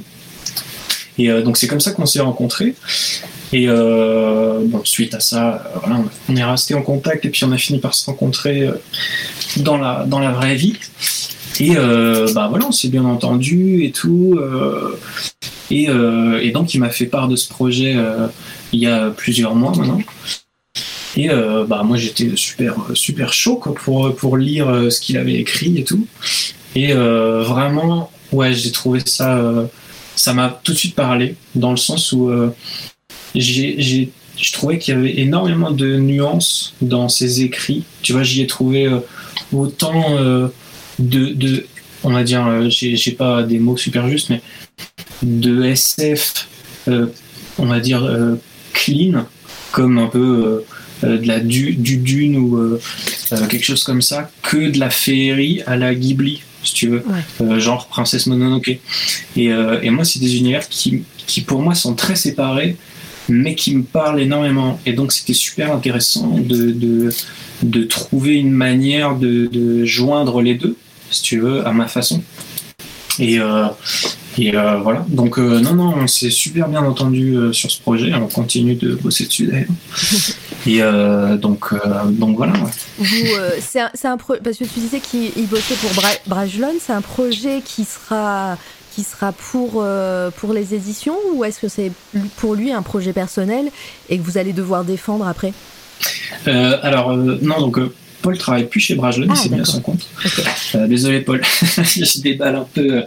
Et 1.17 1.29
donc, 1.41 1.57
c'est 1.57 1.67
comme 1.67 1.79
ça 1.79 1.91
qu'on 1.91 2.05
s'est 2.05 2.19
rencontrés. 2.19 2.75
Et 3.53 3.67
bon, 3.67 4.81
suite 4.83 5.13
à 5.13 5.19
ça, 5.19 5.71
on 6.27 6.35
est 6.35 6.43
resté 6.43 6.73
en 6.73 6.81
contact 6.81 7.25
et 7.25 7.29
puis 7.29 7.45
on 7.45 7.51
a 7.51 7.57
fini 7.57 7.79
par 7.79 7.93
se 7.93 8.05
rencontrer 8.05 8.69
dans 9.57 9.77
la, 9.77 10.05
dans 10.05 10.19
la 10.19 10.31
vraie 10.31 10.55
vie. 10.55 10.77
Et 11.59 11.75
euh, 11.75 12.31
bah 12.33 12.47
voilà, 12.49 12.67
on 12.67 12.71
s'est 12.71 12.89
bien 12.89 13.05
entendu 13.05 13.83
et 13.83 13.91
tout. 13.91 14.37
Euh, 14.39 14.99
et, 15.71 15.89
euh, 15.89 16.39
et, 16.41 16.51
donc 16.51 16.73
il 16.73 16.79
m'a 16.79 16.89
fait 16.89 17.07
part 17.07 17.27
de 17.27 17.35
ce 17.35 17.49
projet 17.49 17.95
il 18.71 18.79
y 18.79 18.87
a 18.87 19.09
plusieurs 19.09 19.55
mois 19.55 19.73
maintenant. 19.75 20.01
Et 21.15 21.29
bah 21.29 21.81
moi 21.83 21.97
j'étais 21.97 22.31
super 22.35 22.75
super 22.93 23.33
chaud 23.33 23.55
pour 23.55 24.15
pour 24.15 24.37
lire 24.37 24.91
ce 24.91 24.99
qu'il 24.99 25.17
avait 25.17 25.35
écrit 25.35 25.77
et 25.79 25.83
tout. 25.83 26.05
Et 26.75 26.93
vraiment 26.93 28.11
ouais 28.31 28.53
j'ai 28.53 28.71
trouvé 28.71 28.99
ça 29.05 29.41
ça 30.15 30.33
m'a 30.33 30.59
tout 30.63 30.73
de 30.73 30.77
suite 30.77 30.95
parlé 30.95 31.35
dans 31.55 31.71
le 31.71 31.77
sens 31.77 32.11
où 32.11 32.29
j'ai 33.35 34.09
je 34.37 34.53
trouvais 34.53 34.77
qu'il 34.77 34.93
y 34.93 34.97
avait 34.97 35.19
énormément 35.19 35.71
de 35.71 35.97
nuances 35.97 36.75
dans 36.81 37.09
ses 37.09 37.41
écrits. 37.41 37.83
Tu 38.03 38.13
vois, 38.13 38.23
j'y 38.23 38.41
ai 38.41 38.47
trouvé 38.47 38.87
autant 39.51 40.17
euh, 40.17 40.47
de, 40.99 41.29
de, 41.29 41.65
on 42.03 42.11
va 42.11 42.23
dire, 42.23 42.45
euh, 42.45 42.67
j'ai 42.69 43.11
pas 43.11 43.43
des 43.43 43.59
mots 43.59 43.77
super 43.77 44.07
justes, 44.09 44.29
mais 44.29 44.41
de 45.23 45.63
SF, 45.63 46.47
euh, 46.87 47.07
on 47.57 47.65
va 47.65 47.79
dire, 47.79 48.07
clean, 48.73 49.25
comme 49.71 49.97
un 49.97 50.07
peu 50.07 50.63
de 51.03 51.27
la 51.27 51.39
du, 51.39 51.73
du 51.73 51.97
dune 51.97 52.37
ou 52.37 52.77
quelque 53.49 53.65
chose 53.65 53.83
comme 53.83 54.01
ça, 54.01 54.29
que 54.43 54.69
de 54.69 54.79
la 54.79 54.89
féerie 54.89 55.61
à 55.65 55.75
la 55.75 55.95
Ghibli, 55.95 56.41
si 56.63 56.73
tu 56.73 56.87
veux, 56.87 57.03
genre 57.59 57.87
Princesse 57.87 58.27
Mononoke. 58.27 58.77
Et, 59.35 59.45
et 59.45 59.89
moi, 59.89 60.05
c'est 60.05 60.19
des 60.19 60.37
univers 60.37 60.69
qui, 60.69 61.03
qui, 61.25 61.41
pour 61.41 61.61
moi, 61.61 61.73
sont 61.73 61.95
très 61.95 62.15
séparés, 62.15 62.77
mais 63.29 63.55
qui 63.55 63.75
me 63.75 63.83
parlent 63.83 64.19
énormément. 64.19 64.79
Et 64.85 64.93
donc, 64.93 65.11
c'était 65.11 65.33
super 65.33 65.73
intéressant 65.73 66.37
de, 66.37 66.71
de, 66.71 67.09
de 67.63 67.83
trouver 67.83 68.35
une 68.35 68.51
manière 68.51 69.15
de, 69.15 69.85
joindre 69.85 70.41
les 70.41 70.55
deux, 70.55 70.75
si 71.11 71.21
tu 71.21 71.39
veux, 71.39 71.65
à 71.67 71.71
ma 71.71 71.87
façon. 71.87 72.21
Et, 73.19 73.39
euh, 73.39 73.65
et 74.37 74.55
euh, 74.55 74.77
voilà. 74.77 75.03
Donc, 75.09 75.39
euh, 75.39 75.59
non, 75.59 75.73
non, 75.73 75.93
on 75.97 76.07
s'est 76.07 76.29
super 76.29 76.67
bien 76.67 76.83
entendu 76.83 77.35
sur 77.51 77.71
ce 77.71 77.81
projet. 77.81 78.13
On 78.13 78.27
continue 78.27 78.75
de 78.75 78.95
bosser 78.95 79.25
dessus 79.25 79.47
d'ailleurs. 79.47 79.67
Et 80.65 80.81
donc, 81.37 81.73
donc 82.09 82.35
voilà. 82.35 82.53
c'est 83.61 83.79
un, 83.79 83.91
un 84.03 84.17
parce 84.17 84.57
que 84.57 84.65
tu 84.65 84.79
disais 84.79 84.99
qu'il 84.99 85.47
bossait 85.47 85.75
pour 85.75 85.91
Bra 85.93 86.45
c'est 86.79 86.91
un 86.91 87.01
projet 87.01 87.61
qui 87.63 87.85
sera 87.85 88.57
qui 88.97 89.03
sera 89.03 89.31
pour, 89.31 89.85
pour 90.37 90.53
les 90.53 90.73
éditions 90.73 91.15
ou 91.35 91.45
est-ce 91.45 91.59
que 91.59 91.67
c'est 91.67 91.91
pour 92.37 92.55
lui 92.55 92.71
un 92.71 92.81
projet 92.81 93.13
personnel 93.13 93.69
et 94.09 94.17
que 94.17 94.23
vous 94.23 94.39
allez 94.39 94.53
devoir 94.53 94.83
défendre 94.83 95.27
après? 95.27 95.53
Euh, 96.47 96.79
alors, 96.81 97.11
euh, 97.11 97.37
non, 97.43 97.59
donc, 97.61 97.77
euh, 97.77 97.93
Paul 98.23 98.35
travaille 98.39 98.65
plus 98.65 98.79
chez 98.79 98.95
Brajlon, 98.95 99.27
Ah, 99.29 99.35
c'est 99.35 99.49
bien 99.49 99.59
d'accord. 99.59 99.75
son 99.75 99.81
compte. 99.81 100.07
Euh, 100.73 100.87
désolé 100.87 101.21
Paul, 101.21 101.41
je 101.77 102.21
déballe 102.21 102.55
un 102.55 102.67
peu. 102.73 102.81
euh, 102.97 103.01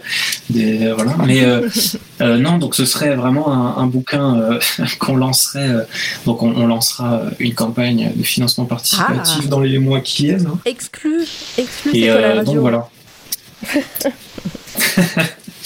des, 0.49 0.85
euh, 0.85 0.93
voilà. 0.95 1.17
Mais 1.25 1.43
euh, 1.43 1.67
euh, 2.21 2.37
non, 2.37 2.57
donc 2.57 2.73
ce 2.75 2.85
serait 2.85 3.13
vraiment 3.17 3.51
un, 3.51 3.83
un 3.83 3.87
bouquin 3.87 4.39
euh, 4.39 4.59
qu'on 4.99 5.17
lancerait. 5.17 5.67
euh, 5.67 5.83
donc 6.25 6.41
on, 6.41 6.55
on 6.55 6.67
lancera 6.67 7.15
euh, 7.15 7.29
une 7.39 7.53
campagne 7.53 8.13
de 8.15 8.23
financement 8.23 8.63
participatif 8.63 9.41
Ah. 9.43 9.47
dans 9.49 9.59
les 9.59 9.77
mois 9.77 9.99
qui 9.99 10.23
viennent. 10.27 10.47
hein. 10.47 10.57
Exclu, 10.63 11.25
exclu, 11.57 11.91
Et 11.93 12.07
quoi 12.07 12.21
la 12.21 12.27
euh, 12.27 12.35
radio? 12.37 12.53
donc 12.53 12.61
voilà. 12.61 12.89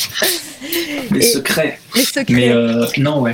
les 1.11 1.19
Et- 1.19 1.21
secrets. 1.33 1.79
Les 1.95 2.03
secrets. 2.03 2.25
Mais 2.29 2.49
euh, 2.49 2.85
non, 2.97 3.21
ouais. 3.21 3.33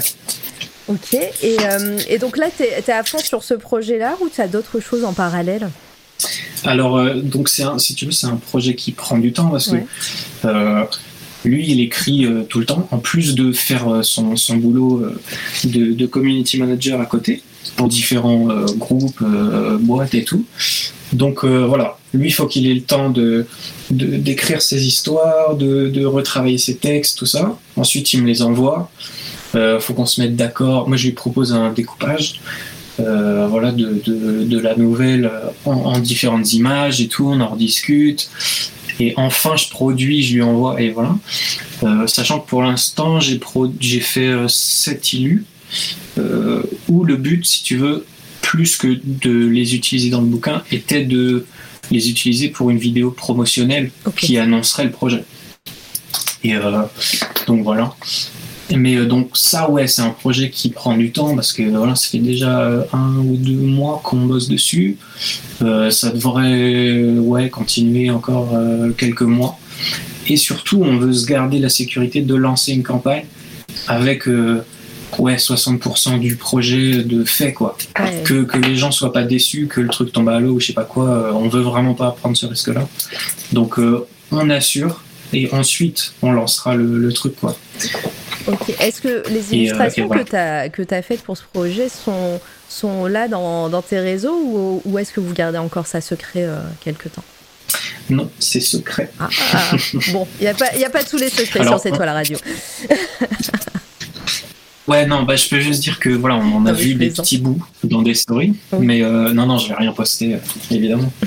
Ok. 0.87 1.13
Et, 1.13 1.57
euh, 1.63 1.99
et 2.09 2.17
donc 2.17 2.37
là, 2.37 2.47
t'es 2.55 2.69
es 2.85 2.91
à 2.91 3.03
fond 3.03 3.19
sur 3.19 3.43
ce 3.43 3.53
projet-là 3.53 4.17
ou 4.21 4.29
t'as 4.35 4.47
d'autres 4.47 4.79
choses 4.79 5.03
en 5.05 5.13
parallèle? 5.13 5.69
Alors, 6.65 6.97
euh, 6.97 7.15
donc 7.15 7.49
c'est 7.49 7.63
un, 7.63 7.79
si 7.79 7.95
tu 7.95 8.05
veux, 8.05 8.11
c'est 8.11 8.27
un 8.27 8.35
projet 8.35 8.75
qui 8.75 8.91
prend 8.91 9.17
du 9.17 9.31
temps 9.33 9.49
parce 9.49 9.67
Ouais. 9.69 9.85
que 10.43 10.85
lui, 11.45 11.65
il 11.71 11.79
écrit 11.79 12.25
euh, 12.25 12.43
tout 12.43 12.59
le 12.59 12.65
temps, 12.65 12.87
en 12.91 12.99
plus 12.99 13.33
de 13.35 13.51
faire 13.51 13.87
euh, 13.91 14.03
son, 14.03 14.35
son 14.35 14.57
boulot 14.57 15.01
euh, 15.03 15.19
de, 15.63 15.93
de 15.93 16.05
community 16.05 16.59
manager 16.59 16.99
à 17.01 17.05
côté 17.05 17.41
pour 17.77 17.87
différents 17.87 18.47
groupes, 18.75 19.23
boîtes 19.79 20.13
et 20.15 20.23
tout. 20.23 20.45
Donc 21.13 21.45
voilà, 21.45 21.97
lui, 22.13 22.27
il 22.29 22.31
faut 22.31 22.47
qu'il 22.47 22.67
ait 22.69 22.73
le 22.73 22.81
temps 22.81 23.09
de- 23.11 23.45
d'écrire 23.91 24.61
ses 24.61 24.85
histoires, 24.87 25.55
de, 25.55 25.89
de 25.89 26.05
retravailler 26.05 26.57
ses 26.57 26.77
textes, 26.77 27.17
tout 27.17 27.25
ça. 27.25 27.57
Ensuite, 27.75 28.13
il 28.13 28.21
me 28.23 28.27
les 28.27 28.41
envoie. 28.41 28.89
Euh, 29.55 29.79
faut 29.79 29.93
qu'on 29.93 30.05
se 30.05 30.21
mette 30.21 30.35
d'accord. 30.35 30.87
Moi, 30.87 30.97
je 30.97 31.05
lui 31.07 31.13
propose 31.13 31.53
un 31.53 31.71
découpage. 31.73 32.39
euh, 32.99 33.47
voilà, 33.49 33.71
de, 33.71 34.01
de, 34.05 34.43
de 34.43 34.59
la 34.59 34.75
nouvelle 34.75 35.31
en, 35.65 35.71
en 35.71 35.99
différentes 35.99 36.53
images 36.53 37.01
et 37.01 37.07
tout, 37.07 37.27
on 37.27 37.39
en 37.39 37.49
rediscute. 37.49 38.29
Et 38.99 39.13
enfin, 39.17 39.55
je 39.55 39.69
produis, 39.69 40.21
je 40.23 40.35
lui 40.35 40.41
envoie, 40.43 40.79
et 40.81 40.89
voilà. 40.91 41.15
Euh, 41.83 42.05
sachant 42.07 42.39
que 42.39 42.47
pour 42.47 42.61
l'instant, 42.61 43.19
j'ai 43.19 43.99
fait 43.99 44.27
euh, 44.27 44.47
7 44.47 45.13
illus, 45.13 45.45
euh, 46.19 46.61
où 46.87 47.03
le 47.03 47.15
but, 47.15 47.45
si 47.45 47.63
tu 47.63 47.77
veux, 47.77 48.05
plus 48.41 48.77
que 48.77 48.99
de 49.03 49.47
les 49.47 49.75
utiliser 49.75 50.09
dans 50.09 50.21
le 50.21 50.27
bouquin, 50.27 50.61
était 50.71 51.03
de 51.03 51.45
les 51.91 52.09
utiliser 52.09 52.49
pour 52.49 52.69
une 52.69 52.77
vidéo 52.77 53.11
promotionnelle 53.11 53.91
qui 54.15 54.37
annoncerait 54.37 54.85
le 54.85 54.91
projet. 54.91 55.23
Et 56.43 56.55
euh, 56.55 56.81
donc 57.47 57.63
voilà. 57.63 57.93
Mais 58.77 58.95
euh, 58.95 59.05
donc 59.05 59.31
ça, 59.33 59.69
ouais, 59.69 59.87
c'est 59.87 60.01
un 60.01 60.09
projet 60.09 60.49
qui 60.49 60.69
prend 60.69 60.95
du 60.95 61.11
temps 61.11 61.35
parce 61.35 61.53
que 61.53 61.63
voilà, 61.63 61.95
ça 61.95 62.09
fait 62.09 62.19
déjà 62.19 62.61
euh, 62.61 62.83
un 62.93 63.17
ou 63.17 63.35
deux 63.37 63.53
mois 63.53 64.01
qu'on 64.03 64.25
bosse 64.25 64.47
dessus. 64.47 64.97
Euh, 65.61 65.89
ça 65.89 66.11
devrait 66.11 67.03
ouais, 67.17 67.49
continuer 67.49 68.09
encore 68.09 68.49
quelques 68.97 69.21
mois. 69.21 69.57
Et 70.27 70.37
surtout, 70.37 70.81
on 70.83 70.97
veut 70.97 71.13
se 71.13 71.25
garder 71.25 71.59
la 71.59 71.69
sécurité 71.69 72.21
de 72.21 72.35
lancer 72.35 72.71
une 72.73 72.83
campagne 72.83 73.25
avec 73.87 74.27
ouais, 75.19 75.35
60% 75.35 76.19
du 76.19 76.35
projet 76.35 77.03
de 77.03 77.23
fait, 77.25 77.53
quoi. 77.53 77.77
Ouais. 77.99 78.23
Que, 78.23 78.43
que 78.43 78.57
les 78.57 78.75
gens 78.75 78.91
soient 78.91 79.13
pas 79.13 79.23
déçus, 79.23 79.67
que 79.67 79.81
le 79.81 79.89
truc 79.89 80.11
tombe 80.11 80.29
à 80.29 80.39
l'eau 80.39 80.53
ou 80.53 80.59
je 80.59 80.67
sais 80.67 80.73
pas 80.73 80.83
quoi. 80.85 81.05
euh, 81.09 81.31
on 81.33 81.47
veut 81.49 81.61
vraiment 81.61 81.93
pas 81.93 82.11
prendre 82.11 82.35
ce 82.37 82.45
risque-là. 82.45 82.87
Donc 83.51 83.79
euh, 83.79 84.05
on 84.31 84.49
assure 84.49 85.01
et 85.33 85.49
ensuite 85.53 86.13
on 86.21 86.31
lancera 86.31 86.75
le, 86.75 86.97
le 86.97 87.13
truc, 87.13 87.35
quoi. 87.39 87.55
Ok. 88.47 88.73
Est-ce 88.79 89.01
que 89.01 89.23
les 89.29 89.53
Et, 89.53 89.57
euh, 89.57 89.57
illustrations 89.57 90.05
et 90.05 90.07
voilà. 90.07 90.23
que 90.23 90.29
tu 90.29 90.35
as, 90.35 90.69
que 90.69 90.95
as 90.95 91.01
faites 91.01 91.21
pour 91.21 91.37
ce 91.37 91.43
projet 91.53 91.89
sont, 91.89 92.39
sont 92.69 93.05
là 93.05 93.27
dans, 93.27 93.69
dans 93.69 93.81
tes 93.81 93.99
réseaux 93.99 94.35
ou, 94.43 94.81
ou 94.85 94.97
est-ce 94.97 95.11
que 95.13 95.19
vous 95.19 95.33
gardez 95.33 95.57
encore 95.59 95.85
ça 95.87 96.01
secret 96.01 96.43
euh, 96.45 96.59
quelque 96.83 97.07
temps? 97.09 97.23
Non, 98.09 98.29
c'est 98.39 98.59
secret. 98.59 99.09
ah, 99.19 99.29
ah, 99.53 99.71
Bon, 100.11 100.27
il 100.39 100.43
n'y 100.43 100.47
a, 100.47 100.87
a 100.87 100.89
pas 100.89 101.03
tous 101.03 101.17
les 101.17 101.29
secrets 101.29 101.61
Alors, 101.61 101.75
sur 101.79 101.83
C'est 101.83 101.91
toi 101.95 102.05
la 102.05 102.13
radio. 102.13 102.37
Ouais, 104.87 105.05
non, 105.05 105.23
bah, 105.23 105.35
je 105.35 105.47
peux 105.47 105.59
juste 105.59 105.81
dire 105.81 105.99
que 105.99 106.09
voilà, 106.09 106.35
on 106.37 106.55
en 106.55 106.65
a 106.65 106.73
vu 106.73 106.95
des 106.95 107.09
petits 107.11 107.37
bouts 107.37 107.63
dans 107.83 108.01
des 108.01 108.13
stories, 108.15 108.53
Oui. 108.73 108.85
mais 108.85 109.03
euh, 109.03 109.31
non, 109.31 109.45
non, 109.45 109.57
je 109.57 109.69
vais 109.69 109.75
rien 109.75 109.91
poster, 109.93 110.35
euh, 110.35 110.37
évidemment. 110.71 111.11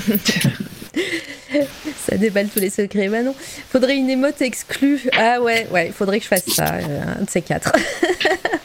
Ça 2.07 2.17
déballe 2.17 2.49
tous 2.53 2.59
les 2.59 2.69
secrets. 2.69 3.07
Bah 3.07 3.23
non. 3.23 3.33
Faudrait 3.69 3.95
une 3.95 4.09
émote 4.09 4.41
exclue. 4.41 5.01
Ah 5.17 5.41
ouais, 5.41 5.67
ouais, 5.71 5.91
faudrait 5.95 6.17
que 6.19 6.23
je 6.25 6.27
fasse 6.29 6.43
ça, 6.47 6.75
euh, 6.75 7.01
un 7.19 7.23
de 7.23 7.29
ces 7.29 7.41
quatre. 7.41 7.71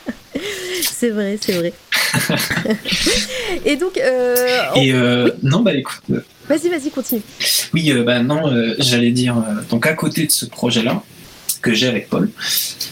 c'est 0.82 1.10
vrai, 1.10 1.38
c'est 1.40 1.52
vrai. 1.52 1.72
Et 3.64 3.76
donc, 3.76 3.96
euh, 3.96 4.34
on- 4.74 4.80
Et 4.82 4.92
euh, 4.92 5.30
non, 5.42 5.60
bah 5.60 5.72
écoute, 5.74 6.02
vas-y, 6.48 6.68
vas-y, 6.68 6.90
continue. 6.90 7.22
oui, 7.72 7.92
bah 8.04 8.22
non, 8.22 8.42
j'allais 8.78 9.12
dire, 9.12 9.36
donc 9.70 9.86
à 9.86 9.92
côté 9.92 10.26
de 10.26 10.32
ce 10.32 10.46
projet-là 10.46 11.02
que 11.62 11.72
j'ai 11.72 11.86
avec 11.86 12.08
Paul, 12.08 12.30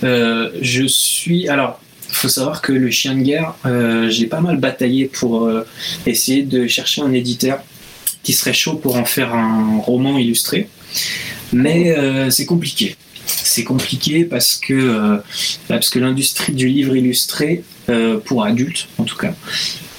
je 0.03 0.85
suis, 0.87 1.49
alors, 1.49 1.81
faut 2.11 2.29
savoir 2.29 2.63
que 2.63 2.73
le 2.73 2.91
chien 2.91 3.15
de 3.15 3.23
guerre, 3.23 3.55
euh, 3.67 4.09
j'ai 4.11 4.27
pas 4.27 4.41
mal 4.41 4.57
bataillé 4.59 5.07
pour 5.07 5.47
euh, 5.47 5.67
essayer 6.07 6.43
de 6.43 6.67
chercher 6.67 7.03
un 7.03 7.13
éditeur 7.13 7.61
qui 8.23 8.33
serait 8.33 8.53
chaud 8.53 8.75
pour 8.75 8.97
en 8.97 9.05
faire 9.05 9.35
un 9.35 9.79
roman 9.79 10.19
illustré, 10.19 10.69
mais 11.53 11.97
euh, 11.97 12.31
c'est 12.31 12.47
compliqué. 12.47 12.97
C'est 13.27 13.65
compliqué 13.65 14.25
parce 14.25 14.57
que, 14.57 15.21
bah, 15.69 15.79
que 15.79 15.99
l'industrie 15.99 16.53
du 16.53 16.67
livre 16.69 16.97
illustré, 16.97 17.63
pour 18.27 18.45
adultes 18.45 18.87
en 18.99 19.05
tout 19.05 19.17
cas, 19.17 19.33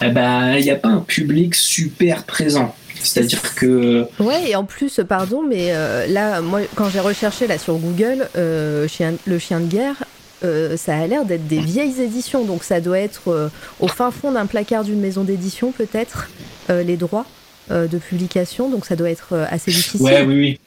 eh 0.04 0.10
ben, 0.10 0.56
il 0.58 0.64
n'y 0.64 0.70
a 0.72 0.76
pas 0.76 0.90
un 0.90 1.00
public 1.02 1.56
super 1.56 2.24
présent. 2.24 2.76
C'est-à-dire 3.02 3.56
que 3.56 4.06
Ouais, 4.20 4.50
et 4.52 4.56
en 4.56 4.64
plus, 4.66 5.00
pardon, 5.08 5.42
mais 5.48 5.72
là, 6.08 6.42
moi, 6.42 6.62
quand 6.76 6.90
j'ai 6.90 7.00
recherché 7.00 7.48
là 7.48 7.58
sur 7.58 7.78
Google, 7.78 8.28
chien- 8.88 9.16
le 9.26 9.40
chien 9.40 9.60
de 9.60 9.68
guerre, 9.68 9.96
euh, 10.44 10.78
ça 10.78 10.98
a 10.98 11.08
l'air 11.08 11.26
d'être 11.26 11.48
des 11.48 11.60
vieilles 11.60 12.02
éditions, 12.02 12.46
donc 12.46 12.64
ça 12.64 12.80
doit 12.80 13.00
être 13.00 13.28
euh, 13.28 13.50
au 13.80 13.88
fin 13.88 14.12
fond 14.12 14.32
d'un 14.32 14.46
placard 14.46 14.84
d'une 14.84 15.00
maison 15.00 15.24
d'édition, 15.24 15.72
peut-être, 15.72 16.30
euh, 16.70 16.84
les 16.84 16.98
droits 16.98 17.26
de 17.72 18.00
publication, 18.00 18.68
donc 18.68 18.88
ça 18.88 18.96
doit 18.96 19.12
être 19.12 19.46
assez 19.48 19.70
difficile. 19.70 20.02
Ouais, 20.02 20.26
oui, 20.28 20.60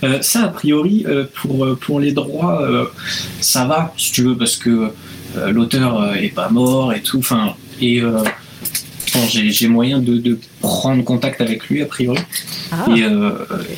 oui. 0.00 0.20
Ça, 0.22 0.44
a 0.44 0.48
priori, 0.48 1.04
pour, 1.34 1.76
pour 1.80 1.98
les 1.98 2.12
droits, 2.12 2.64
ça 3.40 3.64
va, 3.64 3.92
si 3.96 4.12
tu 4.12 4.22
veux, 4.22 4.36
parce 4.36 4.56
que 4.56 4.92
l'auteur 5.48 6.14
est 6.14 6.32
pas 6.32 6.50
mort 6.50 6.92
et 6.92 7.02
tout. 7.02 7.18
Enfin, 7.18 7.56
et 7.80 8.00
j'ai 9.28 9.68
moyen 9.68 9.98
de, 9.98 10.16
de 10.18 10.38
prendre 10.60 11.02
contact 11.04 11.40
avec 11.40 11.68
lui, 11.68 11.82
a 11.82 11.86
priori. 11.86 12.18
Ah, 12.70 12.86
Et, 12.96 13.02
euh, 13.02 13.32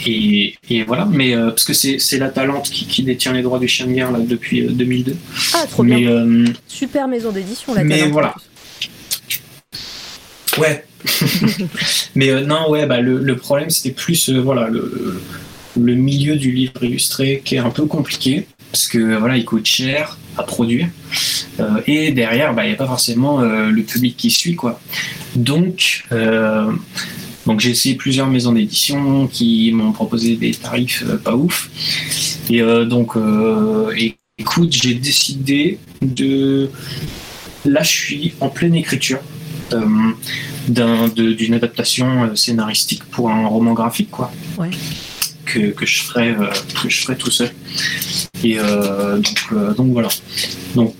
et, 0.06 0.54
et 0.70 0.82
voilà, 0.84 1.06
mais 1.10 1.34
euh, 1.34 1.48
parce 1.50 1.64
que 1.64 1.72
c'est 1.72 2.18
la 2.18 2.28
Talente 2.28 2.70
qui, 2.70 2.86
qui 2.86 3.02
détient 3.02 3.32
les 3.32 3.42
droits 3.42 3.58
du 3.58 3.68
chien 3.68 3.86
de 3.86 3.92
guerre 3.92 4.12
là, 4.12 4.18
depuis 4.20 4.62
euh, 4.62 4.70
2002. 4.70 5.16
ah, 5.54 5.66
trop 5.68 5.82
mais 5.82 5.96
bien. 5.96 6.10
euh, 6.10 6.44
Super 6.68 7.08
maison 7.08 7.32
d'édition, 7.32 7.74
la 7.74 7.82
mais 7.84 8.02
voilà. 8.08 8.34
Ouais. 10.58 10.84
Mais 12.14 12.30
euh, 12.30 12.40
non, 12.46 12.70
ouais, 12.70 12.86
bah, 12.86 13.00
le, 13.00 13.18
le 13.18 13.36
problème, 13.36 13.68
c'était 13.70 13.94
plus 13.94 14.30
euh, 14.30 14.40
voilà, 14.40 14.68
le, 14.68 15.20
le 15.78 15.94
milieu 15.94 16.36
du 16.36 16.52
livre 16.52 16.82
illustré 16.82 17.42
qui 17.44 17.56
est 17.56 17.58
un 17.58 17.70
peu 17.70 17.84
compliqué 17.86 18.46
parce 18.70 18.86
que 18.86 19.16
voilà, 19.18 19.36
il 19.36 19.44
coûte 19.44 19.66
cher 19.66 20.16
à 20.36 20.42
produire 20.42 20.88
Euh, 21.60 21.80
et 21.86 22.10
derrière, 22.12 22.54
bah, 22.54 22.64
il 22.64 22.68
n'y 22.68 22.74
a 22.74 22.76
pas 22.76 22.86
forcément 22.86 23.40
euh, 23.40 23.70
le 23.70 23.82
public 23.82 24.16
qui 24.16 24.30
suit. 24.30 24.56
quoi. 24.56 24.80
Donc, 25.36 26.04
euh, 26.12 26.72
donc 27.46 27.60
j'ai 27.60 27.70
essayé 27.70 27.94
plusieurs 27.94 28.26
maisons 28.26 28.52
d'édition 28.52 29.26
qui 29.28 29.70
m'ont 29.72 29.92
proposé 29.92 30.36
des 30.36 30.52
tarifs 30.52 31.04
pas 31.22 31.36
ouf. 31.36 31.70
Et 32.50 32.60
donc, 32.86 33.16
écoute, 34.38 34.72
j'ai 34.72 34.94
décidé 34.94 35.78
de. 36.02 36.70
Là, 37.64 37.82
je 37.82 37.88
suis 37.88 38.34
en 38.40 38.48
pleine 38.48 38.74
écriture 38.74 39.20
d'une 40.68 41.54
adaptation 41.54 42.34
scénaristique 42.34 43.04
pour 43.04 43.30
un 43.30 43.46
roman 43.46 43.72
graphique, 43.72 44.10
quoi. 44.10 44.32
Que, 45.44 45.70
que 45.70 45.86
je 45.86 46.02
ferai 46.02 46.30
euh, 46.30 46.46
que 46.82 46.88
je 46.88 47.02
ferai 47.02 47.16
tout 47.16 47.30
seul. 47.30 47.50
Et 48.42 48.58
euh, 48.58 49.16
donc, 49.16 49.44
euh, 49.52 49.74
donc 49.74 49.92
voilà. 49.92 50.08
Donc 50.74 50.94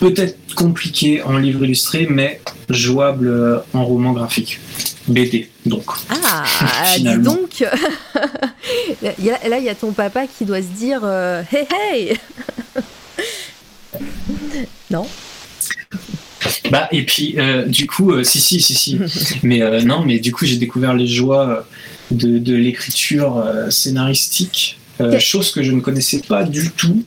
peut-être 0.00 0.54
compliqué 0.54 1.22
en 1.22 1.38
livre 1.38 1.64
illustré, 1.64 2.06
mais 2.10 2.40
jouable 2.68 3.62
en 3.72 3.84
roman 3.84 4.12
graphique. 4.12 4.60
BD, 5.08 5.48
donc. 5.64 5.84
Ah, 6.08 6.44
dis 6.96 7.04
donc 7.18 7.60
Là, 9.02 9.12
il 9.18 9.64
y 9.64 9.68
a 9.68 9.74
ton 9.74 9.92
papa 9.92 10.26
qui 10.26 10.44
doit 10.44 10.62
se 10.62 10.68
dire 10.68 11.00
euh, 11.04 11.42
Hey, 11.52 11.66
hey 11.70 12.16
Non? 14.90 15.06
Bah, 16.70 16.88
et 16.92 17.04
puis, 17.04 17.34
euh, 17.38 17.64
du 17.66 17.86
coup, 17.86 18.12
euh, 18.12 18.24
si, 18.24 18.40
si, 18.40 18.60
si, 18.60 18.74
si. 18.74 18.98
mais 19.42 19.82
non, 19.84 20.04
mais 20.04 20.18
du 20.18 20.32
coup, 20.32 20.44
j'ai 20.44 20.56
découvert 20.56 20.94
les 20.94 21.06
joies 21.06 21.66
de, 22.10 22.38
de 22.38 22.54
l'écriture 22.54 23.38
euh, 23.38 23.70
scénaristique, 23.70 24.78
euh, 25.00 25.18
chose 25.18 25.50
que 25.50 25.62
je 25.62 25.72
ne 25.72 25.80
connaissais 25.80 26.20
pas 26.20 26.44
du 26.44 26.70
tout. 26.70 27.04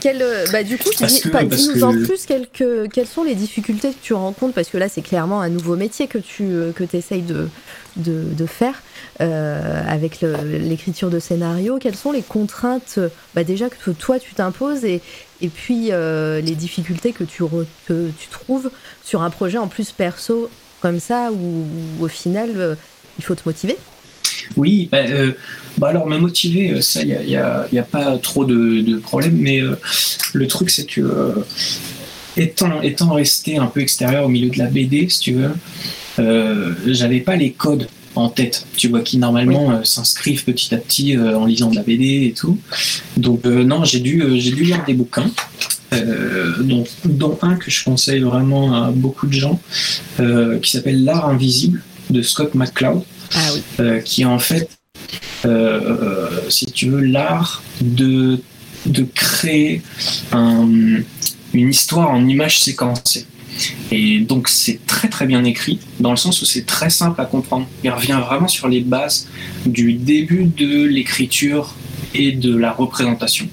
quel, 0.00 0.24
bah, 0.52 0.62
du 0.62 0.76
coup, 0.76 0.90
dis-nous 0.90 1.82
en 1.82 1.92
plus 1.92 2.26
quelques, 2.26 2.90
quelles 2.92 3.06
sont 3.06 3.24
les 3.24 3.34
difficultés 3.34 3.90
que 3.90 4.02
tu 4.02 4.12
rencontres, 4.14 4.54
parce 4.54 4.68
que 4.68 4.78
là, 4.78 4.88
c'est 4.88 5.02
clairement 5.02 5.40
un 5.40 5.48
nouveau 5.48 5.76
métier 5.76 6.06
que 6.06 6.18
tu 6.18 6.44
que 6.74 6.84
essayes 6.96 7.22
de, 7.22 7.48
de, 7.96 8.22
de 8.32 8.46
faire 8.46 8.82
avec 9.18 10.20
l'écriture 10.20 11.08
de 11.08 11.18
scénario. 11.18 11.78
Quelles 11.78 11.96
sont 11.96 12.12
les 12.12 12.22
contraintes 12.22 12.98
bah, 13.34 13.44
déjà 13.44 13.70
que 13.70 13.90
toi, 13.92 14.18
tu 14.18 14.34
t'imposes 14.34 14.84
et, 14.84 15.00
et 15.40 15.48
puis 15.48 15.90
les 15.90 16.54
difficultés 16.54 17.12
que 17.12 17.24
tu, 17.24 17.42
que 17.86 18.10
tu 18.18 18.28
trouves 18.28 18.70
sur 19.02 19.22
un 19.22 19.30
projet 19.30 19.58
en 19.58 19.68
plus 19.68 19.92
perso 19.92 20.50
comme 20.82 21.00
ça, 21.00 21.30
où, 21.32 21.64
au 22.04 22.08
final, 22.08 22.76
il 23.18 23.24
faut 23.24 23.34
te 23.34 23.42
motiver 23.46 23.76
oui, 24.56 24.88
bah, 24.90 24.98
euh, 24.98 25.32
bah, 25.78 25.88
alors 25.88 26.06
me 26.06 26.18
motiver, 26.18 26.70
euh, 26.70 26.80
ça, 26.80 27.02
il 27.02 27.08
n'y 27.08 27.36
a, 27.36 27.66
y 27.72 27.78
a, 27.78 27.82
pas 27.82 28.16
trop 28.18 28.44
de, 28.44 28.80
de 28.80 28.98
problème, 28.98 29.36
mais 29.38 29.60
euh, 29.60 29.76
le 30.32 30.46
truc, 30.46 30.70
c'est 30.70 30.86
que 30.86 31.34
étant, 32.36 32.80
étant 32.82 33.12
resté 33.12 33.56
un 33.56 33.66
peu 33.66 33.80
extérieur 33.80 34.26
au 34.26 34.28
milieu 34.28 34.50
de 34.50 34.58
la 34.58 34.66
BD, 34.66 35.08
si 35.08 35.20
tu 35.20 35.32
veux, 35.34 35.50
j'avais 36.86 37.20
pas 37.20 37.36
les 37.36 37.52
codes 37.52 37.88
en 38.14 38.30
tête, 38.30 38.66
tu 38.76 38.88
vois, 38.88 39.02
qui 39.02 39.18
normalement 39.18 39.84
s'inscrivent 39.84 40.44
petit 40.44 40.74
à 40.74 40.78
petit 40.78 41.18
en 41.18 41.44
lisant 41.44 41.70
de 41.70 41.76
la 41.76 41.82
BD 41.82 42.26
et 42.26 42.32
tout. 42.32 42.58
Donc 43.18 43.44
non, 43.44 43.84
j'ai 43.84 44.00
dû, 44.00 44.22
j'ai 44.38 44.52
dû 44.52 44.64
lire 44.64 44.82
des 44.86 44.94
bouquins. 44.94 45.30
dont, 46.60 46.84
dont, 47.04 47.38
un 47.42 47.56
que 47.56 47.70
je 47.70 47.84
conseille 47.84 48.20
vraiment 48.20 48.84
à 48.84 48.90
beaucoup 48.90 49.26
de 49.26 49.34
gens, 49.34 49.60
qui 50.62 50.70
s'appelle 50.70 51.04
L'art 51.04 51.28
invisible 51.28 51.82
de 52.10 52.22
Scott 52.22 52.54
McCloud. 52.54 53.02
Ah 53.34 53.38
euh, 53.80 54.00
qui 54.00 54.22
est 54.22 54.26
en 54.26 54.38
fait, 54.38 54.68
euh, 55.44 56.28
si 56.48 56.66
tu 56.66 56.88
veux, 56.88 57.00
l'art 57.00 57.62
de, 57.80 58.40
de 58.86 59.02
créer 59.14 59.82
une 60.32 61.04
histoire 61.54 62.10
en 62.10 62.26
images 62.26 62.60
séquencées. 62.60 63.26
Et 63.90 64.20
donc 64.20 64.48
c'est 64.48 64.84
très 64.86 65.08
très 65.08 65.26
bien 65.26 65.42
écrit, 65.44 65.78
dans 65.98 66.10
le 66.10 66.16
sens 66.16 66.42
où 66.42 66.44
c'est 66.44 66.66
très 66.66 66.90
simple 66.90 67.20
à 67.20 67.24
comprendre. 67.24 67.66
Il 67.82 67.90
revient 67.90 68.20
vraiment 68.24 68.48
sur 68.48 68.68
les 68.68 68.80
bases 68.80 69.28
du 69.64 69.94
début 69.94 70.44
de 70.44 70.84
l'écriture 70.84 71.74
et 72.14 72.32
de 72.32 72.54
la 72.56 72.72
représentation. 72.72 73.48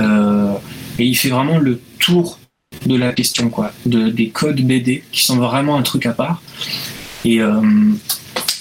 Euh, 0.00 0.52
et 0.98 1.06
il 1.06 1.16
fait 1.16 1.30
vraiment 1.30 1.58
le 1.58 1.80
tour 1.98 2.38
de 2.86 2.96
la 2.96 3.12
question, 3.12 3.48
quoi, 3.48 3.72
de, 3.86 4.08
des 4.08 4.28
codes 4.28 4.60
BD, 4.60 5.04
qui 5.12 5.24
sont 5.24 5.36
vraiment 5.36 5.76
un 5.76 5.82
truc 5.82 6.06
à 6.06 6.12
part. 6.12 6.42
Et, 7.24 7.40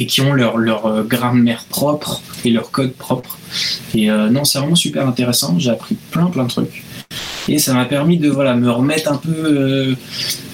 et 0.02 0.08
qui 0.08 0.22
ont 0.22 0.34
leur, 0.34 0.58
leur 0.58 0.88
euh, 0.88 1.04
grammaire 1.04 1.64
propre 1.70 2.22
et 2.44 2.50
leur 2.50 2.72
code 2.72 2.94
propre. 2.94 3.38
Et 3.94 4.10
euh, 4.10 4.30
non, 4.30 4.44
c'est 4.44 4.58
vraiment 4.58 4.76
super 4.76 5.08
intéressant. 5.08 5.60
J'ai 5.60 5.70
appris 5.70 5.96
plein 6.10 6.26
plein 6.26 6.46
de 6.46 6.50
trucs. 6.50 6.84
Et 7.48 7.60
ça 7.60 7.74
m'a 7.74 7.86
permis 7.86 8.18
de 8.18 8.30
voilà, 8.30 8.56
me 8.56 8.70
remettre 8.70 9.12
un 9.12 9.18
peu, 9.18 9.32
euh, 9.32 9.96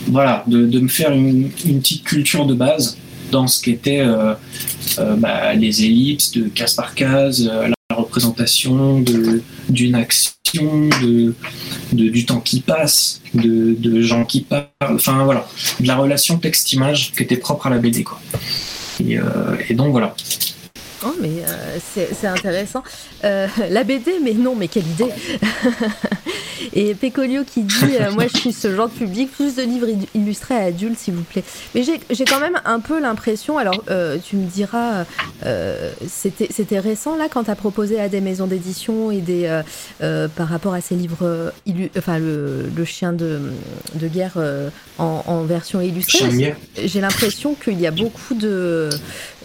voilà, 0.08 0.44
de, 0.48 0.66
de, 0.66 0.80
me 0.80 0.88
faire 0.90 1.12
une, 1.12 1.50
une, 1.66 1.80
petite 1.80 2.04
culture 2.04 2.46
de 2.46 2.54
base 2.54 2.98
dans 3.32 3.48
ce 3.48 3.62
qu'étaient 3.62 4.06
bah, 5.18 5.54
les 5.54 5.84
ellipses 5.84 6.32
de 6.32 6.48
case 6.48 6.74
par 6.76 6.96
case, 6.96 7.52
la 7.90 7.96
représentation 7.96 9.04
d'une 9.70 9.96
action, 9.96 10.90
de, 11.02 11.34
du 11.92 12.26
temps 12.26 12.40
qui 12.40 12.62
passe, 12.62 13.22
de, 13.34 13.76
de 13.78 14.02
gens 14.02 14.26
qui 14.26 14.42
parlent, 14.42 14.68
enfin 14.82 15.24
voilà, 15.24 15.48
de 15.80 15.88
la 15.88 15.96
relation 15.96 16.38
texte-image 16.38 17.12
qui 17.12 17.24
était 17.24 17.38
propre 17.38 17.68
à 17.68 17.70
la 17.70 17.78
BD. 17.78 18.04
Quoi. 18.04 18.20
Euh, 19.02 19.58
et, 19.70 19.74
donc 19.74 19.92
voilà. 19.92 20.16
Oh, 21.06 21.14
mais 21.22 21.44
euh, 21.48 21.78
c'est 21.94 22.28
intéressant. 22.28 22.84
Euh, 23.24 23.48
la 23.70 23.84
BD, 23.84 24.14
mais 24.24 24.34
non, 24.34 24.56
mais 24.56 24.68
quelle 24.68 24.88
idée 24.88 25.12
Et 26.74 26.96
Pecolio 26.96 27.44
qui 27.44 27.62
dit 27.62 27.76
Moi, 28.14 28.26
je 28.34 28.38
suis 28.38 28.54
ce 28.54 28.76
genre 28.76 28.90
de 28.90 28.94
public, 28.94 29.32
plus 29.32 29.56
de 29.56 29.62
livres 29.62 29.88
illustrés 30.16 30.56
à 30.56 30.64
adultes, 30.66 30.98
s'il 30.98 31.14
vous 31.14 31.24
plaît. 31.24 31.44
Mais 31.76 31.84
j'ai 31.84 32.26
quand 32.26 32.40
même 32.40 32.60
un 32.66 32.80
peu 32.80 33.00
l'impression, 33.00 33.58
alors 33.58 33.84
tu 34.28 34.36
me 34.38 34.48
diras, 34.48 35.06
c'était 36.08 36.80
récent 36.80 37.16
là 37.16 37.28
quand 37.30 37.44
tu 37.44 37.52
as 37.52 37.56
proposé 37.56 38.00
à 38.00 38.10
des 38.10 38.22
maisons 38.22 38.48
d'édition 38.48 39.12
et 39.12 39.22
des 39.22 39.62
par 40.00 40.48
rapport 40.48 40.74
à 40.74 40.82
ces 40.82 40.96
livres, 40.96 41.52
enfin 41.98 42.18
le, 42.18 42.70
le, 42.76 42.86
chien 42.86 43.14
de, 43.14 43.40
de 43.96 44.08
guerre 44.08 44.38
en, 44.98 45.44
version 45.44 45.80
illustrée. 45.82 46.56
J'ai 46.84 47.02
l'impression 47.02 47.54
qu'il 47.54 47.80
y 47.80 47.88
a 47.88 47.92
beaucoup 47.92 48.34
de, 48.34 48.90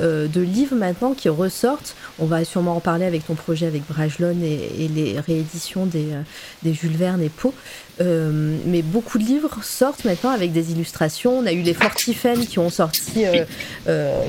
euh, 0.01 0.27
de 0.28 0.40
livres 0.40 0.77
maintenant 0.77 1.12
qui 1.12 1.28
ressortent. 1.28 1.94
On 2.19 2.27
va 2.27 2.44
sûrement 2.44 2.77
en 2.77 2.81
parler 2.81 3.05
avec 3.05 3.27
ton 3.27 3.35
projet 3.35 3.66
avec 3.66 3.82
Brajlon 3.89 4.36
et, 4.43 4.89
les 4.89 5.20
rééditions 5.20 5.86
des, 5.86 6.12
euh, 6.12 6.23
des, 6.62 6.74
Jules 6.74 6.97
Verne 6.97 7.23
et 7.23 7.28
Poe. 7.28 7.52
Euh, 8.01 8.56
mais 8.66 8.82
beaucoup 8.82 9.19
de 9.19 9.24
livres 9.24 9.62
sortent 9.62 10.05
maintenant 10.05 10.31
avec 10.31 10.52
des 10.52 10.73
illustrations. 10.73 11.39
On 11.39 11.47
a 11.47 11.52
eu 11.52 11.62
les 11.62 11.74
Fortifen 11.74 12.47
qui 12.47 12.59
ont 12.59 12.70
sorti, 12.70 13.24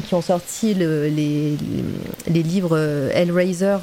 qui 0.08 0.14
ont 0.14 0.22
sorti 0.22 0.74
le, 0.74 1.08
les, 1.08 1.58
les, 2.28 2.44
livres 2.44 2.78
Hellraiser 3.14 3.78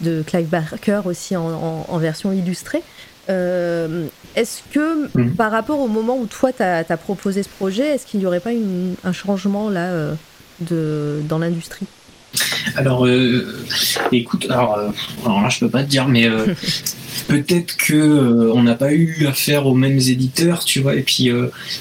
de 0.00 0.22
Clive 0.22 0.46
Barker 0.46 1.02
aussi 1.04 1.36
en, 1.36 1.86
en 1.88 1.98
version 1.98 2.32
illustrée. 2.32 2.82
Euh, 3.28 4.06
est-ce 4.36 4.62
que 4.72 5.08
mm. 5.18 5.34
par 5.34 5.50
rapport 5.50 5.80
au 5.80 5.88
moment 5.88 6.16
où 6.16 6.26
toi 6.26 6.52
tu 6.52 6.62
as, 6.62 6.84
proposé 6.96 7.42
ce 7.42 7.48
projet, 7.48 7.86
est-ce 7.86 8.06
qu'il 8.06 8.20
n'y 8.20 8.26
aurait 8.26 8.40
pas 8.40 8.50
un 9.04 9.12
changement 9.12 9.68
là 9.68 9.88
euh, 9.88 10.14
de, 10.60 11.20
dans 11.28 11.38
l'industrie 11.38 11.86
alors, 12.76 13.06
euh, 13.06 13.64
écoute, 14.12 14.46
alors, 14.50 14.78
alors, 15.24 15.40
là 15.40 15.48
je 15.48 15.60
peux 15.60 15.70
pas 15.70 15.82
te 15.82 15.88
dire, 15.88 16.06
mais 16.06 16.28
peut-être 17.28 17.74
que 17.78 18.50
on 18.52 18.62
n'a 18.62 18.74
pas 18.74 18.92
eu 18.92 19.26
affaire 19.26 19.66
aux 19.66 19.74
mêmes 19.74 19.96
éditeurs, 19.96 20.62
tu 20.62 20.80
vois, 20.80 20.94
et 20.94 21.00
puis 21.00 21.30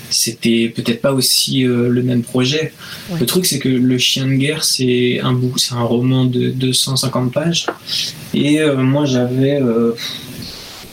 c'était 0.10 0.72
peut-être 0.74 1.02
pas 1.02 1.12
aussi 1.12 1.64
le 1.64 2.02
même 2.02 2.24
projet. 2.24 2.72
Le 3.20 3.26
truc 3.26 3.46
c'est 3.46 3.60
que 3.60 3.68
Le 3.68 3.98
Chien 3.98 4.26
de 4.26 4.36
guerre 4.36 4.64
c'est 4.64 5.20
un 5.22 5.34
bout, 5.34 5.58
c'est 5.58 5.76
un 5.76 5.84
roman 5.84 6.24
de 6.24 6.50
250 6.50 7.34
pages, 7.34 7.66
et 8.34 8.62
moi 8.78 9.04
j'avais 9.04 9.62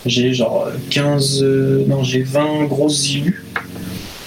j'ai 0.07 0.35
genre 0.35 0.69
15, 0.91 1.43
euh, 1.43 1.85
non, 1.87 2.03
j'ai 2.03 2.23
20 2.23 2.65
grosses 2.65 3.11
illus. 3.11 3.44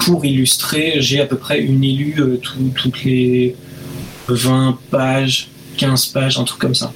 Pour 0.07 0.23
illustrer, 0.23 1.01
j'ai 1.01 1.19
à 1.19 1.25
peu 1.25 1.35
près 1.35 1.59
une 1.59 1.83
illue 1.83 2.15
euh, 2.19 2.39
toutes 2.75 3.03
les 3.03 3.57
20 4.29 4.79
pages, 4.89 5.49
15 5.75 6.05
pages, 6.07 6.39
un 6.39 6.45
truc 6.45 6.61
comme 6.61 6.75
ça. 6.75 6.93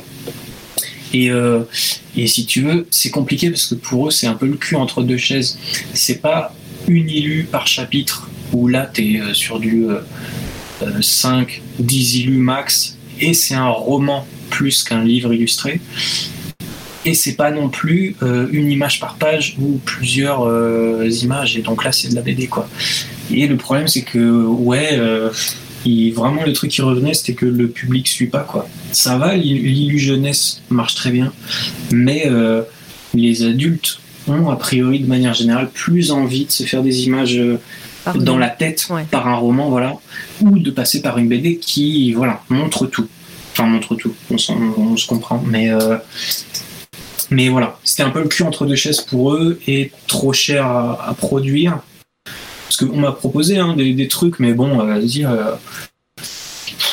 Et, 1.14 1.30
euh, 1.30 1.64
et 2.16 2.26
si 2.28 2.46
tu 2.46 2.62
veux, 2.62 2.88
c'est 2.90 3.10
compliqué 3.10 3.50
parce 3.50 3.66
que 3.66 3.76
pour 3.76 4.08
eux, 4.08 4.12
c'est 4.12 4.28
un 4.28 4.36
peu 4.36 4.46
le 4.48 4.56
cul 4.56 4.78
entre 4.78 5.04
deux 5.04 5.18
chaises. 5.18 5.58
C'est 5.94 6.22
pas 6.22 6.56
une 6.88 7.10
illue 7.10 7.44
par 7.44 7.68
chapitre 7.68 8.30
où 8.54 8.70
là, 8.70 8.90
tu 8.92 9.18
es 9.18 9.34
sur 9.34 9.60
du 9.60 9.88
5, 11.02 11.62
10 11.80 12.16
illus 12.16 12.38
max 12.38 12.96
et 13.20 13.34
c'est 13.34 13.56
un 13.56 13.72
roman 13.72 14.26
plus 14.50 14.86
qu'un 14.86 15.04
livre 15.04 15.34
illustré 15.34 15.82
et 17.06 17.14
c'est 17.14 17.34
pas 17.36 17.52
non 17.52 17.70
plus 17.70 18.16
euh, 18.22 18.48
une 18.52 18.70
image 18.70 19.00
par 19.00 19.16
page 19.16 19.56
ou 19.60 19.80
plusieurs 19.84 20.48
euh, 20.48 21.10
images. 21.22 21.58
Et 21.58 21.62
donc 21.62 21.84
là 21.84 21.92
c'est 21.92 22.10
de 22.10 22.16
la 22.16 22.22
BD 22.22 22.48
quoi. 22.48 22.70
Et 23.32 23.48
le 23.48 23.58
problème 23.58 23.88
c'est 23.88 24.04
que 24.04 24.46
ouais 24.46 24.90
euh, 24.94 25.30
vraiment 26.14 26.44
le 26.44 26.54
truc 26.54 26.72
qui 26.72 26.82
revenait 26.82 27.14
c'était 27.14 27.34
que 27.34 27.46
le 27.46 27.68
public 27.68 28.08
suit 28.08 28.28
pas 28.28 28.42
quoi. 28.42 28.68
Ça 28.92 29.18
va 29.18 29.36
l'illu 29.36 29.98
jeunesse 29.98 30.62
marche 30.70 30.96
très 30.96 31.12
bien. 31.12 31.34
Mais 31.92 32.30
les 33.14 33.44
adultes 33.44 34.00
ont 34.28 34.50
a 34.50 34.56
priori 34.56 35.00
de 35.00 35.08
manière 35.08 35.34
générale 35.34 35.70
plus 35.74 36.12
envie 36.12 36.46
de 36.46 36.52
se 36.52 36.64
faire 36.64 36.84
des 36.84 37.06
images 37.06 37.42
dans 38.16 38.38
la 38.38 38.50
tête 38.50 38.88
par 39.10 39.28
un 39.28 39.36
roman 39.36 39.70
voilà 39.70 39.96
ou 40.42 40.60
de 40.60 40.72
passer 40.72 41.02
par 41.02 41.18
une 41.18 41.28
BD 41.28 41.58
qui 41.58 42.14
voilà 42.14 42.42
montre 42.50 42.86
tout. 42.86 43.08
Enfin 43.54 43.66
montre 43.66 43.96
tout. 43.96 44.14
On, 44.30 44.38
on 44.78 44.98
se 44.98 45.08
comprend. 45.08 45.44
Mais 45.48 45.72
mais 47.32 47.48
voilà, 47.48 47.80
c'était 47.86 48.04
un 48.04 48.10
peu 48.10 48.22
le 48.22 48.28
cul 48.28 48.44
entre 48.44 48.66
deux 48.66 48.76
chaises 48.76 49.00
pour 49.00 49.34
eux 49.34 49.60
et 49.66 49.92
trop 50.08 50.34
cher 50.34 50.68
à, 50.68 51.16
produire. 51.18 51.80
Parce 52.66 52.78
qu'on 52.78 52.98
m'a 52.98 53.14
proposé 53.14 53.58
hein, 53.58 53.74
des, 53.76 54.08
trucs, 54.10 54.40
mais 54.40 54.54
bon, 54.54 54.82
euh, 54.82 54.86
vas-y, 54.86 55.26
euh, 55.26 55.56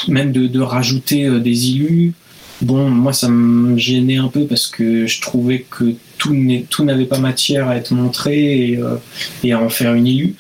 même 0.07 0.31
de, 0.31 0.61
rajouter 0.61 1.27
euh, 1.27 1.41
des 1.41 1.71
illus. 1.71 2.15
Bon, 2.63 2.89
moi, 2.89 3.13
ça 3.13 3.29
me 3.29 3.77
gênait 3.77 4.17
un 4.17 4.29
peu 4.29 4.47
parce 4.47 4.69
que 4.69 5.07
je 5.07 5.21
trouvais 5.21 5.67
que 5.69 5.95
tout 6.19 6.85
n'avait 6.85 7.05
pas 7.05 7.19
matière 7.19 7.69
à 7.69 7.77
être 7.77 7.93
montré 7.93 8.79
et, 9.43 9.53
à 9.53 9.61
en 9.61 9.69
faire 9.69 9.95
une 9.95 10.07
illu. 10.07 10.35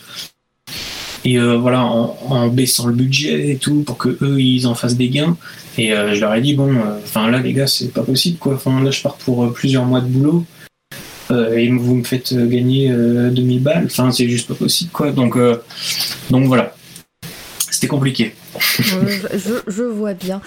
Et 1.25 1.39
voilà, 1.39 1.83
en, 1.83 2.49
baissant 2.49 2.87
le 2.87 2.95
budget 2.95 3.51
et 3.51 3.57
tout 3.57 3.83
pour 3.83 3.99
que 3.99 4.17
eux 4.23 4.41
ils 4.41 4.67
en 4.67 4.75
fassent 4.75 4.97
des 4.97 5.09
gains. 5.09 5.37
Et 5.79 5.93
euh, 5.93 6.13
je 6.13 6.21
leur 6.21 6.35
ai 6.35 6.41
dit, 6.41 6.55
bon, 6.55 6.75
euh, 6.75 6.99
enfin 7.05 7.31
là, 7.31 7.39
les 7.39 7.53
gars, 7.53 7.69
c'est 7.69 7.93
pas 7.93 8.03
possible, 8.03 8.37
quoi. 8.39 8.61
Là, 8.83 8.91
je 8.91 9.01
pars 9.01 9.15
pour 9.15 9.45
euh, 9.45 9.53
plusieurs 9.53 9.85
mois 9.85 10.01
de 10.01 10.07
boulot. 10.07 10.45
et 11.31 11.71
vous 11.71 11.95
me 11.95 12.05
faites 12.05 12.35
gagner 12.35 12.91
2000 12.91 13.63
balles. 13.63 13.85
Enfin, 13.87 14.11
c'est 14.11 14.29
juste 14.29 14.49
pas 14.49 14.55
possible, 14.55 14.91
quoi. 14.91 15.13
Donc, 15.13 15.39
donc 16.31 16.47
voilà. 16.47 16.75
C'était 17.71 17.87
compliqué. 17.87 18.35
je, 18.59 19.83
vois 19.83 20.15
bien. 20.15 20.41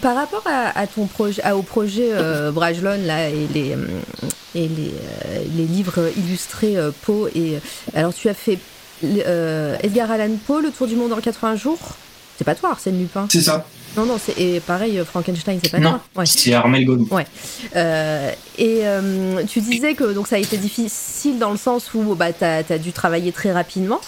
par 0.00 0.14
rapport 0.14 0.44
à, 0.46 0.86
ton 0.86 1.06
projet, 1.06 1.42
au 1.52 1.62
projet 1.62 2.10
Brajlon 2.52 2.98
là 3.04 3.28
et 3.28 3.46
les 3.52 3.76
et 4.54 4.68
les, 4.68 5.66
livres 5.66 6.12
illustrés 6.16 6.76
Poe. 7.02 7.28
Et, 7.34 7.58
alors, 7.94 8.14
tu 8.14 8.28
as 8.28 8.34
fait 8.34 8.58
Edgar 9.82 10.10
Allan 10.10 10.36
Poe, 10.46 10.60
Le 10.60 10.70
Tour 10.70 10.86
du 10.86 10.96
Monde 10.96 11.12
en 11.12 11.20
80 11.20 11.56
jours. 11.56 11.78
C'est 12.36 12.44
pas 12.44 12.54
toi, 12.54 12.70
Arsène 12.70 12.98
Lupin 12.98 13.28
C'est 13.30 13.42
ça. 13.42 13.64
Non, 13.96 14.06
non, 14.06 14.18
c'est 14.20 14.36
et 14.40 14.58
pareil, 14.58 15.00
Frankenstein, 15.06 15.60
c'est 15.62 15.70
pas 15.70 15.78
non, 15.78 16.00
toi. 16.12 16.26
c'est 16.26 16.52
Armel 16.52 16.84
Godou. 16.84 17.08
Ouais. 17.12 17.26
et 18.58 18.82
tu 19.46 19.60
disais 19.60 19.94
que 19.94 20.12
donc 20.12 20.26
ça 20.26 20.34
a 20.36 20.40
été 20.40 20.56
difficile 20.56 21.38
dans 21.38 21.52
le 21.52 21.56
sens 21.56 21.94
où 21.94 22.16
bah, 22.16 22.32
tu 22.32 22.44
as, 22.44 22.78
dû 22.78 22.92
travailler 22.92 23.30
très 23.30 23.52
rapidement. 23.52 24.00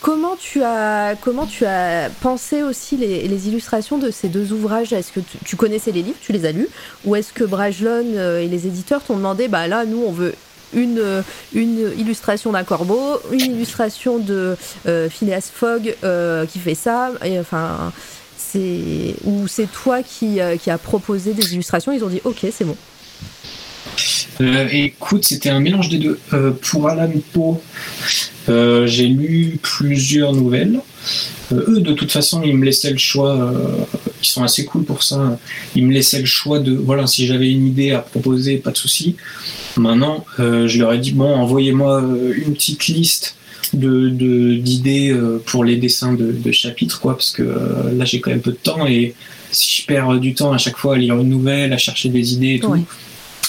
Comment 0.00 0.34
tu 0.34 0.62
as, 0.62 1.14
comment 1.20 1.44
tu 1.44 1.66
as 1.66 2.08
pensé 2.22 2.62
aussi 2.62 2.96
les, 2.96 3.48
illustrations 3.48 3.98
de 3.98 4.10
ces 4.10 4.28
deux 4.28 4.50
ouvrages? 4.52 4.94
Est-ce 4.94 5.12
que 5.12 5.20
tu, 5.44 5.56
connaissais 5.56 5.92
les 5.92 6.02
livres, 6.02 6.16
tu 6.22 6.32
les 6.32 6.46
as 6.46 6.52
lus? 6.52 6.68
Ou 7.04 7.16
est-ce 7.16 7.34
que 7.34 7.44
Brajlon 7.44 8.06
euh, 8.14 8.40
et 8.40 8.48
les 8.48 8.66
éditeurs 8.66 9.02
t'ont 9.02 9.16
demandé, 9.16 9.46
bah 9.46 9.68
là, 9.68 9.84
nous, 9.84 10.02
on 10.02 10.10
veut 10.10 10.34
une, 10.72 11.22
une 11.54 11.92
illustration 11.98 12.52
d'un 12.52 12.64
corbeau, 12.64 13.20
une 13.32 13.56
illustration 13.56 14.18
de 14.18 14.56
euh, 14.86 15.08
Phileas 15.08 15.50
Fogg 15.52 15.94
euh, 16.04 16.46
qui 16.46 16.58
fait 16.58 16.74
ça, 16.74 17.12
enfin, 17.40 17.92
c'est 18.36 19.14
ou 19.24 19.46
c'est 19.48 19.70
toi 19.70 20.02
qui, 20.02 20.38
qui 20.62 20.70
a 20.70 20.78
proposé 20.78 21.34
des 21.34 21.54
illustrations, 21.54 21.92
ils 21.92 22.04
ont 22.04 22.08
dit 22.08 22.20
ok, 22.24 22.46
c'est 22.52 22.64
bon. 22.64 22.76
écoute, 24.72 25.24
c'était 25.24 25.50
un 25.50 25.60
mélange 25.60 25.88
des 25.88 25.98
deux. 25.98 26.18
pour 26.62 26.88
Alan 26.88 27.10
Poe, 27.32 27.60
euh, 28.48 28.86
j'ai 28.86 29.06
lu 29.06 29.58
plusieurs 29.62 30.32
nouvelles. 30.32 30.80
Euh, 31.52 31.64
eux, 31.68 31.80
de 31.80 31.92
toute 31.92 32.10
façon, 32.10 32.42
ils 32.42 32.56
me 32.56 32.64
laissaient 32.64 32.90
le 32.90 32.98
choix. 32.98 33.52
Euh, 34.20 34.22
ils 34.22 34.26
sont 34.26 34.42
assez 34.42 34.64
cool 34.64 34.84
pour 34.84 35.02
ça. 35.02 35.38
Ils 35.74 35.86
me 35.86 35.92
laissaient 35.92 36.20
le 36.20 36.26
choix 36.26 36.58
de, 36.58 36.72
voilà, 36.72 37.06
si 37.06 37.26
j'avais 37.26 37.50
une 37.50 37.66
idée 37.66 37.92
à 37.92 38.00
proposer, 38.00 38.56
pas 38.56 38.70
de 38.70 38.76
souci. 38.76 39.16
Maintenant, 39.76 40.24
je 40.38 40.78
leur 40.78 40.92
ai 40.92 40.98
dit 40.98 41.12
bon, 41.12 41.32
envoyez-moi 41.32 42.02
une 42.34 42.54
petite 42.54 42.86
liste 42.88 43.36
de 43.72 44.08
d'idées 44.56 45.16
pour 45.46 45.64
les 45.64 45.76
dessins 45.76 46.12
de, 46.12 46.52
chapitres, 46.52 47.00
quoi, 47.00 47.16
parce 47.16 47.30
que 47.30 47.42
là, 47.94 48.04
j'ai 48.04 48.20
quand 48.20 48.30
même 48.30 48.40
peu 48.40 48.50
de 48.50 48.56
temps 48.56 48.86
et 48.86 49.14
si 49.52 49.80
je 49.80 49.86
perds 49.86 50.18
du 50.18 50.34
temps 50.34 50.52
à 50.52 50.58
chaque 50.58 50.76
fois 50.76 50.96
à 50.96 50.98
lire 50.98 51.16
une 51.18 51.28
nouvelle, 51.28 51.72
à 51.72 51.78
chercher 51.78 52.08
des 52.08 52.34
idées 52.34 52.54
et 52.54 52.60
tout. 52.60 52.74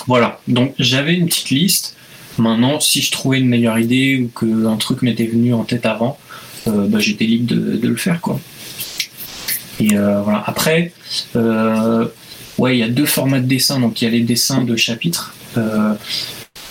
Voilà. 0.07 0.39
Donc, 0.47 0.73
j'avais 0.79 1.13
une 1.15 1.27
petite 1.27 1.49
liste. 1.49 1.95
Maintenant, 2.37 2.79
si 2.79 3.01
je 3.01 3.11
trouvais 3.11 3.39
une 3.39 3.47
meilleure 3.47 3.77
idée 3.77 4.21
ou 4.21 4.39
qu'un 4.39 4.77
truc 4.77 5.01
m'était 5.01 5.27
venu 5.27 5.53
en 5.53 5.63
tête 5.63 5.85
avant, 5.85 6.17
euh, 6.67 6.87
bah, 6.87 6.99
j'étais 6.99 7.25
libre 7.25 7.53
de, 7.53 7.87
le 7.87 7.95
faire. 7.95 8.21
Quoi. 8.21 8.39
Et 9.81 9.97
euh, 9.97 10.21
voilà. 10.21 10.43
Après, 10.45 10.93
euh, 11.35 12.05
ouais, 12.57 12.77
il 12.77 12.79
y 12.79 12.83
a 12.83 12.89
deux 12.89 13.05
formats 13.05 13.41
de 13.41 13.47
dessin. 13.47 13.79
Donc 13.79 14.01
il 14.01 14.05
y 14.05 14.07
a 14.07 14.11
les 14.11 14.21
dessins 14.21 14.63
de 14.63 14.75
chapitres 14.75 15.33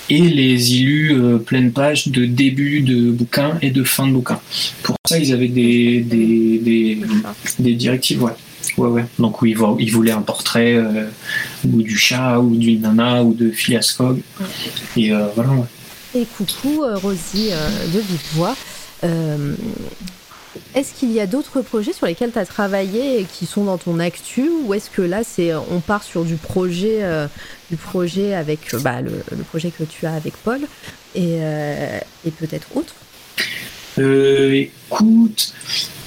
et 0.08 0.20
les 0.20 0.74
illus 0.74 1.14
pleine 1.44 1.70
page 1.72 2.08
de 2.08 2.24
début 2.24 2.80
de 2.80 3.10
bouquin 3.10 3.58
et 3.62 3.70
de 3.70 3.84
fin 3.84 4.06
de 4.06 4.12
bouquin. 4.12 4.40
Pour 4.82 4.96
ça, 5.06 5.18
ils 5.18 5.32
avaient 5.32 5.48
des, 5.48 6.00
des, 6.00 7.00
des 7.58 7.74
directives. 7.74 8.22
Ouais. 8.22 8.32
Ouais, 8.76 8.88
ouais. 8.88 9.04
Donc, 9.18 9.42
où 9.42 9.46
il, 9.46 9.56
il 9.80 9.90
voulait 9.90 10.12
un 10.12 10.22
portrait 10.22 10.74
euh, 10.74 11.06
ou 11.66 11.82
du 11.82 11.96
chat 11.96 12.38
ou 12.38 12.54
d'une 12.56 12.82
nana 12.82 13.22
ou 13.24 13.34
de 13.34 13.50
Phileas 13.50 13.94
Fogg. 13.96 14.20
Et 14.96 15.12
euh, 15.12 15.26
voilà, 15.34 15.50
Et 16.14 16.24
coucou, 16.36 16.84
euh, 16.84 16.96
Rosie 16.96 17.50
de 17.92 17.98
Vive 17.98 18.54
est-ce 20.74 20.94
qu'il 20.94 21.12
y 21.12 21.20
a 21.20 21.26
d'autres 21.26 21.60
projets 21.62 21.92
sur 21.92 22.06
lesquels 22.06 22.32
tu 22.32 22.38
as 22.38 22.46
travaillé 22.46 23.20
et 23.20 23.24
qui 23.24 23.46
sont 23.46 23.64
dans 23.64 23.78
ton 23.78 23.98
actu 23.98 24.48
ou 24.64 24.74
est-ce 24.74 24.90
que 24.90 25.02
là 25.02 25.22
c'est 25.24 25.54
on 25.54 25.80
part 25.80 26.02
sur 26.02 26.24
du 26.24 26.36
projet 26.36 27.00
du 27.70 27.76
projet 27.76 28.34
avec 28.34 28.74
bah, 28.82 29.00
le, 29.00 29.12
projet 29.44 29.70
que 29.70 29.84
tu 29.84 30.06
as 30.06 30.14
avec 30.14 30.34
Paul 30.38 30.60
et, 31.14 31.38
et 32.26 32.30
peut-être 32.30 32.66
autre? 32.74 32.94
Écoute, 33.98 35.52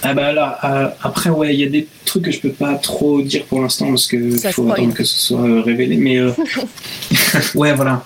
ah 0.06 0.14
bah 0.14 0.34
là, 0.34 0.60
euh, 0.66 0.90
après, 1.02 1.30
ouais, 1.30 1.54
il 1.54 1.60
y 1.62 1.64
a 1.64 1.70
des 1.70 1.88
trucs 2.04 2.26
que 2.26 2.32
je 2.32 2.42
peux 2.42 2.52
pas 2.52 2.76
trop 2.76 3.22
dire 3.22 3.46
pour 3.46 3.62
l'instant 3.62 3.88
parce 3.88 4.08
que 4.08 4.32
faut 4.52 4.70
attendre 4.70 4.94
que 4.94 5.06
ce 5.06 5.18
soit 5.18 5.42
euh, 5.42 5.62
révélé. 5.62 5.96
Mais 5.96 6.18
euh, 6.18 6.32
ouais, 7.56 7.74
voilà. 7.74 8.04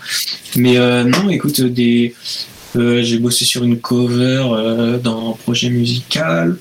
Mais 0.56 0.76
non, 1.06 1.30
écoute, 1.30 1.62
des, 1.62 2.14
j'ai 2.76 3.20
bossé 3.20 3.46
sur 3.46 3.64
une 3.64 3.80
cover 3.80 4.44
dans 5.04 5.32
un 5.32 5.34
projet 5.34 5.70
musical. 5.70 6.58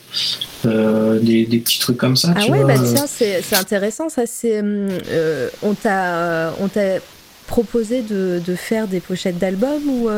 Des, 0.64 1.46
des, 1.46 1.58
petits 1.58 1.78
trucs 1.78 1.96
comme 1.96 2.16
ça. 2.16 2.34
Ah 2.34 2.44
ouais, 2.48 2.64
bah 2.64 2.74
tiens, 2.74 3.06
c'est 3.06 3.54
intéressant. 3.54 4.08
Ça, 4.08 4.22
c'est 4.26 4.60
on 5.62 5.74
t'a 5.74 6.52
on 6.60 6.66
t'a 6.66 6.98
proposé 7.46 8.02
de, 8.02 8.42
de, 8.44 8.56
faire 8.56 8.88
des 8.88 8.98
pochettes 8.98 9.38
d'albums 9.38 9.88
ou 9.88 10.08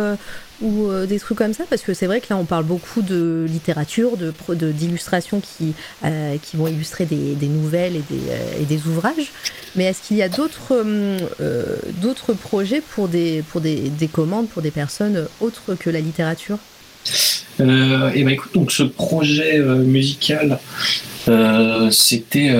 ou 0.60 0.89
euh, 0.89 1.06
des 1.06 1.18
trucs 1.18 1.39
comme 1.39 1.52
ça 1.52 1.64
Parce 1.68 1.82
que 1.82 1.94
c'est 1.94 2.06
vrai 2.06 2.20
que 2.20 2.26
là, 2.30 2.36
on 2.36 2.44
parle 2.44 2.64
beaucoup 2.64 3.02
de 3.02 3.47
littérature, 3.48 4.16
de 4.16 4.32
d'illustrations 4.72 5.40
qui, 5.40 5.74
euh, 6.05 6.36
qui 6.43 6.56
vont 6.56 6.66
illustrer 6.68 7.05
des, 7.05 7.35
des 7.35 7.48
nouvelles 7.48 7.97
et 7.97 8.02
des, 8.10 8.30
euh, 8.30 8.60
et 8.60 8.64
des, 8.64 8.86
ouvrages. 8.86 9.32
Mais 9.76 9.85
est-ce 9.85 10.02
qu'il 10.02 10.16
y 10.16 10.22
a 10.22 10.28
d'autres 10.28 10.85
d'autres 12.01 12.32
projets 12.32 12.80
pour, 12.80 13.09
des, 13.09 13.43
pour 13.51 13.60
des, 13.60 13.90
des, 13.90 14.09
commandes 14.09 14.48
pour 14.48 14.62
des 14.62 14.70
personnes 14.70 15.28
autres 15.40 15.74
que 15.74 15.90
la 15.90 16.01
littérature? 16.01 16.59
Et 17.61 17.65
eh 18.15 18.25
ben 18.25 18.29
écoute, 18.29 18.55
donc 18.55 18.70
ce 18.70 18.85
projet 18.85 19.59
musical, 19.59 20.61
c'était 21.91 22.55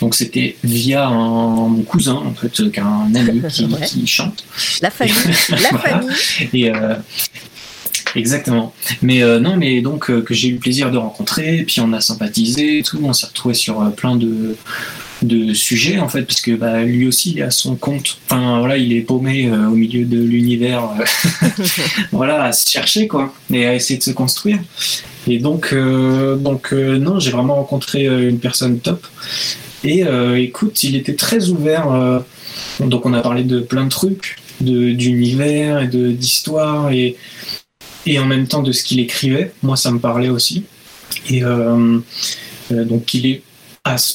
donc 0.00 0.14
c'était 0.14 0.56
via 0.64 1.06
un, 1.06 1.68
mon 1.68 1.82
cousin, 1.82 2.14
en 2.14 2.34
fait, 2.34 2.50
un 2.78 3.14
ami 3.14 3.42
qui, 3.86 4.06
chante. 4.06 4.44
La 4.80 4.90
famille. 4.90 5.14
La 5.50 5.78
famille. 5.78 6.10
Et, 6.52 6.70
euh, 6.70 6.94
exactement. 8.16 8.74
Mais 9.02 9.22
euh, 9.22 9.38
non, 9.38 9.56
mais 9.56 9.82
donc 9.82 10.10
euh, 10.10 10.22
que 10.22 10.32
j'ai 10.32 10.48
eu 10.48 10.52
le 10.54 10.58
plaisir 10.58 10.90
de 10.90 10.96
rencontrer, 10.96 11.58
et 11.58 11.64
puis 11.64 11.80
on 11.80 11.92
a 11.92 12.00
sympathisé 12.00 12.78
et 12.78 12.82
tout, 12.82 13.00
on 13.02 13.12
s'est 13.12 13.26
retrouvé 13.26 13.54
sur 13.54 13.92
plein 13.92 14.16
de 14.16 14.56
de 15.22 15.52
sujets 15.52 15.98
en 15.98 16.08
fait 16.08 16.22
parce 16.22 16.40
que 16.40 16.52
bah, 16.52 16.82
lui 16.82 17.06
aussi 17.06 17.32
il 17.32 17.42
à 17.42 17.50
son 17.50 17.76
compte 17.76 18.18
enfin 18.24 18.58
voilà 18.58 18.78
il 18.78 18.92
est 18.92 19.02
paumé 19.02 19.50
au 19.50 19.74
milieu 19.74 20.04
de 20.04 20.18
l'univers 20.18 20.88
voilà 22.12 22.44
à 22.44 22.52
se 22.52 22.70
chercher 22.70 23.06
quoi 23.06 23.32
et 23.52 23.66
à 23.66 23.74
essayer 23.74 23.98
de 23.98 24.02
se 24.02 24.12
construire 24.12 24.58
et 25.28 25.38
donc 25.38 25.74
donc 25.74 26.72
non 26.72 27.18
j'ai 27.18 27.30
vraiment 27.30 27.56
rencontré 27.56 28.06
une 28.06 28.38
personne 28.38 28.80
top 28.80 29.06
et 29.84 30.04
euh, 30.04 30.40
écoute, 30.40 30.82
il 30.84 30.96
était 30.96 31.14
très 31.14 31.48
ouvert. 31.48 31.90
Euh, 31.92 32.20
donc 32.80 33.06
on 33.06 33.14
a 33.14 33.20
parlé 33.20 33.44
de 33.44 33.60
plein 33.60 33.84
de 33.84 33.88
trucs, 33.88 34.36
d'univers 34.60 35.80
et 35.80 35.86
d'histoire 35.86 36.90
et, 36.90 37.16
et 38.06 38.18
en 38.18 38.26
même 38.26 38.46
temps 38.46 38.62
de 38.62 38.72
ce 38.72 38.84
qu'il 38.84 39.00
écrivait. 39.00 39.52
Moi, 39.62 39.76
ça 39.76 39.90
me 39.90 39.98
parlait 39.98 40.28
aussi. 40.28 40.64
Et 41.28 41.42
euh, 41.42 41.98
donc 42.70 43.14
il 43.14 43.26
est 43.26 43.42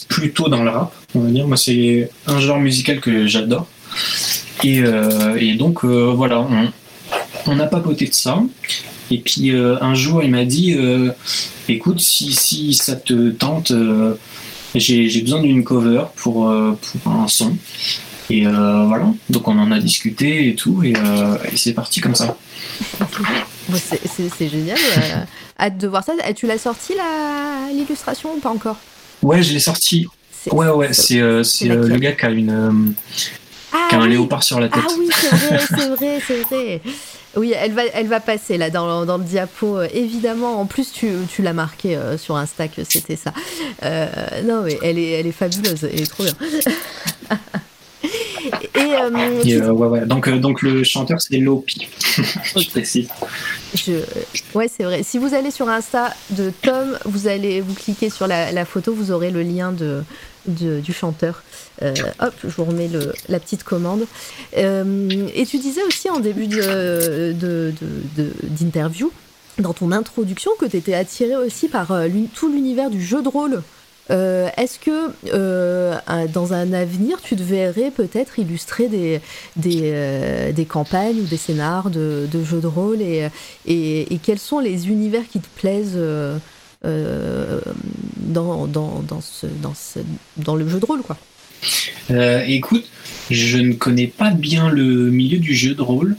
plutôt 0.08 0.50
dans 0.50 0.64
le 0.64 0.70
rap, 0.70 0.94
on 1.14 1.22
va 1.22 1.30
dire. 1.30 1.48
Moi, 1.48 1.58
c'est 1.58 2.10
un 2.28 2.40
genre 2.40 2.60
musical 2.60 3.00
que 3.00 3.28
j'adore. 3.28 3.68
Et, 4.64 4.84
et, 5.38 5.54
donc 5.56 5.86
voilà, 5.86 6.40
on, 6.42 6.72
on 7.46 7.60
a 7.60 7.68
papoté 7.68 8.08
de 8.08 8.14
ça. 8.14 8.42
Et 9.12 9.20
puis 9.20 9.52
un 9.52 9.94
jour, 9.94 10.24
il 10.24 10.32
m'a 10.32 10.46
dit, 10.46 10.76
écoute, 11.70 12.00
si, 12.00 12.34
si 12.34 12.74
ça 12.74 12.96
te 12.96 13.30
tente, 13.32 13.72
j'ai 14.80 15.22
besoin 15.22 15.42
d'une 15.42 15.64
cover 15.64 16.04
pour, 16.16 16.50
euh, 16.50 16.78
pour 17.04 17.12
un 17.12 17.28
son. 17.28 17.56
Et 18.30 18.48
euh, 18.48 18.86
voilà, 18.88 19.14
donc 19.30 19.48
on 19.48 19.58
en 19.60 19.72
a 19.72 19.80
discuté 19.80 20.50
et 20.50 20.56
tout, 20.56 20.84
et, 20.84 20.94
euh, 20.96 21.38
c'est 21.56 21.74
parti 21.74 22.02
comme 22.02 22.16
ça. 22.16 22.36
c'est 23.78 24.50
génial. 24.50 24.78
hâte 25.60 25.78
de 25.78 25.88
voir 25.88 26.04
ça. 26.04 26.14
Tu 26.36 26.48
l'as 26.48 26.58
sorti 26.58 26.94
l'illustration 27.74 28.34
ou 28.36 28.40
pas 28.40 28.50
encore? 28.50 28.78
Ouais, 29.26 29.42
je 29.42 29.54
l'ai 29.54 29.60
sorti. 29.60 30.08
Ouais, 30.52 30.68
ouais, 30.70 30.94
c'est 30.94 31.20
le 31.20 31.98
gars 31.98 32.12
qui 32.12 32.26
a 32.26 32.30
une. 32.30 32.94
Ah, 33.74 33.88
qui 33.90 33.96
a 33.96 34.00
un 34.00 34.08
léopard 34.08 34.44
sur 34.44 34.60
la 34.60 34.70
tête. 34.70 34.84
Ah 34.86 34.92
oui, 34.98 35.10
c'est 35.12 35.36
vrai, 35.36 35.60
c'est 35.68 35.88
vrai, 35.96 36.22
c'est 36.26 36.42
vrai. 36.44 36.82
Oui, 37.36 37.54
elle 37.54 37.74
va, 37.74 37.84
elle 37.94 38.08
va 38.08 38.22
passer 38.22 38.58
là 38.58 38.70
dans, 38.70 39.06
dans 39.06 39.18
le 39.18 39.24
diapo, 39.24 39.80
euh, 39.80 39.88
évidemment. 39.94 40.62
En 40.62 40.66
plus, 40.66 40.94
tu, 40.94 41.10
tu 41.30 41.42
l'as 41.42 41.52
marqué 41.52 41.98
euh, 41.98 42.18
sur 42.18 42.38
Insta 42.38 42.70
que 42.70 42.84
c'était 42.86 43.18
ça. 43.18 43.34
Euh, 43.84 44.08
non, 44.46 44.62
mais 44.62 44.78
elle 44.82 44.98
est, 44.98 45.20
elle 45.20 45.28
est 45.28 45.34
fabuleuse, 45.34 45.84
elle 45.84 46.02
est 46.02 46.10
trop 46.10 46.24
bien. 46.24 46.34
Et, 48.76 49.60
ouais, 49.60 49.88
ouais. 49.88 50.06
Donc, 50.06 50.30
donc 50.30 50.62
le 50.62 50.84
chanteur, 50.84 51.22
c'est 51.22 51.38
Lopi. 51.38 51.88
Je 52.56 52.70
précise. 52.70 53.08
Je... 53.74 53.94
Ouais, 54.54 54.68
c'est 54.68 54.84
vrai. 54.84 55.04
Si 55.04 55.18
vous 55.18 55.34
allez 55.34 55.52
sur 55.52 55.70
Insta 55.70 56.14
de 56.32 56.52
Tom, 56.62 56.98
vous 57.06 57.28
allez 57.28 57.62
vous 57.62 57.74
cliquez 57.74 58.10
sur 58.10 58.28
la, 58.28 58.52
la 58.52 58.66
photo, 58.66 58.94
vous 58.94 59.12
aurez 59.12 59.32
le 59.32 59.42
lien 59.42 59.72
de, 59.72 60.04
du 60.48 60.94
chanteur. 60.94 61.44
Euh, 61.82 61.94
hop, 62.20 62.34
je 62.44 62.50
vous 62.50 62.66
remets 62.66 62.88
le, 62.88 63.14
la 63.30 63.40
petite 63.40 63.64
commande. 63.64 64.06
Euh, 64.58 65.28
et 65.34 65.46
tu 65.46 65.58
disais 65.58 65.84
aussi 65.84 66.10
en 66.10 66.20
début 66.20 66.48
d'interview, 66.48 67.34
de, 69.08 69.14
de, 69.58 69.64
dans 69.64 69.74
ton 69.74 69.92
introduction, 69.92 70.52
que 70.60 70.66
tu 70.66 70.78
étais 70.78 70.94
attiré 70.94 71.36
aussi 71.36 71.68
par 71.68 71.92
euh, 71.92 72.08
tout 72.34 72.50
l'univers 72.52 72.90
du 72.90 73.04
jeu 73.04 73.22
de 73.22 73.30
rôle. 73.30 73.62
Euh, 74.12 74.50
est-ce 74.58 74.78
que 74.78 75.12
euh, 75.34 75.96
dans 76.32 76.54
un 76.54 76.74
avenir, 76.74 77.22
tu 77.22 77.36
devrais 77.36 77.92
peut-être 77.92 78.38
illustrer 78.40 78.88
des, 78.88 79.22
des, 79.56 80.66
campagnes 80.66 81.20
ou 81.22 81.24
des 81.24 81.38
scénars 81.38 81.90
de, 81.90 82.28
jeux 82.44 82.62
de 82.62 82.68
rôle 82.68 83.00
et, 83.02 84.20
quels 84.24 84.40
sont 84.40 84.60
les 84.60 84.88
univers 84.88 85.24
qui 85.32 85.40
te 85.40 85.48
plaisent 85.60 86.00
dans, 86.84 88.68
dans, 88.68 89.04
dans 90.38 90.56
le 90.56 90.70
jeu 90.70 90.80
de 90.80 90.86
rôle 90.86 91.02
quoi? 91.02 91.18
Écoute, 92.48 92.86
je 93.32 93.58
ne 93.58 93.74
connais 93.74 94.08
pas 94.08 94.30
bien 94.32 94.70
le 94.70 95.10
milieu 95.10 95.40
du 95.40 95.56
jeu 95.56 95.74
de 95.74 95.82
rôle. 95.82 96.16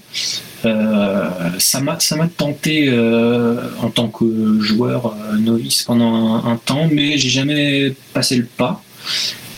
Euh, 0.65 1.29
ça 1.59 1.81
m'a 1.81 1.97
tenté 2.37 2.89
euh, 2.89 3.61
en 3.81 3.91
tant 3.91 4.09
que 4.09 4.61
joueur 4.61 5.15
euh, 5.15 5.37
novice 5.37 5.83
pendant 5.83 6.45
un, 6.45 6.57
temps, 6.57 6.89
mais 6.91 7.19
j'ai 7.19 7.29
jamais 7.29 7.95
passé 8.13 8.37
le 8.37 8.45
pas. 8.45 8.83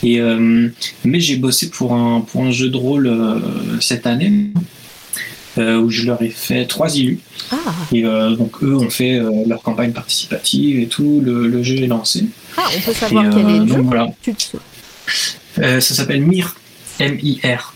Et 0.03 0.21
mais 1.05 1.19
j'ai 1.19 1.37
bossé 1.37 1.71
pour 1.71 1.93
un 1.93 2.21
pour 2.21 2.45
un 2.45 2.53
jeu 2.53 2.69
de 2.69 2.77
rôle 2.77 3.11
cette 3.81 4.07
année 4.07 4.53
où 5.57 5.91
je 5.91 6.07
leur 6.07 6.23
ai 6.23 6.29
fait 6.29 6.67
trois 6.67 6.97
illus. 6.97 7.19
Ah. 7.51 7.57
Et 7.93 8.03
donc 8.03 8.63
eux 8.63 8.77
ont 8.77 8.91
fait 8.91 9.21
leur 9.47 9.61
campagne 9.61 9.91
participative 9.91 10.79
et 10.79 10.87
tout. 10.87 11.21
Le, 11.25 11.63
jeu 11.65 11.83
est 11.83 11.89
lancé. 11.89 12.27
Ah, 12.57 12.69
on 12.77 12.81
peut 12.81 12.93
savoir 12.93 13.25
quel 13.31 13.49
est 13.49 13.59
le 13.59 13.67
jeu. 13.67 13.81
Voilà. 13.81 14.09
ça 15.57 15.81
s'appelle 15.81 16.23
Mir. 16.23 16.55
M-I-R. 17.01 17.75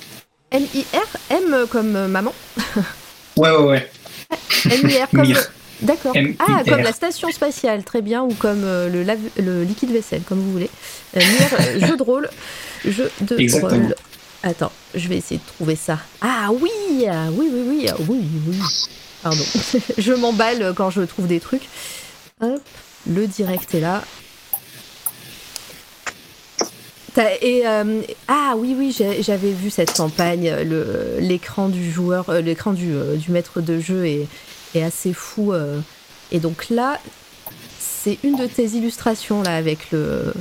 M-I-R 0.53 1.17
M 1.31 1.67
comme 1.71 2.07
maman 2.07 2.35
Ouais, 3.37 3.51
ouais, 3.51 3.65
ouais. 3.65 3.91
M-I-R 4.71 5.09
comme. 5.15 5.35
D'accord. 5.83 6.15
Ah, 6.39 6.63
comme 6.67 6.83
la 6.83 6.93
station 6.93 7.31
spatiale, 7.31 7.83
très 7.83 8.03
bien, 8.03 8.23
ou 8.23 8.33
comme 8.35 8.63
euh, 8.63 8.89
le, 8.89 9.05
le, 9.43 9.65
liquide 9.65 9.91
vaisselle, 9.91 10.23
comme 10.23 10.39
vous 10.39 10.53
voulez. 10.53 10.71
Euh, 11.17 11.21
euh, 11.21 11.87
jeu 11.87 11.97
de 11.97 12.03
rôle. 12.03 12.31
Jeu 12.85 13.11
de 13.21 13.61
rôle. 13.61 13.95
Attends, 14.45 14.73
je 14.95 15.09
vais 15.09 15.17
essayer 15.17 15.41
de 15.41 15.53
trouver 15.55 15.77
ça. 15.77 15.99
Ah 16.21 16.51
oui, 16.53 16.71
ah, 17.09 17.27
oui, 17.33 17.51
oui, 17.53 17.63
oui, 17.67 17.87
ah, 17.91 17.97
oui, 18.09 18.21
oui. 18.47 18.59
Pardon. 19.23 19.45
je 19.99 20.13
m'emballe 20.13 20.73
quand 20.77 20.91
je 20.91 21.03
trouve 21.03 21.27
des 21.27 21.41
trucs. 21.41 21.69
Hop, 22.41 22.63
le 23.09 23.27
direct 23.27 23.75
est 23.75 23.81
là. 23.81 24.03
Euh, 27.19 28.03
ah 28.29 28.55
oui, 28.57 28.75
oui, 28.79 28.97
j'avais 29.21 29.53
vu 29.53 29.71
cette 29.71 29.93
campagne. 29.93 30.51
L'écran 31.19 31.69
du 31.69 31.91
joueur, 31.91 32.31
euh, 32.31 32.41
l'écran 32.41 32.73
du, 32.73 32.93
euh, 32.93 33.17
maître 33.29 33.61
de 33.61 33.79
jeu 33.79 34.07
est, 34.07 34.27
est 34.75 34.83
assez 34.83 35.13
fou. 35.13 35.53
et 36.31 36.39
donc 36.39 36.71
là, 36.71 36.99
c'est 37.79 38.19
une 38.25 38.37
de 38.37 38.47
tes 38.47 38.67
illustrations 38.67 39.43
là 39.43 39.57
avec 39.57 39.91
le, 39.91 40.33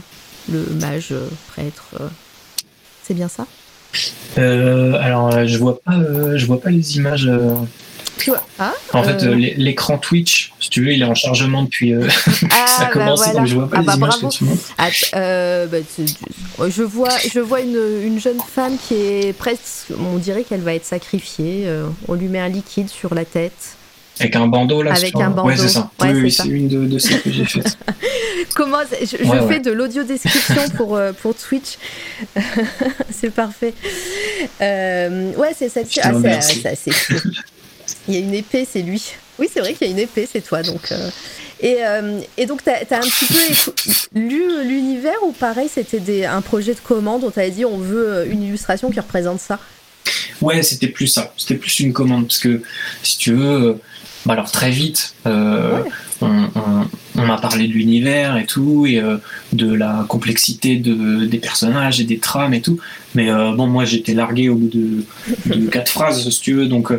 le 0.51 0.65
mage 0.79 1.13
prêtre. 1.51 1.95
C'est 3.03 3.13
bien 3.13 3.27
ça? 3.27 3.45
Alors, 4.37 5.45
je 5.45 5.57
vois 5.57 5.79
pas, 5.81 5.93
je 6.35 6.45
vois 6.45 6.61
pas 6.61 6.69
les 6.69 6.95
images. 6.97 7.29
Ah, 8.59 8.73
en 8.93 9.03
fait, 9.03 9.23
euh, 9.23 9.35
l'écran 9.35 9.97
Twitch, 9.97 10.53
si 10.59 10.69
tu 10.69 10.83
veux, 10.83 10.93
il 10.93 11.01
est 11.01 11.05
en 11.05 11.15
chargement 11.15 11.63
depuis 11.63 11.93
euh, 11.93 12.07
ah, 12.51 12.67
ça 12.67 12.83
a 12.83 12.85
bah 12.85 12.91
commencé, 12.91 13.31
donc 13.33 13.45
je 13.47 13.55
vois 13.55 13.69
pas 13.69 13.77
ah, 13.77 13.81
les 13.81 13.85
bah, 13.85 13.95
images 13.95 14.19
que. 14.19 14.45
Ah, 14.77 14.89
euh, 15.15 15.67
bah, 15.67 15.77
je 16.69 16.83
vois, 16.83 17.09
je 17.33 17.39
vois 17.39 17.61
une, 17.61 17.79
une, 18.03 18.19
jeune 18.19 18.39
femme 18.39 18.77
qui 18.87 18.95
est 18.95 19.33
presque, 19.33 19.87
on 19.97 20.17
dirait 20.17 20.43
qu'elle 20.43 20.61
va 20.61 20.73
être 20.73 20.85
sacrifiée. 20.85 21.67
on 22.07 22.13
lui 22.13 22.27
met 22.27 22.39
un 22.39 22.49
liquide 22.49 22.89
sur 22.89 23.13
la 23.13 23.25
tête. 23.25 23.75
Avec 24.19 24.35
un 24.35 24.45
bandeau 24.45 24.83
là 24.83 24.93
Avec 24.93 25.15
un 25.15 25.31
bandeau. 25.31 25.47
Ouais, 25.47 25.57
c'est 25.57 25.69
ça. 25.69 25.89
oui, 26.01 26.31
c'est 26.31 26.47
une 26.47 26.67
de, 26.67 26.85
de, 26.85 26.99
celles 26.99 27.21
que 27.21 27.31
j'ai 27.31 27.45
faites. 27.45 27.77
Comment 28.55 28.81
Je, 28.99 29.17
je 29.17 29.47
fais 29.47 29.59
de 29.59 29.71
l'audio 29.71 30.03
description 30.03 30.69
pour, 30.77 30.99
pour 31.21 31.33
Twitch. 31.33 31.77
c'est 33.09 33.31
parfait. 33.31 33.73
ouais, 34.59 35.55
c'est 35.57 35.69
celle-ci. 35.69 36.01
Ah, 36.03 36.11
c'est 36.41 36.65
assez 36.67 36.91
il 38.11 38.19
y 38.19 38.23
a 38.23 38.25
une 38.25 38.33
épée, 38.33 38.67
c'est 38.69 38.81
lui. 38.81 39.13
Oui, 39.39 39.47
c'est 39.51 39.61
vrai 39.61 39.73
qu'il 39.73 39.87
y 39.87 39.89
a 39.89 39.93
une 39.93 39.99
épée, 39.99 40.27
c'est 40.31 40.41
toi. 40.41 40.61
Donc, 40.61 40.91
euh. 40.91 41.09
et, 41.61 41.77
euh, 41.79 42.19
et, 42.37 42.45
donc, 42.45 42.63
tu 42.63 42.69
as, 42.69 42.97
un 42.97 42.99
petit 42.99 43.25
peu 43.25 44.19
lu 44.19 44.43
l'univers 44.65 45.17
ou 45.25 45.31
pareil, 45.31 45.69
c'était 45.73 46.25
un 46.25 46.41
projet 46.41 46.73
de 46.73 46.79
commande 46.79 47.23
On 47.23 47.31
t'a 47.31 47.49
dit 47.49 47.65
on 47.65 47.77
veut 47.77 48.07
euh, 48.07 48.25
une 48.29 48.43
illustration 48.43 48.91
qui 48.91 48.99
représente 48.99 49.39
ça? 49.39 49.59
Ouais, 50.41 50.61
c'était 50.63 50.87
plus 50.87 51.07
ça. 51.07 51.33
C'était 51.37 51.55
plus 51.55 51.79
une 51.79 51.93
commande. 51.93 52.27
Parce 52.27 52.39
que 52.39 52.61
si 53.03 53.17
tu 53.17 53.33
veux, 53.33 53.79
bah 54.25 54.33
alors 54.33 54.51
très 54.51 54.71
vite, 54.71 55.15
on, 55.25 55.83
m'a 57.15 57.37
parlé 57.37 57.67
de 57.67 57.73
l'univers 57.73 58.37
et 58.37 58.45
tout, 58.45 58.85
et 58.85 59.01
de 59.53 59.73
la 59.73 60.05
complexité 60.07 60.77
de, 60.77 61.25
des 61.25 61.37
personnages 61.37 62.01
et 62.01 62.03
des 62.03 62.17
trames 62.17 62.53
et 62.53 62.61
tout. 62.61 62.79
Mais 63.13 63.27
bon, 63.27 63.67
moi 63.67 63.85
j'étais 63.85 64.15
largué 64.15 64.49
au 64.49 64.55
bout 64.55 64.69
de, 64.69 65.05
de 65.55 65.67
quatre 65.67 65.91
phrases, 65.91 66.27
si 66.27 66.41
tu 66.41 66.53
veux. 66.53 66.67
Donc 66.67 66.91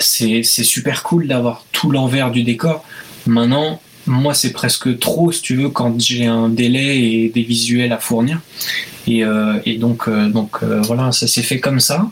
c'est 0.00 0.42
super 0.42 1.02
cool 1.02 1.28
d'avoir 1.28 1.64
tout 1.72 1.90
l'envers 1.90 2.30
du 2.30 2.42
décor. 2.42 2.84
Maintenant, 3.26 3.80
moi, 4.06 4.34
c'est 4.34 4.52
presque 4.52 4.98
trop, 4.98 5.30
si 5.30 5.42
tu 5.42 5.56
veux, 5.56 5.68
quand 5.68 6.00
j'ai 6.00 6.26
un 6.26 6.48
délai 6.48 6.98
et 6.98 7.28
des 7.28 7.42
visuels 7.42 7.92
à 7.92 7.98
fournir. 7.98 8.40
Et, 9.06 9.24
euh, 9.24 9.58
donc, 9.78 10.08
euh, 10.08 10.28
donc 10.28 10.58
euh, 10.62 10.80
voilà, 10.82 11.12
ça 11.12 11.26
s'est 11.26 11.42
fait 11.42 11.60
comme 11.60 11.80
ça, 11.80 12.08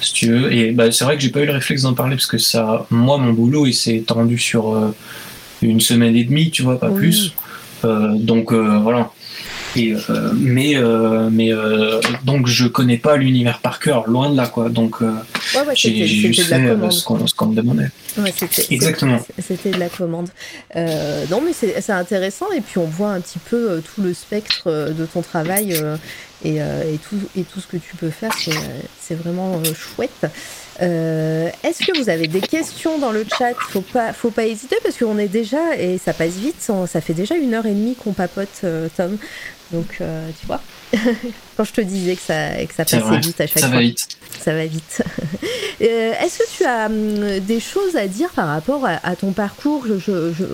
si 0.00 0.12
tu 0.12 0.30
veux. 0.30 0.52
Et 0.52 0.72
bah, 0.72 0.90
c'est 0.90 1.04
vrai 1.04 1.16
que 1.16 1.22
j'ai 1.22 1.30
pas 1.30 1.40
eu 1.40 1.46
le 1.46 1.52
réflexe 1.52 1.82
d'en 1.82 1.94
parler 1.94 2.16
parce 2.16 2.26
que 2.26 2.38
ça, 2.38 2.86
moi, 2.90 3.18
mon 3.18 3.32
boulot, 3.32 3.66
il 3.66 3.74
s'est 3.74 4.04
tendu 4.06 4.38
sur 4.38 4.92
une 5.62 5.80
semaine 5.80 6.16
et 6.16 6.24
demie, 6.24 6.50
tu 6.50 6.62
vois, 6.62 6.78
pas 6.78 6.90
plus. 6.90 7.34
donc 7.82 8.52
voilà. 8.52 9.10
Euh, 9.76 10.30
mais 10.34 10.76
euh, 10.76 11.28
mais 11.30 11.52
euh, 11.52 12.00
donc 12.24 12.46
je 12.46 12.66
connais 12.66 12.96
pas 12.96 13.16
l'univers 13.16 13.58
par 13.58 13.80
cœur, 13.80 14.08
loin 14.08 14.30
de 14.30 14.36
là 14.36 14.46
quoi. 14.46 14.68
Donc 14.68 14.96
j'ai 15.74 16.06
juste 16.06 16.42
fait 16.44 16.90
ce 16.90 17.34
qu'on 17.34 17.46
me 17.46 17.54
demandait. 17.54 17.90
Exactement. 18.70 19.20
C'était 19.38 19.70
de 19.70 19.78
la 19.78 19.88
commande. 19.88 20.28
non 20.74 21.42
mais 21.44 21.52
c'est 21.52 21.90
intéressant 21.90 22.50
et 22.56 22.60
puis 22.60 22.78
on 22.78 22.86
voit 22.86 23.10
un 23.10 23.20
petit 23.20 23.38
peu 23.38 23.82
tout 23.94 24.02
le 24.02 24.14
spectre 24.14 24.92
de 24.96 25.06
ton 25.06 25.22
travail 25.22 25.76
et, 26.44 26.56
et, 26.56 26.98
tout, 27.08 27.16
et 27.36 27.42
tout 27.42 27.60
ce 27.60 27.66
que 27.66 27.76
tu 27.76 27.96
peux 27.96 28.10
faire. 28.10 28.32
C'est 29.00 29.14
vraiment 29.14 29.60
chouette. 29.74 30.26
Est-ce 30.80 31.86
que 31.86 31.98
vous 31.98 32.08
avez 32.08 32.26
des 32.26 32.40
questions 32.40 32.98
dans 32.98 33.12
le 33.12 33.24
chat? 33.38 33.54
Faut 33.54 33.80
pas, 33.80 34.12
faut 34.12 34.30
pas 34.30 34.44
hésiter 34.44 34.76
parce 34.82 34.96
qu'on 34.96 35.18
est 35.18 35.28
déjà 35.28 35.76
et 35.78 35.98
ça 35.98 36.12
passe 36.12 36.34
vite. 36.34 36.60
Ça 36.60 37.00
fait 37.00 37.14
déjà 37.14 37.34
une 37.34 37.54
heure 37.54 37.66
et 37.66 37.74
demie 37.74 37.96
qu'on 37.96 38.12
papote, 38.12 38.64
Tom. 38.96 39.18
Donc, 39.72 39.98
euh, 40.00 40.28
tu 40.40 40.46
vois, 40.46 40.60
quand 41.56 41.64
je 41.64 41.72
te 41.72 41.80
disais 41.80 42.16
que 42.16 42.22
ça, 42.22 42.64
que 42.64 42.74
ça 42.74 42.84
passait 42.84 43.18
vite 43.20 43.40
à 43.40 43.46
chaque 43.46 43.58
ça 43.58 43.68
fois. 43.68 43.76
Va 43.76 43.82
vite. 43.82 44.08
Ça 44.40 44.54
va 44.54 44.66
vite. 44.66 45.02
Euh, 45.82 46.12
est-ce 46.22 46.38
que 46.38 46.56
tu 46.56 46.64
as 46.64 46.86
hum, 46.86 47.40
des 47.40 47.58
choses 47.58 47.96
à 47.96 48.06
dire 48.06 48.30
par 48.30 48.46
rapport 48.46 48.86
à, 48.86 49.16
ton 49.16 49.32
parcours 49.32 49.84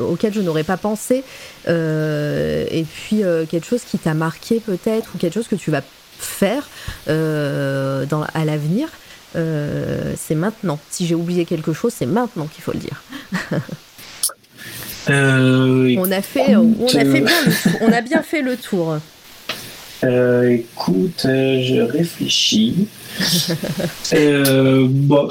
auquel 0.00 0.32
je 0.32 0.40
n'aurais 0.40 0.64
pas 0.64 0.78
pensé 0.78 1.22
euh, 1.68 2.64
Et 2.70 2.84
puis, 2.84 3.22
quelque 3.50 3.66
chose 3.66 3.82
qui 3.82 3.98
t'a 3.98 4.14
marqué 4.14 4.60
peut-être 4.60 5.10
ou 5.14 5.18
quelque 5.18 5.34
chose 5.34 5.46
que 5.46 5.56
tu 5.56 5.70
vas 5.70 5.82
faire 6.18 6.68
dans, 7.06 8.26
à 8.34 8.44
l'avenir 8.46 8.88
C'est 9.34 10.34
maintenant. 10.34 10.80
Si 10.90 11.06
j'ai 11.06 11.14
oublié 11.14 11.44
quelque 11.44 11.74
chose, 11.74 11.92
c'est 11.94 12.06
maintenant 12.06 12.46
qu'il 12.46 12.64
faut 12.64 12.72
le 12.72 12.80
dire. 12.80 13.02
Euh, 15.08 15.94
on 15.98 16.10
a 16.10 16.20
fait, 16.20 16.56
on 16.56 16.86
a 16.86 16.88
fait 16.88 17.20
bien, 17.20 17.36
on 17.80 17.92
a 17.92 18.00
bien 18.00 18.22
fait 18.22 18.42
le 18.42 18.56
tour. 18.56 18.98
Euh, 20.02 20.56
écoute, 20.56 21.26
euh, 21.26 21.62
je 21.62 21.82
réfléchis. 21.82 22.88
bon, 24.88 25.28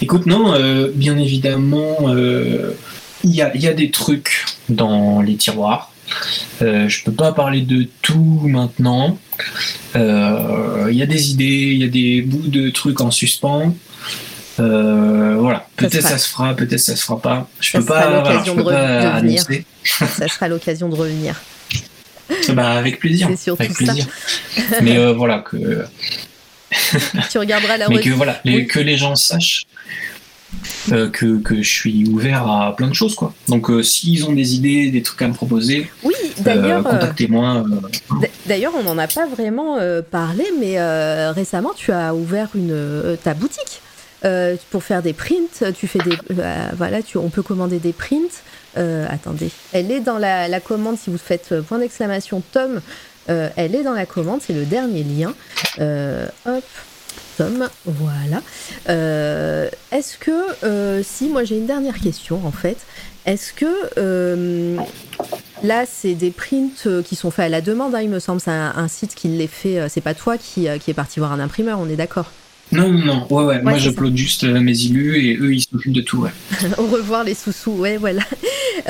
écoute, 0.00 0.26
non, 0.26 0.54
bien 0.94 1.18
évidemment, 1.18 2.14
il 3.24 3.34
y 3.34 3.42
a, 3.42 3.56
y, 3.56 3.66
a, 3.66 3.72
des 3.72 3.90
trucs 3.90 4.44
dans 4.68 5.20
les 5.22 5.34
tiroirs. 5.34 5.90
je 6.60 7.02
peux 7.02 7.10
pas 7.10 7.32
parler 7.32 7.62
de 7.62 7.88
tout 8.00 8.42
maintenant. 8.44 9.18
Il 9.96 10.92
y 10.92 11.02
a 11.02 11.06
des 11.06 11.32
idées, 11.32 11.72
il 11.72 11.78
y 11.78 11.84
a 11.84 11.88
des 11.88 12.22
bouts 12.22 12.46
de 12.46 12.70
trucs 12.70 13.00
en 13.00 13.10
suspens. 13.10 13.74
Euh, 14.58 15.36
voilà, 15.38 15.66
peut-être 15.76 16.02
ça, 16.02 16.18
se 16.18 16.28
fera, 16.28 16.54
peut-être 16.54 16.80
ça 16.80 16.96
se 16.96 17.04
fera 17.04 17.20
pas. 17.20 17.48
Je 17.60 17.72
ça 17.72 17.78
peux 17.78 17.84
pas, 17.84 18.10
l'occasion 18.10 18.54
de, 18.54 18.62
revenir. 18.62 19.42
ça 19.84 20.28
sera 20.28 20.48
l'occasion 20.48 20.88
de 20.88 20.94
revenir. 20.94 21.34
Bah, 22.54 22.72
avec 22.72 22.98
plaisir. 22.98 23.28
avec 23.58 23.74
plaisir. 23.74 24.06
Mais 24.82 24.96
euh, 24.96 25.12
voilà 25.12 25.38
que. 25.40 25.84
tu 27.30 27.38
regarderas 27.38 27.76
la 27.76 27.88
Mais 27.88 28.00
que 28.00 28.10
voilà, 28.10 28.40
que 28.44 28.80
les 28.80 28.96
gens 28.96 29.14
sachent 29.14 29.66
euh, 30.90 31.10
que, 31.10 31.38
que, 31.38 31.62
je 31.62 31.68
suis 31.68 32.08
ouvert 32.08 32.48
à 32.48 32.74
plein 32.74 32.88
de 32.88 32.94
choses 32.94 33.14
quoi. 33.14 33.34
Donc 33.48 33.70
s'ils 33.82 34.24
ont 34.26 34.32
des 34.32 34.54
idées, 34.54 34.90
des 34.90 35.02
trucs 35.02 35.20
à 35.22 35.28
me 35.28 35.34
proposer, 35.34 35.88
oui, 36.02 36.14
d'ailleurs, 36.38 36.82
contactez-moi. 36.82 37.64
D'ailleurs, 38.46 38.72
on 38.74 38.82
n'en 38.82 38.98
a 38.98 39.06
pas 39.06 39.26
vraiment 39.26 39.78
parlé, 40.10 40.46
mais 40.58 40.80
récemment 41.30 41.72
tu 41.76 41.92
as 41.92 42.14
ouvert 42.14 42.48
une 42.54 43.18
ta 43.22 43.34
boutique. 43.34 43.82
Euh, 44.24 44.56
pour 44.70 44.82
faire 44.82 45.02
des 45.02 45.12
prints, 45.12 45.62
tu 45.74 45.86
fais 45.86 45.98
des, 45.98 46.16
euh, 46.38 46.68
voilà, 46.76 47.02
tu, 47.02 47.18
on 47.18 47.28
peut 47.28 47.42
commander 47.42 47.78
des 47.78 47.92
prints. 47.92 48.42
Euh, 48.78 49.06
attendez, 49.10 49.50
elle 49.72 49.90
est 49.90 50.00
dans 50.00 50.18
la, 50.18 50.60
commande 50.60 50.98
si 50.98 51.10
vous 51.10 51.18
faites 51.18 51.60
point 51.62 51.78
d'exclamation 51.78 52.42
Tom 52.52 52.80
elle 53.28 53.74
est 53.74 53.82
dans 53.82 53.92
la 53.92 54.06
commande, 54.06 54.40
c'est 54.40 54.52
le 54.52 54.64
dernier 54.64 55.02
lien. 55.02 55.34
hop, 56.46 56.64
Tom, 57.36 57.68
voilà. 57.84 58.40
Est-ce 58.86 60.16
que, 60.16 61.02
si, 61.02 61.28
moi 61.28 61.42
j'ai 61.42 61.56
une 61.56 61.66
dernière 61.66 61.98
question 61.98 62.40
en 62.46 62.52
fait, 62.52 62.76
est-ce 63.26 63.52
que 63.52 64.76
là 65.64 65.84
c'est 65.86 66.14
des 66.14 66.30
prints 66.30 67.02
qui 67.04 67.16
sont 67.16 67.32
faits 67.32 67.46
à 67.46 67.48
la 67.48 67.60
demande, 67.60 67.96
hein, 67.96 68.00
il 68.00 68.10
me 68.10 68.20
semble, 68.20 68.40
c'est 68.40 68.52
un, 68.52 68.86
site 68.86 69.16
qui 69.16 69.26
les 69.26 69.48
fait, 69.48 69.88
c'est 69.88 70.00
pas 70.00 70.14
toi 70.14 70.38
qui, 70.38 70.68
qui 70.78 70.92
est 70.92 70.94
parti 70.94 71.18
voir 71.18 71.32
un 71.32 71.40
imprimeur, 71.40 71.80
on 71.80 71.88
est 71.88 71.96
d'accord? 71.96 72.30
Non, 72.72 72.90
non, 72.90 73.04
non, 73.04 73.26
ouais, 73.30 73.44
ouais. 73.44 73.62
Moi, 73.62 73.78
j'upload 73.78 74.16
juste 74.16 74.44
euh, 74.44 74.60
mes 74.60 74.76
illus 74.76 75.16
et 75.16 75.36
eux, 75.36 75.54
ils 75.54 75.62
s'occupent 75.62 75.92
de 75.92 76.00
tout, 76.00 76.18
ouais. 76.18 76.30
Au 76.78 76.86
revoir, 76.86 77.22
les 77.22 77.34
sous-sous, 77.34 77.72
ouais, 77.72 77.96
voilà. 77.96 78.22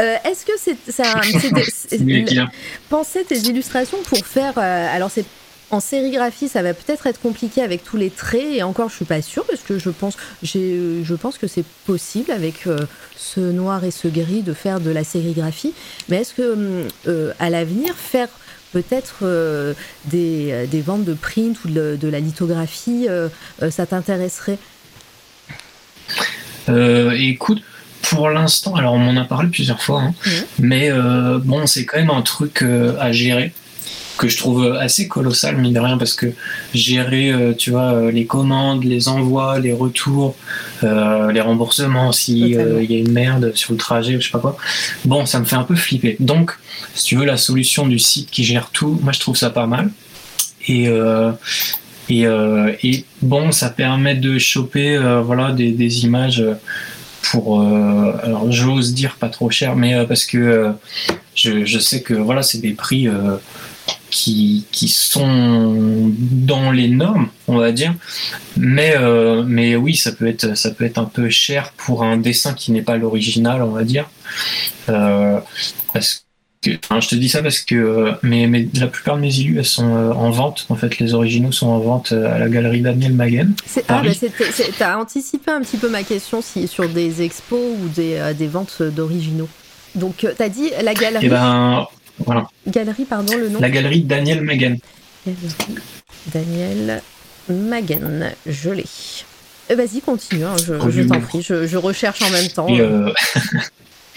Euh, 0.01 0.17
est-ce 0.25 0.45
que 0.45 0.53
c'est. 0.59 0.77
ça 0.91 1.05
Penser 2.89 3.25
tes 3.25 3.39
illustrations 3.39 3.99
pour 4.05 4.27
faire. 4.27 4.53
Euh, 4.59 4.95
alors, 4.95 5.11
c'est. 5.11 5.25
En 5.71 5.81
sérigraphie, 5.81 6.49
ça 6.49 6.63
va 6.63 6.75
peut-être 6.75 7.07
être 7.07 7.21
compliqué 7.21 7.63
avec 7.63 7.83
tous 7.83 7.97
les 7.97 8.11
traits, 8.11 8.47
et 8.53 8.63
encore, 8.63 8.89
je 8.89 8.97
suis 8.97 9.05
pas 9.05 9.23
sûre, 9.23 9.45
parce 9.47 9.63
que 9.63 9.79
je 9.79 9.91
pense, 9.91 10.17
je 10.43 11.15
pense 11.15 11.39
que 11.39 11.47
c'est 11.47 11.65
possible 11.87 12.31
avec 12.31 12.65
ce 13.17 13.41
noir 13.41 13.85
et 13.85 13.91
ce 13.91 14.07
gris 14.07 14.43
de 14.43 14.53
faire 14.53 14.81
de 14.81 14.91
la 14.91 15.03
sérigraphie. 15.03 15.73
Mais 16.09 16.19
est-ce 16.19 16.35
que, 16.35 16.87
à 17.39 17.49
l'avenir, 17.51 17.95
faire 17.97 18.29
peut-être 18.73 19.21
euh, 19.23 19.75
des, 20.07 20.67
des, 20.71 20.81
ventes 20.81 21.05
de 21.05 21.15
print 21.15 21.57
ou 21.65 21.69
de, 21.69 22.09
la 22.09 22.21
lithographie, 22.21 23.07
euh, 23.09 23.29
euh, 23.63 23.71
ça 23.71 23.87
t'intéresserait? 23.87 24.59
Écoute, 26.69 27.63
pour 28.03 28.29
l'instant, 28.29 28.75
alors 28.75 28.95
on 28.95 28.99
m'en 28.99 29.21
a 29.21 29.25
parlé 29.25 29.49
plusieurs 29.49 29.81
fois, 29.81 30.03
hein, 30.03 30.15
mmh. 30.25 30.31
mais 30.59 30.91
bon, 31.45 31.67
c'est 31.67 31.85
quand 31.85 31.99
même 31.99 32.11
un 32.11 32.23
truc 32.23 32.63
à 32.63 33.13
gérer 33.13 33.53
que 34.17 34.29
je 34.29 34.37
trouve 34.37 34.73
assez 34.73 35.09
colossal, 35.09 35.57
mine 35.57 35.73
de 35.73 35.81
rien, 35.81 35.99
parce 35.99 36.15
que 36.15 36.27
gérer, 36.75 37.31
euh, 37.31 37.53
tu 37.53 37.71
vois, 37.71 37.93
euh, 37.93 38.11
les 38.11 38.27
commandes, 38.27 38.85
les 38.85 39.09
envois, 39.09 39.59
les 39.59 39.73
retours, 39.73 40.37
euh, 40.83 41.31
les 41.33 41.41
remboursements, 41.41 42.13
s'il 42.13 42.49
y 42.49 42.59
a 42.59 42.99
une 42.99 43.13
merde 43.13 43.53
sur 43.55 43.73
le 43.73 43.79
trajet, 43.79 44.19
je 44.21 44.27
sais 44.27 44.31
pas 44.31 44.39
quoi, 44.39 44.57
bon, 45.05 45.27
ça 45.27 45.39
me 45.39 45.45
fait 45.45 45.57
un 45.57 45.65
peu 45.65 45.77
flipper. 45.77 46.17
Donc, 46.21 46.53
si 46.95 47.05
tu 47.05 47.17
veux, 47.17 47.25
la 47.25 47.37
solution 47.37 47.87
du 47.87 47.99
site 47.99 48.31
qui 48.31 48.45
gère 48.45 48.71
tout, 48.71 48.99
moi, 49.03 49.13
je 49.13 49.21
trouve 49.21 49.37
ça 49.37 49.51
pas 49.51 49.67
mal. 49.67 49.91
Et, 50.69 50.91
et, 52.09 52.27
et 52.83 53.05
bon, 53.23 53.53
ça 53.53 53.71
permet 53.71 54.17
de 54.17 54.37
choper, 54.39 54.99
voilà, 55.25 55.53
des, 55.53 55.71
des 55.71 56.05
images 56.05 56.45
pour, 57.23 57.61
alors 57.61 58.51
j'ose 58.51 58.93
dire 58.93 59.15
pas 59.15 59.29
trop 59.29 59.49
cher, 59.49 59.77
mais 59.77 60.05
parce 60.07 60.25
que 60.25 60.73
je, 61.37 61.65
je, 61.65 61.79
sais 61.79 62.03
que 62.03 62.15
voilà, 62.15 62.43
c'est 62.43 62.59
des 62.59 62.73
prix 62.73 63.09
qui, 64.17 64.65
qui, 64.73 64.89
sont 64.89 66.11
dans 66.11 66.71
les 66.71 66.89
normes, 66.89 67.29
on 67.49 67.59
va 67.59 67.71
dire. 67.71 67.95
Mais, 68.57 68.95
euh, 68.97 69.45
mais 69.47 69.77
oui, 69.77 69.95
ça 69.95 70.11
peut, 70.11 70.27
être, 70.27 70.57
ça 70.57 70.71
peut 70.71 70.87
être 70.87 70.97
un 70.97 71.05
peu 71.05 71.29
cher 71.29 71.75
pour 71.77 72.03
un 72.03 72.17
dessin 72.17 72.55
qui 72.55 72.73
n'est 72.73 72.81
pas 72.81 72.97
l'original, 72.97 73.63
on 73.63 73.73
va 73.73 73.85
dire. 73.85 74.09
Euh, 74.89 75.39
parce 75.93 76.25
que, 76.63 76.71
je 76.71 77.09
te 77.09 77.15
dis 77.15 77.29
ça 77.29 77.43
parce 77.43 77.61
que 77.61 77.75
euh, 77.75 78.13
mais, 78.23 78.47
mais 78.47 78.67
la 78.73 78.87
plupart 78.87 79.17
de 79.17 79.21
mes 79.21 79.35
illus, 79.35 79.59
elles 79.59 79.67
sont 79.67 79.85
en 79.85 80.31
vente. 80.31 80.65
En 80.71 80.77
fait, 80.77 80.99
les 80.99 81.13
originaux 81.13 81.53
sont 81.53 81.69
en 81.69 81.79
vente 81.79 82.13
à 82.13 82.39
la 82.39 82.49
galerie 82.49 82.81
Daniel 82.81 83.13
Maguen. 83.13 83.53
Ah, 83.87 84.03
bah 84.03 84.29
t'as 84.79 84.97
anticipé 84.97 85.51
un 85.51 85.61
petit 85.61 85.77
peu 85.77 85.91
ma 85.91 86.05
question 86.05 86.41
si, 86.41 86.67
sur 86.69 86.89
des 86.89 87.21
expos 87.21 87.61
ou 87.61 87.89
des, 87.89 88.33
des 88.35 88.47
ventes 88.47 88.83
d'originaux. 88.83 89.49
Donc, 89.95 90.27
t'as 90.39 90.49
dit 90.49 90.71
la 90.83 90.95
galerie. 90.95 91.27
Eh 91.27 91.29
ben, 91.29 91.87
voilà. 92.25 92.49
Galerie, 92.67 93.05
pardon, 93.05 93.37
le 93.37 93.49
nom 93.49 93.61
La 93.61 93.71
galerie 93.71 94.03
Daniel 94.03 94.43
Magen. 94.43 94.79
Daniel 96.33 97.03
Magen, 97.49 98.35
je 98.47 98.71
l'ai. 98.71 98.85
Euh, 99.71 99.75
vas-y, 99.75 100.01
continue, 100.01 100.45
hein, 100.45 100.55
je, 100.59 101.03
t'en 101.03 101.21
prie, 101.21 101.43
je, 101.43 101.77
recherche 101.77 102.23
en 102.23 102.31
même 102.31 102.49
temps. 102.49 102.69
Euh, 102.71 103.13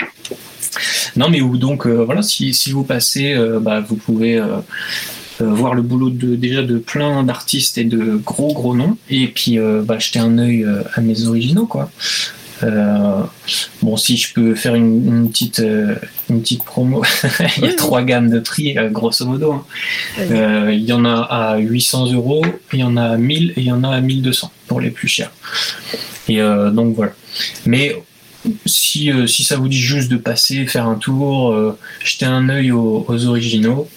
non, 1.16 1.30
mais 1.30 1.42
où 1.42 1.58
donc, 1.58 1.88
euh, 1.88 2.04
voilà, 2.04 2.22
si, 2.22 2.54
vous 2.72 2.84
passez, 2.84 3.36
bah, 3.62 3.82
vous 3.82 3.96
pouvez 3.96 4.42
voir 5.40 5.74
le 5.74 5.82
boulot 5.82 6.10
de, 6.10 6.36
déjà 6.36 6.62
de 6.62 6.78
plein 6.78 7.24
d'artistes 7.24 7.78
et 7.78 7.86
de 7.86 8.18
gros 8.18 8.54
gros 8.54 8.76
noms, 8.76 8.98
et 9.10 9.28
puis 9.28 9.58
bah, 9.84 10.00
jeter 10.00 10.20
un 10.20 10.38
œil 10.38 10.66
à 10.94 11.02
mes 11.02 11.26
originaux, 11.26 11.66
quoi. 11.66 11.92
Euh, 12.64 13.24
bon, 13.82 13.98
si 13.98 14.18
je 14.18 14.34
peux 14.34 14.56
faire 14.56 14.76
une, 14.76 15.30
petite, 15.30 15.60
euh, 15.60 15.96
une 16.30 16.42
petite 16.42 16.64
promo, 16.64 17.04
il 17.58 17.64
y 17.64 17.68
a 17.68 17.74
trois 17.74 18.04
gammes 18.04 18.30
de 18.30 18.40
prix, 18.40 18.78
euh, 18.78 18.90
grosso 18.90 19.26
modo. 19.26 19.54
Hein. 19.54 19.66
il 20.72 20.84
y 20.84 20.94
en 20.94 21.06
a 21.06 21.22
à 21.22 21.58
800 21.58 22.14
euros, 22.14 22.46
il 22.74 22.80
y 22.80 22.84
en 22.84 22.98
a 22.98 23.04
à 23.04 23.18
1000 23.18 23.52
et 23.52 23.54
il 23.58 23.64
y 23.64 23.72
en 23.72 23.84
a 23.84 23.90
à 23.90 24.02
1200 24.02 24.52
pour 24.68 24.82
les 24.82 24.92
plus 24.92 25.08
chers. 25.08 25.32
Et 26.28 26.38
donc 26.38 26.96
voilà. 26.96 27.14
Mais 27.66 27.96
si, 28.66 29.12
si 29.26 29.44
ça 29.44 29.56
vous 29.56 29.68
dit 29.68 29.80
juste 29.80 30.12
de 30.12 30.18
passer, 30.18 30.68
faire 30.68 30.86
un 30.86 30.96
tour, 30.96 31.76
jeter 32.04 32.26
un 32.26 32.50
œil 32.50 32.72
aux 32.72 33.26
originaux, 33.26 33.90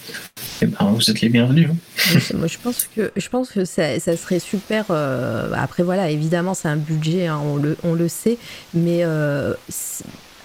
eh 0.62 0.66
ben, 0.66 0.92
vous 0.92 1.10
êtes 1.10 1.20
les 1.20 1.28
bienvenus. 1.28 1.68
Hein. 1.70 2.18
Moi, 2.34 2.46
je 2.46 2.58
pense 2.58 2.88
que, 2.94 3.10
je 3.16 3.28
pense 3.28 3.50
que 3.50 3.64
ça, 3.64 3.98
serait 3.98 4.38
super. 4.38 4.86
Euh, 4.90 5.50
après, 5.56 5.82
voilà, 5.82 6.10
évidemment, 6.10 6.54
c'est 6.54 6.68
un 6.68 6.76
budget, 6.76 7.26
hein, 7.26 7.40
on, 7.44 7.56
le, 7.56 7.76
on 7.82 7.94
le 7.94 8.08
sait, 8.08 8.38
mais 8.72 9.00
euh, 9.02 9.54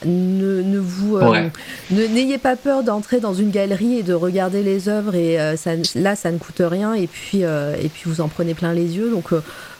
ne, 0.05 0.61
ne, 0.63 0.79
vous 0.79 1.17
euh, 1.17 1.49
n'ayez 1.91 2.39
pas 2.39 2.55
peur 2.55 2.83
d'entrer 2.83 3.19
dans 3.19 3.35
une 3.35 3.51
galerie 3.51 3.99
et 3.99 4.03
de 4.03 4.13
regarder 4.13 4.63
les 4.63 4.89
œuvres 4.89 5.15
et 5.15 5.37
ça, 5.57 5.71
là 5.95 6.15
ça 6.15 6.31
ne 6.31 6.37
coûte 6.37 6.61
rien 6.61 6.93
et 6.93 7.07
puis 7.07 7.39
et 7.39 7.89
puis 7.91 8.03
vous 8.05 8.21
en 8.21 8.27
prenez 8.27 8.53
plein 8.53 8.73
les 8.73 8.95
yeux 8.95 9.09
donc 9.09 9.31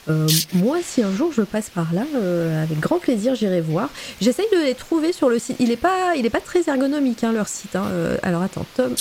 euh, 0.09 0.27
moi, 0.53 0.77
si 0.83 1.03
un 1.03 1.13
jour 1.13 1.31
je 1.35 1.41
passe 1.41 1.69
par 1.69 1.93
là, 1.93 2.03
euh, 2.15 2.63
avec 2.63 2.79
grand 2.79 2.99
plaisir, 2.99 3.35
j'irai 3.35 3.61
voir. 3.61 3.89
J'essaye 4.21 4.45
de 4.53 4.63
les 4.63 4.73
trouver 4.73 5.11
sur 5.11 5.29
le 5.29 5.39
site. 5.39 5.57
Il 5.59 5.69
n'est 5.69 5.75
pas, 5.75 6.15
il 6.15 6.25
est 6.25 6.29
pas 6.29 6.39
très 6.39 6.67
ergonomique, 6.67 7.23
hein, 7.23 7.33
leur 7.33 7.47
site. 7.47 7.75
Hein. 7.75 7.85
Euh, 7.91 8.17
alors 8.23 8.41
attends, 8.41 8.65
Tom, 8.75 8.95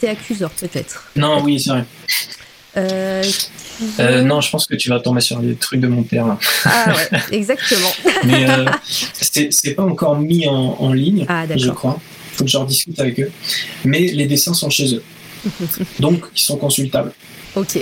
t'es 0.00 0.08
accuseur 0.08 0.50
peut-être 0.50 1.04
Non, 1.16 1.42
oui, 1.42 1.60
c'est 1.60 1.70
vrai. 1.70 1.84
non, 4.22 4.40
je 4.40 4.50
pense 4.50 4.66
que 4.66 4.74
tu 4.74 4.88
vas 4.88 5.00
tomber 5.00 5.20
sur 5.20 5.40
les 5.40 5.54
trucs 5.56 5.80
de 5.80 5.88
mon 5.88 6.02
père. 6.02 6.26
Là. 6.26 6.38
Ah 6.64 6.94
ouais, 6.94 7.20
exactement. 7.32 7.92
Mais 8.24 8.46
c'est 9.20 9.74
pas 9.74 9.84
encore 9.84 10.18
mis 10.18 10.46
en, 10.46 10.76
en 10.78 10.92
ligne, 10.92 11.26
ah, 11.28 11.44
je 11.54 11.70
crois. 11.70 12.00
Faut 12.32 12.44
que 12.44 12.50
j'en 12.50 12.64
discute 12.64 12.98
avec 13.00 13.18
eux. 13.20 13.30
Mais 13.84 14.00
les 14.00 14.26
dessins 14.26 14.52
sont 14.54 14.70
chez 14.70 14.94
eux. 14.94 15.02
Donc, 16.00 16.24
ils 16.34 16.40
sont 16.40 16.56
consultables. 16.56 17.12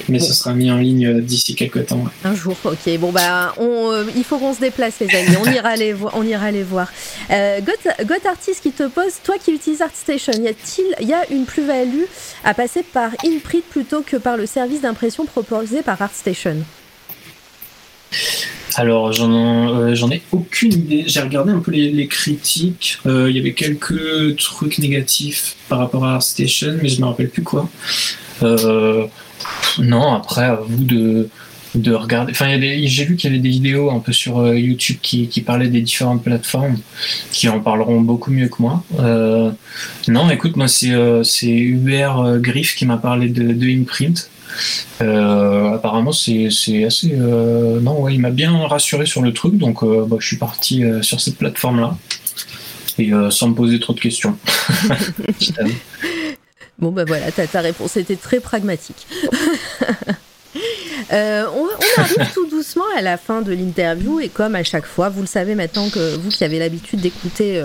Mais 0.09 0.19
ce 0.19 0.33
sera 0.33 0.55
mis 0.55 0.71
en 0.71 0.77
ligne 0.77 1.21
d'ici 1.21 1.55
quelques 1.55 1.87
temps. 1.87 2.05
Un 2.25 2.35
jour, 2.35 2.57
ok. 2.65 2.99
Bon, 2.99 3.11
bah, 3.11 3.55
on, 3.59 3.91
euh, 3.91 4.05
il 4.17 4.25
faut 4.25 4.39
qu'on 4.39 4.55
se 4.55 4.61
déplace, 4.61 5.01
les 5.01 5.15
amis. 5.15 5.37
On 5.41 5.51
ira 5.51 5.77
les, 5.77 5.93
voir. 5.93 6.13
on 6.17 6.25
ira 6.25 6.51
les 6.51 6.63
voir. 6.63 6.93
Euh, 7.31 7.61
Got, 7.61 8.29
Artist 8.29 8.61
qui 8.63 8.73
te 8.73 8.87
pose, 8.89 9.15
toi 9.23 9.37
qui 9.43 9.53
utilises 9.53 9.83
ArtStation, 9.83 10.33
y 10.35 10.49
a-t-il 10.49 11.09
y 11.09 11.13
a 11.13 11.29
une 11.31 11.45
plus-value 11.45 12.05
à 12.45 12.55
passer 12.55 12.83
par 12.83 13.11
InPrint 13.25 13.63
plutôt 13.69 14.03
que 14.03 14.17
par 14.17 14.37
le 14.37 14.47
service 14.47 14.83
d'impression 14.83 15.25
proposé 15.25 15.83
par 15.83 16.01
ArtStation? 16.01 16.57
Alors, 18.77 19.13
j'en 19.13 19.87
euh, 19.87 20.11
ai 20.11 20.23
aucune 20.33 20.73
idée. 20.73 21.05
J'ai 21.07 21.21
regardé 21.21 21.53
un 21.53 21.61
peu 21.61 21.71
les, 21.71 22.07
critiques. 22.07 22.99
Il 23.05 23.31
y 23.31 23.39
avait 23.39 23.55
quelques 23.55 24.37
trucs 24.37 24.79
négatifs 24.79 25.57
par 25.69 25.79
rapport 25.79 26.05
à 26.05 26.15
ArtStation, 26.15 26.79
mais 26.83 26.89
je 26.89 26.97
ne 26.97 27.03
me 27.03 27.07
rappelle 27.07 27.29
plus 27.29 27.43
quoi. 27.43 27.69
Euh, 28.43 29.07
non, 29.79 30.15
après, 30.15 30.45
à 30.45 30.57
vous 30.57 30.85
de, 30.85 31.29
de 31.75 31.93
regarder. 31.93 32.33
Enfin, 32.33 32.59
j'ai 32.61 33.05
vu 33.05 33.17
qu'il 33.17 33.31
y 33.31 33.33
avait 33.33 33.43
des 33.43 33.49
vidéos 33.49 33.91
un 33.91 33.99
peu 33.99 34.13
sur 34.13 34.39
euh, 34.39 34.57
YouTube 34.57 34.99
qui, 35.03 35.27
parlaient 35.45 35.69
des 35.69 35.81
différentes 35.81 36.23
plateformes, 36.23 36.79
qui 37.33 37.49
en 37.49 37.61
parleront 37.61 38.01
beaucoup 38.01 38.31
mieux 38.31 38.49
que 38.49 38.63
moi. 38.63 38.85
Euh, 39.01 39.51
non, 40.09 40.31
écoute, 40.31 40.57
moi, 40.57 40.69
c'est 40.69 40.93
euh, 40.93 41.23
Hubert 41.43 42.39
Griff 42.39 42.75
qui 42.77 42.87
m'a 42.87 42.97
parlé 42.97 43.29
de, 43.29 43.53
de 43.53 43.67
Imprint. 43.67 44.31
apparemment, 45.01 46.13
c'est 46.13 46.47
assez. 46.85 47.09
non, 47.09 48.09
il 48.09 48.21
m'a 48.21 48.31
bien 48.31 48.57
rassuré 48.67 49.07
sur 49.07 49.23
le 49.23 49.33
truc, 49.33 49.59
donc 49.59 49.85
bah, 49.85 50.17
je 50.21 50.27
suis 50.27 50.39
parti 50.39 50.85
sur 51.03 51.21
cette 51.21 51.37
plateforme-là. 51.37 51.97
Et 52.97 53.11
sans 53.31 53.49
me 53.49 53.55
poser 53.55 53.81
trop 53.81 53.93
de 53.93 54.01
questions. 54.01 54.37
Bon, 56.79 56.91
ben 56.91 57.05
voilà, 57.05 57.31
ta, 57.31 57.61
réponse 57.61 57.97
était 57.97 58.17
très 58.17 58.41
pragmatique. 58.41 59.07
Euh, 61.13 61.45
on, 61.55 62.01
arrive 62.01 62.33
tout 62.33 62.47
doucement 62.47 62.85
à 62.97 63.03
la 63.03 63.17
fin 63.17 63.43
de 63.43 63.53
l'interview 63.53 64.21
et 64.21 64.29
comme 64.29 64.55
à 64.55 64.63
chaque 64.63 64.87
fois, 64.87 65.09
vous 65.09 65.21
le 65.21 65.27
savez 65.27 65.55
maintenant 65.55 65.89
que 65.91 66.17
vous 66.17 66.31
qui 66.31 66.45
avez 66.45 66.59
l'habitude 66.59 67.01
d'écouter 67.01 67.63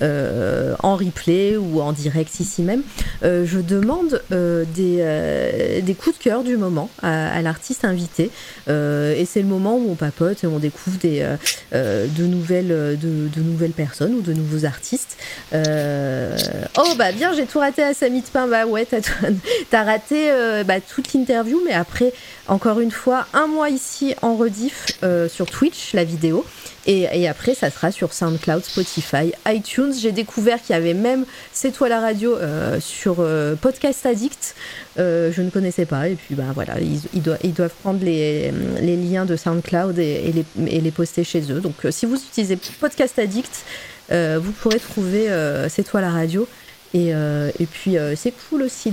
en 0.00 0.96
replay 0.96 1.56
ou 1.56 1.80
en 1.80 1.92
direct 1.92 2.40
ici 2.40 2.62
même, 2.62 2.82
je 3.22 3.58
demande 3.58 4.22
des, 4.30 5.94
coups 5.98 6.18
de 6.18 6.22
cœur 6.22 6.42
du 6.42 6.56
moment 6.56 6.90
à, 7.02 7.40
l'artiste 7.42 7.84
invité. 7.84 8.30
et 8.68 9.24
c'est 9.26 9.40
le 9.40 9.46
moment 9.46 9.76
où 9.76 9.90
on 9.90 9.94
papote 9.94 10.44
et 10.44 10.46
on 10.46 10.58
découvre 10.58 10.98
des, 10.98 11.26
de, 11.72 12.26
nouvelles, 12.26 12.98
de, 12.98 13.40
nouvelles 13.40 13.72
personnes 13.72 14.14
ou 14.14 14.20
de 14.20 14.32
nouveaux 14.32 14.64
artistes. 14.64 15.16
oh 15.52 16.94
bah 16.96 17.12
bien, 17.12 17.32
j'ai 17.34 17.46
tout 17.46 17.58
raté 17.58 17.82
à 17.82 17.94
Samy 17.94 18.20
de 18.20 18.26
Pain. 18.26 18.46
Bah 18.46 18.66
ouais, 18.66 18.86
t'as 18.86 19.84
raté 19.84 20.30
bah, 20.66 20.80
toute 20.80 21.12
l'interview, 21.12 21.60
mais 21.64 21.74
après, 21.74 22.12
encore 22.48 22.79
une 22.80 22.90
fois, 22.90 23.26
un 23.32 23.46
mois 23.46 23.70
ici 23.70 24.14
en 24.22 24.36
rediff 24.36 24.86
euh, 25.02 25.28
sur 25.28 25.46
Twitch, 25.46 25.92
la 25.94 26.04
vidéo. 26.04 26.44
Et, 26.86 27.28
après, 27.28 27.54
ça 27.54 27.70
sera 27.70 27.92
sur 27.92 28.12
SoundCloud, 28.12 28.64
Spotify, 28.64 29.32
iTunes. 29.46 29.92
J'ai 29.92 30.10
découvert 30.10 30.60
qu'il 30.60 30.74
y 30.74 30.78
avait 30.78 30.94
même 30.94 31.24
C'est 31.52 31.70
toi 31.70 31.88
la 31.88 32.00
radio 32.00 32.34
euh, 32.34 32.80
sur 32.80 33.16
euh, 33.18 33.54
Podcast 33.54 34.04
Addict. 34.06 34.56
je 34.96 35.40
ne 35.40 35.50
connaissais 35.50 35.84
pas. 35.84 36.08
Et 36.08 36.16
puis, 36.16 36.34
ben 36.34 36.50
voilà, 36.52 36.74
ils, 36.80 37.52
doivent, 37.52 37.74
prendre 37.82 38.02
les, 38.02 38.50
les, 38.80 38.96
liens 38.96 39.24
de 39.24 39.36
SoundCloud 39.36 39.98
et, 39.98 40.32
les, 40.32 40.44
et, 40.66 40.80
les, 40.80 40.90
poster 40.90 41.22
chez 41.22 41.42
eux. 41.52 41.60
Donc, 41.60 41.74
si 41.90 42.06
vous 42.06 42.16
utilisez 42.16 42.58
Podcast 42.80 43.18
Addict, 43.18 43.64
vous 44.10 44.52
pourrez 44.60 44.80
trouver 44.80 45.28
C'est 45.68 45.84
toi 45.84 46.00
la 46.00 46.10
radio. 46.10 46.48
Et, 46.94 47.10
et 47.10 47.66
puis, 47.70 47.96
c'est 48.16 48.32
cool 48.48 48.62
aussi 48.62 48.90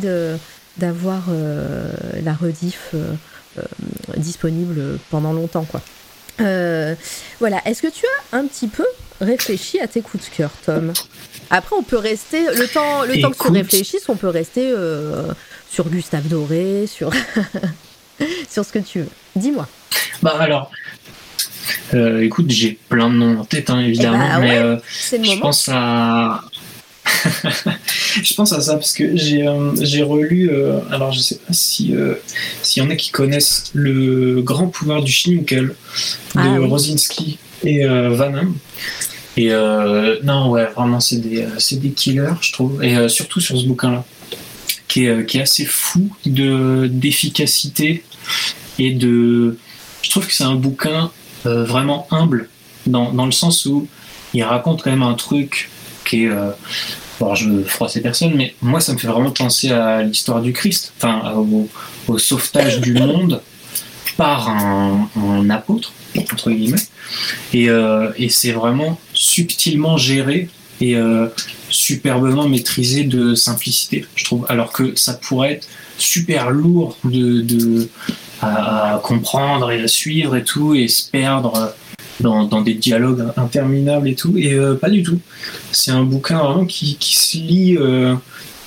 d'avoir 0.77 1.23
la 2.21 2.33
rediff 2.33 2.93
disponible 4.17 4.99
pendant 5.09 5.33
longtemps, 5.33 5.65
quoi. 5.65 5.81
Euh, 6.41 6.95
voilà. 7.39 7.61
Est-ce 7.65 7.81
que 7.81 7.87
tu 7.87 8.05
as 8.05 8.37
un 8.37 8.45
petit 8.45 8.67
peu 8.67 8.85
réfléchi 9.21 9.79
à 9.79 9.87
tes 9.87 10.01
coups 10.01 10.29
de 10.29 10.35
cœur, 10.35 10.51
Tom? 10.65 10.93
Après, 11.49 11.75
on 11.75 11.83
peut 11.83 11.97
rester 11.97 12.45
le 12.55 12.67
temps, 12.67 13.03
le 13.03 13.21
temps 13.21 13.31
que 13.31 13.43
tu 13.43 13.51
réfléchisses, 13.51 14.09
on 14.09 14.15
peut 14.15 14.27
rester 14.27 14.69
euh, 14.69 15.23
sur 15.69 15.89
Gustave 15.89 16.27
Doré, 16.27 16.85
sur 16.87 17.11
sur 18.49 18.65
ce 18.65 18.71
que 18.71 18.79
tu 18.79 18.99
veux. 18.99 19.09
Dis-moi. 19.35 19.67
Bah 20.21 20.35
alors, 20.39 20.71
écoute, 21.93 22.49
j'ai 22.49 22.77
plein 22.89 23.09
de 23.09 23.15
noms 23.15 23.39
en 23.39 23.45
tête, 23.45 23.69
hein, 23.69 23.79
évidemment, 23.79 24.27
eh 24.43 24.47
bah 24.47 24.79
mais 25.19 25.23
je 25.23 25.39
pense 25.39 25.69
à 25.71 26.43
je 28.23 28.33
pense 28.33 28.53
à 28.53 28.61
ça 28.61 28.73
parce 28.73 28.93
que 28.93 29.15
j'ai 29.15 29.47
euh, 29.47 30.05
relu, 30.05 30.49
euh, 30.51 30.79
alors 30.91 31.11
je 31.11 31.19
sais 31.19 31.35
pas 31.35 31.53
si 31.53 31.95
euh, 31.95 32.15
s'il 32.61 32.83
y 32.83 32.85
en 32.85 32.89
a 32.89 32.95
qui 32.95 33.11
connaissent 33.11 33.71
le 33.73 34.41
grand 34.41 34.67
pouvoir 34.67 35.03
du 35.03 35.11
Schinkel 35.11 35.67
de 35.67 35.73
ah 36.35 36.57
Rosinski 36.61 37.37
et 37.63 37.85
Vanham. 37.85 38.55
Et 39.35 39.49
non, 40.23 40.49
ouais, 40.49 40.65
vraiment, 40.75 40.99
c'est 40.99 41.17
des, 41.17 41.45
des 41.73 41.91
killers, 41.91 42.33
je 42.41 42.53
trouve. 42.53 42.83
Et 42.83 43.07
surtout 43.07 43.39
sur 43.39 43.57
ce 43.57 43.65
bouquin-là, 43.65 44.03
qui 44.87 45.05
est, 45.05 45.25
qui 45.25 45.37
est 45.37 45.41
assez 45.41 45.65
fou 45.65 46.09
d'efficacité 46.25 48.03
et 48.79 48.91
de. 48.91 49.57
Je 50.01 50.09
trouve 50.09 50.25
que 50.25 50.33
c'est 50.33 50.43
un 50.43 50.55
bouquin 50.55 51.11
vraiment 51.45 52.07
humble, 52.11 52.49
dans, 52.85 53.11
dans, 53.11 53.25
le 53.25 53.31
sens 53.31 53.65
où 53.65 53.87
il 54.33 54.43
raconte 54.43 54.83
quand 54.83 54.91
même 54.91 55.03
un 55.03 55.13
truc 55.13 55.69
est 56.13 56.29
alors 57.19 57.35
je 57.35 57.49
veux 57.49 57.63
froisser 57.63 58.01
personne, 58.01 58.33
mais 58.35 58.53
moi 58.61 58.79
ça 58.79 58.93
me 58.93 58.97
fait 58.97 59.07
vraiment 59.07 59.31
penser 59.31 59.71
à 59.71 60.03
l'histoire 60.03 60.41
du 60.41 60.53
Christ, 60.53 60.93
enfin 60.97 61.33
au, 62.07 62.17
sauvetage 62.17 62.79
du 62.79 62.93
monde 62.93 63.41
par 64.15 64.49
un, 64.49 65.49
apôtre, 65.49 65.91
entre 66.17 66.51
guillemets. 66.51 66.77
Euh, 67.55 68.11
et, 68.17 68.29
c'est 68.29 68.51
vraiment 68.51 68.99
subtilement 69.13 69.97
géré 69.97 70.49
et 70.81 70.95
euh, 70.95 71.27
superbement 71.69 72.47
maîtrisé 72.47 73.03
de 73.03 73.35
simplicité, 73.35 74.05
je 74.15 74.25
trouve. 74.25 74.45
Alors 74.49 74.71
que 74.71 74.95
ça 74.95 75.13
pourrait 75.13 75.53
être 75.53 75.67
super 75.97 76.49
lourd 76.49 76.97
de, 77.03 77.89
à, 78.41 78.99
comprendre 79.03 79.71
et 79.71 79.81
à 79.81 79.87
suivre 79.87 80.35
et 80.35 80.43
tout, 80.43 80.75
et 80.75 80.87
se 80.87 81.09
perdre 81.09 81.73
dans, 82.19 82.61
des 82.61 82.73
dialogues 82.73 83.25
interminables 83.37 84.07
et 84.07 84.15
tout, 84.15 84.37
et 84.37 84.53
euh, 84.53 84.75
pas 84.75 84.89
du 84.89 85.03
tout. 85.03 85.19
C'est 85.71 85.91
un 85.91 86.03
bouquin 86.03 86.39
vraiment 86.39 86.65
qui, 86.65 86.97
se 86.99 87.37
lit 87.37 87.77
euh, 87.77 88.15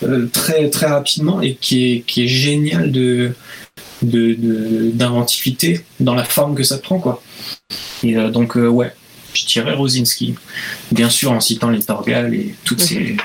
euh, 0.03 0.27
très, 0.33 0.71
très 0.71 0.87
rapidement 0.87 1.41
et 1.41 1.55
qui 1.55 1.93
est, 1.93 2.01
qui 2.01 2.25
est 2.25 2.29
génial 2.29 2.91
de 2.93 3.33
d'inventivité 4.03 5.85
dans 6.01 6.15
la 6.15 6.25
forme 6.25 6.55
que 6.55 6.63
ça 6.63 6.79
prend 6.79 6.99
quoi. 6.99 7.23
Et 8.03 8.15
donc 8.31 8.55
ouais 8.55 8.93
je 9.35 9.45
dirais 9.45 9.75
Rosinski. 9.75 10.37
Bien 10.91 11.11
sûr 11.11 11.33
en 11.33 11.41
citant 11.41 11.69
les 11.69 11.83
Torgal 11.83 12.35
et 12.35 12.55
toutes 12.65 12.81
ces 12.81 13.17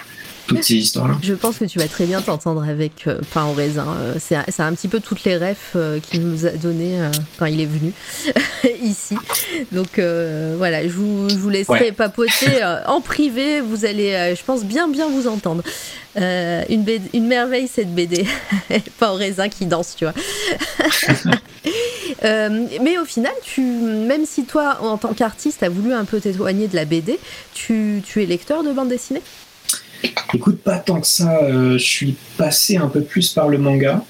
toutes 0.48 0.64
ces 0.64 0.76
histoires-là. 0.76 1.16
Je 1.22 1.34
pense 1.34 1.58
que 1.58 1.66
tu 1.66 1.80
vas 1.80 1.88
très 1.88 2.06
bien 2.06 2.22
t'entendre 2.22 2.64
avec 2.64 3.08
euh, 3.08 3.20
Pain 3.34 3.46
au 3.46 3.54
raisin. 3.54 3.88
Euh, 4.00 4.16
c'est 4.20 4.62
un, 4.62 4.74
petit 4.74 4.88
peu 4.88 5.00
toutes 5.00 5.24
les 5.24 5.38
refs 5.38 5.74
euh, 5.76 6.00
qu'il 6.00 6.22
nous 6.22 6.46
a 6.46 6.52
donné 6.52 7.00
quand 7.38 7.46
il 7.46 7.62
est 7.62 7.66
venu 7.66 7.94
ici. 8.82 9.16
Donc 9.72 10.00
voilà, 10.00 10.84
je 10.84 10.94
vous, 10.94 11.30
je 11.30 11.36
vous 11.36 11.50
laisserai 11.50 11.92
papoter 11.92 12.64
en 12.88 13.02
privé. 13.02 13.62
Vous 13.62 13.86
allez, 13.86 14.36
je 14.38 14.44
pense, 14.44 14.64
bien 14.64 14.88
bien 14.88 15.08
vous 15.10 15.28
entendre. 15.28 15.64
une, 16.16 16.86
une 17.14 17.28
merveille 17.28 17.68
cette 17.68 17.94
BD. 17.94 18.26
Pain 19.00 19.12
au 19.12 19.16
raisin 19.16 19.50
qui 19.50 19.66
danse, 19.66 19.96
tu 19.96 20.06
vois. 20.06 20.14
mais 22.24 22.98
au 22.98 23.06
final, 23.06 23.34
tu, 23.44 23.62
même 23.62 24.26
si 24.26 24.46
toi, 24.46 24.80
en 24.82 24.98
tant 24.98 25.14
qu'artiste, 25.14 25.64
as 25.64 25.70
voulu 25.70 25.94
un 25.94 26.06
peu 26.06 26.20
t'éloigner 26.20 26.68
de 26.68 26.76
la 26.76 26.86
BD, 26.86 27.20
tu, 27.54 28.02
tu 28.06 28.24
es 28.24 28.26
lecteur 28.26 28.64
de 28.64 28.72
bande 28.72 28.90
dessinée? 28.90 29.22
Écoute, 30.34 30.62
pas 30.62 30.78
tant 30.80 31.00
que 31.00 31.08
ça. 31.08 31.40
Euh, 31.44 31.78
je 31.78 31.84
suis 31.84 32.16
passé 32.38 32.78
un 32.78 32.88
peu 32.88 33.02
plus 33.02 33.30
par 33.30 33.48
le 33.48 33.58
manga. 33.58 34.04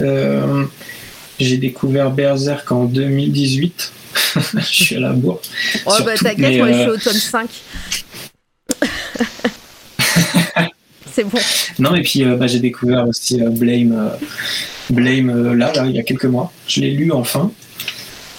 Euh, 0.00 0.64
j'ai 1.38 1.56
découvert 1.56 2.10
Berserk 2.10 2.70
en 2.70 2.84
2018. 2.84 3.92
je 4.56 4.60
suis 4.60 4.96
à 4.96 5.00
la 5.00 5.12
bourre. 5.12 5.40
Oh, 5.86 5.94
bah 6.04 6.14
t'inquiète, 6.16 6.58
moi 6.58 6.72
je 6.72 6.78
suis 6.80 6.88
au 6.90 6.96
tome 6.96 7.12
5. 7.14 7.48
C'est 11.12 11.24
bon. 11.24 11.38
Non, 11.78 11.94
et 11.94 12.02
puis 12.02 12.24
euh, 12.24 12.36
bah, 12.36 12.46
j'ai 12.46 12.60
découvert 12.60 13.08
aussi 13.08 13.40
Blame, 13.40 14.12
Blame 14.90 15.54
là, 15.54 15.72
là, 15.72 15.86
il 15.86 15.96
y 15.96 15.98
a 15.98 16.02
quelques 16.02 16.26
mois. 16.26 16.52
Je 16.66 16.80
l'ai 16.80 16.90
lu 16.90 17.10
enfin. 17.12 17.50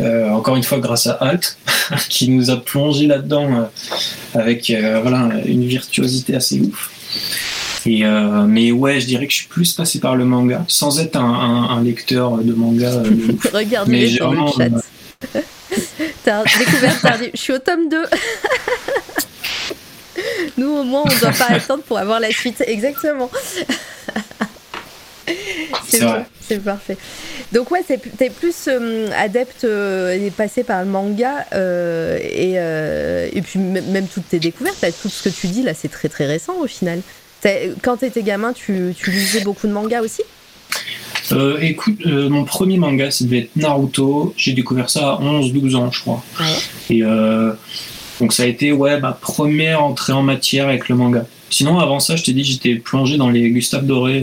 Encore 0.01 0.55
une 0.55 0.63
fois 0.63 0.79
grâce 0.79 1.07
à 1.07 1.13
Alt. 1.13 1.57
qui 2.09 2.29
nous 2.29 2.49
a 2.49 2.57
plongé 2.57 3.07
là-dedans 3.07 3.49
euh, 3.53 4.39
avec 4.39 4.69
euh, 4.69 4.99
voilà, 5.01 5.29
une 5.45 5.65
virtuosité 5.65 6.35
assez 6.35 6.59
ouf. 6.59 6.91
Et 7.85 8.05
euh, 8.05 8.45
mais 8.45 8.71
ouais, 8.71 8.99
je 8.99 9.05
dirais 9.07 9.25
que 9.25 9.31
je 9.31 9.37
suis 9.39 9.47
plus 9.47 9.73
passé 9.73 9.99
par 9.99 10.15
le 10.15 10.25
manga, 10.25 10.63
sans 10.67 10.99
être 10.99 11.15
un, 11.15 11.81
lecteur 11.83 12.37
de 12.37 12.53
manga. 12.53 12.91
Regardez 13.53 14.17
dans 14.17 14.31
le 14.31 14.51
chat. 14.51 14.69
T'as 16.23 16.43
découvert 16.43 17.01
tardive. 17.01 17.31
Je 17.33 17.39
suis 17.39 17.53
au 17.53 17.59
tome 17.59 17.89
2. 17.89 18.03
Nous, 20.57 20.67
au 20.67 20.83
moins, 20.83 21.03
on 21.05 21.13
ne 21.13 21.19
doit 21.19 21.31
pas 21.31 21.51
attendre 21.51 21.83
pour 21.83 21.97
avoir 21.97 22.19
la 22.19 22.31
suite. 22.31 22.61
Exactement. 22.67 23.29
C'est 25.87 25.99
vrai. 25.99 26.25
C'est 26.41 26.63
parfait. 26.63 26.97
Donc 27.51 27.69
ouais, 27.71 27.83
t'es 27.83 28.29
plus 28.29 28.55
euh, 28.67 29.09
adepte 29.15 29.63
euh, 29.63 30.13
et 30.13 30.31
passé 30.31 30.63
par 30.63 30.83
le 30.83 30.89
manga 30.89 31.45
euh, 31.53 32.17
et, 32.21 32.55
et, 33.37 33.41
puis 33.41 33.59
même 33.59 34.07
toutes 34.07 34.29
tes 34.29 34.39
découvertes, 34.39 34.83
tout 35.01 35.09
ce 35.09 35.29
que 35.29 35.29
tu 35.29 35.47
dis 35.47 35.63
là, 35.63 35.73
c'est 35.73 35.89
très 35.89 36.09
très 36.09 36.25
récent 36.25 36.55
au 36.59 36.67
final. 36.67 37.01
Quand 37.81 37.97
t'étais 37.97 38.23
gamin, 38.23 38.51
tu, 38.51 38.93
tu, 38.97 39.11
lisais 39.11 39.41
beaucoup 39.41 39.67
de 39.67 39.71
mangas 39.71 40.01
aussi? 40.01 40.23
Écoute, 41.61 42.05
mon 42.05 42.43
premier 42.43 42.77
manga, 42.77 43.11
ça 43.11 43.23
devait 43.23 43.39
être 43.39 43.55
Naruto. 43.55 44.33
J'ai 44.35 44.53
découvert 44.53 44.89
ça 44.89 45.13
à 45.13 45.19
11-12 45.21 45.75
ans, 45.75 45.91
je 45.91 46.01
crois. 46.01 46.23
Et 46.89 47.01
donc 48.19 48.33
ça 48.33 48.43
a 48.43 48.45
été 48.47 48.71
ouais, 48.71 48.99
ma 48.99 49.13
première 49.13 49.83
entrée 49.83 50.13
en 50.13 50.23
matière 50.23 50.67
avec 50.67 50.89
le 50.89 50.95
manga. 50.95 51.25
Sinon, 51.51 51.79
avant 51.79 51.99
ça, 51.99 52.15
je 52.15 52.23
t'ai 52.23 52.33
dit, 52.33 52.43
j'étais 52.43 52.75
plongé 52.75 53.17
dans 53.17 53.29
les 53.29 53.49
Gustave 53.49 53.85
Doré 53.85 54.21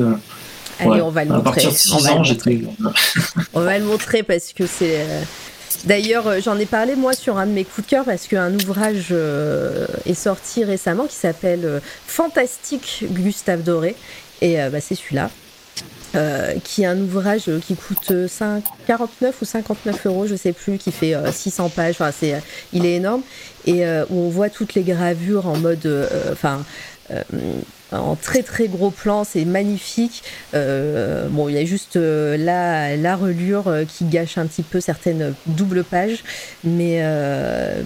Allez, 0.81 1.01
on 1.01 1.11
va 1.11 1.25
le 1.25 1.31
montrer. 1.31 1.67
on, 1.93 1.99
va 1.99 2.15
le 2.15 2.67
on 3.55 3.61
va 3.61 3.79
le 3.79 3.85
montrer 3.85 4.23
parce 4.23 4.53
que 4.53 4.67
c'est. 4.67 5.01
Euh, 5.01 5.23
d'ailleurs, 5.85 6.27
euh, 6.27 6.41
j'en 6.43 6.59
ai 6.59 6.67
parlé 6.67 6.97
moi 6.97 7.15
sur 7.15 7.39
un 7.39 7.47
de 7.47 7.53
mes 7.53 7.65
coups 7.65 7.87
de 7.87 7.91
cœur 7.91 8.05
parce 8.05 8.27
qu'un 8.27 8.55
ouvrage 8.55 9.09
euh, 9.11 9.87
est 10.05 10.15
sorti 10.15 10.65
récemment 10.65 11.07
qui 11.07 11.17
s'appelle 11.17 11.81
Fantastique 12.07 13.05
Gustave 13.11 13.63
Doré. 13.63 13.97
Et 14.43 14.57
bah, 14.71 14.81
c'est 14.83 14.95
celui-là. 14.95 15.31
qui 16.63 16.83
est 16.83 16.87
un 16.87 17.01
ouvrage 17.01 17.51
qui 17.67 17.75
coûte 17.75 18.13
49 18.87 19.35
ou 19.41 19.45
59 19.47 20.07
euros, 20.07 20.27
je 20.27 20.37
sais 20.37 20.53
plus, 20.53 20.77
qui 20.77 20.93
fait 20.93 21.15
600 21.33 21.71
pages. 21.71 21.95
Enfin, 21.95 22.11
c'est, 22.13 22.35
il 22.75 22.85
est 22.85 22.97
énorme 22.97 23.23
et 23.67 23.87
où 24.11 24.27
on 24.27 24.29
voit 24.29 24.51
toutes 24.51 24.75
les 24.75 24.83
gravures 24.83 25.47
en 25.47 25.57
mode, 25.57 25.89
enfin, 26.31 26.63
en 27.93 28.17
très 28.17 28.43
très 28.43 28.69
gros 28.69 28.91
plan, 28.91 29.25
c'est 29.25 29.45
magnifique. 29.45 30.23
Euh, 30.55 31.29
bon, 31.29 31.49
il 31.49 31.55
y 31.55 31.59
a 31.59 31.65
juste 31.65 31.97
euh, 31.97 32.37
la, 32.37 32.97
la 32.97 33.17
relure 33.17 33.69
euh, 33.69 33.85
qui 33.85 34.05
gâche 34.05 34.39
un 34.39 34.47
petit 34.47 34.63
peu 34.63 34.81
certaines 34.81 35.35
doubles 35.47 35.85
pages, 35.85 36.25
mais, 36.65 37.03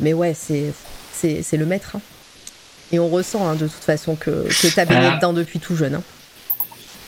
mais 0.00 0.12
ouais, 0.12 0.34
c'est, 0.34 0.72
c'est, 1.12 1.56
le 1.56 1.66
maître. 1.66 1.96
Hein. 1.96 2.00
Et 2.92 2.98
on 2.98 3.08
ressent 3.08 3.46
hein, 3.46 3.54
de 3.54 3.66
toute 3.66 3.84
façon 3.84 4.16
que, 4.16 4.48
que 4.48 4.66
tu 4.66 4.80
as 4.80 4.84
baigné 4.84 5.08
ah. 5.12 5.16
dedans 5.16 5.32
depuis 5.32 5.60
tout 5.60 5.76
jeune. 5.76 5.96
Hein. 5.96 6.02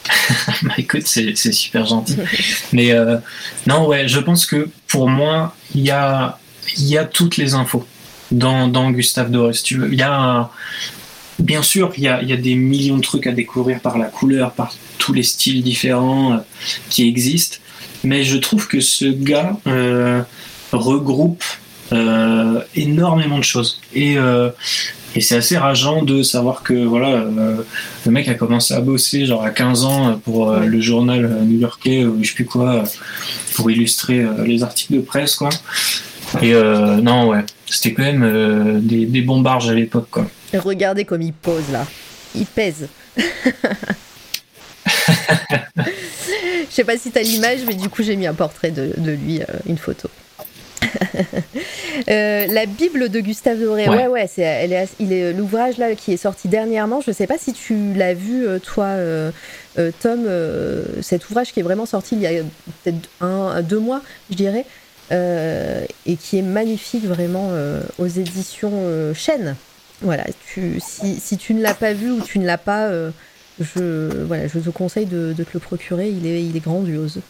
bah 0.62 0.74
écoute, 0.78 1.06
c'est, 1.06 1.34
super 1.34 1.86
gentil. 1.86 2.18
mais 2.72 2.92
non, 3.66 3.86
ouais, 3.86 4.06
je 4.06 4.20
pense 4.20 4.46
que 4.46 4.68
pour 4.86 5.08
moi, 5.08 5.54
il 5.74 5.82
y 5.82 5.90
a, 5.90 6.38
y 6.76 6.98
a 6.98 7.04
toutes 7.04 7.36
les 7.36 7.54
infos 7.54 7.86
dans, 8.30 8.68
dans 8.68 8.90
Gustave 8.90 9.30
Doré. 9.30 9.52
tu 9.54 9.78
veux. 9.78 9.92
Il 9.92 9.98
y 9.98 10.02
a 10.02 10.50
Bien 11.38 11.62
sûr, 11.62 11.92
il 11.96 12.04
y 12.04 12.08
a, 12.08 12.22
des 12.36 12.54
millions 12.54 12.96
de 12.96 13.02
trucs 13.02 13.26
à 13.26 13.32
découvrir 13.32 13.80
par 13.80 13.98
la 13.98 14.06
couleur, 14.06 14.52
par 14.52 14.74
tous 14.98 15.12
les 15.12 15.22
styles 15.22 15.62
différents 15.62 16.34
euh, 16.34 16.36
qui 16.88 17.08
existent, 17.08 17.58
mais 18.04 18.22
je 18.22 18.36
trouve 18.36 18.68
que 18.68 18.80
ce 18.80 19.06
gars 19.06 19.56
euh, 19.66 20.22
regroupe 20.72 21.42
euh, 21.92 22.60
énormément 22.74 23.38
de 23.38 23.44
choses. 23.44 23.80
Et, 23.94 24.16
c'est 25.20 25.36
assez 25.36 25.58
rageant 25.58 26.02
de 26.02 26.22
savoir 26.22 26.62
que 26.62 26.72
voilà, 26.72 27.26
le 28.06 28.10
mec 28.10 28.28
a 28.28 28.34
commencé 28.34 28.72
à 28.72 28.80
bosser 28.80 29.26
genre 29.26 29.44
à 29.44 29.50
15 29.50 29.84
ans 29.84 30.18
pour 30.24 30.50
le 30.52 30.80
journal 30.80 31.44
new-yorkais 31.44 32.06
ou 32.06 32.22
je 32.22 32.28
sais 32.28 32.34
plus 32.34 32.46
quoi, 32.46 32.84
pour 33.54 33.70
illustrer 33.70 34.24
les 34.46 34.62
articles 34.62 34.94
de 34.94 35.00
presse 35.00 35.34
quoi. 35.34 35.50
Et 36.40 36.54
non 37.02 37.28
ouais, 37.28 37.44
c'était 37.66 37.92
quand 37.92 38.04
même 38.04 38.80
des, 38.82 39.04
des 39.04 39.20
bombarges 39.20 39.68
à 39.68 39.74
l'époque 39.74 40.08
quoi. 40.10 40.26
Regardez 40.54 41.04
comme 41.04 41.22
il 41.22 41.32
pose 41.32 41.70
là. 41.70 41.86
Il 42.34 42.46
pèse. 42.46 42.88
Je 46.72 46.76
sais 46.76 46.84
pas 46.84 46.96
si 46.96 47.10
tu 47.10 47.18
as 47.18 47.22
l'image, 47.22 47.60
mais 47.66 47.74
du 47.74 47.88
coup 47.90 48.02
j'ai 48.02 48.16
mis 48.16 48.26
un 48.26 48.34
portrait 48.34 48.70
de, 48.70 48.94
lui, 49.12 49.40
euh, 49.40 49.44
une 49.66 49.78
photo. 49.78 50.08
Euh, 52.08 52.46
la 52.46 52.64
Bible 52.64 53.10
de 53.10 53.20
Gustave 53.20 53.60
Doré, 53.60 53.86
ouais, 53.88 54.06
ouais, 54.06 54.26
c'est, 54.26 54.42
elle 54.42 54.72
est, 54.72 54.88
il 54.98 55.12
est 55.12 55.32
l'ouvrage 55.34 55.76
là 55.76 55.94
qui 55.94 56.12
est 56.12 56.16
sorti 56.16 56.48
dernièrement. 56.48 57.02
Je 57.06 57.12
sais 57.12 57.26
pas 57.26 57.36
si 57.38 57.52
tu 57.52 57.92
l'as 57.94 58.14
vu 58.14 58.46
euh, 58.46 58.58
toi, 58.58 58.96
Tom, 60.00 60.26
cet 61.02 61.28
ouvrage 61.28 61.52
qui 61.52 61.60
est 61.60 61.62
vraiment 61.62 61.86
sorti 61.86 62.16
il 62.16 62.22
y 62.22 62.26
a 62.26 62.42
peut-être 62.82 63.08
un, 63.20 63.60
deux 63.60 63.78
mois, 63.78 64.00
je 64.30 64.36
dirais, 64.36 64.64
et 65.10 66.16
qui 66.16 66.38
est 66.38 66.42
magnifique 66.42 67.04
vraiment 67.04 67.50
aux 67.98 68.08
éditions 68.08 69.12
Chêne. 69.14 69.54
Voilà, 70.02 70.24
si, 70.80 71.36
tu 71.38 71.54
ne 71.54 71.62
l'as 71.62 71.74
pas 71.74 71.92
vu 71.92 72.10
ou 72.10 72.20
tu 72.20 72.38
ne 72.38 72.46
l'as 72.46 72.58
pas, 72.58 72.86
euh, 72.86 73.10
je, 73.60 74.24
voilà, 74.24 74.48
je 74.48 74.58
te 74.58 74.70
conseille 74.70 75.06
de, 75.06 75.32
te 75.32 75.50
le 75.54 75.60
procurer, 75.60 76.10
il 76.10 76.26
est, 76.26 76.44
il 76.44 76.56
est 76.56 76.60
grandiose. 76.60 77.20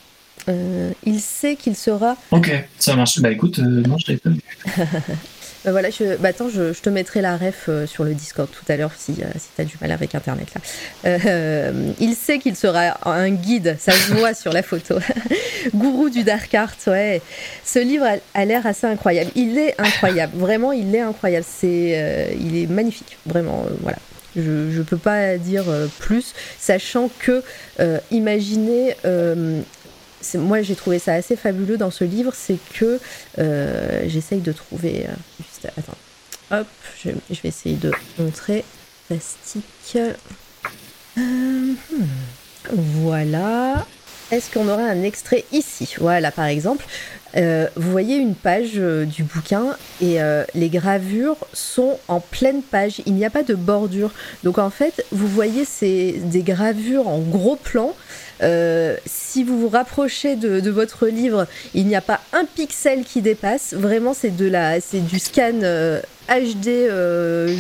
Euh, 0.49 0.91
il 1.05 1.21
sait 1.21 1.57
qu'il 1.57 1.77
sera. 1.77 2.17
Ok, 2.31 2.51
ça 2.79 2.97
marche. 2.97 3.21
Bah 3.21 3.31
écoute, 3.31 3.59
euh, 3.61 3.83
non, 3.83 3.97
je 3.99 4.07
l'avais 4.09 4.21
pas 4.21 4.31
vu. 4.31 4.41
Bah 5.65 5.71
voilà, 5.71 5.91
je, 5.91 6.17
bah 6.17 6.31
attends, 6.31 6.49
je, 6.49 6.73
te 6.73 6.91
mettrai 6.91 7.21
la 7.21 7.37
ref 7.37 7.67
euh, 7.69 7.87
sur 7.87 8.03
le 8.03 8.15
Discord 8.15 8.49
tout 8.51 8.65
à 8.69 8.77
l'heure 8.77 8.91
si, 8.97 9.13
euh, 9.13 9.27
si 9.39 9.49
tu 9.55 9.63
as 9.63 9.65
du 9.65 9.77
mal 9.81 9.93
avec 9.93 10.13
Internet 10.15 10.49
là. 10.55 10.61
Euh, 11.05 11.93
il 12.01 12.17
sait 12.17 12.41
qu'il 12.41 12.57
sera 12.57 12.99
un 13.09 13.31
guide, 13.31 13.77
ça 13.79 13.93
se 13.93 14.13
voit 14.13 14.35
sur 14.35 14.53
la 14.53 14.65
photo. 14.65 14.97
Gourou 15.75 16.11
du 16.11 16.25
Dark 16.25 16.53
Art, 16.55 16.75
ouais. 16.89 17.23
Ce 17.65 17.79
livre 17.79 18.07
a, 18.35 18.45
l'air 18.45 18.67
assez 18.67 18.89
incroyable. 18.89 19.31
Il 19.37 19.57
est 19.57 19.81
incroyable, 19.81 20.37
vraiment, 20.37 20.73
il 20.73 20.93
est 20.97 21.01
incroyable. 21.01 21.47
C'est, 21.49 22.37
il 22.41 22.57
est 22.57 22.67
magnifique, 22.67 23.19
vraiment, 23.25 23.65
voilà. 23.83 23.99
Je 24.35 24.41
ne 24.79 24.83
peux 24.83 24.97
pas 24.97 25.37
dire 25.37 25.65
plus, 26.01 26.35
sachant 26.59 27.09
que, 27.21 27.43
imaginez 28.11 28.97
moi 30.35 30.63
j'ai 30.63 30.75
trouvé 30.75 30.99
ça 30.99 31.15
assez 31.15 31.37
fabuleux 31.37 31.77
dans 31.77 31.91
ce 31.91 32.05
livre, 32.05 32.33
c'est 32.35 32.59
que 32.75 32.99
euh, 33.39 34.05
j'essaye 34.07 34.41
de 34.41 34.53
trouver. 34.53 35.07
Euh, 35.09 35.13
attends, 35.69 35.97
hop, 36.51 36.67
je, 37.03 37.11
vais 37.11 37.49
essayer 37.49 37.77
de 37.77 37.93
montrer. 38.19 38.65
Plastique. 39.09 39.97
Euh, 39.97 40.15
hmm, 41.17 41.75
voilà. 42.73 43.87
Est-ce 44.31 44.51
qu'on 44.53 44.69
aurait 44.69 44.89
un 44.89 45.03
extrait 45.03 45.45
ici? 45.53 45.95
Voilà, 45.99 46.31
par 46.31 46.47
exemple. 46.47 46.87
Vous 47.35 47.91
voyez 47.91 48.17
une 48.17 48.35
page 48.35 48.75
du 48.75 49.23
bouquin 49.25 49.77
et 50.01 50.19
les 50.55 50.69
gravures 50.69 51.37
sont 51.53 51.99
en 52.09 52.21
pleine 52.21 52.63
page. 52.63 53.01
Il 53.07 53.15
n'y 53.15 53.25
a 53.25 53.31
pas 53.31 53.43
de 53.43 53.55
bordure. 53.55 54.11
Donc 54.45 54.59
en 54.59 54.71
fait, 54.71 55.05
vous 55.13 55.29
voyez 55.29 55.65
c'est 55.65 56.15
des 56.25 56.43
gravures 56.43 57.09
en 57.09 57.21
gros 57.21 57.57
plan 57.57 57.95
euh, 58.43 58.97
si 59.07 59.45
vous 59.45 59.59
vous 59.59 59.69
rapprochez 59.69 60.37
de, 60.37 60.71
votre 60.71 61.07
livre, 61.07 61.47
il 61.75 61.87
n'y 61.87 61.95
a 61.95 62.01
pas 62.01 62.21
un 62.33 62.45
pixel 62.45 63.05
qui 63.05 63.23
dépasse. 63.23 63.75
Vraiment, 63.75 64.15
c'est 64.15 64.35
de 64.35 64.47
la, 64.47 64.81
c'est 64.81 65.05
du 65.05 65.19
scan 65.19 65.61
HD. 66.41 66.69
Euh, 66.69 67.57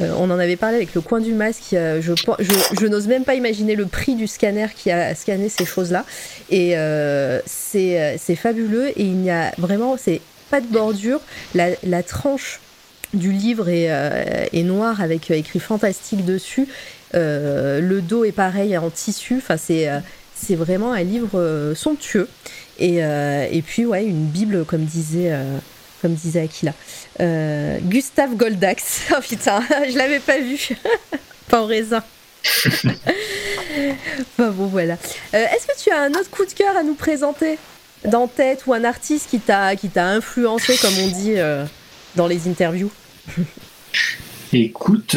euh, 0.00 0.12
on 0.18 0.30
en 0.30 0.38
avait 0.38 0.56
parlé 0.56 0.76
avec 0.76 0.94
le 0.94 1.00
coin 1.00 1.20
du 1.20 1.32
masque. 1.32 1.68
je, 1.72 2.86
n'ose 2.86 3.08
même 3.08 3.24
pas 3.24 3.34
imaginer 3.34 3.74
le 3.74 3.86
prix 3.86 4.14
du 4.14 4.26
scanner 4.26 4.68
qui 4.74 4.90
a 4.90 5.14
scanné 5.14 5.48
ces 5.48 5.64
choses-là. 5.64 6.04
Et 6.50 6.74
c'est, 7.46 8.36
fabuleux. 8.36 8.88
Et 8.98 9.02
il 9.02 9.16
n'y 9.16 9.30
a 9.30 9.52
vraiment, 9.58 9.96
pas 10.50 10.60
de 10.60 10.66
bordure. 10.66 11.20
La, 11.54 12.02
tranche 12.02 12.60
du 13.14 13.32
livre 13.32 13.68
est, 13.68 14.62
noire 14.62 15.00
avec 15.00 15.30
écrit 15.30 15.60
fantastique 15.60 16.24
dessus. 16.24 16.68
Euh, 17.14 17.80
le 17.80 18.02
dos 18.02 18.24
est 18.24 18.32
pareil 18.32 18.76
en 18.76 18.90
tissu. 18.90 19.42
C'est 19.56 19.88
euh, 19.88 20.00
vraiment 20.50 20.92
un 20.92 21.02
livre 21.02 21.38
euh, 21.38 21.74
somptueux. 21.74 22.28
Et, 22.78 22.96
et, 22.96 23.62
puis, 23.62 23.86
ouais, 23.86 24.04
une 24.04 24.26
Bible, 24.26 24.66
comme 24.66 24.84
disait, 24.84 25.32
comme 26.06 26.14
disait 26.14 26.42
Aquila. 26.42 26.72
Gustave 27.82 28.36
Goldax. 28.36 29.06
Oh 29.10 29.20
putain, 29.20 29.60
je 29.90 29.98
l'avais 29.98 30.20
pas 30.20 30.38
vu. 30.38 30.68
pas 31.48 31.62
en 31.62 31.66
raisin. 31.66 32.02
bon, 34.38 34.66
voilà. 34.66 34.96
Est-ce 35.32 35.66
que 35.66 35.82
tu 35.82 35.90
as 35.90 36.02
un 36.02 36.10
autre 36.10 36.30
coup 36.30 36.44
de 36.44 36.52
cœur 36.52 36.76
à 36.76 36.84
nous 36.84 36.94
présenter 36.94 37.58
dans 38.04 38.28
tête 38.28 38.66
ou 38.66 38.72
un 38.72 38.84
artiste 38.84 39.30
qui 39.30 39.40
t'a 39.40 39.74
qui 39.74 39.88
t'a 39.88 40.06
influencé, 40.06 40.76
comme 40.80 40.96
on 40.98 41.08
dit 41.08 41.34
dans 42.14 42.28
les 42.28 42.46
interviews? 42.46 42.92
Écoute, 44.52 45.16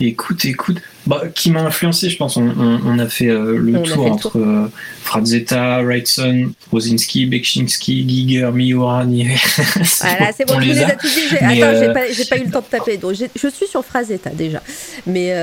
Écoute, 0.00 0.44
écoute. 0.44 0.78
Bah, 1.06 1.22
qui 1.34 1.50
m'a 1.50 1.62
influencé, 1.62 2.10
je 2.10 2.16
pense. 2.16 2.36
On, 2.36 2.98
a 2.98 3.08
fait 3.08 3.28
euh, 3.28 3.58
le 3.58 3.82
tour 3.82 4.06
entre 4.06 4.38
euh, 4.38 4.70
Frazetta, 5.02 5.82
Wrightson, 5.82 6.52
Rosinski, 6.70 7.26
Bekchinski, 7.26 8.08
Giger, 8.08 8.50
Miura, 8.52 9.04
Voilà, 9.04 10.32
c'est 10.36 10.46
bon, 10.46 10.60
je 10.60 10.68
les 10.68 10.80
ai 10.80 10.96
tous 11.00 11.14
dit. 11.14 11.36
Attends, 11.36 11.62
euh, 11.62 12.06
j'ai 12.12 12.24
pas, 12.24 12.38
eu 12.38 12.44
le 12.44 12.50
temps 12.50 12.60
de 12.60 12.66
taper. 12.66 12.98
Donc, 12.98 13.14
je 13.14 13.48
suis 13.48 13.66
sur 13.66 13.84
Frazetta 13.84 14.30
déjà. 14.30 14.62
Mais 15.06 15.34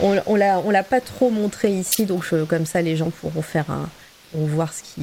on, 0.00 0.20
on 0.26 0.36
l'a 0.36 0.82
pas 0.82 1.00
trop 1.00 1.30
montré 1.30 1.70
ici. 1.70 2.06
Donc, 2.06 2.24
comme 2.48 2.66
ça, 2.66 2.80
les 2.80 2.96
gens 2.96 3.10
pourront 3.10 3.42
faire 3.42 3.70
un. 3.70 3.88
voir 4.32 4.72
ce 4.72 4.82
qui. 4.82 5.02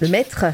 le 0.00 0.08
maître. 0.08 0.44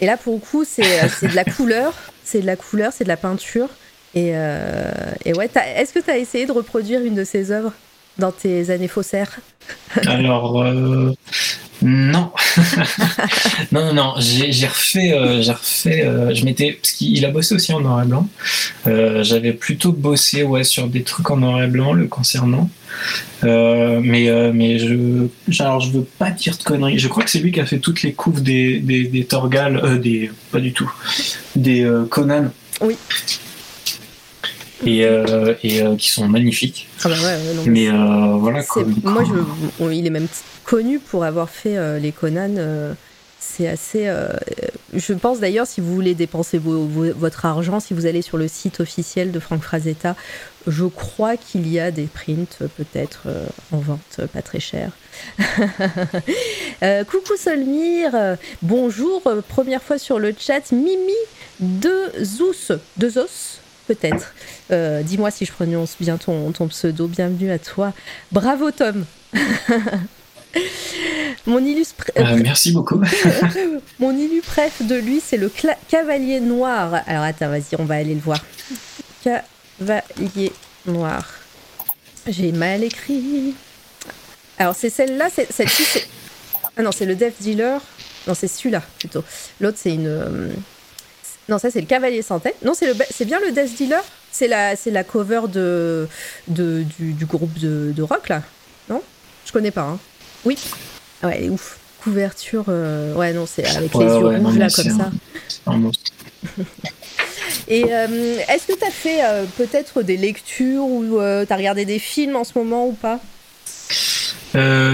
Et 0.00 0.06
là, 0.06 0.18
pour 0.18 0.34
le 0.34 0.40
coup, 0.40 0.64
c'est 0.64 0.82
de 0.82 1.34
la 1.34 1.44
couleur. 1.44 1.94
C'est 2.24 2.40
de 2.40 2.46
la 2.46 2.56
couleur, 2.56 2.92
c'est 2.92 3.04
de 3.04 3.08
la 3.08 3.16
peinture. 3.16 3.68
Et, 4.16 4.30
euh, 4.34 4.90
et 5.24 5.34
ouais, 5.34 5.50
est-ce 5.76 5.92
que 5.92 5.98
tu 5.98 6.10
as 6.10 6.16
essayé 6.16 6.46
de 6.46 6.52
reproduire 6.52 7.02
une 7.02 7.14
de 7.14 7.22
ses 7.22 7.52
œuvres? 7.52 7.72
Dans 8.18 8.32
tes 8.32 8.70
années 8.70 8.88
faussaires 8.88 9.38
Alors, 10.06 10.62
euh, 10.62 11.12
non. 11.82 12.30
non, 13.72 13.86
non, 13.86 13.94
non, 13.94 14.14
j'ai 14.18 14.66
refait, 14.66 15.12
euh, 15.12 15.42
j'ai 15.42 15.52
refait, 15.52 16.34
je 16.34 16.44
m'étais, 16.44 16.72
parce 16.72 16.92
qu'il 16.92 17.24
a 17.24 17.30
bossé 17.30 17.54
aussi 17.54 17.72
en 17.72 17.80
noir 17.80 18.02
et 18.02 18.06
blanc. 18.06 18.28
J'avais 18.84 19.52
plutôt 19.52 19.92
bossé 19.92 20.42
ouais, 20.42 20.64
sur 20.64 20.86
des 20.86 21.02
trucs 21.02 21.30
en 21.30 21.38
noir 21.38 21.62
et 21.62 21.66
blanc 21.66 21.92
le 21.92 22.06
concernant. 22.06 22.70
mais 23.42 24.52
mais 24.52 24.78
je, 24.78 25.26
genre, 25.48 25.80
je 25.80 25.90
veux 25.90 26.06
pas 26.18 26.30
dire 26.30 26.56
de 26.56 26.62
conneries. 26.62 26.98
Je 26.98 27.08
crois 27.08 27.24
que 27.24 27.30
c'est 27.30 27.40
lui 27.40 27.52
qui 27.52 27.60
a 27.60 27.66
fait 27.66 27.78
toutes 27.78 28.02
les 28.02 28.12
couves 28.12 28.42
des, 28.42 28.78
des, 28.78 29.04
des 29.04 29.24
Torgal, 29.24 30.00
des, 30.00 30.30
pas 30.52 30.60
du 30.60 30.72
tout, 30.72 30.90
des 31.56 31.90
Conan. 32.08 32.50
Oui 32.80 32.96
et, 34.84 35.04
euh, 35.04 35.54
et 35.62 35.82
euh, 35.82 35.96
qui 35.96 36.10
sont 36.10 36.28
magnifiques. 36.28 36.88
Ah 37.04 37.08
bah 37.08 37.14
ouais, 37.22 37.38
mais 37.66 37.88
euh, 37.88 38.36
voilà. 38.38 38.62
moi, 39.04 39.24
je, 39.24 39.92
il 39.92 40.06
est 40.06 40.10
même 40.10 40.28
connu 40.64 40.98
pour 40.98 41.24
avoir 41.24 41.48
fait 41.48 42.00
les 42.00 42.12
Conan. 42.12 42.94
c'est 43.38 43.68
assez. 43.68 44.10
je 44.92 45.12
pense 45.14 45.40
d'ailleurs, 45.40 45.66
si 45.66 45.80
vous 45.80 45.94
voulez 45.94 46.14
dépenser 46.14 46.60
votre 46.60 47.46
argent, 47.46 47.80
si 47.80 47.94
vous 47.94 48.06
allez 48.06 48.22
sur 48.22 48.36
le 48.36 48.48
site 48.48 48.80
officiel 48.80 49.32
de 49.32 49.38
Franck 49.38 49.62
Frazetta, 49.62 50.16
je 50.66 50.84
crois 50.84 51.36
qu'il 51.36 51.68
y 51.68 51.78
a 51.78 51.90
des 51.90 52.08
prints 52.12 52.58
peut-être 52.76 53.22
en 53.72 53.78
vente, 53.78 54.20
pas 54.32 54.42
très 54.42 54.60
cher. 54.60 54.90
coucou 57.08 57.36
Solmir, 57.38 58.36
bonjour, 58.62 59.22
première 59.48 59.82
fois 59.82 59.98
sur 59.98 60.18
le 60.18 60.34
chat. 60.38 60.72
Mimi 60.72 61.12
de 61.60 62.12
Zous, 62.22 62.72
de 62.98 63.08
Zos, 63.08 63.60
peut-être. 63.86 64.34
Euh, 64.70 65.02
dis-moi 65.02 65.30
si 65.30 65.44
je 65.44 65.52
prononce 65.52 65.96
bien 66.00 66.16
ton, 66.16 66.52
ton 66.52 66.68
pseudo. 66.68 67.06
Bienvenue 67.06 67.50
à 67.50 67.58
toi. 67.58 67.92
Bravo 68.32 68.70
Tom. 68.70 69.04
Mon 71.46 71.58
illustre. 71.58 72.10
Euh, 72.18 72.38
merci 72.42 72.72
beaucoup. 72.72 73.00
Mon 73.98 74.16
illu 74.16 74.40
préf 74.40 74.82
de 74.86 74.96
lui, 74.96 75.22
c'est 75.24 75.36
le 75.36 75.50
cavalier 75.88 76.40
noir. 76.40 77.02
Alors 77.06 77.24
attends, 77.24 77.48
vas-y, 77.48 77.76
on 77.78 77.84
va 77.84 77.96
aller 77.96 78.14
le 78.14 78.20
voir. 78.20 78.44
Cavalier 79.22 80.52
noir. 80.86 81.24
J'ai 82.26 82.52
mal 82.52 82.82
écrit. 82.82 83.54
Alors 84.58 84.74
c'est 84.74 84.90
celle-là, 84.90 85.28
celle-ci 85.30 85.84
c'est... 85.84 86.08
Ah 86.76 86.82
non, 86.82 86.90
c'est 86.92 87.06
le 87.06 87.14
Death 87.14 87.40
Dealer. 87.40 87.80
Non, 88.26 88.34
c'est 88.34 88.48
celui-là 88.48 88.82
plutôt. 88.98 89.22
L'autre 89.60 89.78
c'est 89.80 89.94
une... 89.94 90.52
Euh, 91.48 91.52
non, 91.52 91.58
ça 91.58 91.70
c'est 91.70 91.80
le 91.80 91.86
Cavalier 91.86 92.22
sans 92.22 92.38
tête. 92.38 92.56
Non, 92.64 92.72
c'est, 92.74 92.86
le... 92.86 92.94
c'est 93.10 93.24
bien 93.24 93.40
le 93.40 93.52
Death 93.52 93.76
Dealer 93.76 94.02
c'est 94.36 94.48
la, 94.48 94.76
c'est 94.76 94.90
la 94.90 95.02
cover 95.02 95.42
de, 95.50 96.06
de 96.48 96.84
du, 96.98 97.24
groupe 97.24 97.58
de, 97.58 97.92
de, 97.96 98.02
rock 98.02 98.28
là 98.28 98.42
Non? 98.90 99.00
Je 99.46 99.52
connais 99.52 99.70
pas. 99.70 99.82
Hein. 99.82 99.98
Oui. 100.44 100.58
Ah 101.22 101.28
ouais, 101.28 101.36
elle 101.38 101.44
est 101.44 101.48
ouf. 101.48 101.78
Couverture. 102.02 102.64
Euh, 102.68 103.14
ouais, 103.14 103.32
non, 103.32 103.46
c'est 103.46 103.66
avec 103.66 103.94
les 103.94 104.04
yeux 104.04 104.26
rouges 104.26 104.58
là 104.58 104.68
comme 104.68 104.98
ça. 104.98 105.10
Et 107.68 107.84
euh, 107.90 108.38
est-ce 108.48 108.66
que 108.66 108.78
tu 108.78 108.84
as 108.84 108.90
fait 108.90 109.24
euh, 109.24 109.44
peut-être 109.56 110.02
des 110.02 110.16
lectures 110.16 110.84
ou 110.84 111.18
euh, 111.18 111.44
tu 111.46 111.52
as 111.52 111.56
regardé 111.56 111.84
des 111.84 111.98
films 111.98 112.36
en 112.36 112.44
ce 112.44 112.56
moment 112.56 112.86
ou 112.88 112.92
pas? 112.92 113.20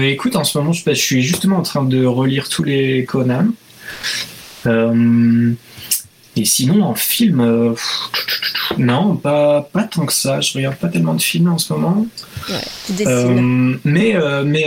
Écoute, 0.01 0.35
en 0.35 0.43
ce 0.43 0.57
moment, 0.57 0.73
je, 0.73 0.83
je, 0.85 0.93
suis 0.93 1.21
justement 1.21 1.57
en 1.57 1.61
train 1.61 1.83
de 1.83 2.03
relire 2.05 2.49
tous 2.49 2.63
les 2.63 3.05
Conan. 3.05 3.47
Et 6.35 6.45
sinon, 6.45 6.83
en 6.83 6.95
film, 6.95 7.75
non, 8.77 9.15
pas, 9.15 9.67
pas 9.71 9.83
tant 9.83 10.05
que 10.05 10.13
ça. 10.13 10.41
Je 10.41 10.53
regarde 10.53 10.75
pas 10.75 10.87
tellement 10.87 11.13
de 11.13 11.21
films 11.21 11.51
en 11.51 11.57
ce 11.57 11.73
moment. 11.73 12.05
Ouais, 12.49 12.55
tu 12.85 12.93
dessines. 12.93 13.79
mais 13.83 14.15
mais 14.43 14.65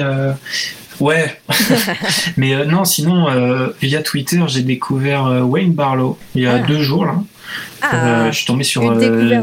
Ouais, 1.00 1.38
mais 2.36 2.64
non, 2.64 2.84
sinon, 2.84 3.26
via 3.82 4.02
Twitter, 4.02 4.42
j'ai 4.46 4.62
découvert 4.62 5.24
Wayne 5.46 5.72
Barlow 5.72 6.18
il 6.34 6.42
y 6.42 6.46
a 6.46 6.54
ah. 6.54 6.58
deux 6.60 6.82
jours. 6.82 7.04
Là. 7.04 7.16
Ah, 7.82 7.94
euh, 7.94 8.32
je 8.32 8.36
suis 8.36 8.46
tombé 8.46 8.64
sur. 8.64 8.82
Euh. 8.90 9.42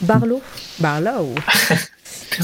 Barlow 0.00 0.42
Barlow 0.78 1.34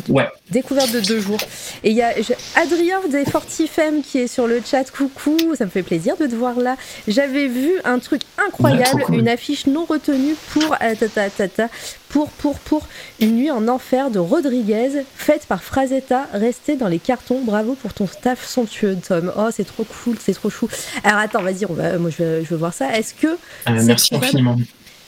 Ouais. 0.08 0.28
Découverte 0.50 0.92
de 0.92 1.00
deux 1.00 1.20
jours. 1.20 1.38
Et 1.82 1.90
il 1.90 1.96
y 1.96 2.02
a 2.02 2.12
Adrien 2.54 3.00
des 3.10 3.24
Fortifem 3.24 4.02
qui 4.02 4.18
est 4.18 4.26
sur 4.26 4.46
le 4.46 4.60
chat. 4.64 4.90
Coucou, 4.90 5.36
ça 5.56 5.64
me 5.64 5.70
fait 5.70 5.82
plaisir 5.82 6.16
de 6.16 6.26
te 6.26 6.34
voir 6.34 6.58
là. 6.58 6.76
J'avais 7.08 7.48
vu 7.48 7.72
un 7.84 7.98
truc 7.98 8.22
incroyable, 8.38 9.04
une 9.12 9.28
affiche 9.28 9.66
non 9.66 9.84
retenue 9.84 10.34
pour 10.52 10.76
euh, 10.82 10.94
ta, 10.94 11.68
pour 12.08 12.30
pour 12.30 12.58
pour 12.60 12.86
une 13.20 13.36
nuit 13.36 13.50
en 13.50 13.68
enfer 13.68 14.10
de 14.10 14.18
Rodriguez, 14.18 15.04
faite 15.14 15.46
par 15.46 15.62
Frazetta, 15.62 16.26
restée 16.32 16.76
dans 16.76 16.88
les 16.88 16.98
cartons. 16.98 17.40
Bravo 17.42 17.74
pour 17.74 17.92
ton 17.92 18.06
staff 18.06 18.46
somptueux, 18.46 18.96
Tom. 19.06 19.32
Oh, 19.36 19.48
c'est 19.52 19.66
trop 19.66 19.84
cool, 19.84 20.16
c'est 20.20 20.34
trop 20.34 20.50
chou. 20.50 20.68
Alors 21.04 21.20
attends, 21.20 21.42
vas-y, 21.42 21.66
on 21.66 21.74
va, 21.74 21.98
moi 21.98 22.10
je 22.10 22.22
veux, 22.22 22.44
je 22.44 22.50
veux 22.50 22.56
voir 22.56 22.74
ça. 22.74 22.96
Est-ce 22.96 23.14
que 23.14 23.36
merci 23.66 24.14
infiniment. 24.14 24.56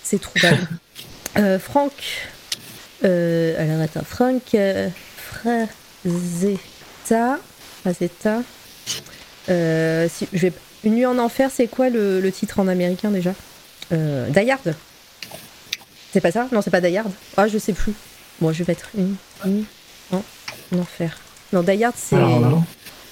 C'est 0.03 0.21
trouvable. 0.21 0.69
euh, 1.39 1.59
Franck. 1.59 1.93
Euh, 3.05 3.63
alors 3.63 3.83
attends, 3.83 4.05
Franck 4.05 4.55
euh, 4.55 4.89
Frazetta. 5.17 5.69
Frazetta. 7.83 8.43
Euh, 9.49 10.09
si, 10.13 10.27
je 10.33 10.39
vais, 10.39 10.53
Une 10.85 10.95
nuit 10.95 11.07
en 11.07 11.19
enfer, 11.19 11.51
c'est 11.55 11.69
quoi 11.69 11.91
le, 11.91 12.21
le, 12.21 12.33
titre 12.33 12.61
en 12.61 12.69
américain 12.69 13.11
déjà? 13.11 13.35
Euh, 13.93 14.29
Dayard 14.31 14.61
C'est 16.13 16.21
pas 16.21 16.33
ça? 16.33 16.49
Non, 16.53 16.63
c'est 16.63 16.71
pas 16.71 16.81
Dayard. 16.81 17.07
Ah, 17.37 17.49
je 17.49 17.59
sais 17.59 17.73
plus. 17.73 17.93
Bon, 18.41 18.53
je 18.53 18.63
vais 18.63 18.73
mettre 18.73 18.89
une 18.97 19.17
nuit 19.47 19.67
en 20.13 20.23
enfer. 20.79 21.19
Non, 21.53 21.63
Dayard, 21.63 21.95
c'est. 21.97 22.17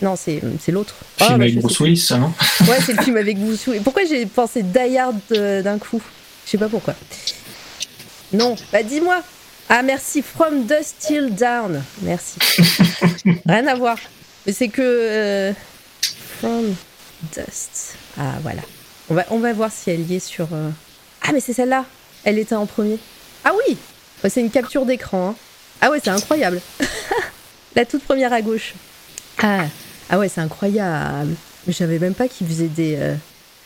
Non, 0.02 0.14
c'est, 0.14 0.42
c'est 0.60 0.72
l'autre. 0.72 0.94
Le 1.20 1.24
film 1.24 1.34
ah, 1.34 1.38
bah, 1.38 1.44
avec 1.44 1.58
Bruce 1.58 1.80
Willis, 1.80 1.96
ça, 1.96 2.18
non? 2.18 2.30
Ouais, 2.68 2.76
c'est 2.84 2.92
le 2.92 3.02
film 3.02 3.16
avec 3.16 3.38
Bruce 3.38 3.66
Willis. 3.66 3.80
Pourquoi 3.80 4.04
j'ai 4.04 4.26
pensé 4.26 4.62
Dayard 4.62 5.14
d'un 5.30 5.78
coup? 5.78 6.02
Je 6.44 6.50
sais 6.50 6.58
pas 6.58 6.68
pourquoi. 6.68 6.94
Non, 8.32 8.56
bah 8.72 8.82
dis-moi. 8.82 9.22
Ah 9.68 9.82
merci, 9.82 10.22
From 10.22 10.64
Dust 10.64 10.96
Till 11.00 11.34
Down. 11.34 11.82
Merci. 12.02 12.38
Rien 13.46 13.66
à 13.66 13.74
voir. 13.74 13.98
Mais 14.46 14.52
c'est 14.52 14.68
que... 14.68 14.80
Euh, 14.82 15.52
from 16.38 16.74
Dust. 17.34 17.96
Ah 18.16 18.34
voilà. 18.42 18.62
On 19.08 19.14
va, 19.14 19.26
on 19.30 19.38
va 19.38 19.52
voir 19.52 19.72
si 19.72 19.90
elle 19.90 20.08
y 20.08 20.16
est 20.16 20.20
sur... 20.20 20.48
Euh, 20.52 20.70
ah 21.22 21.32
mais 21.32 21.40
c'est 21.40 21.52
celle-là. 21.52 21.84
Elle 22.22 22.38
était 22.38 22.54
en 22.54 22.66
premier. 22.66 22.98
Ah 23.44 23.52
oui 23.68 23.76
C'est 24.28 24.40
une 24.40 24.50
capture 24.50 24.86
d'écran. 24.86 25.30
Hein. 25.30 25.34
Ah 25.80 25.90
ouais, 25.90 26.00
c'est 26.02 26.10
incroyable. 26.10 26.60
La 27.74 27.84
toute 27.84 28.04
première 28.04 28.32
à 28.32 28.42
gauche. 28.42 28.74
Ah, 29.42 29.66
ah 30.08 30.18
ouais, 30.18 30.28
c'est 30.28 30.40
incroyable. 30.40 31.34
Je 31.66 31.72
savais 31.72 31.98
même 31.98 32.14
pas 32.14 32.28
qu'il 32.28 32.46
faisait 32.46 32.68
des... 32.68 32.96
Euh, 32.96 33.14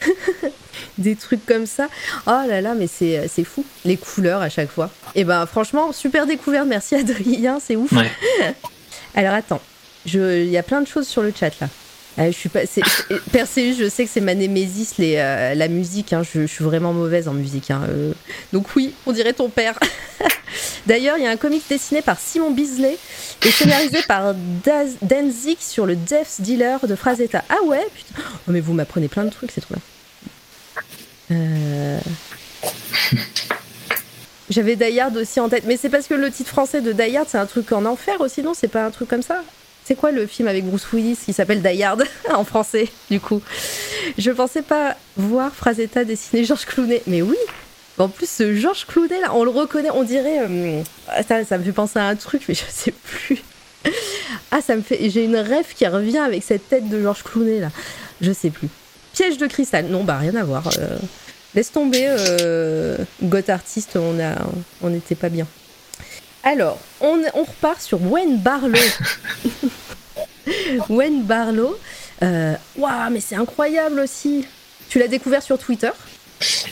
des 0.99 1.17
trucs 1.17 1.45
comme 1.47 1.67
ça. 1.67 1.89
Oh 2.27 2.43
là 2.47 2.61
là, 2.61 2.75
mais 2.75 2.87
c'est, 2.87 3.45
fou. 3.45 3.65
Les 3.85 3.97
couleurs 3.97 4.43
à 4.43 4.49
chaque 4.49 4.71
fois. 4.71 4.91
Et 5.15 5.21
eh 5.21 5.25
ben 5.25 5.47
franchement, 5.47 5.93
super 5.93 6.27
découverte. 6.27 6.67
Merci 6.67 6.95
Adrien, 6.97 7.59
c'est 7.61 7.77
ouf. 7.77 7.93
Alors 9.15 9.35
attends, 9.35 9.61
il 10.07 10.51
y 10.51 10.59
a 10.59 10.63
plein 10.63 10.81
de 10.81 10.87
choses 10.87 11.07
sur 11.07 11.23
le 11.23 11.33
chat 11.39 11.59
là. 11.61 11.69
Euh, 12.19 12.27
je 12.27 12.37
suis 12.37 12.49
pas, 12.49 12.61
Perséus, 13.33 13.79
je 13.79 13.89
sais 13.89 14.05
que 14.05 14.11
c'est 14.11 14.21
ma 14.21 14.35
némésis, 14.35 14.99
les, 14.99 15.17
euh, 15.17 15.55
la 15.55 15.69
musique. 15.69 16.13
Hein, 16.13 16.23
je, 16.23 16.47
suis 16.47 16.65
vraiment 16.65 16.93
mauvaise 16.93 17.29
en 17.29 17.33
musique. 17.33 17.71
Hein, 17.71 17.83
euh. 17.89 18.13
Donc 18.53 18.75
oui, 18.77 18.95
on 19.07 19.13
dirait 19.13 19.33
ton 19.33 19.49
père. 19.49 19.79
D'ailleurs, 20.87 21.19
il 21.19 21.25
y 21.25 21.27
a 21.27 21.31
un 21.31 21.37
comic 21.37 21.63
dessiné 21.69 22.03
par 22.03 22.19
Simon 22.19 22.51
Bisley 22.51 22.99
et 23.47 23.51
scénarisé 23.51 24.03
par 24.09 24.35
Danzig 25.03 25.59
sur 25.61 25.87
le 25.87 25.95
Death 25.95 26.41
Dealer 26.41 26.87
de 26.87 26.95
Frazetta. 26.97 27.45
Ah 27.49 27.63
ouais, 27.65 27.87
putain. 27.95 28.21
Oh, 28.21 28.51
mais 28.51 28.61
vous 28.61 28.75
m'apprenez 28.75 29.09
plein 29.09 29.25
de 29.25 29.31
trucs, 29.31 29.53
c'est 29.53 29.61
trop 29.61 29.75
bien. 29.75 29.83
Euh, 31.31 31.99
j'avais 34.51 34.77
Dayard 34.77 35.15
aussi 35.17 35.39
en 35.41 35.49
tête, 35.49 35.65
mais 35.67 35.77
c'est 35.77 35.89
parce 35.89 36.07
que 36.07 36.15
le 36.15 36.31
titre 36.31 36.51
français 36.51 36.81
de 36.81 36.93
Dayard, 36.93 37.27
c'est 37.29 37.39
un 37.39 37.47
truc 37.47 37.71
en 37.73 37.85
enfer 37.85 38.21
aussi, 38.21 38.43
non? 38.43 38.53
C'est 38.55 38.69
pas 38.69 38.85
un 38.85 38.91
truc 38.91 39.09
comme 39.09 39.23
ça? 39.23 39.43
C'est 39.85 39.95
quoi 39.95 40.11
le 40.11 40.27
film 40.27 40.49
avec 40.49 40.65
Bruce 40.65 40.93
Willis 40.93 41.19
qui 41.25 41.33
s'appelle 41.33 41.63
Dayard 41.63 41.99
en 42.35 42.45
français, 42.45 42.89
du 43.11 43.21
coup? 43.21 43.41
Je 44.19 44.31
pensais 44.31 44.63
pas 44.63 44.97
voir 45.17 45.55
Frazetta 45.55 46.05
dessiner 46.05 46.45
Georges 46.45 46.67
Clounet, 46.67 47.03
mais 47.07 47.23
oui 47.23 47.37
En 47.99 48.09
plus, 48.09 48.29
ce 48.29 48.55
Georges 48.57 48.87
Clounet, 48.87 49.21
là, 49.21 49.35
on 49.35 49.45
le 49.45 49.51
reconnaît, 49.51 49.91
on 49.93 50.03
dirait. 50.03 50.41
Euh, 50.41 50.83
ça, 51.27 51.45
ça 51.45 51.59
me 51.59 51.65
fait 51.65 51.73
penser 51.73 51.99
à 51.99 52.07
un 52.07 52.17
truc, 52.17 52.43
mais 52.49 52.55
je 52.57 52.65
sais 52.69 52.93
plus. 52.93 53.43
Ah, 54.51 54.61
ça 54.61 54.75
me 54.75 54.83
fait. 54.83 55.09
J'ai 55.11 55.25
une 55.25 55.37
rêve 55.37 55.75
qui 55.75 55.87
revient 55.87 56.19
avec 56.19 56.43
cette 56.43 56.69
tête 56.69 56.89
de 56.89 57.01
Georges 57.01 57.23
Clounet, 57.23 57.61
là. 57.61 57.69
Je 58.21 58.33
sais 58.33 58.51
plus. 58.51 58.69
Piège 59.13 59.39
de 59.39 59.47
cristal. 59.47 59.87
Non, 59.87 60.05
bah 60.05 60.19
rien 60.19 60.35
à 60.37 60.45
voir. 60.45 60.69
Euh, 60.79 60.97
laisse 61.55 61.73
tomber, 61.73 62.05
euh, 62.07 62.97
Goth 63.23 63.49
Artist, 63.49 63.97
on 63.97 64.19
a, 64.21 64.37
on 64.83 64.91
n'était 64.91 65.15
pas 65.15 65.29
bien. 65.29 65.47
Alors, 66.43 66.79
on, 67.01 67.21
on, 67.35 67.45
repart 67.45 67.81
sur 67.81 68.01
Wayne 68.03 68.39
Barlow. 68.39 68.79
Wayne 70.89 71.23
Barlow. 71.25 71.77
Euh, 72.23 72.55
waouh, 72.77 73.11
mais 73.11 73.21
c'est 73.21 73.35
incroyable 73.35 74.01
aussi. 74.01 74.47
Tu 74.89 74.99
l'as 74.99 75.09
découvert 75.09 75.43
sur 75.43 75.59
Twitter? 75.59 75.91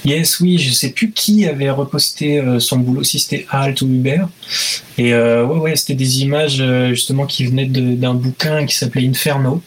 Yes, 0.05 0.41
oui, 0.41 0.59
je 0.59 0.73
sais 0.73 0.91
plus 0.91 1.11
qui 1.11 1.47
avait 1.47 1.69
reposté 1.69 2.39
euh, 2.39 2.59
son 2.59 2.79
boulot, 2.79 3.05
si 3.05 3.19
c'était 3.19 3.47
Alt 3.51 3.83
ou 3.83 3.89
Hubert. 3.89 4.29
Et 4.97 5.13
ouais, 5.13 5.43
ouais, 5.43 5.77
c'était 5.77 5.95
des 5.95 6.23
images 6.23 6.63
justement 6.89 7.27
qui 7.27 7.45
venaient 7.45 7.67
d'un 7.67 8.15
bouquin 8.15 8.65
qui 8.65 8.75
s'appelait 8.75 9.07
Inferno. 9.07 9.63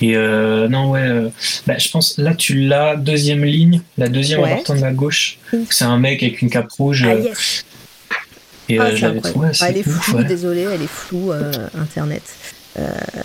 Et 0.00 0.16
euh, 0.16 0.68
non, 0.68 0.90
ouais, 0.90 1.02
euh, 1.02 1.28
bah, 1.66 1.78
je 1.78 1.88
pense 1.88 2.18
là 2.18 2.34
tu 2.34 2.54
l'as, 2.54 2.96
deuxième 2.96 3.44
ligne, 3.44 3.80
la 3.96 4.08
deuxième 4.08 4.40
en 4.40 4.48
partant 4.48 4.74
de 4.74 4.80
la 4.80 4.92
gauche. 4.92 5.38
C'est 5.70 5.84
un 5.84 5.98
mec 5.98 6.22
avec 6.22 6.42
une 6.42 6.50
cape 6.50 6.70
rouge. 6.72 7.04
Ah, 7.06 7.12
euh, 7.12 7.32
et 8.68 8.78
ah, 8.78 8.94
j'avais 8.94 9.20
trouvé 9.20 9.48
ah, 9.60 9.68
Elle 9.68 9.78
est 9.78 9.82
floue, 9.82 10.24
désolé, 10.24 10.62
elle 10.62 10.82
est 10.82 10.86
floue, 10.86 11.32
Internet. 11.78 12.22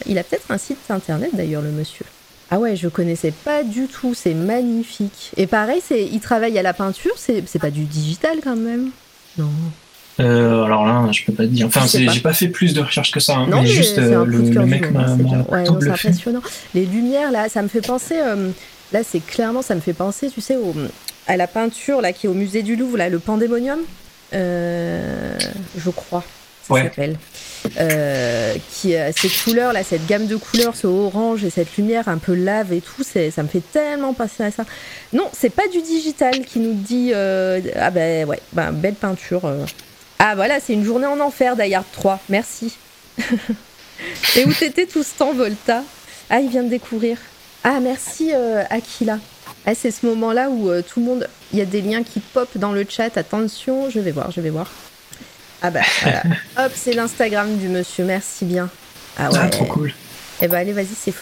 il 0.06 0.18
a 0.18 0.24
peut-être 0.24 0.52
un 0.52 0.58
site 0.58 0.78
internet 0.90 1.32
d'ailleurs, 1.34 1.62
le 1.62 1.72
monsieur. 1.72 2.06
Ah 2.52 2.60
ouais, 2.60 2.76
je 2.76 2.88
connaissais 2.88 3.32
pas 3.32 3.64
du 3.64 3.88
tout, 3.88 4.16
c'est 4.16 4.34
magnifique. 4.34 5.32
Et 5.38 5.46
pareil, 5.46 5.82
c'est, 5.88 6.04
il 6.04 6.20
travaille 6.20 6.58
à 6.58 6.64
la 6.64 6.74
peinture, 6.74 7.14
c'est 7.18 7.60
pas 7.60 7.70
du 7.70 7.84
digital 7.84 8.40
quand 8.44 8.56
même? 8.56 8.90
Non. 9.38 9.50
Euh, 10.20 10.64
alors 10.64 10.86
là, 10.86 11.12
je 11.12 11.24
peux 11.24 11.34
pas 11.34 11.44
te 11.44 11.50
dire. 11.50 11.68
Enfin, 11.68 11.86
j'ai 11.86 12.20
pas 12.20 12.34
fait 12.34 12.48
plus 12.48 12.74
de 12.74 12.82
recherches 12.82 13.12
que 13.12 13.20
ça. 13.20 13.38
Hein, 13.38 13.48
non, 13.50 13.62
mais, 13.62 13.68
juste 13.68 13.98
euh, 13.98 14.26
le, 14.26 14.66
mec 14.66 14.92
m'a 14.92 15.14
ouais, 15.14 15.64
C'est 15.66 15.90
impressionnant. 15.90 16.42
Les 16.74 16.86
lumières 16.86 17.32
là, 17.32 17.48
ça 17.50 17.62
me 17.62 17.68
fait 17.68 17.86
penser. 17.86 18.16
Euh, 18.18 18.50
là, 18.92 19.02
c'est 19.08 19.26
clairement, 19.26 19.62
ça 19.62 19.76
me 19.76 19.82
fait 19.82 19.94
penser, 19.94 20.30
tu 20.30 20.42
sais, 20.42 20.58
au, 20.58 20.74
à 21.28 21.38
la 21.38 21.48
peinture 21.48 22.02
là 22.02 22.12
qui 22.12 22.26
est 22.26 22.30
au 22.30 22.34
musée 22.34 22.64
du 22.64 22.76
Louvre, 22.76 22.98
là, 22.98 23.10
le 23.10 23.20
Pandémonium. 23.20 23.80
je 24.34 25.90
crois. 25.96 26.24
ça 26.68 26.84
s'appelle. 26.84 27.18
Euh, 27.78 28.56
qui 28.72 28.96
ces 29.16 29.30
couleurs 29.44 29.74
là, 29.74 29.84
cette 29.84 30.08
gamme 30.08 30.28
de 30.28 30.38
couleurs, 30.38 30.76
ce 30.78 30.88
orange 30.88 31.44
et 31.44 31.50
cette 31.50 31.76
lumière 31.78 32.08
un 32.08 32.18
peu 32.18 32.34
lave 32.34 32.72
et 32.72 32.82
tout, 32.82 33.04
ça 33.04 33.44
me 33.44 33.48
fait 33.48 33.64
tellement 33.72 34.14
passer 34.14 34.44
à 34.44 34.52
ça. 34.52 34.66
Non, 35.14 35.30
c'est 35.34 35.50
pas 35.50 35.68
du 35.68 35.82
digital 35.82 36.46
qui 36.46 36.60
nous 36.60 36.74
dit 36.74 37.14
ah 37.14 37.92
ben 37.92 38.28
ouais, 38.28 38.40
ben, 38.52 38.74
belle 38.74 38.96
peinture. 38.96 39.42
Ah 40.20 40.36
voilà, 40.36 40.60
c'est 40.60 40.74
une 40.74 40.84
journée 40.84 41.08
en 41.08 41.20
enfer 41.20 41.56
d'ailleurs 41.56 41.86
3. 41.94 42.20
Merci. 42.30 42.78
et 44.36 44.46
où 44.46 44.54
t'étais 44.54 44.86
tout 44.86 45.04
ce 45.04 45.16
temps, 45.18 45.34
Volta? 45.34 45.84
Ah, 46.30 46.40
il 46.42 46.50
vient 46.50 46.64
de 46.64 46.70
découvrir. 46.70 47.18
Ah 47.64 47.80
merci 47.82 48.32
Aquila. 48.70 49.20
Ah, 49.66 49.76
c'est 49.76 49.92
ce 49.92 50.06
moment-là 50.06 50.50
où 50.50 50.70
euh, 50.70 50.82
tout 50.82 51.00
le 51.00 51.06
monde, 51.06 51.30
il 51.52 51.60
y 51.60 51.62
a 51.62 51.66
des 51.66 51.82
liens 51.82 52.04
qui 52.04 52.20
pop 52.20 52.50
dans 52.56 52.72
le 52.72 52.86
chat. 52.88 53.18
Attention, 53.18 53.90
je 53.90 54.00
vais 54.00 54.12
voir, 54.12 54.32
je 54.32 54.42
vais 54.42 54.50
voir. 54.50 54.68
Ah 55.62 55.70
bah 55.70 55.82
voilà. 56.02 56.24
Hop, 56.58 56.72
c'est 56.74 56.94
l'Instagram 56.94 57.58
du 57.58 57.68
monsieur. 57.68 58.06
Merci 58.06 58.46
bien. 58.46 58.70
Ah 59.18 59.30
ouais. 59.30 59.50
trop 59.50 59.66
cool. 59.66 59.94
Eh 60.42 60.48
bah 60.48 60.60
allez, 60.60 60.72
vas-y, 60.72 60.88
c'est. 60.96 61.14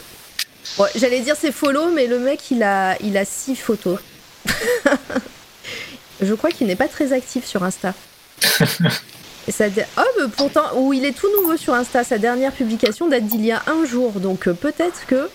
J'allais 0.95 1.21
dire 1.21 1.35
c'est 1.39 1.51
follow, 1.51 1.91
mais 1.91 2.07
le 2.07 2.19
mec 2.19 2.51
il 2.51 2.61
a, 2.61 2.95
il 3.01 3.17
a 3.17 3.25
six 3.25 3.55
photos. 3.55 3.99
je 6.21 6.33
crois 6.33 6.51
qu'il 6.51 6.67
n'est 6.67 6.75
pas 6.75 6.87
très 6.87 7.13
actif 7.13 7.45
sur 7.45 7.63
Insta. 7.63 7.93
Oh, 9.97 10.01
mais 10.19 10.27
pourtant, 10.35 10.63
où 10.75 10.91
il 10.91 11.05
est 11.05 11.17
tout 11.17 11.27
nouveau 11.39 11.55
sur 11.55 11.73
Insta. 11.73 12.03
Sa 12.03 12.17
dernière 12.17 12.51
publication 12.51 13.07
date 13.07 13.25
d'il 13.25 13.45
y 13.45 13.53
a 13.53 13.63
un 13.67 13.85
jour, 13.85 14.19
donc 14.19 14.47
euh, 14.47 14.53
peut-être 14.53 15.05
que 15.07 15.29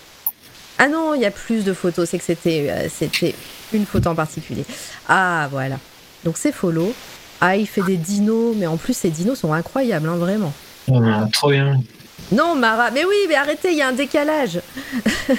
ah 0.79 0.89
non, 0.89 1.15
il 1.15 1.21
y 1.21 1.27
a 1.27 1.31
plus 1.31 1.65
de 1.65 1.73
photos, 1.73 2.09
c'est 2.11 2.19
que 2.19 2.25
c'était 2.25 2.69
euh, 2.71 2.89
c'était 2.95 3.35
une 3.73 3.87
photo 3.87 4.11
en 4.11 4.15
particulier. 4.15 4.65
Ah 5.09 5.49
voilà. 5.51 5.79
Donc 6.25 6.37
c'est 6.37 6.53
follow. 6.53 6.93
Ah, 7.41 7.57
il 7.57 7.67
fait 7.67 7.83
des 7.83 7.97
dinos, 7.97 8.55
mais 8.57 8.67
en 8.67 8.77
plus 8.77 8.97
ces 8.97 9.11
dinos 9.11 9.39
sont 9.39 9.53
incroyables, 9.53 10.09
hein, 10.09 10.17
vraiment. 10.17 10.53
Ah, 10.93 11.27
trop 11.33 11.51
bien. 11.51 11.81
Non, 12.31 12.55
Mara, 12.55 12.91
mais 12.91 13.05
oui, 13.05 13.17
mais 13.29 13.35
arrêtez, 13.35 13.73
il 13.73 13.79
y 13.79 13.83
a 13.83 13.89
un 13.89 13.93
décalage. 13.93 14.61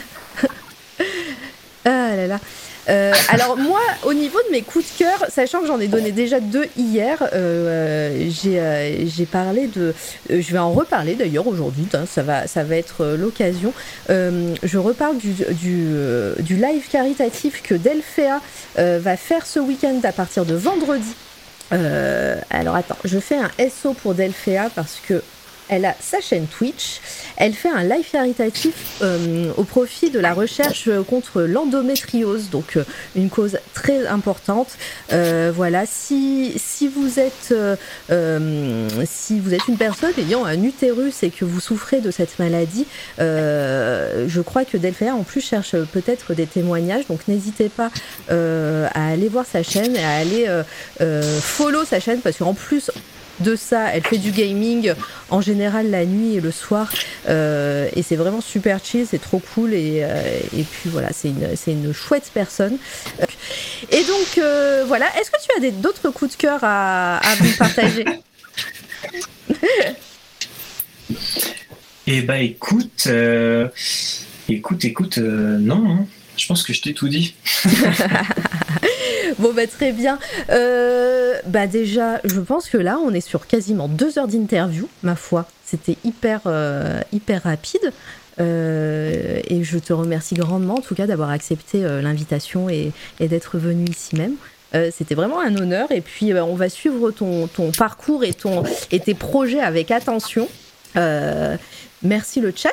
ah 1.86 2.16
là 2.16 2.28
là. 2.28 2.40
Euh, 2.90 3.14
alors 3.30 3.58
moi, 3.58 3.80
au 4.04 4.14
niveau 4.14 4.38
de 4.48 4.52
mes 4.52 4.62
coups 4.62 4.86
de 4.94 5.04
cœur, 5.04 5.26
sachant 5.30 5.62
que 5.62 5.68
j'en 5.68 5.80
ai 5.80 5.88
donné 5.88 6.12
déjà 6.12 6.40
deux 6.40 6.68
hier, 6.78 7.18
euh, 7.34 8.30
euh, 8.46 9.06
j'ai 9.06 9.26
parlé 9.26 9.68
de, 9.68 9.94
je 10.30 10.52
vais 10.52 10.60
en 10.60 10.72
reparler 10.72 11.16
d'ailleurs 11.16 11.48
aujourd'hui, 11.48 11.88
hein, 11.94 12.04
ça 12.06 12.24
va, 12.24 12.48
ça 12.48 12.64
va 12.64 12.76
être 12.76 13.16
l'occasion. 13.18 13.74
je 14.10 14.78
reparle 14.78 15.18
du, 15.18 15.34
du, 15.34 16.56
live 16.56 16.88
caritatif 16.90 17.62
que 17.62 17.76
Delphéa 17.76 18.42
va 18.76 19.18
faire 19.18 19.46
ce 19.46 19.60
week-end 19.60 20.00
à 20.04 20.12
partir 20.12 20.46
de 20.46 20.56
vendredi. 20.56 21.16
alors 22.50 22.76
attends, 22.76 22.98
je 23.06 23.20
fais 23.20 23.38
un 23.38 23.50
SO 23.70 23.94
pour 23.94 24.14
Delphéa 24.14 24.70
parce 24.76 25.02
que 25.08 25.22
elle 25.74 25.86
a 25.86 25.96
sa 26.00 26.22
chaîne 26.22 26.48
Twitch. 26.48 27.02
Elle 27.38 27.54
fait 27.54 27.70
un 27.70 27.84
live 27.84 28.06
caritatif 28.12 29.02
euh, 29.02 29.52
au 29.58 29.64
profit 29.64 30.10
de 30.10 30.20
la 30.20 30.34
recherche 30.34 30.90
contre 31.10 31.42
l'endométriose, 31.42 32.50
donc 32.50 32.78
euh, 32.78 32.84
une 33.16 33.30
cause 33.30 33.58
très 33.74 34.08
importante. 34.08 34.70
Euh, 35.12 35.52
voilà, 35.54 35.86
si, 35.86 36.54
si 36.58 36.88
vous 36.88 37.20
êtes 37.20 37.54
si 39.06 39.40
vous 39.40 39.54
êtes 39.54 39.68
une 39.68 39.78
personne 39.78 40.14
ayant 40.18 40.46
un 40.46 40.62
utérus 40.64 41.24
et 41.24 41.30
que 41.30 41.46
vous 41.46 41.60
souffrez 41.60 42.02
de 42.02 42.12
cette 42.12 42.40
maladie, 42.40 42.86
je 43.18 44.42
crois 44.42 44.66
que 44.66 44.78
Delphia 44.78 45.16
en 45.16 45.24
plus 45.24 45.42
cherche 45.42 45.76
peut-être 45.92 46.34
des 46.34 46.46
témoignages, 46.46 47.08
donc 47.08 47.28
n'hésitez 47.28 47.70
pas 47.70 47.90
à 48.30 49.08
aller 49.12 49.28
voir 49.28 49.46
sa 49.46 49.64
chaîne 49.64 49.96
et 49.96 50.04
à 50.04 50.12
aller 50.12 50.48
follow 51.42 51.86
sa 51.86 52.00
chaîne 52.00 52.20
parce 52.20 52.38
qu'en 52.38 52.54
plus 52.54 52.92
de 53.40 53.56
ça. 53.56 53.94
Elle 53.94 54.04
fait 54.04 54.18
du 54.18 54.32
gaming 54.32 54.94
en 55.30 55.42
général 55.42 55.90
la 55.90 56.06
nuit 56.06 56.36
et 56.36 56.42
le 56.42 56.52
soir. 56.52 56.92
Euh, 57.30 57.90
et 57.96 58.04
c'est 58.04 58.16
vraiment 58.16 58.42
super 58.42 58.80
chill, 58.84 59.06
c'est 59.10 59.22
trop 59.22 59.42
cool. 59.54 59.74
Et, 59.74 60.02
euh, 60.04 60.40
puis 60.52 60.90
voilà, 60.90 61.10
c'est 61.14 61.30
une, 61.68 61.94
chouette 61.94 62.30
personne. 62.34 62.78
Et 63.92 64.04
donc 64.04 64.38
euh, 64.38 64.84
voilà, 64.88 65.06
est-ce 65.20 65.32
que 65.32 65.38
tu 65.42 65.66
as 65.66 65.72
d'autres 65.72 66.10
coups 66.10 66.32
de 66.32 66.38
cœur 66.38 66.60
à, 66.64 67.18
à 67.18 67.36
vous 67.36 67.58
partager? 67.58 68.06
Eh 72.06 72.22
bah 72.22 72.40
écoute, 72.40 73.08
écoute, 74.50 74.86
écoute, 74.86 75.18
non, 75.18 75.90
hein. 75.90 76.06
Je 76.38 76.48
pense 76.48 76.64
que 76.64 76.74
je 76.74 76.82
t'ai 76.82 76.94
tout 76.94 77.08
dit. 77.08 77.36
bon, 79.40 79.54
bah, 79.54 79.68
très 79.68 79.92
bien. 79.92 80.20
Euh, 80.50 81.38
bah, 81.46 81.68
déjà, 81.68 82.20
je 82.24 82.40
pense 82.40 82.70
que 82.70 82.78
là, 82.78 82.98
on 82.98 83.14
est 83.14 83.22
sur 83.22 83.48
quasiment 83.48 83.88
deux 83.88 84.18
heures 84.18 84.28
d'interview, 84.28 84.88
ma 85.04 85.16
foi. 85.16 85.48
C'était 85.66 85.98
hyper, 86.04 86.42
euh, 86.46 87.02
hyper 87.12 87.44
rapide. 87.44 87.92
Euh, 88.40 89.40
et 89.48 89.64
je 89.64 89.78
te 89.78 89.94
remercie 89.94 90.34
grandement, 90.36 90.76
en 90.76 90.82
tout 90.82 90.96
cas, 90.96 91.06
d'avoir 91.06 91.30
accepté 91.30 91.82
l'invitation 92.02 92.70
et, 92.70 92.92
d'être 93.20 93.58
venu 93.58 93.86
ici 93.86 94.16
même. 94.16 94.36
C'était 94.92 95.14
vraiment 95.14 95.40
un 95.40 95.56
honneur. 95.56 95.92
Et 95.92 96.02
puis, 96.02 96.34
on 96.34 96.56
va 96.56 96.68
suivre 96.68 97.12
ton, 97.12 97.46
ton 97.46 97.72
parcours 97.72 98.24
et, 98.24 98.34
ton, 98.34 98.64
et 98.92 99.00
tes 99.00 99.14
projets 99.14 99.60
avec 99.60 99.92
attention. 99.92 100.48
merci 102.02 102.42
le 102.42 102.52
chat. 102.56 102.72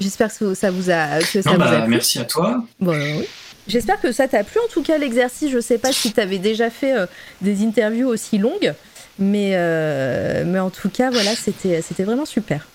J'espère 0.00 0.36
que 0.36 0.54
ça 0.54 0.70
vous 0.70 0.90
a, 0.90 1.20
que 1.20 1.42
ça 1.42 1.56
bah, 1.56 1.82
plu. 1.82 1.90
Merci 1.90 2.18
à 2.18 2.24
toi. 2.24 2.64
Bon, 2.80 2.92
oui. 2.92 3.26
J'espère 3.68 4.00
que 4.00 4.12
ça 4.12 4.28
t'a 4.28 4.44
plu. 4.44 4.60
En 4.60 4.72
tout 4.72 4.82
cas, 4.82 4.98
l'exercice, 4.98 5.50
je 5.50 5.60
sais 5.60 5.78
pas 5.78 5.92
si 5.92 6.12
tu 6.12 6.20
avais 6.20 6.38
déjà 6.38 6.70
fait 6.70 6.96
euh, 6.96 7.06
des 7.40 7.64
interviews 7.64 8.08
aussi 8.08 8.38
longues, 8.38 8.74
mais, 9.18 9.52
euh, 9.54 10.44
mais 10.46 10.60
en 10.60 10.70
tout 10.70 10.88
cas, 10.88 11.10
voilà, 11.10 11.34
c'était, 11.34 11.82
c'était 11.82 12.04
vraiment 12.04 12.26
super. 12.26 12.66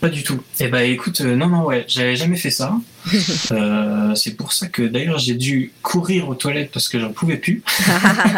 Pas 0.00 0.08
du 0.08 0.22
tout. 0.22 0.42
Eh 0.60 0.68
ben, 0.68 0.80
écoute, 0.80 1.22
euh, 1.22 1.34
non, 1.34 1.48
non, 1.48 1.64
ouais, 1.64 1.84
j'avais 1.88 2.16
jamais 2.16 2.36
fait 2.36 2.50
ça. 2.50 2.74
c'est 4.14 4.36
pour 4.36 4.52
ça 4.52 4.66
que 4.68 4.82
d'ailleurs 4.82 5.18
j'ai 5.18 5.34
dû 5.34 5.72
courir 5.82 6.28
aux 6.28 6.34
toilettes 6.34 6.70
parce 6.72 6.88
que 6.88 6.98
j'en 6.98 7.12
pouvais 7.12 7.36
plus. 7.36 7.62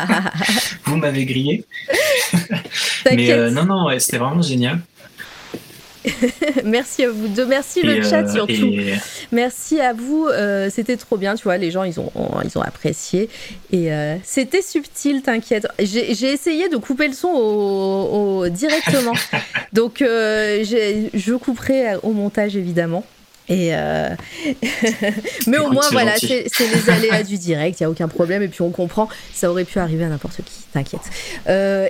Vous 0.84 0.96
m'avez 0.96 1.24
grillé. 1.24 1.64
mais 3.06 3.50
non, 3.50 3.64
non, 3.64 3.86
ouais, 3.86 3.98
c'était 3.98 4.18
vraiment 4.18 4.42
génial. 4.42 4.80
merci 6.64 7.04
à 7.04 7.10
vous 7.10 7.28
deux. 7.28 7.46
Merci 7.46 7.82
le 7.82 8.02
chat 8.02 8.22
euh, 8.22 8.32
surtout. 8.32 8.74
Merci 9.32 9.80
à 9.80 9.92
vous. 9.92 10.26
Euh, 10.26 10.68
c'était 10.70 10.96
trop 10.96 11.16
bien, 11.16 11.34
tu 11.34 11.44
vois. 11.44 11.56
Les 11.58 11.70
gens, 11.70 11.84
ils 11.84 11.98
ont, 12.00 12.10
ils 12.44 12.56
ont 12.58 12.62
apprécié. 12.62 13.28
Et 13.72 13.92
euh, 13.92 14.16
c'était 14.24 14.62
subtil, 14.62 15.22
t'inquiète. 15.22 15.66
J'ai 15.80 16.32
essayé 16.32 16.68
de 16.68 16.76
couper 16.76 17.08
le 17.08 17.14
son 17.14 17.28
au, 17.28 18.48
directement. 18.48 19.14
Donc, 19.72 19.96
je 20.00 21.34
couperai 21.36 21.96
au 22.02 22.12
montage, 22.12 22.56
évidemment. 22.56 23.04
Et 23.50 23.70
mais 25.46 25.56
au 25.56 25.70
moins 25.70 25.88
voilà, 25.90 26.16
c'est 26.18 26.44
les 26.58 26.90
aléas 26.90 27.22
du 27.22 27.38
direct, 27.38 27.80
il 27.80 27.84
y 27.84 27.86
a 27.86 27.90
aucun 27.90 28.06
problème 28.06 28.42
et 28.42 28.48
puis 28.48 28.60
on 28.60 28.68
comprend, 28.68 29.08
ça 29.32 29.50
aurait 29.50 29.64
pu 29.64 29.78
arriver 29.78 30.04
à 30.04 30.08
n'importe 30.08 30.42
qui, 30.44 30.64
t'inquiète. 30.74 31.00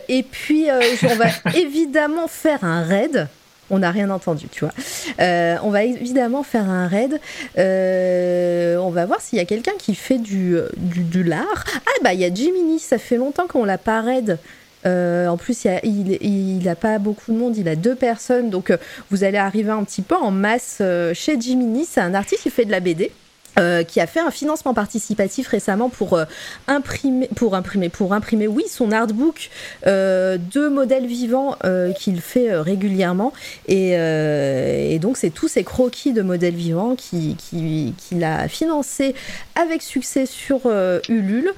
et 0.08 0.22
puis 0.22 0.66
on 1.02 1.16
va 1.16 1.26
évidemment 1.56 2.28
faire 2.28 2.62
un 2.62 2.84
raid 2.84 3.26
on 3.70 3.80
n'a 3.80 3.90
rien 3.90 4.10
entendu, 4.10 4.48
tu 4.48 4.64
vois. 4.64 4.74
Euh, 5.20 5.56
on 5.62 5.70
va 5.70 5.84
évidemment 5.84 6.42
faire 6.42 6.68
un 6.68 6.86
raid. 6.86 7.20
Euh, 7.58 8.76
on 8.78 8.90
va 8.90 9.06
voir 9.06 9.20
s'il 9.20 9.38
y 9.38 9.42
a 9.42 9.44
quelqu'un 9.44 9.72
qui 9.78 9.94
fait 9.94 10.18
du, 10.18 10.56
du, 10.76 11.22
lard. 11.22 11.64
Ah 11.86 11.90
bah 12.02 12.14
il 12.14 12.20
y 12.20 12.24
a 12.24 12.32
Jiminy, 12.32 12.78
ça 12.78 12.98
fait 12.98 13.16
longtemps 13.16 13.46
qu'on 13.46 13.64
l'a 13.64 13.78
pas 13.78 14.00
raid. 14.00 14.38
Euh, 14.86 15.26
en 15.26 15.36
plus, 15.36 15.66
il 15.82 16.62
n'a 16.62 16.76
pas 16.76 16.98
beaucoup 16.98 17.32
de 17.32 17.36
monde, 17.36 17.56
il 17.56 17.68
a 17.68 17.76
deux 17.76 17.96
personnes, 17.96 18.48
donc 18.48 18.72
vous 19.10 19.24
allez 19.24 19.38
arriver 19.38 19.70
un 19.70 19.82
petit 19.84 20.02
peu 20.02 20.14
en 20.14 20.30
masse 20.30 20.80
chez 21.14 21.40
Jiminy. 21.40 21.84
C'est 21.84 22.00
un 22.00 22.14
artiste 22.14 22.42
qui 22.42 22.50
fait 22.50 22.64
de 22.64 22.70
la 22.70 22.80
BD. 22.80 23.10
Euh, 23.58 23.82
qui 23.82 24.00
a 24.00 24.06
fait 24.06 24.20
un 24.20 24.30
financement 24.30 24.72
participatif 24.72 25.48
récemment 25.48 25.88
pour 25.88 26.12
euh, 26.14 26.24
imprimer, 26.68 27.28
pour 27.34 27.54
imprimer, 27.56 28.46
oui, 28.46 28.64
son 28.68 28.92
artbook 28.92 29.50
euh, 29.86 30.38
de 30.52 30.68
modèles 30.68 31.06
vivants 31.06 31.56
qu'il 31.98 32.20
fait 32.20 32.54
régulièrement. 32.56 33.32
Et, 33.66 34.98
donc, 35.00 35.16
c'est 35.16 35.30
tous 35.30 35.48
ces 35.48 35.64
croquis 35.64 36.12
de 36.12 36.22
modèles 36.22 36.54
vivants 36.54 36.94
qu'il 36.94 37.36
qui, 37.36 38.24
a 38.24 38.48
financé 38.48 39.14
avec 39.54 39.82
succès 39.82 40.26
sur 40.26 40.60
Ulule. 41.08 41.52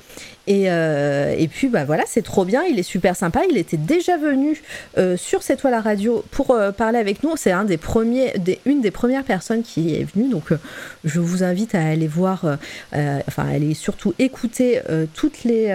Euh, 0.49 1.35
et, 1.37 1.49
puis 1.49 1.69
bah 1.69 1.85
voilà, 1.85 2.05
c'est 2.07 2.23
trop 2.23 2.45
bien, 2.45 2.63
il 2.65 2.79
est 2.79 2.85
super 2.85 3.17
sympa. 3.17 3.43
Il 3.49 3.57
était 3.57 3.77
déjà 3.77 4.17
venu 4.17 4.61
euh, 4.99 5.17
sur 5.17 5.43
cette 5.43 5.61
toile 5.61 5.75
à 5.75 5.81
radio 5.81 6.25
pour 6.31 6.51
euh, 6.51 6.73
parler 6.73 6.99
avec 6.99 7.23
nous. 7.23 7.37
C'est 7.37 7.53
un 7.53 7.65
des 7.65 7.77
premiers, 7.77 8.35
une 8.65 8.81
des 8.81 8.91
premières 8.91 9.25
personnes 9.25 9.63
qui 9.63 9.95
est 9.95 10.07
venue. 10.15 10.31
Donc 10.31 10.49
je 11.05 11.21
vous 11.21 11.43
invite 11.43 11.75
à 11.75 11.83
aller 11.83 12.09
voir, 12.09 12.45
enfin 12.93 13.49
aller 13.49 13.75
surtout 13.75 14.15
écouter 14.19 14.81
toutes 15.15 15.45
les 15.45 15.75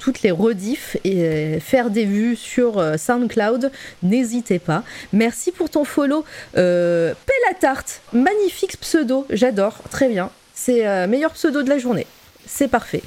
toutes 0.00 0.22
les 0.22 0.30
rediffs 0.30 0.96
et 1.04 1.58
faire 1.60 1.90
des 1.90 2.04
vues 2.04 2.36
sur 2.36 2.82
SoundCloud. 2.98 3.70
N'hésitez 4.02 4.58
pas. 4.58 4.82
Merci 5.12 5.52
pour 5.52 5.70
ton 5.70 5.84
follow. 5.84 6.24
Euh, 6.56 7.14
tarte, 7.60 8.00
magnifique 8.12 8.80
pseudo, 8.80 9.26
j'adore, 9.30 9.78
très 9.90 10.08
bien. 10.08 10.30
C'est 10.54 11.06
meilleur 11.06 11.32
pseudo 11.32 11.62
de 11.62 11.68
la 11.68 11.78
journée. 11.78 12.06
C'est 12.46 12.68
parfait. 12.68 13.02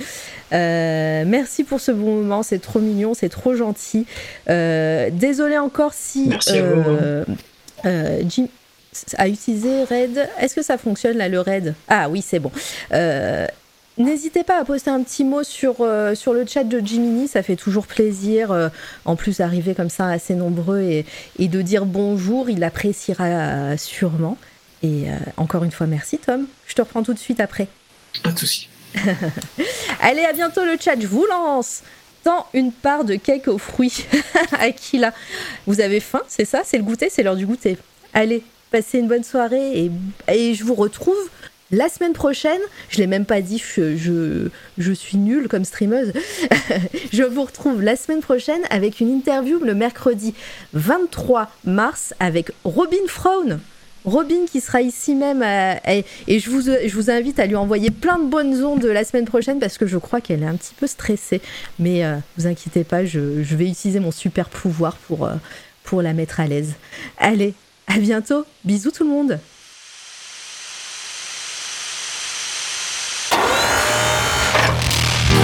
Euh, 0.54 1.24
merci 1.26 1.64
pour 1.64 1.80
ce 1.80 1.92
bon 1.92 2.18
moment, 2.18 2.44
c'est 2.44 2.60
trop 2.60 2.80
mignon, 2.80 3.14
c'est 3.14 3.30
trop 3.30 3.56
gentil. 3.56 4.06
Euh, 4.50 5.10
désolé 5.12 5.58
encore 5.58 5.94
si 5.94 6.32
Jim 7.84 8.48
a 9.18 9.28
utilisé 9.28 9.84
Red. 9.84 10.30
Est-ce 10.40 10.56
que 10.56 10.64
ça 10.64 10.78
fonctionne 10.78 11.18
là 11.18 11.30
le 11.30 11.40
Red? 11.40 11.76
Ah 11.88 12.10
oui, 12.10 12.24
c'est 12.26 12.40
bon. 12.40 12.52
N'hésitez 13.98 14.44
pas 14.44 14.60
à 14.60 14.66
poster 14.66 14.90
un 14.90 15.02
petit 15.04 15.24
mot 15.24 15.44
sur, 15.44 15.76
sur 16.16 16.34
le 16.34 16.46
chat 16.46 16.66
de 16.66 16.80
Jiminy, 16.80 17.30
ça 17.30 17.44
fait 17.44 17.56
toujours 17.56 17.88
plaisir. 17.88 18.72
en 19.06 19.16
plus 19.16 19.38
d'arriver 19.38 19.74
comme 19.74 19.90
ça 19.90 20.08
assez 20.08 20.36
nombreux 20.36 20.82
et, 20.82 21.06
et, 21.40 21.48
de 21.48 21.62
dire 21.62 21.86
bonjour, 21.86 22.50
il 22.50 22.64
appréciera 22.64 23.78
sûrement. 23.78 24.38
Et 24.84 25.06
encore 25.38 25.64
une 25.64 25.72
fois, 25.72 25.88
merci 25.88 26.18
Tom. 26.18 26.46
Je 26.68 26.76
te 26.76 26.82
reprends 26.82 27.04
tout 27.04 27.14
de 27.14 27.20
suite 27.20 27.40
après. 27.40 27.68
Pas 28.24 28.32
de 28.32 28.40
soucis. 28.40 28.70
Allez, 30.02 30.24
à 30.24 30.34
bientôt 30.34 30.64
le 30.64 30.78
chat, 30.80 31.00
je 31.00 31.08
vous 31.08 31.26
lance 31.26 31.82
Tant 32.24 32.48
une 32.56 32.72
part 32.72 33.06
de 33.06 33.16
cake 33.16 33.48
aux 33.48 33.60
fruits. 33.60 34.06
à 34.60 34.72
qui 34.72 34.98
là 34.98 35.14
Vous 35.68 35.80
avez 35.80 36.00
faim, 36.00 36.24
c'est 36.28 36.46
ça? 36.46 36.62
C'est 36.66 36.78
le 36.78 36.84
goûter? 36.84 37.10
C'est 37.10 37.22
l'heure 37.22 37.36
du 37.36 37.46
goûter. 37.46 37.78
Allez, 38.16 38.44
passez 38.72 38.98
une 38.98 39.08
bonne 39.08 39.24
soirée 39.24 39.92
et, 40.28 40.54
je 40.56 40.64
vous 40.64 40.74
retrouve 40.74 41.30
la 41.70 41.88
semaine 41.88 42.14
prochaine. 42.14 42.62
Je 42.90 42.98
l'ai 42.98 43.06
même 43.06 43.26
pas 43.26 43.42
dit, 43.42 43.62
je, 43.76 44.50
je, 44.78 44.92
suis 44.92 45.18
nulle 45.18 45.48
comme 45.48 45.66
streameuse. 45.66 46.14
je 47.14 47.24
vous 47.24 47.44
retrouve 47.44 47.84
la 47.84 47.96
semaine 47.96 48.22
prochaine 48.22 48.62
avec 48.72 49.02
une 49.02 49.10
interview 49.10 49.60
le 49.60 49.76
mercredi 49.76 50.34
23 50.74 51.52
mars 51.64 52.16
avec 52.20 52.52
Robin 52.64 53.06
Frown. 53.08 53.60
Robin 54.06 54.46
qui 54.50 54.62
sera 54.62 54.82
ici 54.82 55.16
même 55.16 55.42
euh, 55.42 55.76
et, 56.28 56.40
je, 56.40 56.50
vous, 56.50 57.10
invite 57.10 57.40
à 57.40 57.48
lui 57.48 57.56
envoyer 57.56 57.90
plein 57.90 58.20
de 58.20 58.30
bonnes 58.30 58.64
ondes 58.64 58.86
la 58.86 59.04
semaine 59.04 59.26
prochaine 59.26 59.60
parce 59.60 59.78
que 59.78 59.88
je 59.88 59.98
crois 59.98 60.22
qu'elle 60.22 60.44
est 60.44 60.48
un 60.48 60.56
petit 60.56 60.76
peu 60.78 60.88
stressée. 60.88 61.42
Mais 61.80 62.06
euh, 62.06 62.16
vous 62.38 62.46
inquiétez 62.48 62.84
pas, 62.84 63.04
je, 63.06 63.20
vais 63.20 63.68
utiliser 63.68 64.00
mon 64.00 64.12
super 64.12 64.50
pouvoir 64.50 64.96
pour, 64.96 65.26
euh, 65.26 65.34
pour 65.84 66.02
la 66.02 66.14
mettre 66.14 66.40
à 66.40 66.46
l'aise. 66.46 66.76
Allez, 67.18 67.54
à 67.88 67.98
bientôt. 67.98 68.46
Bisous 68.64 68.92
tout 68.92 69.04
le 69.04 69.10
monde. 69.10 69.40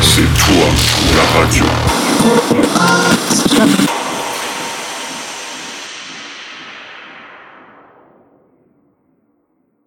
C'est 0.02 0.22
toi, 0.38 0.68
la 1.16 1.24
radio. 1.40 1.66